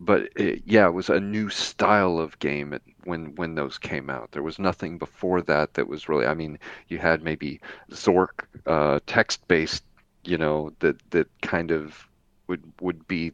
but 0.00 0.28
it, 0.36 0.62
yeah, 0.66 0.86
it 0.86 0.92
was 0.92 1.08
a 1.08 1.20
new 1.20 1.48
style 1.48 2.18
of 2.18 2.38
game 2.38 2.78
when 3.04 3.34
when 3.36 3.54
those 3.54 3.78
came 3.78 4.10
out. 4.10 4.32
There 4.32 4.42
was 4.42 4.58
nothing 4.58 4.98
before 4.98 5.42
that 5.42 5.74
that 5.74 5.88
was 5.88 6.08
really. 6.08 6.26
I 6.26 6.34
mean, 6.34 6.58
you 6.88 6.98
had 6.98 7.22
maybe 7.22 7.60
Zork 7.90 8.44
uh, 8.66 9.00
text 9.06 9.46
based, 9.48 9.84
you 10.24 10.38
know, 10.38 10.72
that 10.80 10.98
that 11.10 11.28
kind 11.42 11.70
of 11.70 12.08
would 12.46 12.62
would 12.80 13.06
be 13.06 13.32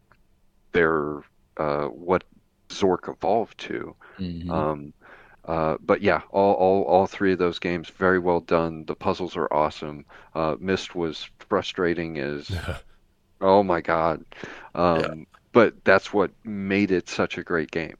their 0.73 1.23
uh, 1.57 1.87
what 1.87 2.25
Zork 2.69 3.09
evolved 3.09 3.59
to. 3.59 3.95
Mm-hmm. 4.19 4.51
Um, 4.51 4.93
uh, 5.45 5.77
but 5.81 6.03
yeah, 6.03 6.21
all, 6.31 6.55
all 6.55 6.83
all 6.83 7.07
three 7.07 7.33
of 7.33 7.39
those 7.39 7.59
games 7.59 7.89
very 7.89 8.19
well 8.19 8.41
done. 8.41 8.85
The 8.85 8.95
puzzles 8.95 9.37
are 9.37 9.53
awesome. 9.53 10.05
Uh, 10.35 10.57
Myst 10.61 10.95
was 10.95 11.29
frustrating 11.39 12.19
as 12.19 12.51
oh 13.41 13.63
my 13.63 13.81
god, 13.81 14.25
um, 14.75 15.01
yeah. 15.01 15.30
But 15.53 15.85
that's 15.85 16.13
what 16.13 16.31
made 16.45 16.91
it 16.91 17.09
such 17.09 17.39
a 17.39 17.43
great 17.43 17.71
game. 17.71 17.97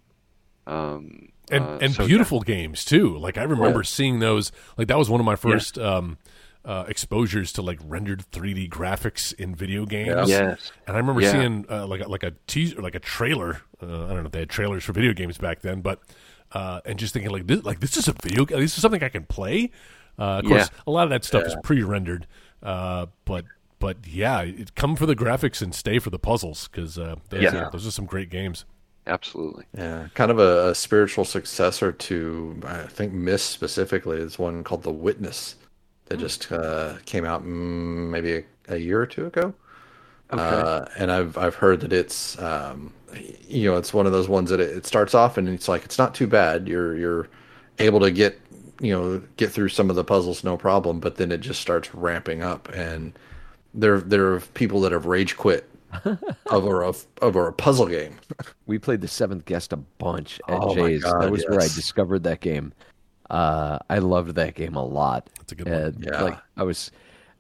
Um, 0.67 1.31
and 1.51 1.65
uh, 1.65 1.79
and 1.81 1.93
so, 1.95 2.07
beautiful 2.07 2.43
yeah. 2.47 2.55
games 2.55 2.85
too. 2.85 3.17
Like 3.19 3.39
I 3.39 3.43
remember 3.43 3.81
yeah. 3.81 3.85
seeing 3.85 4.21
those. 4.21 4.53
Like 4.77 4.89
that 4.89 4.99
was 4.99 5.11
one 5.11 5.21
of 5.21 5.27
my 5.27 5.37
first 5.37 5.79
um, 5.79 6.19
uh, 6.65 6.85
exposures 6.89 7.53
to 7.55 7.63
like 7.63 7.79
rendered 7.85 8.25
3D 8.31 8.69
graphics 8.69 9.35
in 9.35 9.55
video 9.55 9.87
games. 9.87 10.29
Yes, 10.29 10.73
and 10.87 10.97
I 10.97 11.01
remember 11.01 11.23
yeah. 11.23 11.33
seeing 11.33 11.67
uh, 11.69 11.87
like 11.87 12.03
a, 12.03 12.09
like 12.09 12.23
a 12.23 12.33
teaser, 12.47 12.81
like 12.81 12.95
a 12.95 13.01
trailer. 13.01 13.63
Uh, 13.83 13.87
I 13.87 14.09
don't 14.09 14.17
know 14.17 14.27
if 14.27 14.33
they 14.33 14.41
had 14.41 14.51
trailers 14.51 14.85
for 14.85 14.93
video 14.93 15.13
games 15.13 15.39
back 15.39 15.61
then, 15.61 15.81
but 15.81 16.01
uh, 16.53 16.81
and 16.85 16.99
just 16.99 17.13
thinking 17.13 17.33
like 17.33 17.47
this, 17.47 17.65
like 17.65 17.81
this 17.81 17.97
is 17.97 18.09
a 18.09 18.15
video. 18.23 18.45
Game 18.45 18.61
this 18.61 18.77
is 18.77 18.83
something 18.83 19.03
I 19.03 19.09
can 19.09 19.25
play. 19.25 19.71
Uh, 20.19 20.41
of 20.41 20.45
course, 20.45 20.69
yeah. 20.71 20.81
a 20.87 20.91
lot 20.91 21.05
of 21.05 21.11
that 21.11 21.25
stuff 21.25 21.43
yeah. 21.43 21.49
is 21.49 21.57
pre-rendered, 21.63 22.27
uh, 22.63 23.07
but 23.25 23.45
but 23.81 24.07
yeah, 24.07 24.43
it, 24.43 24.77
come 24.77 24.95
for 24.95 25.07
the 25.07 25.17
graphics 25.17 25.61
and 25.61 25.75
stay 25.75 25.99
for 25.99 26.11
the 26.11 26.19
puzzles 26.19 26.69
because 26.69 26.95
those, 26.95 27.17
yeah. 27.31 27.69
those 27.73 27.87
are 27.87 27.91
some 27.91 28.07
great 28.07 28.31
games. 28.31 28.65
Absolutely. 29.07 29.65
Yeah, 29.77 30.09
kind 30.15 30.31
of 30.31 30.39
a, 30.39 30.69
a, 30.69 30.75
spiritual 30.75 31.25
successor 31.25 31.91
to 31.91 32.61
I 32.65 32.83
think 32.83 33.13
Myst 33.13 33.51
specifically 33.51 34.19
is 34.19 34.39
one 34.39 34.63
called 34.63 34.85
The 34.85 34.93
Witness 34.93 35.57
that 36.07 36.19
just 36.19 36.53
uh, 36.53 36.95
came 37.07 37.25
out 37.25 37.43
mm, 37.43 38.11
maybe 38.11 38.35
a, 38.35 38.45
a, 38.69 38.77
year 38.77 39.01
or 39.01 39.07
two 39.07 39.27
ago. 39.27 39.55
Okay. 40.33 40.43
Uh, 40.43 40.85
and 40.97 41.11
I've 41.11 41.37
I've 41.39 41.55
heard 41.55 41.81
that 41.81 41.93
it's 41.93 42.39
um, 42.41 42.93
you 43.49 43.71
know 43.71 43.77
it's 43.77 43.95
one 43.95 44.07
of 44.07 44.13
those 44.13 44.29
ones 44.29 44.51
that 44.51 44.61
it, 44.61 44.71
it, 44.77 44.87
starts 44.87 45.15
off 45.15 45.39
and 45.39 45.49
it's 45.49 45.67
like 45.67 45.85
it's 45.85 45.99
not 45.99 46.15
too 46.15 46.27
bad. 46.27 46.69
You're 46.69 46.97
you're 46.97 47.29
able 47.79 48.01
to 48.01 48.11
get 48.11 48.39
you 48.81 48.93
know 48.93 49.23
get 49.37 49.51
through 49.51 49.71
some 49.71 49.91
of 49.91 49.97
the 49.97 50.05
puzzles 50.05 50.45
no 50.45 50.57
problem, 50.57 51.01
but 51.01 51.17
then 51.17 51.33
it 51.33 51.41
just 51.41 51.61
starts 51.61 51.93
ramping 51.95 52.43
up 52.43 52.69
and 52.69 53.19
there 53.75 54.01
there 54.01 54.35
are 54.35 54.41
people 54.41 54.81
that 54.83 54.93
have 54.93 55.07
rage 55.07 55.37
quit 55.37 55.69
over 56.51 56.83
a 56.83 56.95
over 57.23 57.49
a 57.49 57.53
puzzle 57.53 57.87
game. 57.87 58.17
we 58.67 58.79
played 58.79 59.01
the 59.01 59.09
seventh 59.09 59.45
guest 59.45 59.73
a 59.73 59.77
bunch 59.77 60.41
at 60.49 60.59
oh 60.61 60.75
Jay's. 60.75 61.03
God, 61.03 61.23
that 61.23 61.31
was 61.31 61.43
yes. 61.43 61.51
where 61.51 61.61
I 61.61 61.65
discovered 61.65 62.23
that 62.25 62.41
game. 62.41 62.73
Uh, 63.29 63.79
I 63.89 63.99
loved 63.99 64.35
that 64.35 64.55
game 64.55 64.75
a 64.75 64.85
lot. 64.85 65.29
That's 65.39 65.53
a 65.53 65.55
good 65.55 65.69
one. 65.69 66.03
yeah. 66.03 66.23
Like 66.23 66.39
I 66.57 66.65
was, 66.65 66.91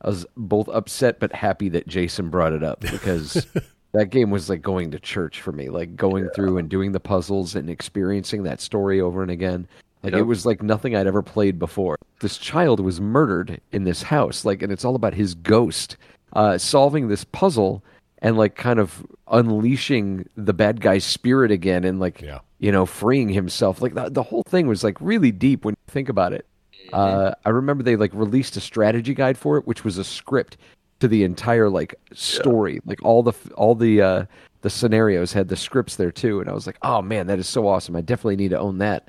I 0.03 0.09
was 0.09 0.25
both 0.37 0.69
upset 0.69 1.19
but 1.19 1.33
happy 1.33 1.69
that 1.71 1.89
Jason 1.89 2.31
brought 2.31 2.53
it 2.53 2.63
up 2.63 2.81
because 2.93 3.47
that 3.93 4.11
game 4.11 4.31
was 4.31 4.49
like 4.49 4.63
going 4.63 4.93
to 4.93 5.01
church 5.01 5.41
for 5.41 5.53
me. 5.53 5.69
Like 5.69 5.97
going 5.97 6.25
yeah. 6.25 6.31
through 6.35 6.59
and 6.59 6.69
doing 6.69 6.93
the 6.93 7.01
puzzles 7.01 7.57
and 7.57 7.69
experiencing 7.69 8.45
that 8.45 8.61
story 8.61 9.01
over 9.01 9.23
and 9.23 9.31
again. 9.31 9.67
Like 10.03 10.13
yep. 10.13 10.21
it 10.21 10.25
was 10.25 10.47
like 10.47 10.63
nothing 10.63 10.97
I'd 10.97 11.07
ever 11.07 11.23
played 11.23 11.59
before. 11.59 11.99
This 12.21 12.39
child 12.39 12.81
was 12.81 13.01
murdered 13.01 13.61
in 13.73 13.85
this 13.85 14.03
house, 14.03 14.45
like, 14.47 14.63
and 14.63 14.73
it's 14.73 14.85
all 14.85 14.95
about 14.95 15.13
his 15.13 15.35
ghost 15.35 15.99
uh, 16.35 16.59
solving 16.59 17.09
this 17.09 17.25
puzzle 17.25 17.83
and 18.23 18.37
like 18.37 18.55
kind 18.55 18.79
of 18.79 19.07
unleashing 19.31 20.29
the 20.37 20.53
bad 20.53 20.81
guy's 20.81 21.05
spirit 21.05 21.51
again 21.51 21.85
and 21.85 22.01
like 22.01 22.21
yeah. 22.21 22.41
you 22.59 22.71
know 22.71 22.87
freeing 22.87 23.29
himself. 23.29 23.81
Like 23.81 23.95
the, 23.95 24.11
the 24.11 24.23
whole 24.23 24.43
thing 24.43 24.67
was 24.67 24.85
like 24.85 24.97
really 25.01 25.33
deep 25.33 25.65
when 25.65 25.73
you 25.73 25.93
think 25.93 26.09
about 26.09 26.33
it. 26.33 26.47
Uh, 26.93 27.33
i 27.45 27.51
remember 27.51 27.85
they 27.85 27.95
like 27.95 28.13
released 28.15 28.57
a 28.57 28.61
strategy 28.61 29.15
guide 29.15 29.39
for 29.39 29.57
it 29.57 29.65
which 29.65 29.85
was 29.85 29.97
a 29.97 30.03
script 30.03 30.57
to 30.99 31.07
the 31.07 31.23
entire 31.23 31.69
like 31.69 31.95
story. 32.13 32.75
Yeah. 32.75 32.81
like 32.87 33.03
all 33.05 33.23
the 33.23 33.33
all 33.55 33.77
the 33.77 34.03
uh 34.03 34.25
the 34.63 34.71
scenarios 34.71 35.33
had 35.33 35.49
the 35.49 35.57
scripts 35.57 35.97
there 35.97 36.11
too 36.11 36.41
and 36.41 36.51
i 36.51 36.53
was 36.53 36.67
like 36.67 36.79
oh 36.83 37.01
man 37.01 37.27
that 37.29 37.39
is 37.39 37.49
so 37.49 37.69
awesome. 37.69 37.95
I 37.95 38.01
definitely 38.01 38.37
need 38.37 38.51
to 38.51 38.59
own 38.59 38.79
that. 38.79 39.09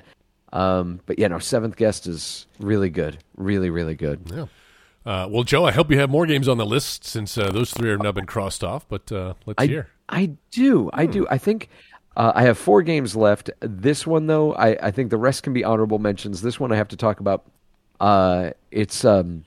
Um 0.52 1.00
but 1.06 1.18
yeah 1.18 1.28
no 1.28 1.38
seventh 1.38 1.76
guest 1.76 2.06
is 2.06 2.46
really 2.60 2.90
good. 2.90 3.18
Really 3.36 3.70
really 3.70 3.96
good. 3.96 4.20
Yeah 4.32 4.46
uh, 5.04 5.26
well, 5.28 5.42
Joe, 5.42 5.64
I 5.64 5.72
hope 5.72 5.90
you 5.90 5.98
have 5.98 6.10
more 6.10 6.26
games 6.26 6.48
on 6.48 6.58
the 6.58 6.66
list 6.66 7.04
since 7.04 7.36
uh, 7.36 7.50
those 7.50 7.72
three 7.72 7.90
have 7.90 8.00
now 8.00 8.12
been 8.12 8.26
crossed 8.26 8.62
off. 8.62 8.88
But 8.88 9.10
uh, 9.10 9.34
let's 9.46 9.60
I, 9.62 9.66
hear. 9.66 9.88
I 10.08 10.36
do. 10.50 10.90
I 10.92 11.06
do. 11.06 11.26
I 11.28 11.38
think 11.38 11.68
uh, 12.16 12.32
I 12.34 12.42
have 12.42 12.56
four 12.56 12.82
games 12.82 13.16
left. 13.16 13.50
This 13.60 14.06
one, 14.06 14.26
though, 14.26 14.54
I, 14.54 14.76
I 14.86 14.90
think 14.90 15.10
the 15.10 15.16
rest 15.16 15.42
can 15.42 15.52
be 15.52 15.64
honorable 15.64 15.98
mentions. 15.98 16.42
This 16.42 16.60
one 16.60 16.72
I 16.72 16.76
have 16.76 16.88
to 16.88 16.96
talk 16.96 17.20
about. 17.20 17.46
Uh, 18.00 18.50
it's 18.70 19.04
um, 19.04 19.44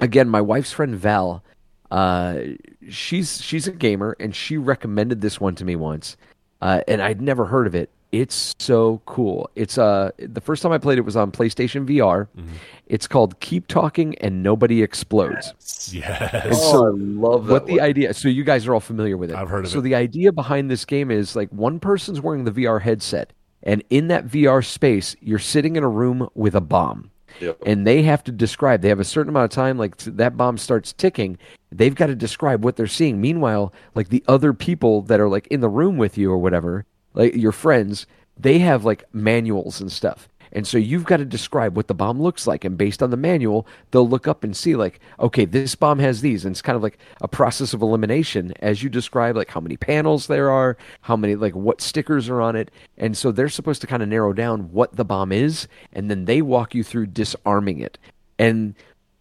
again 0.00 0.28
my 0.28 0.40
wife's 0.40 0.72
friend 0.72 0.94
Val. 0.94 1.42
Uh, 1.90 2.40
she's 2.88 3.42
she's 3.42 3.66
a 3.66 3.72
gamer, 3.72 4.16
and 4.20 4.34
she 4.34 4.56
recommended 4.56 5.20
this 5.20 5.40
one 5.40 5.56
to 5.56 5.64
me 5.64 5.74
once, 5.74 6.16
and 6.60 7.02
I'd 7.02 7.20
never 7.20 7.46
heard 7.46 7.66
of 7.66 7.74
it. 7.74 7.90
It's 8.12 8.56
so 8.58 9.00
cool. 9.06 9.48
It's 9.54 9.78
uh 9.78 10.10
the 10.18 10.40
first 10.40 10.62
time 10.62 10.72
I 10.72 10.78
played 10.78 10.98
it 10.98 11.02
was 11.02 11.16
on 11.16 11.30
PlayStation 11.30 11.86
VR. 11.86 12.26
Mm-hmm. 12.36 12.54
It's 12.86 13.06
called 13.06 13.38
Keep 13.38 13.68
Talking 13.68 14.16
and 14.18 14.42
Nobody 14.42 14.82
Explodes. 14.82 15.52
Yes. 15.58 15.94
yes. 15.94 16.44
And 16.44 16.56
so 16.56 16.86
oh, 16.86 16.86
I 16.86 16.90
love 16.90 17.48
what 17.48 17.62
one. 17.62 17.72
the 17.72 17.80
idea. 17.80 18.12
So 18.12 18.28
you 18.28 18.42
guys 18.42 18.66
are 18.66 18.74
all 18.74 18.80
familiar 18.80 19.16
with 19.16 19.30
it. 19.30 19.36
I've 19.36 19.48
heard 19.48 19.64
of 19.64 19.70
so 19.70 19.78
it. 19.78 19.78
So 19.78 19.80
the 19.82 19.94
idea 19.94 20.32
behind 20.32 20.70
this 20.70 20.84
game 20.84 21.10
is 21.10 21.36
like 21.36 21.50
one 21.50 21.78
person's 21.78 22.20
wearing 22.20 22.44
the 22.44 22.50
VR 22.50 22.82
headset, 22.82 23.32
and 23.62 23.84
in 23.90 24.08
that 24.08 24.26
VR 24.26 24.64
space, 24.64 25.14
you're 25.20 25.38
sitting 25.38 25.76
in 25.76 25.84
a 25.84 25.88
room 25.88 26.28
with 26.34 26.56
a 26.56 26.60
bomb. 26.60 27.10
Yep. 27.40 27.58
and 27.64 27.86
they 27.86 28.02
have 28.02 28.24
to 28.24 28.32
describe. 28.32 28.82
They 28.82 28.88
have 28.88 28.98
a 28.98 29.04
certain 29.04 29.30
amount 29.30 29.44
of 29.44 29.54
time. 29.54 29.78
Like 29.78 29.96
that 29.98 30.36
bomb 30.36 30.58
starts 30.58 30.92
ticking, 30.92 31.38
they've 31.70 31.94
got 31.94 32.06
to 32.08 32.16
describe 32.16 32.64
what 32.64 32.74
they're 32.74 32.88
seeing. 32.88 33.20
Meanwhile, 33.20 33.72
like 33.94 34.08
the 34.08 34.24
other 34.26 34.52
people 34.52 35.02
that 35.02 35.20
are 35.20 35.28
like 35.28 35.46
in 35.46 35.60
the 35.60 35.68
room 35.68 35.96
with 35.96 36.18
you 36.18 36.30
or 36.32 36.38
whatever, 36.38 36.86
like 37.14 37.34
your 37.34 37.52
friends, 37.52 38.06
they 38.36 38.58
have 38.60 38.84
like 38.84 39.04
manuals 39.12 39.80
and 39.80 39.90
stuff. 39.90 40.28
And 40.52 40.66
so 40.66 40.78
you've 40.78 41.04
got 41.04 41.18
to 41.18 41.24
describe 41.24 41.76
what 41.76 41.86
the 41.86 41.94
bomb 41.94 42.20
looks 42.20 42.46
like. 42.46 42.64
And 42.64 42.76
based 42.76 43.02
on 43.02 43.10
the 43.10 43.16
manual, 43.16 43.66
they'll 43.90 44.08
look 44.08 44.26
up 44.26 44.42
and 44.42 44.56
see, 44.56 44.74
like, 44.74 44.98
okay, 45.20 45.44
this 45.44 45.74
bomb 45.74 46.00
has 46.00 46.22
these. 46.22 46.44
And 46.44 46.52
it's 46.52 46.62
kind 46.62 46.74
of 46.74 46.82
like 46.82 46.98
a 47.20 47.28
process 47.28 47.72
of 47.72 47.82
elimination 47.82 48.52
as 48.60 48.82
you 48.82 48.88
describe, 48.90 49.36
like, 49.36 49.50
how 49.50 49.60
many 49.60 49.76
panels 49.76 50.26
there 50.26 50.50
are, 50.50 50.76
how 51.02 51.16
many, 51.16 51.36
like, 51.36 51.54
what 51.54 51.80
stickers 51.80 52.28
are 52.28 52.40
on 52.40 52.56
it. 52.56 52.70
And 52.98 53.16
so 53.16 53.30
they're 53.30 53.48
supposed 53.48 53.80
to 53.82 53.86
kind 53.86 54.02
of 54.02 54.08
narrow 54.08 54.32
down 54.32 54.72
what 54.72 54.96
the 54.96 55.04
bomb 55.04 55.30
is. 55.30 55.68
And 55.92 56.10
then 56.10 56.24
they 56.24 56.42
walk 56.42 56.74
you 56.74 56.82
through 56.82 57.06
disarming 57.06 57.78
it. 57.78 57.96
And 58.38 58.74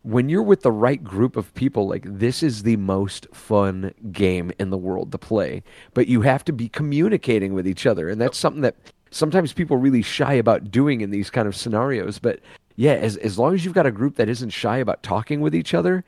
when 0.04 0.30
you're 0.30 0.44
with 0.44 0.62
the 0.62 0.72
right 0.72 1.04
group 1.04 1.36
of 1.36 1.54
people, 1.56 1.88
like 1.88 2.04
this 2.06 2.42
is 2.42 2.64
the 2.64 2.78
most 2.78 3.28
fun 3.34 3.94
game 4.12 4.52
in 4.60 4.70
the 4.70 4.78
world 4.78 5.12
to 5.12 5.18
play. 5.18 5.64
But 5.94 6.08
you 6.08 6.22
have 6.22 6.46
to 6.46 6.54
be 6.54 6.70
communicating 6.70 7.54
with 7.54 7.68
each 7.68 7.86
other, 7.86 8.10
and 8.10 8.20
that's 8.20 8.38
something 8.38 8.62
that 8.62 8.76
sometimes 9.12 9.54
people 9.54 9.78
really 9.78 10.02
shy 10.02 10.34
about 10.34 10.72
doing 10.72 11.02
in 11.02 11.12
these 11.12 11.30
kind 11.30 11.48
of 11.48 11.56
scenarios. 11.56 12.20
But 12.20 12.40
yeah, 12.76 12.94
as 12.94 13.18
as 13.18 13.38
long 13.38 13.54
as 13.54 13.66
you've 13.66 13.74
got 13.74 13.86
a 13.86 13.92
group 13.92 14.16
that 14.16 14.30
isn't 14.30 14.52
shy 14.52 14.78
about 14.78 15.04
talking 15.04 15.42
with 15.42 15.54
each 15.54 15.74
other, 15.74 16.06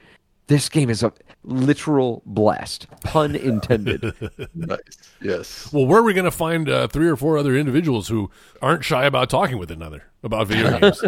this 0.47 0.69
game 0.69 0.89
is 0.89 1.03
a 1.03 1.11
literal 1.43 2.21
blast, 2.25 2.87
pun 3.03 3.35
intended. 3.35 4.13
nice. 4.55 4.79
Yes. 5.21 5.71
Well, 5.73 5.85
where 5.85 5.99
are 5.99 6.03
we 6.03 6.13
going 6.13 6.25
to 6.25 6.31
find 6.31 6.69
uh, 6.69 6.87
three 6.87 7.07
or 7.07 7.15
four 7.15 7.37
other 7.37 7.55
individuals 7.55 8.07
who 8.07 8.29
aren't 8.61 8.83
shy 8.83 9.05
about 9.05 9.29
talking 9.29 9.57
with 9.57 9.71
another 9.71 10.03
about 10.23 10.47
video 10.47 10.79
games? 10.79 11.03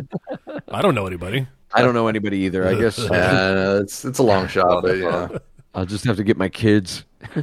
I 0.67 0.81
don't 0.81 0.95
know 0.95 1.07
anybody. 1.07 1.47
I 1.73 1.81
don't 1.81 1.93
know 1.93 2.07
anybody 2.07 2.39
either. 2.39 2.67
I 2.67 2.75
guess 2.75 2.99
uh, 3.11 3.79
it's 3.83 4.05
it's 4.05 4.19
a 4.19 4.23
long 4.23 4.47
shot, 4.47 4.81
but 4.83 4.97
yeah. 4.97 5.27
I'll 5.75 5.85
just 5.85 6.05
have 6.05 6.17
to 6.17 6.23
get 6.23 6.37
my 6.37 6.49
kids. 6.49 7.03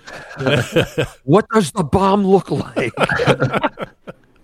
what 1.25 1.49
does 1.53 1.73
the 1.73 1.83
bomb 1.83 2.25
look 2.25 2.49
like? 2.51 2.93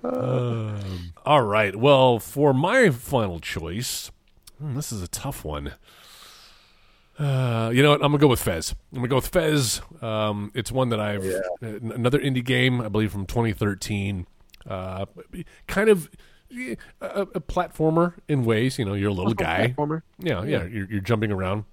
Um, 0.03 1.13
all 1.25 1.43
right. 1.43 1.75
Well, 1.75 2.19
for 2.19 2.53
my 2.53 2.91
final 2.91 3.39
choice, 3.39 4.11
hmm, 4.59 4.75
this 4.75 4.91
is 4.93 5.03
a 5.03 5.09
tough 5.09 5.45
one. 5.45 5.75
Uh, 7.19 7.71
you 7.73 7.83
know 7.83 7.91
what? 7.91 8.03
I'm 8.03 8.11
gonna 8.13 8.19
go 8.19 8.29
with 8.29 8.41
Fez. 8.43 8.75
I'm 8.93 8.99
gonna 8.99 9.09
go 9.09 9.17
with 9.17 9.29
Fez. 9.29 9.81
Um, 10.03 10.51
it's 10.55 10.71
one 10.71 10.91
that 10.91 11.01
I've 11.01 11.25
Yeah. 11.25 11.41
uh, 11.63 11.79
another 11.95 12.19
indie 12.19 12.45
game, 12.45 12.81
I 12.81 12.89
believe, 12.89 13.11
from 13.13 13.25
2013. 13.27 14.27
Uh, 14.69 15.07
kind 15.67 15.89
of 15.89 16.11
a, 16.51 16.77
a 17.01 17.41
platformer 17.41 18.15
in 18.29 18.45
ways. 18.45 18.79
You 18.79 18.85
know, 18.85 18.95
you're 18.95 19.11
a 19.11 19.15
little 19.15 19.35
guy. 19.49 19.75
Platformer. 19.77 20.03
Yeah, 20.19 20.43
yeah. 20.45 20.65
You're, 20.65 20.91
you're 20.91 21.01
jumping 21.01 21.31
around. 21.33 21.65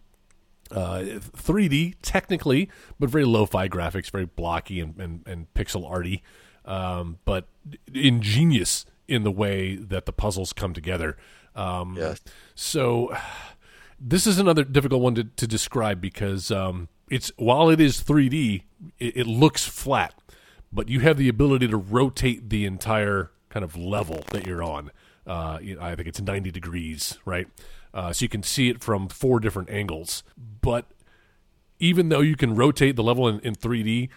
Uh, 0.72 1.20
3D 1.38 1.94
technically, 2.02 2.70
but 3.00 3.10
very 3.10 3.26
lo-fi 3.26 3.68
graphics, 3.68 4.10
very 4.10 4.26
blocky 4.26 4.80
and, 4.80 5.00
and, 5.00 5.22
and 5.28 5.54
pixel 5.54 5.88
arty, 5.88 6.24
um, 6.66 7.20
but 7.26 7.48
ingenious 7.94 8.86
in 9.08 9.24
the 9.24 9.30
way 9.30 9.76
that 9.76 10.06
the 10.08 10.14
puzzles 10.14 10.52
come 10.52 10.74
together. 10.74 11.16
Um, 11.56 11.96
Yes. 12.00 12.22
So 12.56 13.16
this 14.00 14.26
is 14.26 14.40
another 14.40 14.64
difficult 14.64 15.02
one 15.02 15.16
to, 15.16 15.24
to 15.26 15.46
describe 15.46 16.02
because 16.02 16.50
um, 16.50 16.88
it's 17.10 17.32
while 17.38 17.70
it 17.70 17.80
is 17.80 18.02
3D, 18.02 18.64
it, 18.98 19.18
it 19.18 19.28
looks 19.28 19.66
flat, 19.68 20.16
but 20.72 20.90
you 20.90 21.02
have 21.02 21.18
the 21.18 21.30
ability 21.30 21.68
to 21.68 21.78
rotate 21.78 22.50
the 22.50 22.66
entire 22.66 23.32
kind 23.54 23.64
of 23.64 23.78
level 23.78 24.24
that 24.32 24.48
you're 24.48 24.64
on. 24.64 24.90
Uh, 25.28 25.60
I 25.80 25.96
think 25.96 26.08
it's 26.08 26.20
90 26.20 26.50
degrees, 26.50 27.20
right? 27.24 27.48
Uh, 27.94 28.12
so 28.12 28.24
you 28.24 28.30
can 28.30 28.42
see 28.42 28.70
it 28.70 28.84
from 28.84 29.08
four 29.08 29.40
different 29.40 29.70
angles. 29.70 30.24
But 30.62 30.88
even 31.80 32.10
though 32.10 32.22
you 32.22 32.36
can 32.36 32.56
rotate 32.56 32.96
the 32.96 33.04
level 33.04 33.28
in, 33.28 33.40
in 33.42 33.54
3D, 33.54 34.10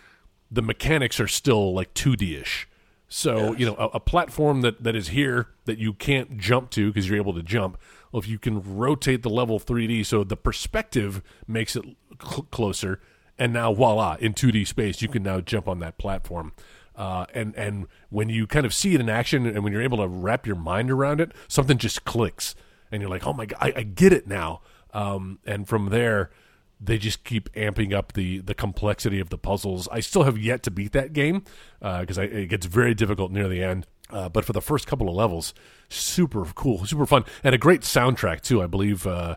the 0.50 0.62
mechanics 0.62 1.20
are 1.20 1.28
still 1.28 1.74
like 1.74 1.92
2D 1.92 2.40
ish. 2.40 2.66
So, 3.08 3.54
you 3.54 3.66
know, 3.66 3.76
a, 3.76 3.96
a 3.96 4.00
platform 4.00 4.62
that, 4.62 4.82
that 4.82 4.96
is 4.96 5.08
here 5.08 5.48
that 5.66 5.78
you 5.78 5.92
can't 5.92 6.38
jump 6.38 6.70
to 6.70 6.88
because 6.88 7.08
you're 7.08 7.18
able 7.18 7.34
to 7.34 7.42
jump. 7.42 7.78
Well, 8.10 8.20
if 8.20 8.28
you 8.28 8.38
can 8.38 8.76
rotate 8.76 9.22
the 9.22 9.30
level 9.30 9.60
3D, 9.60 10.06
so 10.06 10.24
the 10.24 10.36
perspective 10.36 11.22
makes 11.46 11.76
it 11.76 11.84
cl- 12.20 12.46
closer, 12.50 13.00
and 13.38 13.52
now 13.52 13.72
voila, 13.74 14.16
in 14.18 14.32
2D 14.32 14.66
space, 14.66 15.02
you 15.02 15.08
can 15.08 15.22
now 15.22 15.40
jump 15.40 15.68
on 15.68 15.78
that 15.80 15.98
platform. 15.98 16.52
Uh, 16.97 17.27
and 17.35 17.55
and 17.56 17.86
when 18.09 18.28
you 18.28 18.47
kind 18.47 18.64
of 18.64 18.73
see 18.73 18.94
it 18.94 19.01
in 19.01 19.09
action, 19.09 19.47
and 19.47 19.62
when 19.62 19.73
you're 19.73 19.82
able 19.82 19.98
to 19.98 20.09
wrap 20.09 20.47
your 20.47 20.56
mind 20.56 20.90
around 20.90 21.20
it, 21.20 21.32
something 21.47 21.78
just 21.78 22.05
clicks, 22.05 22.55
and 22.90 23.02
you're 23.02 23.10
like, 23.10 23.27
oh 23.27 23.32
my 23.32 23.47
god, 23.47 23.59
I, 23.60 23.73
I 23.77 23.82
get 23.82 24.12
it 24.12 24.27
now. 24.27 24.62
Um, 24.94 25.39
and 25.44 25.68
from 25.68 25.90
there, 25.90 26.31
they 26.81 26.97
just 26.97 27.23
keep 27.24 27.52
amping 27.52 27.93
up 27.93 28.14
the 28.14 28.39
the 28.39 28.55
complexity 28.55 29.20
of 29.20 29.28
the 29.28 29.39
puzzles. 29.39 29.89
I 29.93 30.01
still 30.01 30.23
have 30.23 30.39
yet 30.39 30.62
to 30.64 30.70
beat 30.70 30.93
that 30.93 31.12
game 31.12 31.44
because 31.81 32.18
it 32.18 32.48
gets 32.48 32.66
very 32.66 32.94
difficult 32.94 33.31
near 33.31 33.48
the 33.48 33.62
end. 33.62 33.86
Uh, 34.09 34.28
but 34.28 34.44
for 34.44 34.52
the 34.52 34.60
first 34.60 34.86
couple 34.86 35.09
of 35.09 35.14
levels, 35.14 35.52
super 35.89 36.44
cool, 36.55 36.86
super 36.86 37.06
fun, 37.06 37.24
and 37.43 37.55
a 37.55 37.59
great 37.59 37.81
soundtrack 37.81 38.40
too. 38.40 38.62
I 38.62 38.66
believe 38.66 39.06
uh, 39.06 39.36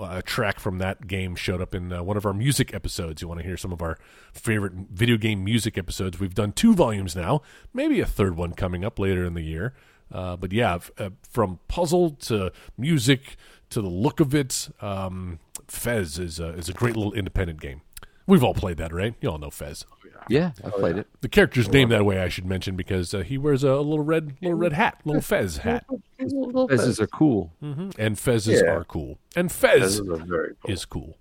a 0.00 0.22
track 0.22 0.58
from 0.60 0.78
that 0.78 1.06
game 1.06 1.36
showed 1.36 1.60
up 1.60 1.74
in 1.74 1.92
uh, 1.92 2.02
one 2.02 2.16
of 2.16 2.24
our 2.26 2.32
music 2.32 2.72
episodes. 2.74 3.22
You 3.22 3.28
want 3.28 3.40
to 3.40 3.46
hear 3.46 3.56
some 3.56 3.72
of 3.72 3.82
our 3.82 3.98
favorite 4.32 4.72
video 4.90 5.16
game 5.16 5.44
music 5.44 5.76
episodes? 5.76 6.18
We've 6.18 6.34
done 6.34 6.52
two 6.52 6.74
volumes 6.74 7.14
now, 7.14 7.42
maybe 7.72 8.00
a 8.00 8.06
third 8.06 8.36
one 8.36 8.52
coming 8.52 8.84
up 8.84 8.98
later 8.98 9.24
in 9.24 9.34
the 9.34 9.42
year. 9.42 9.74
Uh, 10.12 10.36
but 10.36 10.52
yeah, 10.52 10.76
f- 10.76 10.90
uh, 10.98 11.10
from 11.28 11.60
puzzle 11.68 12.12
to 12.12 12.52
music 12.76 13.36
to 13.70 13.80
the 13.80 13.88
look 13.88 14.18
of 14.18 14.34
it, 14.34 14.68
um, 14.80 15.38
Fez 15.68 16.18
is 16.18 16.40
a, 16.40 16.48
is 16.48 16.68
a 16.68 16.72
great 16.72 16.96
little 16.96 17.12
independent 17.12 17.60
game. 17.60 17.82
We've 18.30 18.44
all 18.44 18.54
played 18.54 18.76
that, 18.78 18.92
right? 18.92 19.14
You 19.20 19.30
all 19.30 19.38
know 19.38 19.50
Fez. 19.50 19.84
Yeah, 20.28 20.52
i've 20.64 20.74
played 20.74 20.96
it. 20.96 21.06
The 21.22 21.28
character's 21.28 21.68
named 21.68 21.90
that 21.92 22.04
way, 22.04 22.20
I 22.20 22.28
should 22.28 22.44
mention, 22.46 22.76
because 22.76 23.12
uh, 23.14 23.20
he 23.20 23.36
wears 23.38 23.64
a 23.64 23.74
little 23.76 24.00
red 24.04 24.36
little 24.40 24.56
red 24.58 24.72
hat, 24.74 25.00
little 25.04 25.22
Fez 25.22 25.56
hat, 25.58 25.84
Fezzes 26.20 27.00
are 27.00 27.06
cool. 27.06 27.52
and 27.60 28.16
Fezes 28.16 28.62
Yeah. 28.62 28.70
are 28.70 28.84
cool, 28.84 29.18
and 29.34 29.50
Fez 29.50 29.98
is 29.98 30.00
cool. 30.00 30.46
is 30.68 30.84
cool. 30.84 31.16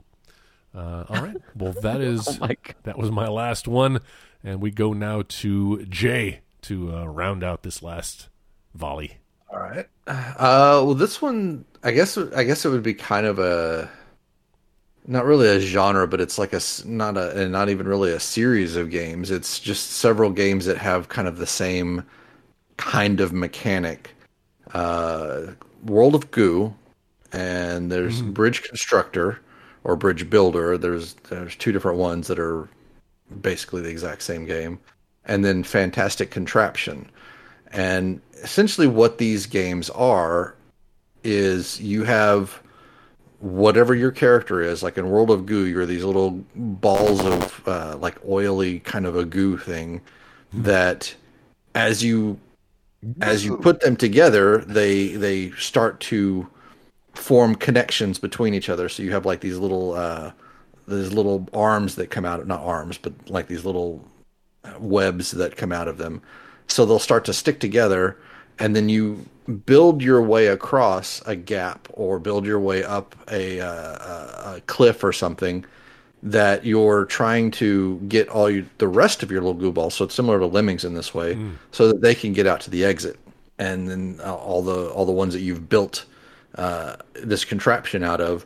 Uh, 0.75 1.05
all 1.09 1.23
right, 1.23 1.37
well 1.55 1.73
that 1.81 2.01
is 2.13 2.39
Oh 2.41 2.47
that 2.83 2.97
was 2.97 3.09
my 3.09 3.27
last 3.27 3.67
one, 3.67 3.99
and 4.43 4.61
we 4.61 4.69
go 4.69 4.93
now 4.93 5.23
to 5.27 5.85
Jay 5.85 6.41
to 6.63 6.95
uh, 6.95 7.05
round 7.05 7.43
out 7.43 7.63
this 7.63 7.81
last 7.81 8.27
volley. 8.75 9.17
All 9.51 9.59
right. 9.59 9.87
Uh, 10.05 10.83
well, 10.85 10.93
this 10.93 11.21
one, 11.21 11.65
I 11.83 11.91
guess, 11.91 12.17
I 12.17 12.43
guess 12.43 12.65
it 12.65 12.69
would 12.69 12.83
be 12.83 12.93
kind 12.93 13.25
of 13.25 13.39
a, 13.39 13.89
not 15.09 15.25
really 15.25 15.47
a 15.47 15.59
genre, 15.59 16.07
but 16.07 16.21
it's 16.21 16.37
like 16.37 16.53
a 16.53 16.61
not 16.85 17.17
a, 17.17 17.41
and 17.41 17.51
not 17.51 17.67
even 17.67 17.87
really 17.87 18.11
a 18.11 18.19
series 18.19 18.75
of 18.75 18.91
games. 18.91 19.31
It's 19.31 19.59
just 19.59 19.93
several 19.93 20.29
games 20.29 20.65
that 20.65 20.77
have 20.77 21.09
kind 21.09 21.27
of 21.27 21.37
the 21.37 21.47
same 21.47 22.05
kind 22.77 23.19
of 23.19 23.33
mechanic. 23.33 24.15
Uh, 24.73 25.47
World 25.83 26.13
of 26.13 26.29
Goo, 26.29 26.75
and 27.31 27.91
there's 27.91 28.21
Bridge 28.21 28.61
Constructor 28.61 29.39
or 29.83 29.95
Bridge 29.95 30.29
Builder. 30.29 30.77
There's 30.77 31.15
there's 31.29 31.55
two 31.55 31.71
different 31.71 31.97
ones 31.97 32.27
that 32.27 32.37
are 32.37 32.69
basically 33.41 33.81
the 33.81 33.89
exact 33.89 34.21
same 34.21 34.45
game, 34.45 34.79
and 35.25 35.43
then 35.43 35.63
Fantastic 35.63 36.29
Contraption. 36.29 37.09
And 37.71 38.21
essentially, 38.43 38.85
what 38.85 39.17
these 39.17 39.47
games 39.47 39.89
are 39.89 40.55
is 41.23 41.81
you 41.81 42.03
have 42.03 42.61
whatever 43.39 43.95
your 43.95 44.11
character 44.11 44.61
is. 44.61 44.83
Like 44.83 44.97
in 44.97 45.09
World 45.09 45.31
of 45.31 45.45
Goo, 45.45 45.65
you're 45.65 45.85
these 45.85 46.03
little 46.03 46.43
balls 46.55 47.25
of 47.25 47.67
uh, 47.67 47.97
like 47.97 48.17
oily 48.27 48.79
kind 48.79 49.05
of 49.05 49.15
a 49.15 49.25
goo 49.25 49.57
thing 49.57 50.01
that, 50.53 51.15
as 51.75 52.03
you 52.03 52.39
as 53.21 53.45
you 53.45 53.57
put 53.57 53.79
them 53.79 53.95
together, 53.95 54.59
they 54.59 55.09
they 55.09 55.51
start 55.51 55.99
to 56.01 56.47
form 57.13 57.55
connections 57.55 58.19
between 58.19 58.53
each 58.53 58.69
other. 58.69 58.89
So 58.89 59.03
you 59.03 59.11
have 59.11 59.25
like 59.25 59.41
these 59.41 59.57
little 59.57 59.93
uh, 59.93 60.31
these 60.87 61.13
little 61.13 61.47
arms 61.53 61.95
that 61.95 62.07
come 62.07 62.25
out, 62.25 62.39
of 62.39 62.47
not 62.47 62.61
arms, 62.61 62.97
but 62.97 63.13
like 63.29 63.47
these 63.47 63.65
little 63.65 64.03
webs 64.79 65.31
that 65.31 65.55
come 65.55 65.71
out 65.71 65.87
of 65.87 65.97
them. 65.97 66.21
So 66.67 66.85
they'll 66.85 66.99
start 66.99 67.25
to 67.25 67.33
stick 67.33 67.59
together, 67.59 68.17
and 68.59 68.75
then 68.75 68.89
you 68.89 69.25
build 69.49 70.01
your 70.01 70.21
way 70.21 70.47
across 70.47 71.21
a 71.25 71.35
gap 71.35 71.87
or 71.93 72.19
build 72.19 72.45
your 72.45 72.59
way 72.59 72.83
up 72.83 73.15
a, 73.31 73.59
uh, 73.59 73.67
a, 73.71 74.55
a 74.57 74.61
cliff 74.67 75.03
or 75.03 75.11
something 75.11 75.65
that 76.21 76.65
you're 76.65 77.05
trying 77.05 77.49
to 77.49 77.97
get 78.07 78.27
all 78.29 78.49
you, 78.49 78.65
the 78.77 78.87
rest 78.87 79.23
of 79.23 79.31
your 79.31 79.41
little 79.41 79.59
goo 79.59 79.71
balls. 79.71 79.95
So 79.95 80.05
it's 80.05 80.15
similar 80.15 80.39
to 80.39 80.45
lemmings 80.45 80.83
in 80.83 80.93
this 80.93 81.13
way, 81.13 81.33
so 81.71 81.87
that 81.87 82.01
they 82.01 82.13
can 82.13 82.33
get 82.33 82.45
out 82.45 82.59
to 82.61 82.69
the 82.69 82.83
exit, 82.83 83.17
and 83.57 83.89
then 83.89 84.19
uh, 84.23 84.35
all 84.35 84.61
the 84.61 84.89
all 84.89 85.05
the 85.05 85.11
ones 85.13 85.33
that 85.33 85.41
you've 85.41 85.69
built 85.69 86.05
uh, 86.55 86.95
this 87.13 87.45
contraption 87.45 88.03
out 88.03 88.21
of 88.21 88.45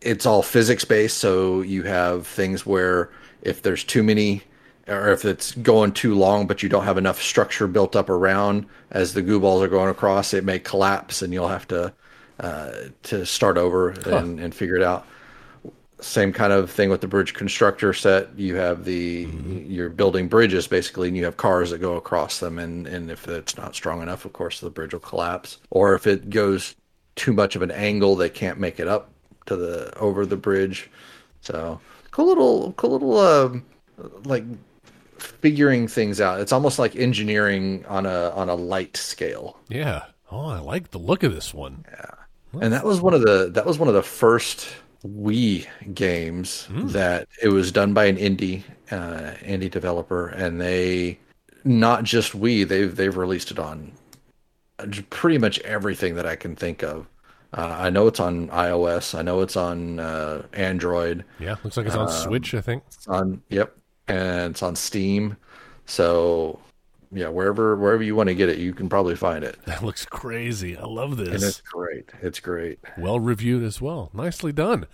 it's 0.00 0.26
all 0.26 0.42
physics 0.42 0.84
based 0.84 1.16
so 1.16 1.62
you 1.62 1.82
have 1.82 2.26
things 2.26 2.66
where 2.66 3.10
if 3.42 3.62
there's 3.62 3.82
too 3.82 4.02
many 4.02 4.42
or 4.86 5.12
if 5.12 5.24
it's 5.24 5.52
going 5.52 5.92
too 5.92 6.14
long 6.14 6.46
but 6.46 6.62
you 6.62 6.68
don't 6.68 6.84
have 6.84 6.98
enough 6.98 7.20
structure 7.20 7.66
built 7.66 7.96
up 7.96 8.08
around 8.08 8.66
as 8.90 9.14
the 9.14 9.22
goo 9.22 9.40
balls 9.40 9.62
are 9.62 9.68
going 9.68 9.90
across 9.90 10.34
it 10.34 10.44
may 10.44 10.58
collapse 10.58 11.22
and 11.22 11.32
you'll 11.32 11.48
have 11.48 11.66
to 11.66 11.92
uh, 12.40 12.72
to 13.04 13.24
start 13.24 13.56
over 13.56 13.90
and, 14.06 14.40
and 14.40 14.54
figure 14.54 14.76
it 14.76 14.82
out. 14.82 15.06
Same 16.00 16.32
kind 16.32 16.52
of 16.52 16.70
thing 16.70 16.90
with 16.90 17.00
the 17.00 17.06
bridge 17.06 17.32
constructor 17.32 17.94
set. 17.94 18.36
You 18.36 18.56
have 18.56 18.84
the 18.84 19.28
you're 19.66 19.88
building 19.88 20.28
bridges 20.28 20.66
basically, 20.66 21.08
and 21.08 21.16
you 21.16 21.24
have 21.24 21.36
cars 21.36 21.70
that 21.70 21.78
go 21.78 21.96
across 21.96 22.40
them. 22.40 22.58
And 22.58 22.86
and 22.86 23.10
if 23.10 23.28
it's 23.28 23.56
not 23.56 23.74
strong 23.74 24.02
enough, 24.02 24.24
of 24.24 24.32
course, 24.32 24.60
the 24.60 24.68
bridge 24.68 24.92
will 24.92 25.00
collapse. 25.00 25.58
Or 25.70 25.94
if 25.94 26.06
it 26.06 26.28
goes 26.28 26.74
too 27.14 27.32
much 27.32 27.56
of 27.56 27.62
an 27.62 27.70
angle, 27.70 28.16
they 28.16 28.28
can't 28.28 28.58
make 28.58 28.80
it 28.80 28.88
up 28.88 29.10
to 29.46 29.56
the 29.56 29.96
over 29.98 30.26
the 30.26 30.36
bridge. 30.36 30.90
So 31.40 31.80
cool 32.10 32.26
little 32.26 32.72
cool 32.72 32.90
little 32.90 33.18
um, 33.18 33.64
like 34.24 34.44
figuring 35.18 35.88
things 35.88 36.20
out. 36.20 36.40
It's 36.40 36.52
almost 36.52 36.78
like 36.78 36.96
engineering 36.96 37.84
on 37.86 38.06
a 38.06 38.30
on 38.30 38.48
a 38.48 38.54
light 38.54 38.96
scale. 38.96 39.58
Yeah. 39.68 40.04
Oh, 40.30 40.48
I 40.48 40.58
like 40.58 40.90
the 40.90 40.98
look 40.98 41.22
of 41.22 41.34
this 41.34 41.54
one. 41.54 41.84
Yeah. 41.90 42.10
And 42.60 42.72
that 42.72 42.84
was 42.84 43.00
one 43.00 43.14
of 43.14 43.22
the 43.22 43.50
that 43.52 43.66
was 43.66 43.78
one 43.78 43.88
of 43.88 43.94
the 43.94 44.02
first 44.02 44.68
Wii 45.04 45.66
games 45.94 46.66
that 46.70 47.28
it 47.42 47.48
was 47.48 47.70
done 47.72 47.92
by 47.92 48.06
an 48.06 48.16
indie 48.16 48.62
uh, 48.90 49.34
indie 49.42 49.70
developer, 49.70 50.28
and 50.28 50.60
they 50.60 51.18
not 51.64 52.04
just 52.04 52.32
Wii 52.32 52.66
they've 52.66 52.94
they've 52.94 53.16
released 53.16 53.50
it 53.50 53.58
on 53.58 53.92
pretty 55.10 55.38
much 55.38 55.58
everything 55.60 56.14
that 56.16 56.26
I 56.26 56.36
can 56.36 56.56
think 56.56 56.82
of. 56.82 57.06
Uh, 57.52 57.76
I 57.78 57.90
know 57.90 58.08
it's 58.08 58.18
on 58.18 58.48
iOS. 58.48 59.16
I 59.16 59.22
know 59.22 59.40
it's 59.40 59.56
on 59.56 60.00
uh, 60.00 60.42
Android. 60.52 61.24
Yeah, 61.38 61.56
looks 61.62 61.76
like 61.76 61.86
it's 61.86 61.94
on 61.94 62.10
Switch, 62.10 62.54
I 62.54 62.60
think. 62.60 62.82
It's 62.88 63.06
on 63.06 63.42
yep, 63.48 63.76
and 64.08 64.52
it's 64.52 64.62
on 64.62 64.76
Steam. 64.76 65.36
So 65.86 66.58
yeah, 67.12 67.28
wherever 67.28 67.76
wherever 67.76 68.02
you 68.02 68.16
want 68.16 68.28
to 68.28 68.34
get 68.34 68.48
it, 68.48 68.58
you 68.58 68.72
can 68.74 68.88
probably 68.88 69.16
find 69.16 69.44
it. 69.44 69.56
That 69.66 69.82
looks 69.84 70.04
crazy. 70.06 70.76
I 70.76 70.84
love 70.84 71.18
And 71.18 71.28
this. 71.28 71.42
it's 71.42 71.60
great. 71.60 72.10
It's 72.22 72.40
great. 72.40 72.78
well 72.98 73.20
reviewed 73.20 73.62
as 73.62 73.80
well. 73.80 74.10
Nicely 74.12 74.52
done. 74.52 74.86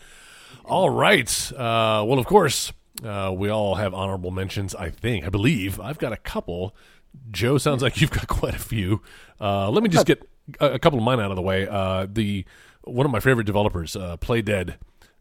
All 0.65 0.91
right. 0.91 1.53
Uh, 1.53 2.05
well, 2.07 2.19
of 2.19 2.27
course, 2.27 2.73
uh, 3.05 3.33
we 3.35 3.49
all 3.49 3.77
have 3.77 3.95
honorable 3.95 4.31
mentions. 4.31 4.75
I 4.75 4.91
think, 4.91 5.25
I 5.25 5.29
believe, 5.29 5.81
I've 5.81 5.99
got 5.99 6.13
a 6.13 6.17
couple. 6.17 6.75
Joe 7.31 7.59
sounds 7.59 7.83
like 7.83 8.01
you've 8.01 8.11
got 8.11 8.27
quite 8.29 8.55
a 8.55 8.59
few. 8.59 9.01
Uh, 9.41 9.71
let 9.71 9.83
me 9.83 9.89
just 9.89 10.07
get 10.07 10.23
a, 10.61 10.73
a 10.73 10.79
couple 10.79 10.99
of 10.99 11.05
mine 11.05 11.19
out 11.21 11.31
of 11.31 11.37
the 11.37 11.43
way. 11.43 11.67
Uh, 11.67 12.07
the 12.13 12.45
one 12.85 13.07
of 13.07 13.13
my 13.13 13.21
favorite 13.21 13.45
developers, 13.47 13.97
uh, 13.97 14.17
Playdead, 14.19 14.75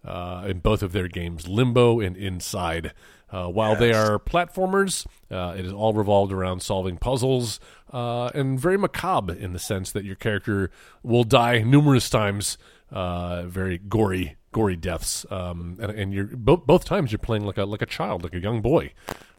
uh, 0.06 0.46
in 0.48 0.60
both 0.60 0.82
of 0.84 0.92
their 0.92 1.08
games, 1.08 1.48
Limbo 1.48 2.00
and 2.00 2.16
Inside. 2.16 2.94
Uh, 3.32 3.48
while 3.48 3.76
they 3.76 3.94
are 3.94 4.18
platformers, 4.18 5.06
uh, 5.30 5.54
it 5.56 5.64
is 5.64 5.72
all 5.72 5.94
revolved 5.94 6.34
around 6.34 6.62
solving 6.62 6.98
puzzles 6.98 7.60
uh, 7.94 8.32
and 8.34 8.60
very 8.60 8.78
macabre 8.78 9.34
in 9.34 9.54
the 9.54 9.60
sense 9.60 9.92
that 9.92 10.04
your 10.04 10.16
character 10.16 10.72
will 11.04 11.24
die 11.24 11.60
numerous 11.60 12.10
times, 12.10 12.58
uh, 12.92 13.44
very 13.44 13.78
gory, 13.78 14.36
gory 14.52 14.76
deaths, 14.76 15.28
um, 15.30 15.78
and, 15.80 15.92
and 15.92 16.14
you're 16.14 16.26
both 16.26 16.66
both 16.66 16.86
times 16.86 17.12
you're 17.12 17.20
playing 17.20 17.46
like 17.46 17.58
a 17.58 17.66
like 17.66 17.84
a 17.84 17.86
child, 17.86 18.24
like 18.24 18.34
a 18.34 18.40
young 18.40 18.62
boy. 18.62 18.92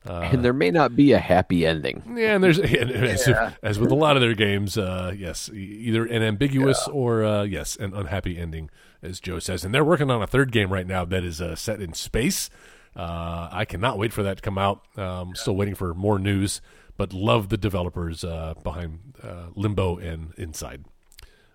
and 0.04 0.44
there 0.44 0.52
may 0.52 0.70
not 0.70 0.94
be 0.94 1.12
a 1.12 1.18
happy 1.18 1.66
ending. 1.66 2.14
Yeah, 2.16 2.36
and 2.36 2.44
there's 2.44 2.58
and 2.60 2.90
as, 2.92 3.28
as 3.62 3.78
with 3.80 3.90
a 3.90 3.96
lot 3.96 4.16
of 4.16 4.22
their 4.22 4.34
games, 4.34 4.78
uh, 4.78 5.12
yes, 5.16 5.50
either 5.52 6.06
an 6.06 6.22
ambiguous 6.22 6.86
or 6.86 7.24
uh, 7.24 7.42
yes, 7.42 7.74
an 7.76 7.92
unhappy 7.92 8.38
ending, 8.38 8.70
as 9.02 9.20
Joe 9.20 9.38
says. 9.38 9.64
And 9.64 9.74
they're 9.74 9.84
working 9.84 10.10
on 10.10 10.22
a 10.22 10.26
third 10.26 10.52
game 10.52 10.72
right 10.72 10.86
now 10.86 11.04
that 11.04 11.24
is 11.24 11.40
uh, 11.40 11.54
set 11.56 11.80
in 11.80 11.92
space. 11.94 12.50
Uh, 12.96 13.48
I 13.52 13.64
cannot 13.64 13.98
wait 13.98 14.12
for 14.12 14.22
that 14.22 14.38
to 14.38 14.42
come 14.42 14.58
out. 14.58 14.82
Um, 14.98 15.34
Still 15.34 15.54
waiting 15.56 15.74
for 15.74 15.94
more 15.94 16.18
news, 16.18 16.60
but 16.96 17.12
love 17.12 17.48
the 17.48 17.56
developers 17.56 18.24
uh, 18.24 18.54
behind 18.62 18.98
uh, 19.22 19.46
Limbo 19.54 19.96
and 19.98 20.32
Inside. 20.36 20.84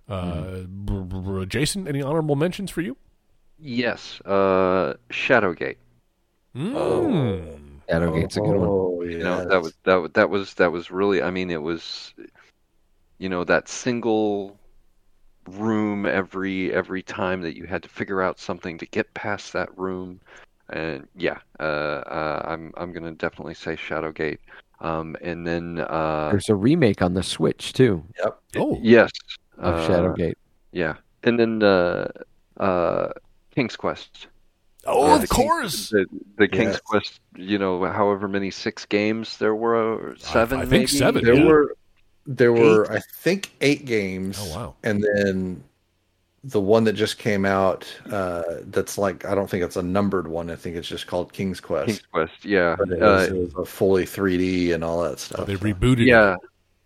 Uh, 0.07 0.61
br- 0.67 1.01
br- 1.01 1.17
br- 1.17 1.45
Jason, 1.45 1.88
any 1.88 2.01
honorable 2.01 2.35
mentions 2.35 2.72
for 2.72 2.81
you? 2.81 2.95
Yes, 3.59 4.22
uh, 4.26 4.93
Shadowgate. 5.09 5.77
Mm. 6.55 7.80
Shadowgate's 7.89 8.38
a 8.38 8.41
good 8.41 8.55
one. 8.55 8.67
Oh, 8.69 9.01
You 9.03 9.19
know, 9.19 9.45
that 9.45 9.61
was 9.61 9.73
that 9.84 9.95
was 9.95 10.11
that 10.13 10.30
was 10.30 10.53
that 10.55 10.72
was 10.72 10.91
really. 10.91 11.22
I 11.22 11.31
mean, 11.31 11.49
it 11.51 11.61
was, 11.61 12.13
you 13.17 13.30
know, 13.30 13.43
that 13.43 13.67
single 13.67 14.57
room 15.47 16.05
every 16.05 16.73
every 16.73 17.01
time 17.03 17.41
that 17.41 17.55
you 17.55 17.65
had 17.65 17.84
to 17.84 17.89
figure 17.89 18.22
out 18.22 18.39
something 18.39 18.77
to 18.80 18.85
get 18.88 19.13
past 19.13 19.53
that 19.53 19.76
room, 19.77 20.19
and 20.69 21.07
yeah, 21.15 21.38
uh, 21.59 21.63
uh, 21.63 22.41
I'm 22.45 22.73
I'm 22.77 22.91
gonna 22.91 23.11
definitely 23.11 23.53
say 23.53 23.76
Shadowgate. 23.76 24.39
Um, 24.81 25.15
and 25.22 25.47
then 25.47 25.80
uh, 25.80 26.30
There's 26.31 26.49
a 26.49 26.55
remake 26.55 27.01
on 27.01 27.13
the 27.13 27.23
Switch 27.23 27.72
too 27.72 28.03
Yep. 28.22 28.39
Oh, 28.57 28.77
yes, 28.81 29.09
of 29.57 29.73
uh, 29.76 29.88
Shadowgate. 29.88 30.35
Yeah, 30.73 30.95
and 31.23 31.39
then 31.39 31.63
uh, 31.63 32.09
uh, 32.57 33.09
King's 33.55 33.77
Quest. 33.77 34.27
oh, 34.85 35.07
Yeah, 35.07 35.15
of 35.15 35.22
the 35.22 35.27
King- 35.27 35.47
course. 35.47 35.89
The, 35.91 36.05
the 36.38 36.47
King's 36.49 36.73
Yes. 36.73 36.81
Quest, 36.81 37.22
you 37.38 37.57
know, 37.57 37.85
however 37.85 38.27
many 38.27 38.51
six 38.51 38.85
games 38.85 39.38
there 39.38 39.55
were, 39.55 40.15
seven. 40.19 40.59
I 40.59 40.63
think 40.63 40.72
maybe? 40.72 40.88
seven, 40.88 41.23
There 41.23 41.35
Yeah. 41.35 41.45
were 41.45 41.77
there 42.26 42.53
were 42.53 42.91
I 42.91 42.99
think 42.99 43.52
eight 43.61 43.85
games. 43.85 44.38
Oh, 44.41 44.56
wow. 44.56 44.76
And 44.84 45.03
then 45.03 45.64
the 46.43 46.61
one 46.61 46.84
that 46.84 46.93
just 46.93 47.18
came 47.18 47.45
out, 47.45 47.91
uh, 48.11 48.43
that's 48.65 48.97
like 48.97 49.26
I 49.26 49.34
don't 49.35 49.49
think 49.49 49.64
it's 49.64 49.76
a 49.76 49.84
numbered 49.84 50.27
one. 50.27 50.49
I 50.49 50.56
think 50.56 50.76
it's 50.76 50.88
just 50.88 51.07
called 51.07 51.34
King's 51.34 51.60
Quest. 51.60 51.88
King's 51.88 52.06
Quest, 52.11 52.45
yeah, 52.45 52.76
But 52.77 52.91
it 52.91 52.99
was, 52.99 53.30
uh, 53.30 53.34
it 53.34 53.38
was 53.38 53.53
a 53.56 53.65
fully 53.65 54.06
3D 54.06 54.73
and 54.73 54.84
all 54.84 55.02
that 55.03 55.19
stuff. 55.19 55.41
Oh, 55.41 55.45
they 55.45 55.56
rebooted. 55.56 56.02
it. 56.02 56.07
yeah, 56.07 56.35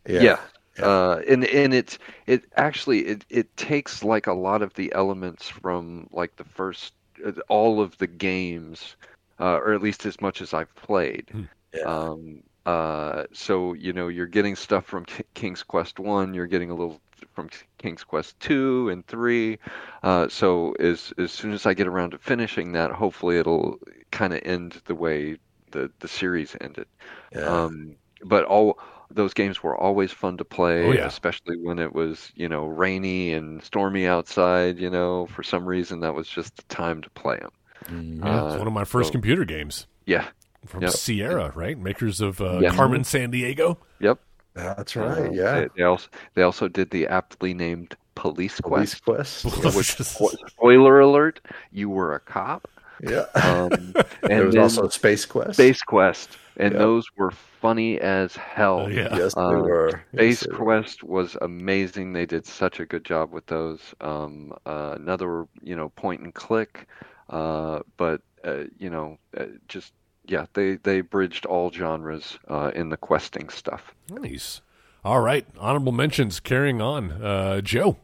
yeah. 0.07 0.21
yeah. 0.21 0.39
Uh, 0.85 1.21
and 1.27 1.43
and 1.45 1.73
it 1.73 1.97
it 2.25 2.45
actually 2.55 2.99
it 2.99 3.25
it 3.29 3.57
takes 3.57 4.01
like 4.01 4.27
a 4.27 4.33
lot 4.33 4.61
of 4.61 4.73
the 4.75 4.91
elements 4.93 5.49
from 5.49 6.07
like 6.11 6.33
the 6.37 6.43
first 6.45 6.93
uh, 7.25 7.33
all 7.49 7.81
of 7.81 7.97
the 7.97 8.07
games, 8.07 8.95
uh, 9.41 9.57
or 9.57 9.73
at 9.73 9.81
least 9.81 10.05
as 10.05 10.21
much 10.21 10.41
as 10.41 10.53
I've 10.53 10.73
played. 10.75 11.29
Yeah. 11.73 11.81
Um, 11.83 12.43
uh, 12.69 13.25
so 13.33 13.73
you 13.73 13.93
know 13.93 14.07
you're 14.07 14.27
getting 14.37 14.55
stuff 14.55 14.85
from 14.85 15.05
K- 15.05 15.23
King's 15.33 15.63
Quest 15.63 15.99
One, 15.99 16.33
you're 16.33 16.47
getting 16.47 16.69
a 16.71 16.75
little 16.75 16.99
from 17.33 17.49
King's 17.77 18.03
Quest 18.03 18.39
Two 18.39 18.89
and 18.89 19.05
Three. 19.07 19.57
Uh, 20.03 20.27
so 20.29 20.73
as 20.79 21.13
as 21.17 21.31
soon 21.31 21.51
as 21.53 21.65
I 21.65 21.73
get 21.73 21.87
around 21.87 22.11
to 22.11 22.17
finishing 22.17 22.73
that, 22.73 22.91
hopefully 22.91 23.37
it'll 23.37 23.79
kind 24.11 24.33
of 24.33 24.41
end 24.43 24.81
the 24.85 24.95
way 24.95 25.37
the 25.71 25.91
the 25.99 26.07
series 26.07 26.55
ended. 26.61 26.87
Yeah. 27.33 27.41
Um, 27.63 27.95
but 28.23 28.43
all 28.45 28.77
those 29.11 29.33
games 29.33 29.63
were 29.63 29.75
always 29.75 30.11
fun 30.11 30.37
to 30.37 30.45
play, 30.45 30.83
Oh, 30.85 30.91
yeah. 30.91 31.07
especially 31.07 31.57
when 31.57 31.79
it 31.79 31.93
was 31.93 32.31
you 32.35 32.47
know 32.49 32.65
rainy 32.67 33.33
and 33.33 33.63
stormy 33.63 34.05
outside. 34.07 34.77
You 34.79 34.89
know, 34.89 35.25
for 35.27 35.43
some 35.43 35.65
reason 35.65 36.01
that 36.01 36.13
was 36.13 36.27
just 36.27 36.55
the 36.57 36.63
time 36.75 37.01
to 37.01 37.09
play 37.11 37.37
them. 37.37 37.51
Mm. 37.85 38.19
Yeah, 38.25 38.43
Uh, 38.43 38.47
it's 38.47 38.57
one 38.57 38.67
of 38.67 38.73
my 38.73 38.83
first 38.85 39.07
so- 39.07 39.13
computer 39.13 39.45
games 39.45 39.87
Yeah. 40.05 40.27
From 40.65 40.81
Yep. 40.83 40.91
Sierra, 40.91 41.51
right? 41.55 41.77
Makers 41.77 42.19
of 42.21 42.41
uh, 42.41 42.59
Yes. 42.61 42.75
Carmen 42.75 43.01
Sandiego. 43.03 43.77
Yep. 43.99 44.19
That's 44.53 44.95
right. 44.95 45.31
Yeah. 45.33 45.61
They, 45.61 45.67
they 45.77 45.83
also 45.83 46.09
they 46.33 46.41
also 46.43 46.67
did 46.67 46.91
the 46.91 47.07
aptly 47.07 47.53
named 47.53 47.95
Police 48.15 48.59
Quest. 48.59 49.03
Police 49.05 49.43
Quest. 49.45 49.61
Quest. 49.61 49.75
Which, 49.77 50.07
spoiler 50.51 50.99
alert, 50.99 51.39
you 51.71 51.89
were 51.89 52.13
a 52.13 52.19
cop. 52.19 52.67
Yeah. 53.01 53.25
Um, 53.35 53.71
and 54.23 54.29
there 54.29 54.45
was 54.45 54.57
also 54.57 54.89
Space 54.89 55.25
Quest. 55.25 55.53
Space 55.53 55.81
Quest, 55.81 56.37
and 56.57 56.73
Yeah. 56.73 56.79
those 56.79 57.05
were 57.15 57.31
funny 57.31 57.97
as 58.01 58.35
hell. 58.35 58.81
Oh, 58.81 58.87
yeah. 58.87 59.15
Yes, 59.15 59.35
they 59.35 59.41
Uh, 59.41 59.51
were. 59.61 59.87
Yes, 59.89 60.01
Space 60.13 60.39
they 60.41 60.51
were. 60.51 60.57
Quest 60.57 61.03
was 61.03 61.37
amazing. 61.41 62.11
They 62.11 62.25
did 62.25 62.45
such 62.45 62.81
a 62.81 62.85
good 62.85 63.05
job 63.05 63.31
with 63.31 63.45
those. 63.45 63.79
Um, 64.01 64.51
uh, 64.65 64.95
another, 64.97 65.47
you 65.61 65.77
know, 65.77 65.87
point 65.89 66.19
and 66.21 66.33
click, 66.33 66.85
uh, 67.29 67.79
but 67.95 68.21
uh, 68.43 68.63
you 68.77 68.89
know, 68.89 69.17
uh, 69.37 69.45
just 69.69 69.93
yeah, 70.29 70.45
they 70.53 70.75
they 70.75 71.01
bridged 71.01 71.45
all 71.45 71.71
genres 71.71 72.37
uh, 72.47 72.71
in 72.75 72.89
the 72.89 72.97
questing 72.97 73.49
stuff. 73.49 73.93
Nice. 74.09 74.61
All 75.03 75.21
right. 75.21 75.45
Honorable 75.57 75.91
mentions 75.91 76.39
carrying 76.39 76.81
on. 76.81 77.11
Uh, 77.11 77.61
Joe. 77.61 77.97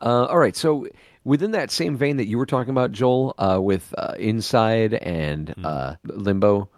Uh, 0.00 0.24
all 0.26 0.38
right, 0.38 0.56
so 0.56 0.86
within 1.24 1.50
that 1.50 1.70
same 1.70 1.96
vein 1.96 2.16
that 2.16 2.26
you 2.26 2.38
were 2.38 2.46
talking 2.46 2.70
about, 2.70 2.92
Joel, 2.92 3.34
uh, 3.38 3.60
with 3.60 3.94
uh, 3.98 4.14
Inside 4.18 4.94
and 4.94 5.54
uh, 5.62 5.96
Limbo, 6.04 6.68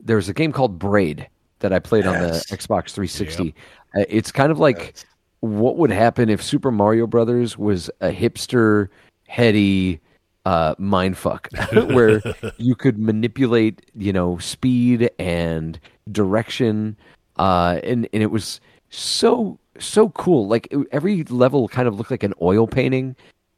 there's 0.00 0.28
a 0.28 0.34
game 0.34 0.52
called 0.52 0.78
Braid 0.78 1.28
that 1.60 1.72
I 1.72 1.78
played 1.78 2.06
on 2.06 2.14
the 2.14 2.44
Xbox 2.50 2.90
360. 2.90 3.54
Uh, 3.96 4.04
it's 4.08 4.32
kind 4.32 4.50
of 4.50 4.58
like 4.58 4.96
what 5.40 5.76
would 5.76 5.90
happen 5.90 6.28
if 6.28 6.42
Super 6.42 6.72
Mario 6.72 7.06
Brothers 7.06 7.56
was 7.56 7.88
a 8.00 8.10
hipster, 8.10 8.88
heady 9.28 10.00
uh, 10.44 10.74
mindfuck, 10.76 11.48
where 11.94 12.20
you 12.56 12.74
could 12.74 12.98
manipulate, 12.98 13.82
you 13.94 14.12
know, 14.12 14.38
speed 14.38 15.10
and 15.18 15.78
direction, 16.10 16.96
uh, 17.38 17.80
and 17.82 18.08
and 18.12 18.22
it 18.22 18.30
was 18.30 18.60
so 18.90 19.58
so 19.78 20.10
cool. 20.10 20.46
Like 20.48 20.68
it- 20.70 20.86
every 20.92 21.24
level 21.24 21.68
kind 21.68 21.88
of 21.88 21.96
looked 21.96 22.10
like 22.10 22.22
an 22.24 22.34
oil 22.42 22.66
painting, 22.66 23.16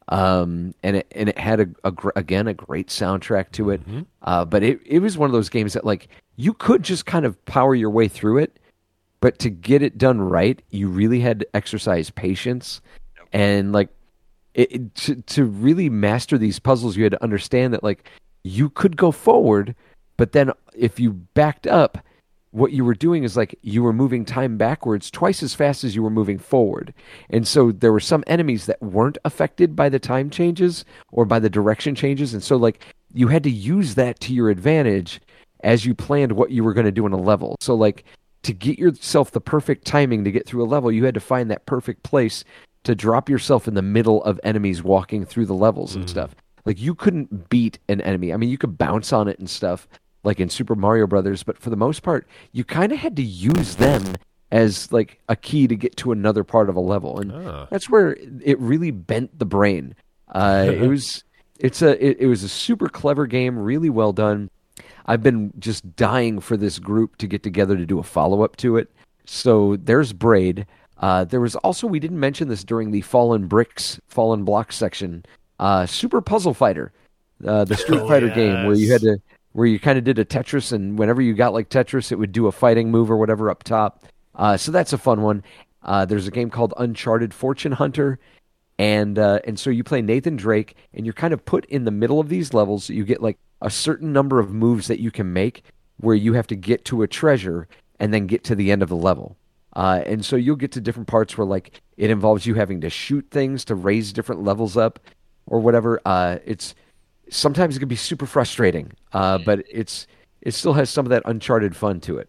um, 0.08 0.74
and 0.82 0.96
it 0.96 1.06
and 1.12 1.28
it 1.30 1.38
had 1.38 1.60
a, 1.60 1.66
a 1.84 1.90
gr- 1.92 2.10
again 2.16 2.46
a 2.48 2.54
great 2.54 2.88
soundtrack 2.88 3.50
to 3.52 3.70
it. 3.70 3.80
Uh, 4.22 4.44
but 4.44 4.62
it 4.62 4.80
it 4.84 4.98
was 5.00 5.16
one 5.18 5.28
of 5.28 5.32
those 5.32 5.48
games 5.48 5.72
that 5.72 5.84
like 5.84 6.08
you 6.36 6.52
could 6.52 6.82
just 6.82 7.06
kind 7.06 7.24
of 7.24 7.42
power 7.46 7.74
your 7.74 7.90
way 7.90 8.08
through 8.08 8.38
it, 8.38 8.58
but 9.20 9.38
to 9.38 9.48
get 9.50 9.82
it 9.82 9.96
done 9.96 10.20
right, 10.20 10.60
you 10.70 10.88
really 10.88 11.20
had 11.20 11.40
to 11.40 11.56
exercise 11.56 12.10
patience, 12.10 12.80
and 13.32 13.72
like 13.72 13.88
it, 14.54 14.72
it, 14.72 14.94
to 14.94 15.16
to 15.16 15.44
really 15.44 15.90
master 15.90 16.38
these 16.38 16.58
puzzles, 16.58 16.96
you 16.96 17.04
had 17.04 17.12
to 17.12 17.22
understand 17.22 17.74
that 17.74 17.82
like 17.82 18.08
you 18.44 18.70
could 18.70 18.96
go 18.96 19.10
forward, 19.10 19.74
but 20.16 20.32
then 20.32 20.52
if 20.76 21.00
you 21.00 21.12
backed 21.12 21.66
up, 21.66 21.98
what 22.54 22.72
you 22.72 22.84
were 22.84 22.94
doing 22.94 23.24
is 23.24 23.36
like 23.36 23.58
you 23.62 23.82
were 23.82 23.92
moving 23.92 24.24
time 24.24 24.56
backwards 24.56 25.10
twice 25.10 25.42
as 25.42 25.54
fast 25.54 25.82
as 25.82 25.96
you 25.96 26.02
were 26.04 26.10
moving 26.10 26.38
forward. 26.38 26.94
And 27.30 27.48
so 27.48 27.72
there 27.72 27.92
were 27.92 27.98
some 27.98 28.22
enemies 28.28 28.66
that 28.66 28.80
weren't 28.80 29.18
affected 29.24 29.74
by 29.74 29.88
the 29.88 29.98
time 29.98 30.30
changes 30.30 30.84
or 31.10 31.24
by 31.24 31.40
the 31.40 31.50
direction 31.50 31.96
changes. 31.96 32.32
And 32.32 32.44
so 32.44 32.56
like 32.56 32.84
you 33.12 33.26
had 33.26 33.42
to 33.42 33.50
use 33.50 33.96
that 33.96 34.20
to 34.20 34.32
your 34.32 34.50
advantage 34.50 35.20
as 35.64 35.84
you 35.84 35.96
planned 35.96 36.32
what 36.32 36.52
you 36.52 36.62
were 36.62 36.74
going 36.74 36.84
to 36.84 36.92
do 36.92 37.06
in 37.06 37.12
a 37.12 37.20
level. 37.20 37.56
So 37.60 37.74
like 37.74 38.04
to 38.44 38.52
get 38.52 38.78
yourself 38.78 39.32
the 39.32 39.40
perfect 39.40 39.84
timing 39.84 40.22
to 40.22 40.30
get 40.30 40.46
through 40.46 40.62
a 40.62 40.66
level, 40.68 40.92
you 40.92 41.04
had 41.04 41.14
to 41.14 41.20
find 41.20 41.50
that 41.50 41.66
perfect 41.66 42.04
place 42.04 42.44
to 42.84 42.94
drop 42.94 43.28
yourself 43.28 43.66
in 43.68 43.74
the 43.74 43.82
middle 43.82 44.22
of 44.24 44.38
enemies 44.44 44.82
walking 44.82 45.24
through 45.24 45.46
the 45.46 45.54
levels 45.54 45.94
and 45.96 46.08
stuff. 46.08 46.34
Like 46.64 46.80
you 46.80 46.94
couldn't 46.94 47.48
beat 47.50 47.78
an 47.88 48.00
enemy. 48.02 48.32
I 48.32 48.36
mean, 48.36 48.48
you 48.50 48.58
could 48.58 48.78
bounce 48.78 49.12
on 49.12 49.28
it 49.28 49.38
and 49.38 49.50
stuff, 49.50 49.86
like 50.22 50.40
in 50.40 50.48
Super 50.48 50.74
Mario 50.74 51.06
Brothers, 51.06 51.42
but 51.42 51.58
for 51.58 51.70
the 51.70 51.76
most 51.76 52.02
part, 52.02 52.26
you 52.52 52.64
kind 52.64 52.92
of 52.92 52.98
had 52.98 53.16
to 53.16 53.22
use 53.22 53.76
them 53.76 54.02
as 54.50 54.90
like 54.92 55.18
a 55.28 55.36
key 55.36 55.66
to 55.66 55.74
get 55.76 55.96
to 55.98 56.12
another 56.12 56.44
part 56.44 56.68
of 56.68 56.76
a 56.76 56.80
level, 56.80 57.18
and 57.20 57.32
Ah. 57.32 57.66
that's 57.70 57.90
where 57.90 58.16
it 58.42 58.58
really 58.60 58.90
bent 58.90 59.38
the 59.38 59.44
brain. 59.46 59.94
Uh, 60.28 60.66
it 60.70 60.86
was 60.88 61.24
it's 61.58 61.82
a 61.82 62.02
it, 62.04 62.18
it 62.20 62.26
was 62.26 62.42
a 62.44 62.48
super 62.48 62.88
clever 62.88 63.26
game, 63.26 63.58
really 63.58 63.90
well 63.90 64.12
done. 64.12 64.50
I've 65.06 65.22
been 65.22 65.52
just 65.58 65.96
dying 65.96 66.40
for 66.40 66.56
this 66.56 66.78
group 66.78 67.16
to 67.16 67.26
get 67.26 67.42
together 67.42 67.76
to 67.76 67.84
do 67.84 67.98
a 67.98 68.02
follow 68.02 68.42
up 68.42 68.56
to 68.56 68.76
it. 68.76 68.90
So 69.26 69.76
there's 69.76 70.12
Braid. 70.12 70.66
Uh, 70.98 71.24
there 71.24 71.40
was 71.40 71.56
also 71.56 71.86
we 71.86 72.00
didn't 72.00 72.20
mention 72.20 72.48
this 72.48 72.64
during 72.64 72.90
the 72.90 73.00
Fallen 73.00 73.46
Bricks, 73.46 74.00
Fallen 74.06 74.44
Blocks 74.44 74.76
section. 74.76 75.24
Uh, 75.58 75.86
Super 75.86 76.20
Puzzle 76.20 76.54
Fighter, 76.54 76.92
uh, 77.46 77.64
the 77.64 77.76
Street 77.76 78.00
Oh, 78.02 78.08
Fighter 78.08 78.28
game 78.28 78.66
where 78.66 78.76
you 78.76 78.90
had 78.92 79.02
to 79.02 79.18
where 79.52 79.66
you 79.66 79.78
kind 79.78 79.98
of 79.98 80.04
did 80.04 80.18
a 80.18 80.24
Tetris, 80.24 80.72
and 80.72 80.98
whenever 80.98 81.22
you 81.22 81.32
got 81.32 81.52
like 81.52 81.68
Tetris, 81.68 82.10
it 82.10 82.16
would 82.16 82.32
do 82.32 82.46
a 82.46 82.52
fighting 82.52 82.90
move 82.90 83.10
or 83.10 83.16
whatever 83.16 83.50
up 83.50 83.62
top. 83.62 84.04
Uh, 84.34 84.56
so 84.56 84.72
that's 84.72 84.92
a 84.92 84.98
fun 84.98 85.22
one. 85.22 85.44
Uh, 85.82 86.04
there's 86.04 86.26
a 86.26 86.30
game 86.30 86.50
called 86.50 86.74
Uncharted 86.76 87.32
Fortune 87.32 87.72
Hunter, 87.72 88.18
and 88.78 89.18
uh, 89.18 89.40
and 89.44 89.58
so 89.58 89.70
you 89.70 89.84
play 89.84 90.02
Nathan 90.02 90.36
Drake, 90.36 90.76
and 90.92 91.06
you're 91.06 91.12
kind 91.12 91.32
of 91.32 91.44
put 91.44 91.64
in 91.66 91.84
the 91.84 91.90
middle 91.90 92.18
of 92.18 92.28
these 92.28 92.52
levels. 92.52 92.88
You 92.88 93.04
get 93.04 93.22
like 93.22 93.38
a 93.62 93.70
certain 93.70 94.12
number 94.12 94.40
of 94.40 94.52
moves 94.52 94.88
that 94.88 95.00
you 95.00 95.10
can 95.10 95.32
make, 95.32 95.62
where 95.98 96.16
you 96.16 96.32
have 96.32 96.46
to 96.48 96.56
get 96.56 96.84
to 96.86 97.02
a 97.02 97.08
treasure 97.08 97.68
and 98.00 98.12
then 98.12 98.26
get 98.26 98.42
to 98.44 98.54
the 98.54 98.72
end 98.72 98.82
of 98.82 98.88
the 98.88 98.96
level. 98.96 99.36
Uh, 99.74 100.02
and 100.06 100.24
so 100.24 100.36
you'll 100.36 100.56
get 100.56 100.72
to 100.72 100.80
different 100.80 101.08
parts 101.08 101.36
where 101.36 101.46
like 101.46 101.82
it 101.96 102.10
involves 102.10 102.46
you 102.46 102.54
having 102.54 102.80
to 102.80 102.90
shoot 102.90 103.26
things 103.30 103.64
to 103.64 103.74
raise 103.74 104.12
different 104.12 104.42
levels 104.42 104.76
up, 104.76 105.00
or 105.46 105.60
whatever. 105.60 106.00
Uh, 106.04 106.38
it's 106.44 106.74
sometimes 107.30 107.76
it 107.76 107.80
can 107.80 107.88
be 107.88 107.96
super 107.96 108.26
frustrating, 108.26 108.92
uh, 109.12 109.38
but 109.38 109.64
it's 109.70 110.06
it 110.40 110.52
still 110.52 110.74
has 110.74 110.90
some 110.90 111.06
of 111.06 111.10
that 111.10 111.22
Uncharted 111.24 111.74
fun 111.76 112.00
to 112.00 112.18
it. 112.18 112.28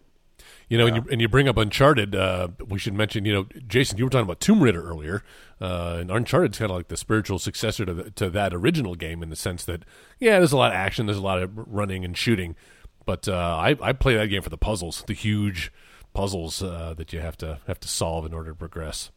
You 0.68 0.78
know, 0.78 0.86
and, 0.88 0.96
you, 0.96 1.04
and 1.12 1.20
you 1.20 1.28
bring 1.28 1.48
up 1.48 1.56
Uncharted. 1.56 2.16
Uh, 2.16 2.48
we 2.68 2.80
should 2.80 2.94
mention, 2.94 3.24
you 3.24 3.32
know, 3.32 3.46
Jason, 3.68 3.98
you 3.98 4.04
were 4.04 4.10
talking 4.10 4.24
about 4.24 4.40
Tomb 4.40 4.60
Raider 4.60 4.82
earlier, 4.82 5.22
uh, 5.60 5.98
and 6.00 6.10
Uncharted's 6.10 6.58
kind 6.58 6.72
of 6.72 6.76
like 6.76 6.88
the 6.88 6.96
spiritual 6.96 7.38
successor 7.38 7.86
to 7.86 7.94
the, 7.94 8.10
to 8.10 8.28
that 8.30 8.52
original 8.52 8.96
game 8.96 9.22
in 9.22 9.30
the 9.30 9.36
sense 9.36 9.64
that, 9.64 9.84
yeah, 10.18 10.38
there's 10.38 10.50
a 10.50 10.56
lot 10.56 10.72
of 10.72 10.76
action, 10.76 11.06
there's 11.06 11.18
a 11.18 11.22
lot 11.22 11.40
of 11.40 11.50
running 11.54 12.04
and 12.04 12.16
shooting, 12.16 12.56
but 13.04 13.28
uh, 13.28 13.32
I 13.32 13.76
I 13.80 13.92
play 13.92 14.16
that 14.16 14.26
game 14.26 14.42
for 14.42 14.50
the 14.50 14.58
puzzles, 14.58 15.04
the 15.06 15.14
huge 15.14 15.72
puzzles 16.16 16.62
uh, 16.62 16.94
that 16.96 17.12
you 17.12 17.20
have 17.20 17.36
to 17.38 17.58
have 17.66 17.78
to 17.80 17.88
solve 17.88 18.24
in 18.26 18.32
order 18.34 18.50
to 18.50 18.56
progress. 18.56 19.10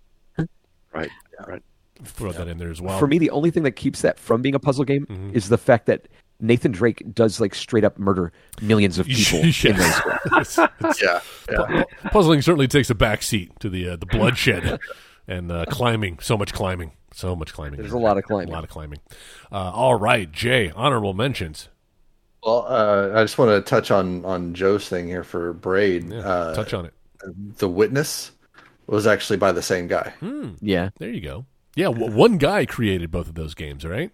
Right. 0.94 1.10
Right. 1.48 1.62
Throw 2.04 2.32
that 2.32 2.48
in 2.48 2.58
there 2.58 2.72
as 2.72 2.82
well. 2.82 2.98
For 3.00 3.08
me, 3.08 3.18
the 3.18 3.30
only 3.30 3.52
thing 3.52 3.64
that 3.64 3.74
keeps 3.74 4.02
that 4.02 4.18
from 4.20 4.42
being 4.42 4.56
a 4.56 4.60
puzzle 4.60 4.86
game 4.86 5.06
Mm-hmm. 5.06 5.36
is 5.36 5.50
the 5.50 5.58
fact 5.58 5.86
that 5.88 6.08
Nathan 6.40 6.72
Drake 6.72 7.04
does 7.14 7.40
like 7.42 7.54
straight 7.54 7.84
up 7.84 8.00
murder 8.00 8.32
millions 8.62 8.98
of 9.00 9.06
people. 9.08 9.40
in 9.40 9.46
Yes. 9.64 10.02
It's- 10.26 10.58
it's- 10.80 11.02
Yeah, 11.02 11.20
yeah. 11.52 11.84
pu- 12.02 12.10
puzzling 12.10 12.42
certainly 12.42 12.68
takes 12.68 12.90
a 12.90 12.96
back 12.96 13.22
seat 13.24 13.52
to 13.60 13.70
the 13.70 13.90
uh, 13.90 13.96
the 13.98 14.06
bloodshed 14.06 14.80
and 15.28 15.52
uh, 15.52 15.66
climbing. 15.70 16.20
So 16.20 16.38
much 16.38 16.54
climbing. 16.54 16.92
So 17.14 17.36
much 17.36 17.54
climbing. 17.54 17.80
There's 17.82 17.92
a 17.92 17.98
lot 17.98 18.18
of 18.18 18.24
climbing. 18.24 18.50
A 18.50 18.54
lot 18.54 18.64
of 18.64 18.70
climbing. 18.70 19.00
Uh, 19.52 19.56
all 19.72 19.96
right, 19.96 20.32
Jay. 20.32 20.72
Honorable 20.76 21.14
mentions. 21.14 21.70
Well, 22.44 22.66
uh, 22.68 23.12
I 23.20 23.24
just 23.24 23.38
want 23.38 23.52
to 23.52 23.70
touch 23.70 23.92
on 23.92 24.24
on 24.26 24.54
Joe's 24.54 24.88
thing 24.88 25.08
here 25.08 25.24
for 25.24 25.54
Braid. 25.54 26.10
Yeah, 26.12 26.20
uh, 26.20 26.54
touch 26.56 26.74
on 26.74 26.86
it. 26.86 26.94
the 27.58 27.68
Witness 27.68 28.32
was 28.88 29.06
actually 29.08 29.38
by 29.38 29.52
the 29.52 29.62
same 29.62 29.88
guy. 29.88 30.14
Yeah, 30.62 30.90
There 30.98 31.10
you 31.10 31.22
go. 31.22 31.46
Yeah, 31.76 31.86
w- 31.88 32.12
one 32.12 32.38
guy 32.38 32.66
created 32.66 33.12
both 33.12 33.28
of 33.28 33.36
those 33.36 33.54
games, 33.54 33.86
right? 33.86 34.12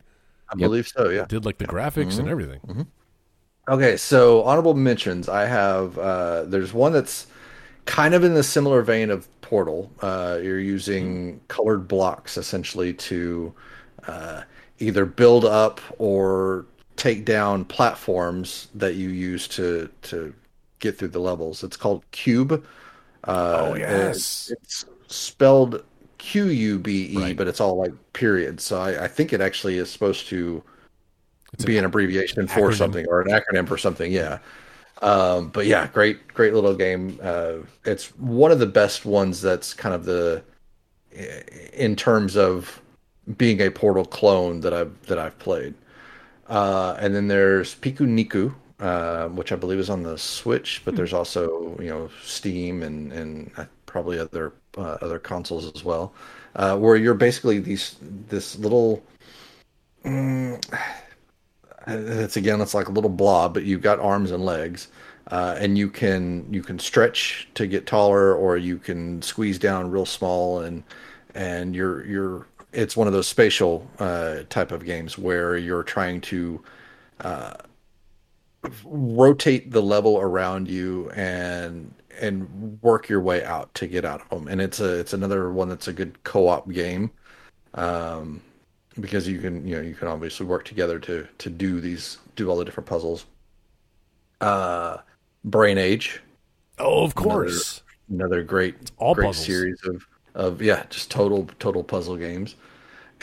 I 0.52 0.56
believe 0.56 0.88
so. 0.88 1.10
Yeah. 1.10 1.26
Did 1.26 1.46
like 1.46 1.58
the 1.58 1.66
graphics 1.68 2.08
Mm-hmm. 2.14 2.20
and 2.20 2.30
everything. 2.30 2.88
Okay, 3.68 3.98
so 3.98 4.44
honorable 4.44 4.74
mentions. 4.76 5.28
I 5.30 5.46
have 5.46 5.98
uh, 5.98 6.44
there's 6.44 6.74
one 6.74 6.92
that's 6.94 7.28
kind 7.86 8.14
of 8.14 8.24
in 8.24 8.34
the 8.34 8.44
similar 8.44 8.82
vein 8.82 9.10
of 9.10 9.28
Portal. 9.42 9.92
Uh, 10.02 10.40
you're 10.42 10.60
using 10.60 11.40
colored 11.48 11.88
blocks 11.88 12.38
essentially 12.38 12.94
to 12.94 13.54
uh, 14.08 14.42
either 14.80 15.06
build 15.06 15.46
up 15.46 15.80
or 15.98 16.66
take 16.98 17.26
down 17.26 17.66
platforms 17.66 18.68
that 18.76 18.96
you 18.96 19.10
use 19.10 19.48
to 19.50 19.90
to 20.04 20.34
get 20.80 20.98
through 20.98 21.10
the 21.10 21.20
levels. 21.20 21.64
It's 21.64 21.78
called 21.78 22.04
Cube. 22.12 22.66
Uh, 23.28 23.68
Oh, 23.72 23.74
yes. 23.76 24.52
it's 24.52 24.86
spelled 25.08 25.84
Q 26.18 26.46
U 26.46 26.80
B 26.80 27.12
E, 27.14 27.18
Right. 27.18 27.38
but 27.38 27.48
it's 27.48 27.60
all 27.62 27.78
like 27.78 27.94
periods. 28.14 28.64
So 28.64 28.80
I, 28.80 29.06
I 29.06 29.08
think 29.08 29.34
it 29.34 29.42
actually 29.42 29.78
is 29.78 29.90
supposed 29.92 30.28
to 30.28 30.64
It's 31.54 31.66
be 31.66 31.78
an 31.78 31.80
an 31.80 31.86
abbreviation 31.86 32.48
for 32.48 32.72
acronym. 32.72 32.76
something 32.78 33.06
or 33.10 33.22
an 33.22 33.28
acronym 33.30 33.68
for 33.68 33.78
something. 33.78 34.12
Yeah. 34.12 34.40
Um, 35.02 35.50
but 35.50 35.66
yeah, 35.66 35.88
great, 35.88 36.28
great 36.34 36.54
little 36.54 36.76
game. 36.76 37.20
Uh, 37.22 37.58
it's 37.86 38.08
one 38.18 38.52
of 38.52 38.60
the 38.60 38.66
best 38.66 39.06
ones 39.06 39.42
that's 39.42 39.74
kind 39.74 39.94
of 39.94 40.06
the, 40.06 40.44
in 41.74 41.96
terms 41.96 42.38
of 42.38 42.82
being 43.38 43.60
a 43.62 43.70
Portal 43.72 44.06
clone 44.06 44.62
that 44.62 44.74
I've 44.74 45.06
that 45.08 45.18
I've 45.20 45.38
played. 45.40 45.74
Uh, 46.48 46.96
and 47.00 47.16
then 47.16 47.28
there's 47.28 47.76
Piku 47.76 48.06
Niku, 48.06 48.54
uh, 48.80 49.30
which 49.30 49.52
I 49.52 49.56
believe 49.56 49.80
is 49.80 49.90
on 49.90 50.04
the 50.04 50.18
Switch, 50.18 50.82
but 50.86 50.96
there's 50.96 51.14
also 51.14 51.78
you 51.80 51.90
know 51.90 52.10
Steam 52.24 52.84
and 52.84 53.12
and 53.12 53.52
uh, 53.58 53.66
probably 53.86 54.20
other 54.20 54.54
uh, 54.78 54.98
other 55.02 55.20
consoles 55.20 55.72
as 55.74 55.84
well, 55.84 56.14
uh, 56.56 56.78
where 56.78 56.96
you're 56.96 57.14
basically 57.14 57.60
these 57.60 57.96
this 58.02 58.58
little. 58.60 59.04
Mm, 60.04 60.64
it's 61.88 62.38
again 62.38 62.62
it's 62.62 62.74
like 62.74 62.88
a 62.88 62.92
little 62.92 63.10
blob 63.10 63.54
but 63.54 63.64
you've 63.64 63.82
got 63.82 64.00
arms 64.00 64.32
and 64.32 64.44
legs 64.44 64.88
uh, 65.28 65.56
and 65.60 65.78
you 65.78 65.90
can 65.90 66.52
you 66.52 66.62
can 66.62 66.80
stretch 66.80 67.48
to 67.54 67.68
get 67.68 67.86
taller 67.86 68.34
or 68.34 68.58
you 68.58 68.78
can 68.78 69.22
squeeze 69.22 69.60
down 69.60 69.92
real 69.92 70.06
small 70.06 70.62
and 70.62 70.84
and 71.34 71.76
you're 71.76 72.06
you're 72.06 72.48
it's 72.76 72.98
one 72.98 73.08
of 73.08 73.14
those 73.14 73.28
spatial 73.28 73.88
uh, 74.00 74.40
type 74.50 74.72
of 74.72 74.86
games 74.86 75.18
where 75.18 75.58
you're 75.58 75.84
trying 75.84 76.22
to 76.22 76.62
uh, 77.22 77.54
rotate 78.84 79.72
the 79.72 79.82
level 79.82 80.20
around 80.20 80.68
you 80.68 81.10
and 81.12 81.94
and 82.22 82.80
work 82.82 83.10
your 83.10 83.22
way 83.22 83.44
out 83.44 83.74
to 83.76 83.88
get 83.88 84.06
out 84.06 84.22
of 84.22 84.30
them 84.30 84.48
and 84.48 84.62
it's 84.62 84.80
a 84.80 85.00
it's 85.00 85.14
another 85.14 85.52
one 85.52 85.68
that's 85.70 85.88
a 85.88 85.94
good 85.94 86.22
co-op 86.24 86.70
game 86.72 87.12
um, 87.76 88.42
because 89.00 89.28
you 89.28 89.40
can 89.40 89.68
you 89.68 89.76
know 89.76 89.82
you 89.82 89.94
can 89.94 90.08
obviously 90.08 90.46
work 90.46 90.64
together 90.66 90.98
to 91.00 91.28
to 91.38 91.50
do 91.50 91.80
these 91.82 92.18
do 92.36 92.50
all 92.50 92.58
the 92.58 92.66
different 92.66 92.88
puzzles. 92.88 93.26
Uh, 94.42 94.98
Brain 95.46 95.78
Age, 95.78 96.22
Oh, 96.80 97.04
of 97.04 97.16
course. 97.16 97.82
another 98.10 98.44
great 98.44 98.76
all 98.98 99.14
great 99.16 99.28
puzzles. 99.28 99.46
series 99.46 99.80
of 99.86 100.06
of 100.36 100.62
yeah 100.62 100.86
just 100.90 101.12
total 101.12 101.48
total 101.60 101.84
puzzle 101.84 102.18
games, 102.18 102.56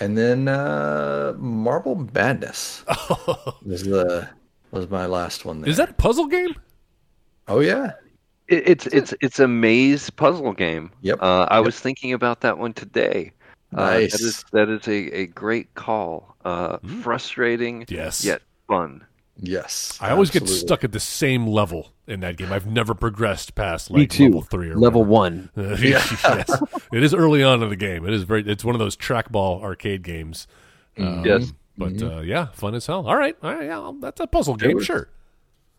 and 0.02 0.16
then 0.18 0.48
uh, 0.48 1.34
Marble 1.38 1.94
Madness 2.14 2.84
was 3.64 3.84
the 3.84 4.28
was 4.70 4.88
my 4.90 5.06
last 5.06 5.44
one. 5.44 5.60
There. 5.60 5.70
Is 5.70 5.76
that 5.76 5.90
a 5.90 5.94
puzzle 5.94 6.26
game? 6.26 6.54
Oh 7.48 7.60
yeah, 7.60 7.92
It, 8.48 8.62
it's 8.68 8.86
it's 8.86 9.14
it's 9.20 9.38
a 9.40 9.48
maze 9.48 10.10
puzzle 10.10 10.52
game. 10.52 10.90
Yep. 11.02 11.18
Uh, 11.22 11.46
I 11.50 11.60
was 11.60 11.78
thinking 11.78 12.12
about 12.12 12.40
that 12.40 12.58
one 12.58 12.72
today. 12.72 13.32
Uh, 13.74 13.76
Nice. 13.90 14.12
that 14.12 14.20
is 14.20 14.44
that 14.52 14.68
is 14.68 14.86
a, 14.88 15.22
a 15.22 15.26
great 15.26 15.72
call. 15.74 16.36
Uh, 16.44 16.78
Hmm. 16.78 17.00
Frustrating, 17.02 17.84
Yes. 17.88 18.24
yet 18.24 18.42
fun. 18.68 19.04
Yes. 19.44 19.98
I 20.00 20.10
always 20.10 20.30
get 20.30 20.48
stuck 20.48 20.84
at 20.84 20.92
the 20.92 21.00
same 21.00 21.48
level 21.48 21.92
in 22.06 22.20
that 22.20 22.36
game. 22.36 22.52
I've 22.52 22.66
never 22.66 22.94
progressed 22.94 23.56
past 23.56 23.90
like 23.90 24.16
level 24.18 24.40
three 24.42 24.70
or 24.70 24.76
level 24.76 25.04
whatever. 25.04 25.48
one. 25.56 25.78
yes. 25.82 26.62
It 26.92 27.02
is 27.02 27.12
early 27.12 27.42
on 27.42 27.60
in 27.62 27.68
the 27.68 27.76
game. 27.76 28.06
It 28.06 28.14
is 28.14 28.22
very. 28.22 28.48
It's 28.48 28.64
one 28.64 28.76
of 28.76 28.78
those 28.78 28.96
trackball 28.96 29.60
arcade 29.62 30.02
games. 30.02 30.46
Um, 30.96 31.24
Yes. 31.24 31.52
But 31.76 32.00
uh, 32.02 32.20
yeah, 32.20 32.46
fun 32.52 32.74
as 32.74 32.86
hell. 32.86 33.06
All 33.08 33.16
right, 33.16 33.34
all 33.42 33.54
right, 33.54 33.64
yeah, 33.64 33.92
that's 33.98 34.20
a 34.20 34.26
puzzle 34.26 34.56
game. 34.56 34.76
was- 34.76 34.86
Sure. 34.86 35.08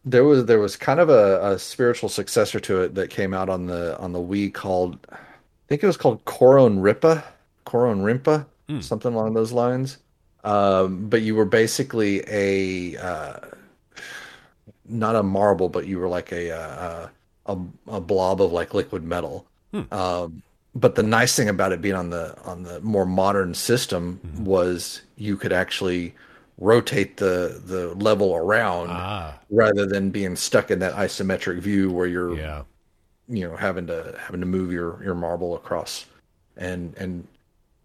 There 0.06 0.26
was 0.26 0.46
there 0.46 0.60
was 0.60 0.76
kind 0.76 1.00
of 1.00 1.08
a, 1.10 1.54
a 1.54 1.60
spiritual 1.60 2.10
successor 2.10 2.60
to 2.60 2.82
it 2.82 2.96
that 2.96 3.10
came 3.10 3.34
out 3.34 3.48
on 3.48 3.68
the 3.68 3.98
on 4.00 4.12
the 4.12 4.20
Wii 4.20 4.54
called 4.54 4.98
I 5.10 5.16
think 5.70 5.82
it 5.82 5.88
was 5.88 5.96
called 5.96 6.26
Kororinpa. 6.26 7.24
Koron 7.66 8.02
Rimpa. 8.02 8.46
mm. 8.68 8.84
something 8.84 9.14
along 9.14 9.34
those 9.34 9.54
lines. 9.54 10.00
Um, 10.44 11.08
but 11.08 11.22
you 11.22 11.36
were 11.36 11.46
basically 11.46 12.24
a 12.28 12.98
uh, 12.98 13.40
not 14.86 15.16
a 15.16 15.24
marble, 15.24 15.70
but 15.70 15.88
you 15.88 16.00
were 16.00 16.08
like 16.08 16.32
a 16.32 16.52
uh, 16.52 17.08
a, 17.46 17.58
a 17.88 18.02
blob 18.02 18.42
of 18.42 18.52
like 18.52 18.74
liquid 18.74 19.04
metal. 19.04 19.46
Hmm. 19.72 19.94
Um, 19.94 20.44
but 20.76 20.96
the 20.96 21.04
nice 21.04 21.36
thing 21.36 21.50
about 21.50 21.72
it 21.72 21.82
being 21.82 21.96
on 21.96 22.10
the 22.10 22.38
on 22.44 22.64
the 22.64 22.82
more 22.82 23.06
modern 23.06 23.54
system 23.54 24.20
mm-hmm. 24.26 24.46
was 24.46 25.02
you 25.18 25.38
could 25.38 25.54
actually 25.54 26.14
rotate 26.58 27.18
the 27.18 27.62
the 27.66 27.94
level 27.96 28.36
around 28.36 28.88
ah. 28.92 29.38
rather 29.50 29.86
than 29.86 30.10
being 30.10 30.36
stuck 30.36 30.72
in 30.72 30.80
that 30.80 30.94
isometric 30.94 31.60
view 31.60 31.92
where 31.92 32.08
you're 32.08 32.36
yeah. 32.36 32.64
you 33.28 33.48
know 33.48 33.56
having 33.56 33.88
to 33.88 34.16
having 34.20 34.40
to 34.40 34.46
move 34.46 34.72
your 34.72 35.04
your 35.04 35.16
marble 35.16 35.56
across 35.56 36.06
and 36.58 36.96
and 36.98 37.28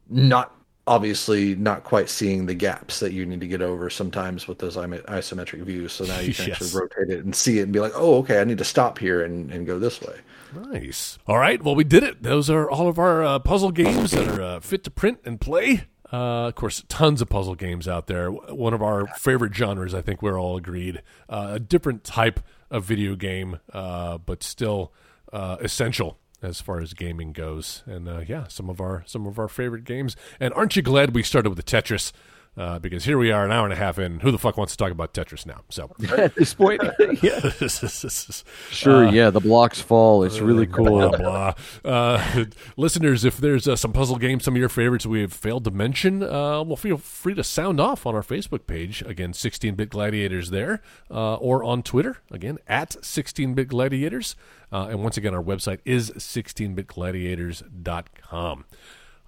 not 0.08 0.54
obviously 0.88 1.54
not 1.54 1.84
quite 1.84 2.08
seeing 2.08 2.46
the 2.46 2.54
gaps 2.54 3.00
that 3.00 3.12
you 3.12 3.26
need 3.26 3.40
to 3.40 3.46
get 3.46 3.62
over 3.62 3.90
sometimes 3.90 4.48
with 4.48 4.58
those 4.58 4.76
isometric 4.76 5.62
views. 5.62 5.92
So 5.92 6.04
now 6.04 6.18
you 6.18 6.32
can 6.32 6.46
yes. 6.48 6.62
actually 6.62 6.80
rotate 6.80 7.10
it 7.10 7.24
and 7.24 7.34
see 7.34 7.58
it 7.58 7.64
and 7.64 7.72
be 7.72 7.80
like, 7.80 7.92
oh, 7.94 8.16
okay, 8.18 8.40
I 8.40 8.44
need 8.44 8.58
to 8.58 8.64
stop 8.64 8.98
here 8.98 9.22
and, 9.22 9.50
and 9.52 9.66
go 9.66 9.78
this 9.78 10.00
way. 10.00 10.16
Nice. 10.54 11.18
All 11.26 11.38
right. 11.38 11.62
Well, 11.62 11.74
we 11.74 11.84
did 11.84 12.02
it. 12.02 12.22
Those 12.22 12.48
are 12.48 12.70
all 12.70 12.88
of 12.88 12.98
our 12.98 13.22
uh, 13.22 13.38
puzzle 13.38 13.70
games 13.70 14.12
that 14.12 14.26
are 14.28 14.42
uh, 14.42 14.60
fit 14.60 14.82
to 14.84 14.90
print 14.90 15.20
and 15.24 15.40
play. 15.40 15.84
Uh, 16.10 16.48
of 16.48 16.54
course, 16.54 16.82
tons 16.88 17.20
of 17.20 17.28
puzzle 17.28 17.54
games 17.54 17.86
out 17.86 18.06
there. 18.06 18.30
One 18.30 18.72
of 18.72 18.82
our 18.82 19.06
favorite 19.18 19.54
genres, 19.54 19.94
I 19.94 20.00
think 20.00 20.22
we're 20.22 20.40
all 20.40 20.56
agreed. 20.56 21.02
Uh, 21.28 21.50
a 21.52 21.60
different 21.60 22.02
type 22.02 22.40
of 22.70 22.84
video 22.84 23.14
game, 23.14 23.60
uh, 23.74 24.16
but 24.16 24.42
still 24.42 24.92
uh, 25.32 25.58
essential 25.60 26.18
as 26.42 26.60
far 26.60 26.80
as 26.80 26.94
gaming 26.94 27.32
goes. 27.32 27.82
And 27.86 28.08
uh, 28.08 28.20
yeah, 28.26 28.46
some 28.48 28.70
of 28.70 28.80
our 28.80 29.02
some 29.06 29.26
of 29.26 29.38
our 29.38 29.48
favorite 29.48 29.84
games. 29.84 30.16
And 30.40 30.54
aren't 30.54 30.76
you 30.76 30.82
glad 30.82 31.14
we 31.14 31.22
started 31.22 31.50
with 31.50 31.56
the 31.56 31.62
Tetris? 31.62 32.12
Uh, 32.58 32.78
because 32.80 33.04
here 33.04 33.16
we 33.16 33.30
are, 33.30 33.44
an 33.44 33.52
hour 33.52 33.62
and 33.64 33.72
a 33.72 33.76
half 33.76 34.00
in. 34.00 34.18
Who 34.18 34.32
the 34.32 34.38
fuck 34.38 34.56
wants 34.56 34.72
to 34.72 34.76
talk 34.76 34.90
about 34.90 35.14
Tetris 35.14 35.46
now? 35.46 35.60
So 35.68 35.92
at 36.16 36.34
this 36.34 36.54
point, 36.54 36.82
yeah, 37.22 37.50
sure, 38.70 39.06
uh, 39.06 39.12
yeah, 39.12 39.30
the 39.30 39.38
blocks 39.38 39.80
fall. 39.80 40.24
It's 40.24 40.40
really 40.40 40.66
cool. 40.66 41.08
Blah, 41.08 41.16
blah. 41.16 41.54
Uh, 41.84 42.46
listeners, 42.76 43.24
if 43.24 43.36
there's 43.36 43.68
uh, 43.68 43.76
some 43.76 43.92
puzzle 43.92 44.16
games, 44.16 44.44
some 44.44 44.54
of 44.54 44.58
your 44.58 44.68
favorites 44.68 45.06
we 45.06 45.20
have 45.20 45.32
failed 45.32 45.62
to 45.64 45.70
mention, 45.70 46.24
uh, 46.24 46.64
well, 46.64 46.74
feel 46.74 46.98
free 46.98 47.34
to 47.34 47.44
sound 47.44 47.78
off 47.78 48.06
on 48.06 48.16
our 48.16 48.22
Facebook 48.22 48.66
page. 48.66 49.02
Again, 49.02 49.32
16-bit 49.32 49.88
gladiators 49.88 50.50
there, 50.50 50.82
uh, 51.12 51.36
or 51.36 51.62
on 51.62 51.84
Twitter. 51.84 52.16
Again, 52.32 52.58
at 52.66 52.90
16-bit 52.90 53.68
gladiators. 53.68 54.34
and 54.72 55.04
once 55.04 55.16
again, 55.16 55.32
our 55.32 55.44
website 55.44 55.78
is 55.84 56.10
16bitgladiators.com. 56.10 58.64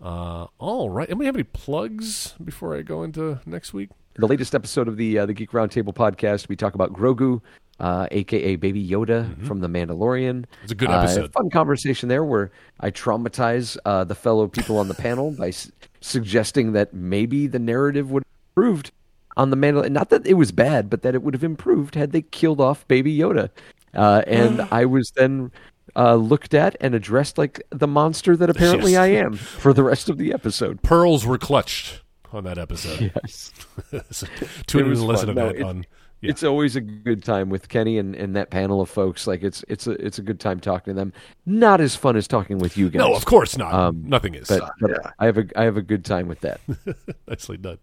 Uh, 0.03 0.47
all 0.59 0.91
right. 0.91 1.09
And 1.09 1.19
we 1.19 1.27
have 1.27 1.37
any 1.37 1.45
plugs 1.45 2.35
before 2.43 2.77
I 2.77 2.83
go 2.83 3.03
into 3.03 3.41
next 3.47 3.75
week? 3.75 3.91
The 4.15 4.27
latest 4.27 4.55
episode 4.55 4.89
of 4.89 4.97
the 4.97 5.19
uh, 5.19 5.27
the 5.27 5.35
Geek 5.35 5.53
Roundtable 5.53 5.95
podcast, 5.95 6.49
we 6.49 6.57
talk 6.57 6.75
about 6.75 6.93
Grogu, 6.93 7.41
uh, 7.79 8.07
aka 8.11 8.57
Baby 8.57 8.87
Yoda 8.87 9.25
mm-hmm. 9.25 9.47
from 9.47 9.61
The 9.61 9.69
Mandalorian. 9.69 10.45
It's 10.63 10.73
a 10.73 10.75
good 10.75 10.91
episode. 10.91 11.25
Uh, 11.25 11.29
fun 11.29 11.51
conversation 11.51 12.09
there 12.09 12.25
where 12.25 12.51
I 12.81 12.91
traumatize 12.91 13.77
uh, 13.85 14.05
the 14.05 14.15
fellow 14.15 14.49
people 14.49 14.79
on 14.79 14.89
the 14.89 14.95
panel 15.07 15.33
by 15.33 15.49
s- 15.49 15.71
suggesting 16.01 16.73
that 16.73 16.93
maybe 16.93 17.47
the 17.47 17.59
narrative 17.59 18.11
would 18.11 18.25
have 18.25 18.57
improved 18.57 18.91
on 19.37 19.51
the 19.51 19.57
Mandalorian. 19.57 19.93
Not 19.93 20.11
that 20.11 20.27
it 20.27 20.35
was 20.35 20.53
bad, 20.53 20.91
but 20.91 21.03
that 21.03 21.15
it 21.15 21.23
would 21.23 21.35
have 21.35 21.45
improved 21.45 21.95
had 21.95 22.13
they 22.13 22.23
killed 22.23 22.61
off 22.61 22.87
Baby 22.89 23.17
Yoda. 23.17 23.51
Uh, 23.95 24.23
and 24.27 24.61
I 24.71 24.85
was 24.85 25.13
then 25.17 25.51
uh, 25.97 26.15
looked 26.15 26.55
at 26.55 26.77
and 26.81 26.95
addressed 26.95 27.39
like 27.39 27.63
the 27.71 27.89
monster 27.89 28.37
that 28.37 28.51
apparently 28.51 28.93
yes. 28.93 29.01
I 29.01 29.07
am 29.09 29.35
for 29.35 29.73
the 29.73 29.83
rest 29.83 30.09
of 30.09 30.19
the 30.19 30.33
episode. 30.33 30.83
Pearls 30.83 31.27
were 31.27 31.39
clutched 31.39 32.03
on 32.33 32.45
that 32.45 32.59
episode. 32.59 33.13
Yes. 33.15 33.53
so, 34.11 34.27
tune 34.67 34.87
in 34.87 34.93
and 34.93 35.03
listen 35.03 35.29
to 35.29 35.35
no, 35.35 35.53
that 35.53 35.63
on. 35.63 35.87
Yeah. 36.21 36.31
It's 36.31 36.45
always 36.45 36.77
a 36.77 36.83
good 36.83 37.25
time 37.25 37.49
with 37.49 37.71
Kenny 37.71 37.97
and, 37.97 38.15
and 38.15 38.37
that 38.37 38.51
panel 38.51 38.83
of 38.83 38.91
folks. 38.91 39.27
Like 39.27 39.43
it's 39.43 39.65
it's 39.69 39.87
a 39.87 39.93
it's 39.93 40.19
a 40.19 40.23
good 40.23 40.39
time 40.39 40.61
talking 40.61 40.95
to 40.95 40.99
them. 40.99 41.15
Not 41.47 41.81
as 41.81 41.97
fun 41.97 42.15
as 42.17 42.29
talking 42.29 42.59
with 42.59 42.77
you 42.77 42.91
guys. 42.91 42.99
No, 42.99 43.15
of 43.15 43.25
course 43.25 43.57
not. 43.57 43.73
Um, 43.73 44.03
Nothing 44.07 44.35
is. 44.35 44.49
But, 44.49 44.71
but 44.81 44.91
yeah. 44.91 45.11
I 45.19 45.27
have 45.27 45.39
a 45.39 45.47
I 45.57 45.65
have 45.65 45.79
a 45.79 45.83
good 45.83 46.05
time 46.05 46.29
with 46.29 46.41
that. 46.41 46.61
Nicely 47.29 47.57
done. 47.57 47.79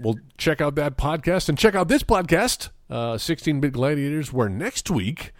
Well, 0.00 0.16
check 0.38 0.60
out 0.60 0.74
that 0.74 0.96
podcast 0.96 1.48
and 1.48 1.56
check 1.56 1.74
out 1.74 1.86
this 1.88 2.02
podcast, 2.02 2.70
uh, 2.88 3.14
16-bit 3.14 3.74
gladiators. 3.74 4.32
Where 4.32 4.48
next 4.48 4.90
week 4.90 5.32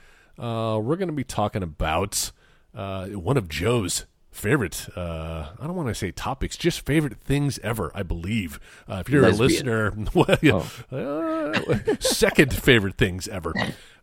uh, 0.43 0.78
we're 0.78 0.97
going 0.97 1.09
to 1.09 1.14
be 1.14 1.24
talking 1.24 1.62
about 1.62 2.32
uh, 2.74 3.06
one 3.06 3.36
of 3.36 3.48
Joe's 3.48 4.06
favorite 4.32 4.89
uh, 4.97 5.51
i 5.60 5.66
don't 5.66 5.77
want 5.77 5.89
to 5.89 5.94
say 5.94 6.10
topics 6.10 6.56
just 6.56 6.86
favorite 6.86 7.19
things 7.19 7.59
ever 7.62 7.93
i 7.94 8.02
believe 8.02 8.59
uh, 8.89 9.02
if 9.05 9.09
you're 9.10 9.20
Lesbian. 9.20 9.40
a 9.40 9.47
listener 9.47 9.94
well, 10.14 10.39
yeah, 10.40 10.62
oh. 10.90 11.52
uh, 11.52 11.94
second 12.01 12.52
favorite 12.52 12.97
things 12.97 13.28
ever 13.28 13.52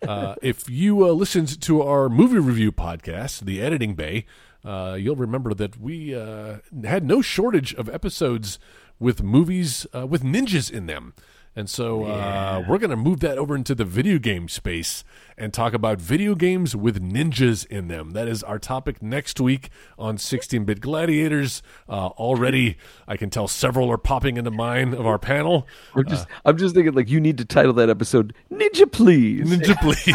uh, 0.08 0.36
if 0.42 0.70
you 0.70 1.04
uh, 1.04 1.12
listened 1.12 1.60
to 1.60 1.82
our 1.82 2.10
movie 2.10 2.38
review 2.38 2.72
podcast 2.72 3.42
the 3.42 3.60
editing 3.60 3.96
bay 3.96 4.26
uh, 4.64 4.96
you'll 5.00 5.16
remember 5.16 5.54
that 5.56 5.80
we 5.80 6.10
had 6.10 7.04
no 7.04 7.22
shortage 7.22 7.74
of 7.74 7.90
episodes 7.90 8.60
with 9.00 9.24
movies 9.24 9.88
with 10.08 10.22
ninjas 10.24 10.70
in 10.70 10.86
them 10.86 11.14
and 11.56 11.70
so 11.70 12.08
yeah. 12.08 12.64
we're 12.68 12.78
going 12.78 12.90
to 12.90 12.96
move 12.96 13.20
that 13.22 13.38
over 13.38 13.56
into 13.56 13.76
the 13.76 13.86
video 13.86 14.20
game 14.20 14.48
space 14.48 15.04
and 15.40 15.54
talk 15.54 15.74
about 15.74 16.00
video 16.02 16.36
games 16.36 16.76
with 16.76 17.02
ninjas 17.02 17.66
in 17.68 17.88
them. 17.88 18.12
That 18.12 18.28
is 18.28 18.44
our 18.44 18.60
topic 18.60 19.02
next 19.02 19.40
week 19.40 19.70
on 19.98 20.18
16 20.18 20.66
Bit 20.66 20.82
Gladiators. 20.82 21.64
Uh, 21.88 22.08
already, 22.08 22.78
I 23.08 23.16
can 23.16 23.30
tell 23.30 23.48
several 23.48 23.90
are 23.90 23.98
popping 23.98 24.36
into 24.36 24.52
mind 24.52 24.94
of 24.94 25.08
our 25.08 25.18
panel. 25.18 25.66
I'm 25.96 26.06
just, 26.08 26.28
uh, 26.28 26.42
I'm 26.46 26.58
just 26.58 26.76
thinking, 26.76 26.94
like, 26.94 27.10
you 27.10 27.22
need 27.22 27.38
to 27.38 27.46
title 27.46 27.74
that 27.74 27.90
episode 27.90 28.34
Ninja 28.52 28.92
Please. 28.92 29.50
Ninja 29.50 29.78
Please. 29.80 30.10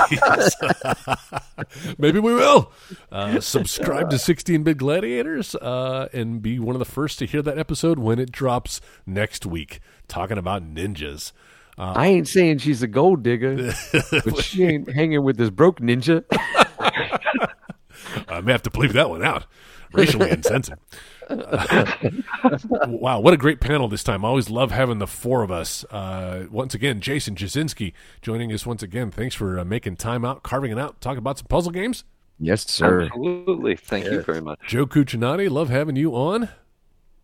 Maybe 1.99 2.21
we 2.21 2.35
will. 2.35 2.71
Uh, 3.11 3.41
subscribe 3.41 4.11
to 4.11 4.19
16 4.19 4.63
Bit 4.63 4.77
Gladiators 4.77 5.55
uh, 5.55 6.09
and 6.13 6.43
be 6.43 6.59
one 6.59 6.75
of 6.75 6.81
the 6.81 6.85
first 6.85 7.19
to 7.21 7.27
hear 7.27 7.41
that 7.43 7.59
episode 7.59 7.99
when 7.99 8.19
it 8.19 8.31
drops 8.31 8.83
next 9.07 9.47
week, 9.47 9.81
talking 10.09 10.39
about 10.39 10.63
ninjas. 10.63 11.33
Uh, 11.77 11.93
I 11.97 12.07
ain't 12.07 12.29
saying 12.29 12.59
she's 12.59 12.83
a 12.83 12.87
gold 12.87 13.23
digger, 13.23 13.75
but 13.93 14.43
she 14.43 14.65
ain't 14.65 14.93
hanging 14.93 15.25
with 15.25 15.37
this 15.37 15.51
broke 15.51 15.81
ninja. 15.81 16.25
I 18.29 18.41
may 18.41 18.53
have 18.53 18.63
to 18.63 18.71
bleep 18.71 18.93
that 18.93 19.11
one 19.11 19.25
out. 19.25 19.47
Racially 19.93 20.31
insensitive. 20.31 20.79
wow, 22.89 23.21
what 23.21 23.33
a 23.33 23.37
great 23.37 23.61
panel 23.61 23.89
this 23.89 24.03
time. 24.03 24.25
I 24.25 24.29
always 24.29 24.51
love 24.51 24.71
having 24.73 24.99
the 24.99 25.07
four 25.07 25.43
of 25.43 25.51
us. 25.51 25.85
Uh, 25.85 26.47
once 26.51 26.75
again, 26.75 27.01
Jason 27.01 27.35
Jasinski 27.35 27.93
joining 28.21 28.53
us 28.53 28.67
once 28.67 28.83
again. 28.83 29.11
Thanks 29.11 29.35
for 29.35 29.59
uh, 29.59 29.65
making 29.65 29.97
time 29.97 30.25
out, 30.25 30.43
carving 30.43 30.73
it 30.73 30.79
out, 30.79 31.01
talking 31.01 31.19
about 31.19 31.39
some 31.39 31.47
puzzle 31.47 31.73
games. 31.73 32.05
Yes, 32.39 32.69
sir. 32.69 33.03
Absolutely. 33.03 33.77
Thank 33.77 34.05
yes. 34.05 34.15
you 34.15 34.23
very 34.23 34.41
much. 34.41 34.59
Joe 34.67 34.87
Cucinotti, 34.87 35.49
love 35.49 35.71
having 35.71 35.97
you 35.97 36.15
on. 36.15 36.49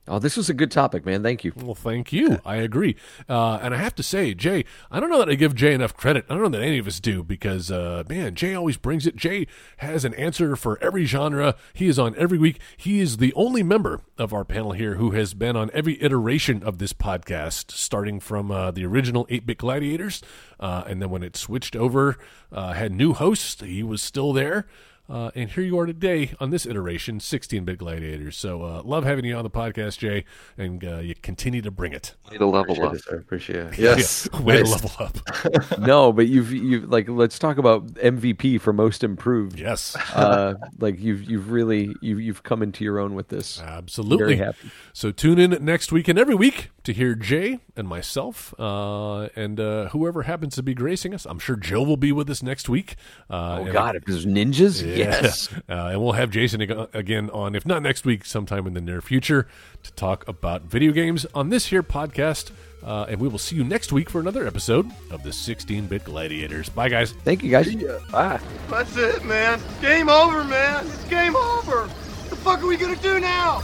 Oh, 0.08 0.18
this 0.18 0.36
was 0.36 0.50
a 0.50 0.54
good 0.54 0.70
topic, 0.70 1.06
man. 1.06 1.22
Thank 1.22 1.44
you. 1.44 1.52
Well, 1.54 1.74
thank 1.74 2.12
you. 2.12 2.40
I 2.44 2.56
agree. 2.56 2.96
Uh, 3.28 3.60
and 3.62 3.74
I 3.74 3.76
have 3.76 3.94
to 3.96 4.02
say, 4.02 4.34
Jay, 4.34 4.64
I 4.90 4.98
don't 4.98 5.10
know 5.10 5.18
that 5.18 5.28
I 5.28 5.34
give 5.34 5.54
Jay 5.54 5.72
enough 5.72 5.94
credit. 5.96 6.24
I 6.28 6.34
don't 6.34 6.42
know 6.42 6.58
that 6.58 6.64
any 6.64 6.78
of 6.78 6.86
us 6.88 6.98
do 6.98 7.22
because, 7.22 7.70
uh, 7.70 8.02
man, 8.08 8.34
Jay 8.34 8.54
always 8.54 8.76
brings 8.76 9.06
it. 9.06 9.14
Jay 9.14 9.46
has 9.76 10.04
an 10.04 10.14
answer 10.14 10.56
for 10.56 10.82
every 10.82 11.04
genre. 11.04 11.54
He 11.74 11.86
is 11.86 11.98
on 11.98 12.16
every 12.16 12.38
week. 12.38 12.60
He 12.76 12.98
is 12.98 13.18
the 13.18 13.32
only 13.34 13.62
member 13.62 14.00
of 14.18 14.32
our 14.32 14.44
panel 14.44 14.72
here 14.72 14.94
who 14.94 15.12
has 15.12 15.34
been 15.34 15.54
on 15.54 15.70
every 15.72 16.02
iteration 16.02 16.62
of 16.62 16.78
this 16.78 16.92
podcast, 16.92 17.70
starting 17.70 18.18
from 18.20 18.50
uh, 18.50 18.70
the 18.72 18.84
original 18.86 19.26
8 19.30 19.46
Bit 19.46 19.58
Gladiators. 19.58 20.22
Uh, 20.58 20.82
and 20.86 21.00
then 21.00 21.10
when 21.10 21.22
it 21.22 21.36
switched 21.36 21.76
over, 21.76 22.18
uh, 22.50 22.72
had 22.72 22.90
new 22.90 23.12
hosts, 23.12 23.60
he 23.60 23.82
was 23.82 24.02
still 24.02 24.32
there. 24.32 24.66
Uh, 25.10 25.30
and 25.34 25.50
here 25.50 25.64
you 25.64 25.76
are 25.76 25.86
today 25.86 26.30
on 26.38 26.50
this 26.50 26.64
iteration, 26.64 27.18
16 27.18 27.64
bit 27.64 27.78
gladiators. 27.78 28.36
So, 28.36 28.62
uh, 28.62 28.82
love 28.84 29.02
having 29.02 29.24
you 29.24 29.34
on 29.34 29.42
the 29.42 29.50
podcast, 29.50 29.98
Jay, 29.98 30.24
and 30.56 30.84
uh, 30.84 30.98
you 30.98 31.16
continue 31.16 31.60
to 31.62 31.70
bring 31.72 31.92
it. 31.92 32.14
Way 32.30 32.38
to 32.38 32.46
level 32.46 32.60
appreciate 32.60 32.86
up. 32.86 32.94
It, 32.94 33.02
sir. 33.02 33.16
Appreciate 33.16 33.56
it. 33.56 33.78
Yes. 33.78 34.28
yeah, 34.32 34.40
way 34.42 34.62
nice. 34.62 34.80
to 34.80 34.86
level 34.86 34.92
up. 35.00 35.78
no, 35.80 36.12
but 36.12 36.28
you've, 36.28 36.52
you've, 36.52 36.88
like, 36.88 37.08
let's 37.08 37.40
talk 37.40 37.58
about 37.58 37.88
MVP 37.94 38.60
for 38.60 38.72
most 38.72 39.02
improved. 39.02 39.58
Yes. 39.58 39.96
Uh, 40.14 40.54
like, 40.78 41.00
you've, 41.00 41.24
you've 41.28 41.50
really, 41.50 41.92
you've, 42.00 42.20
you've 42.20 42.44
come 42.44 42.62
into 42.62 42.84
your 42.84 43.00
own 43.00 43.14
with 43.14 43.28
this. 43.28 43.60
Absolutely. 43.60 44.36
Very 44.36 44.36
happy. 44.36 44.70
So, 44.92 45.10
tune 45.10 45.40
in 45.40 45.64
next 45.64 45.90
week 45.90 46.06
and 46.06 46.20
every 46.20 46.36
week 46.36 46.70
to 46.84 46.92
hear 46.92 47.16
Jay 47.16 47.58
and 47.76 47.88
myself 47.88 48.54
uh, 48.60 49.22
and 49.34 49.58
uh, 49.58 49.88
whoever 49.88 50.22
happens 50.22 50.54
to 50.54 50.62
be 50.62 50.72
gracing 50.72 51.12
us. 51.14 51.26
I'm 51.26 51.40
sure 51.40 51.56
Joe 51.56 51.82
will 51.82 51.96
be 51.96 52.12
with 52.12 52.30
us 52.30 52.44
next 52.44 52.68
week. 52.68 52.94
oh, 53.28 53.70
God, 53.72 53.96
if 53.96 54.04
there's 54.04 54.24
ninjas? 54.24 54.86
Yeah. 54.86 54.99
Yes. 55.00 55.48
Uh, 55.68 55.90
and 55.92 56.02
we'll 56.02 56.12
have 56.12 56.30
Jason 56.30 56.60
again 56.92 57.30
on, 57.30 57.54
if 57.54 57.64
not 57.64 57.80
next 57.82 58.04
week, 58.04 58.24
sometime 58.24 58.66
in 58.66 58.74
the 58.74 58.80
near 58.80 59.00
future 59.00 59.46
to 59.84 59.92
talk 59.92 60.26
about 60.26 60.62
video 60.62 60.90
games 60.90 61.24
on 61.32 61.48
this 61.50 61.66
here 61.66 61.82
podcast. 61.82 62.50
Uh, 62.82 63.06
and 63.08 63.20
we 63.20 63.28
will 63.28 63.38
see 63.38 63.54
you 63.54 63.62
next 63.62 63.92
week 63.92 64.10
for 64.10 64.20
another 64.20 64.46
episode 64.46 64.90
of 65.10 65.22
the 65.22 65.32
16 65.32 65.86
Bit 65.86 66.04
Gladiators. 66.04 66.68
Bye, 66.68 66.88
guys. 66.88 67.12
Thank 67.12 67.44
you, 67.44 67.50
guys. 67.50 67.72
Bye. 68.10 68.40
That's 68.68 68.96
it, 68.96 69.24
man. 69.24 69.60
Game 69.80 70.08
over, 70.08 70.42
man. 70.44 70.86
It's 70.86 71.04
game 71.04 71.36
over. 71.36 71.86
What 71.86 72.30
the 72.30 72.36
fuck 72.36 72.62
are 72.62 72.66
we 72.66 72.76
going 72.76 72.96
to 72.96 73.02
do 73.02 73.20
now? 73.20 73.60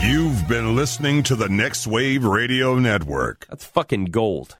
You've 0.00 0.46
been 0.48 0.76
listening 0.76 1.22
to 1.24 1.34
the 1.36 1.48
Next 1.48 1.86
Wave 1.86 2.24
Radio 2.24 2.78
Network. 2.78 3.46
That's 3.48 3.64
fucking 3.64 4.06
gold. 4.06 4.56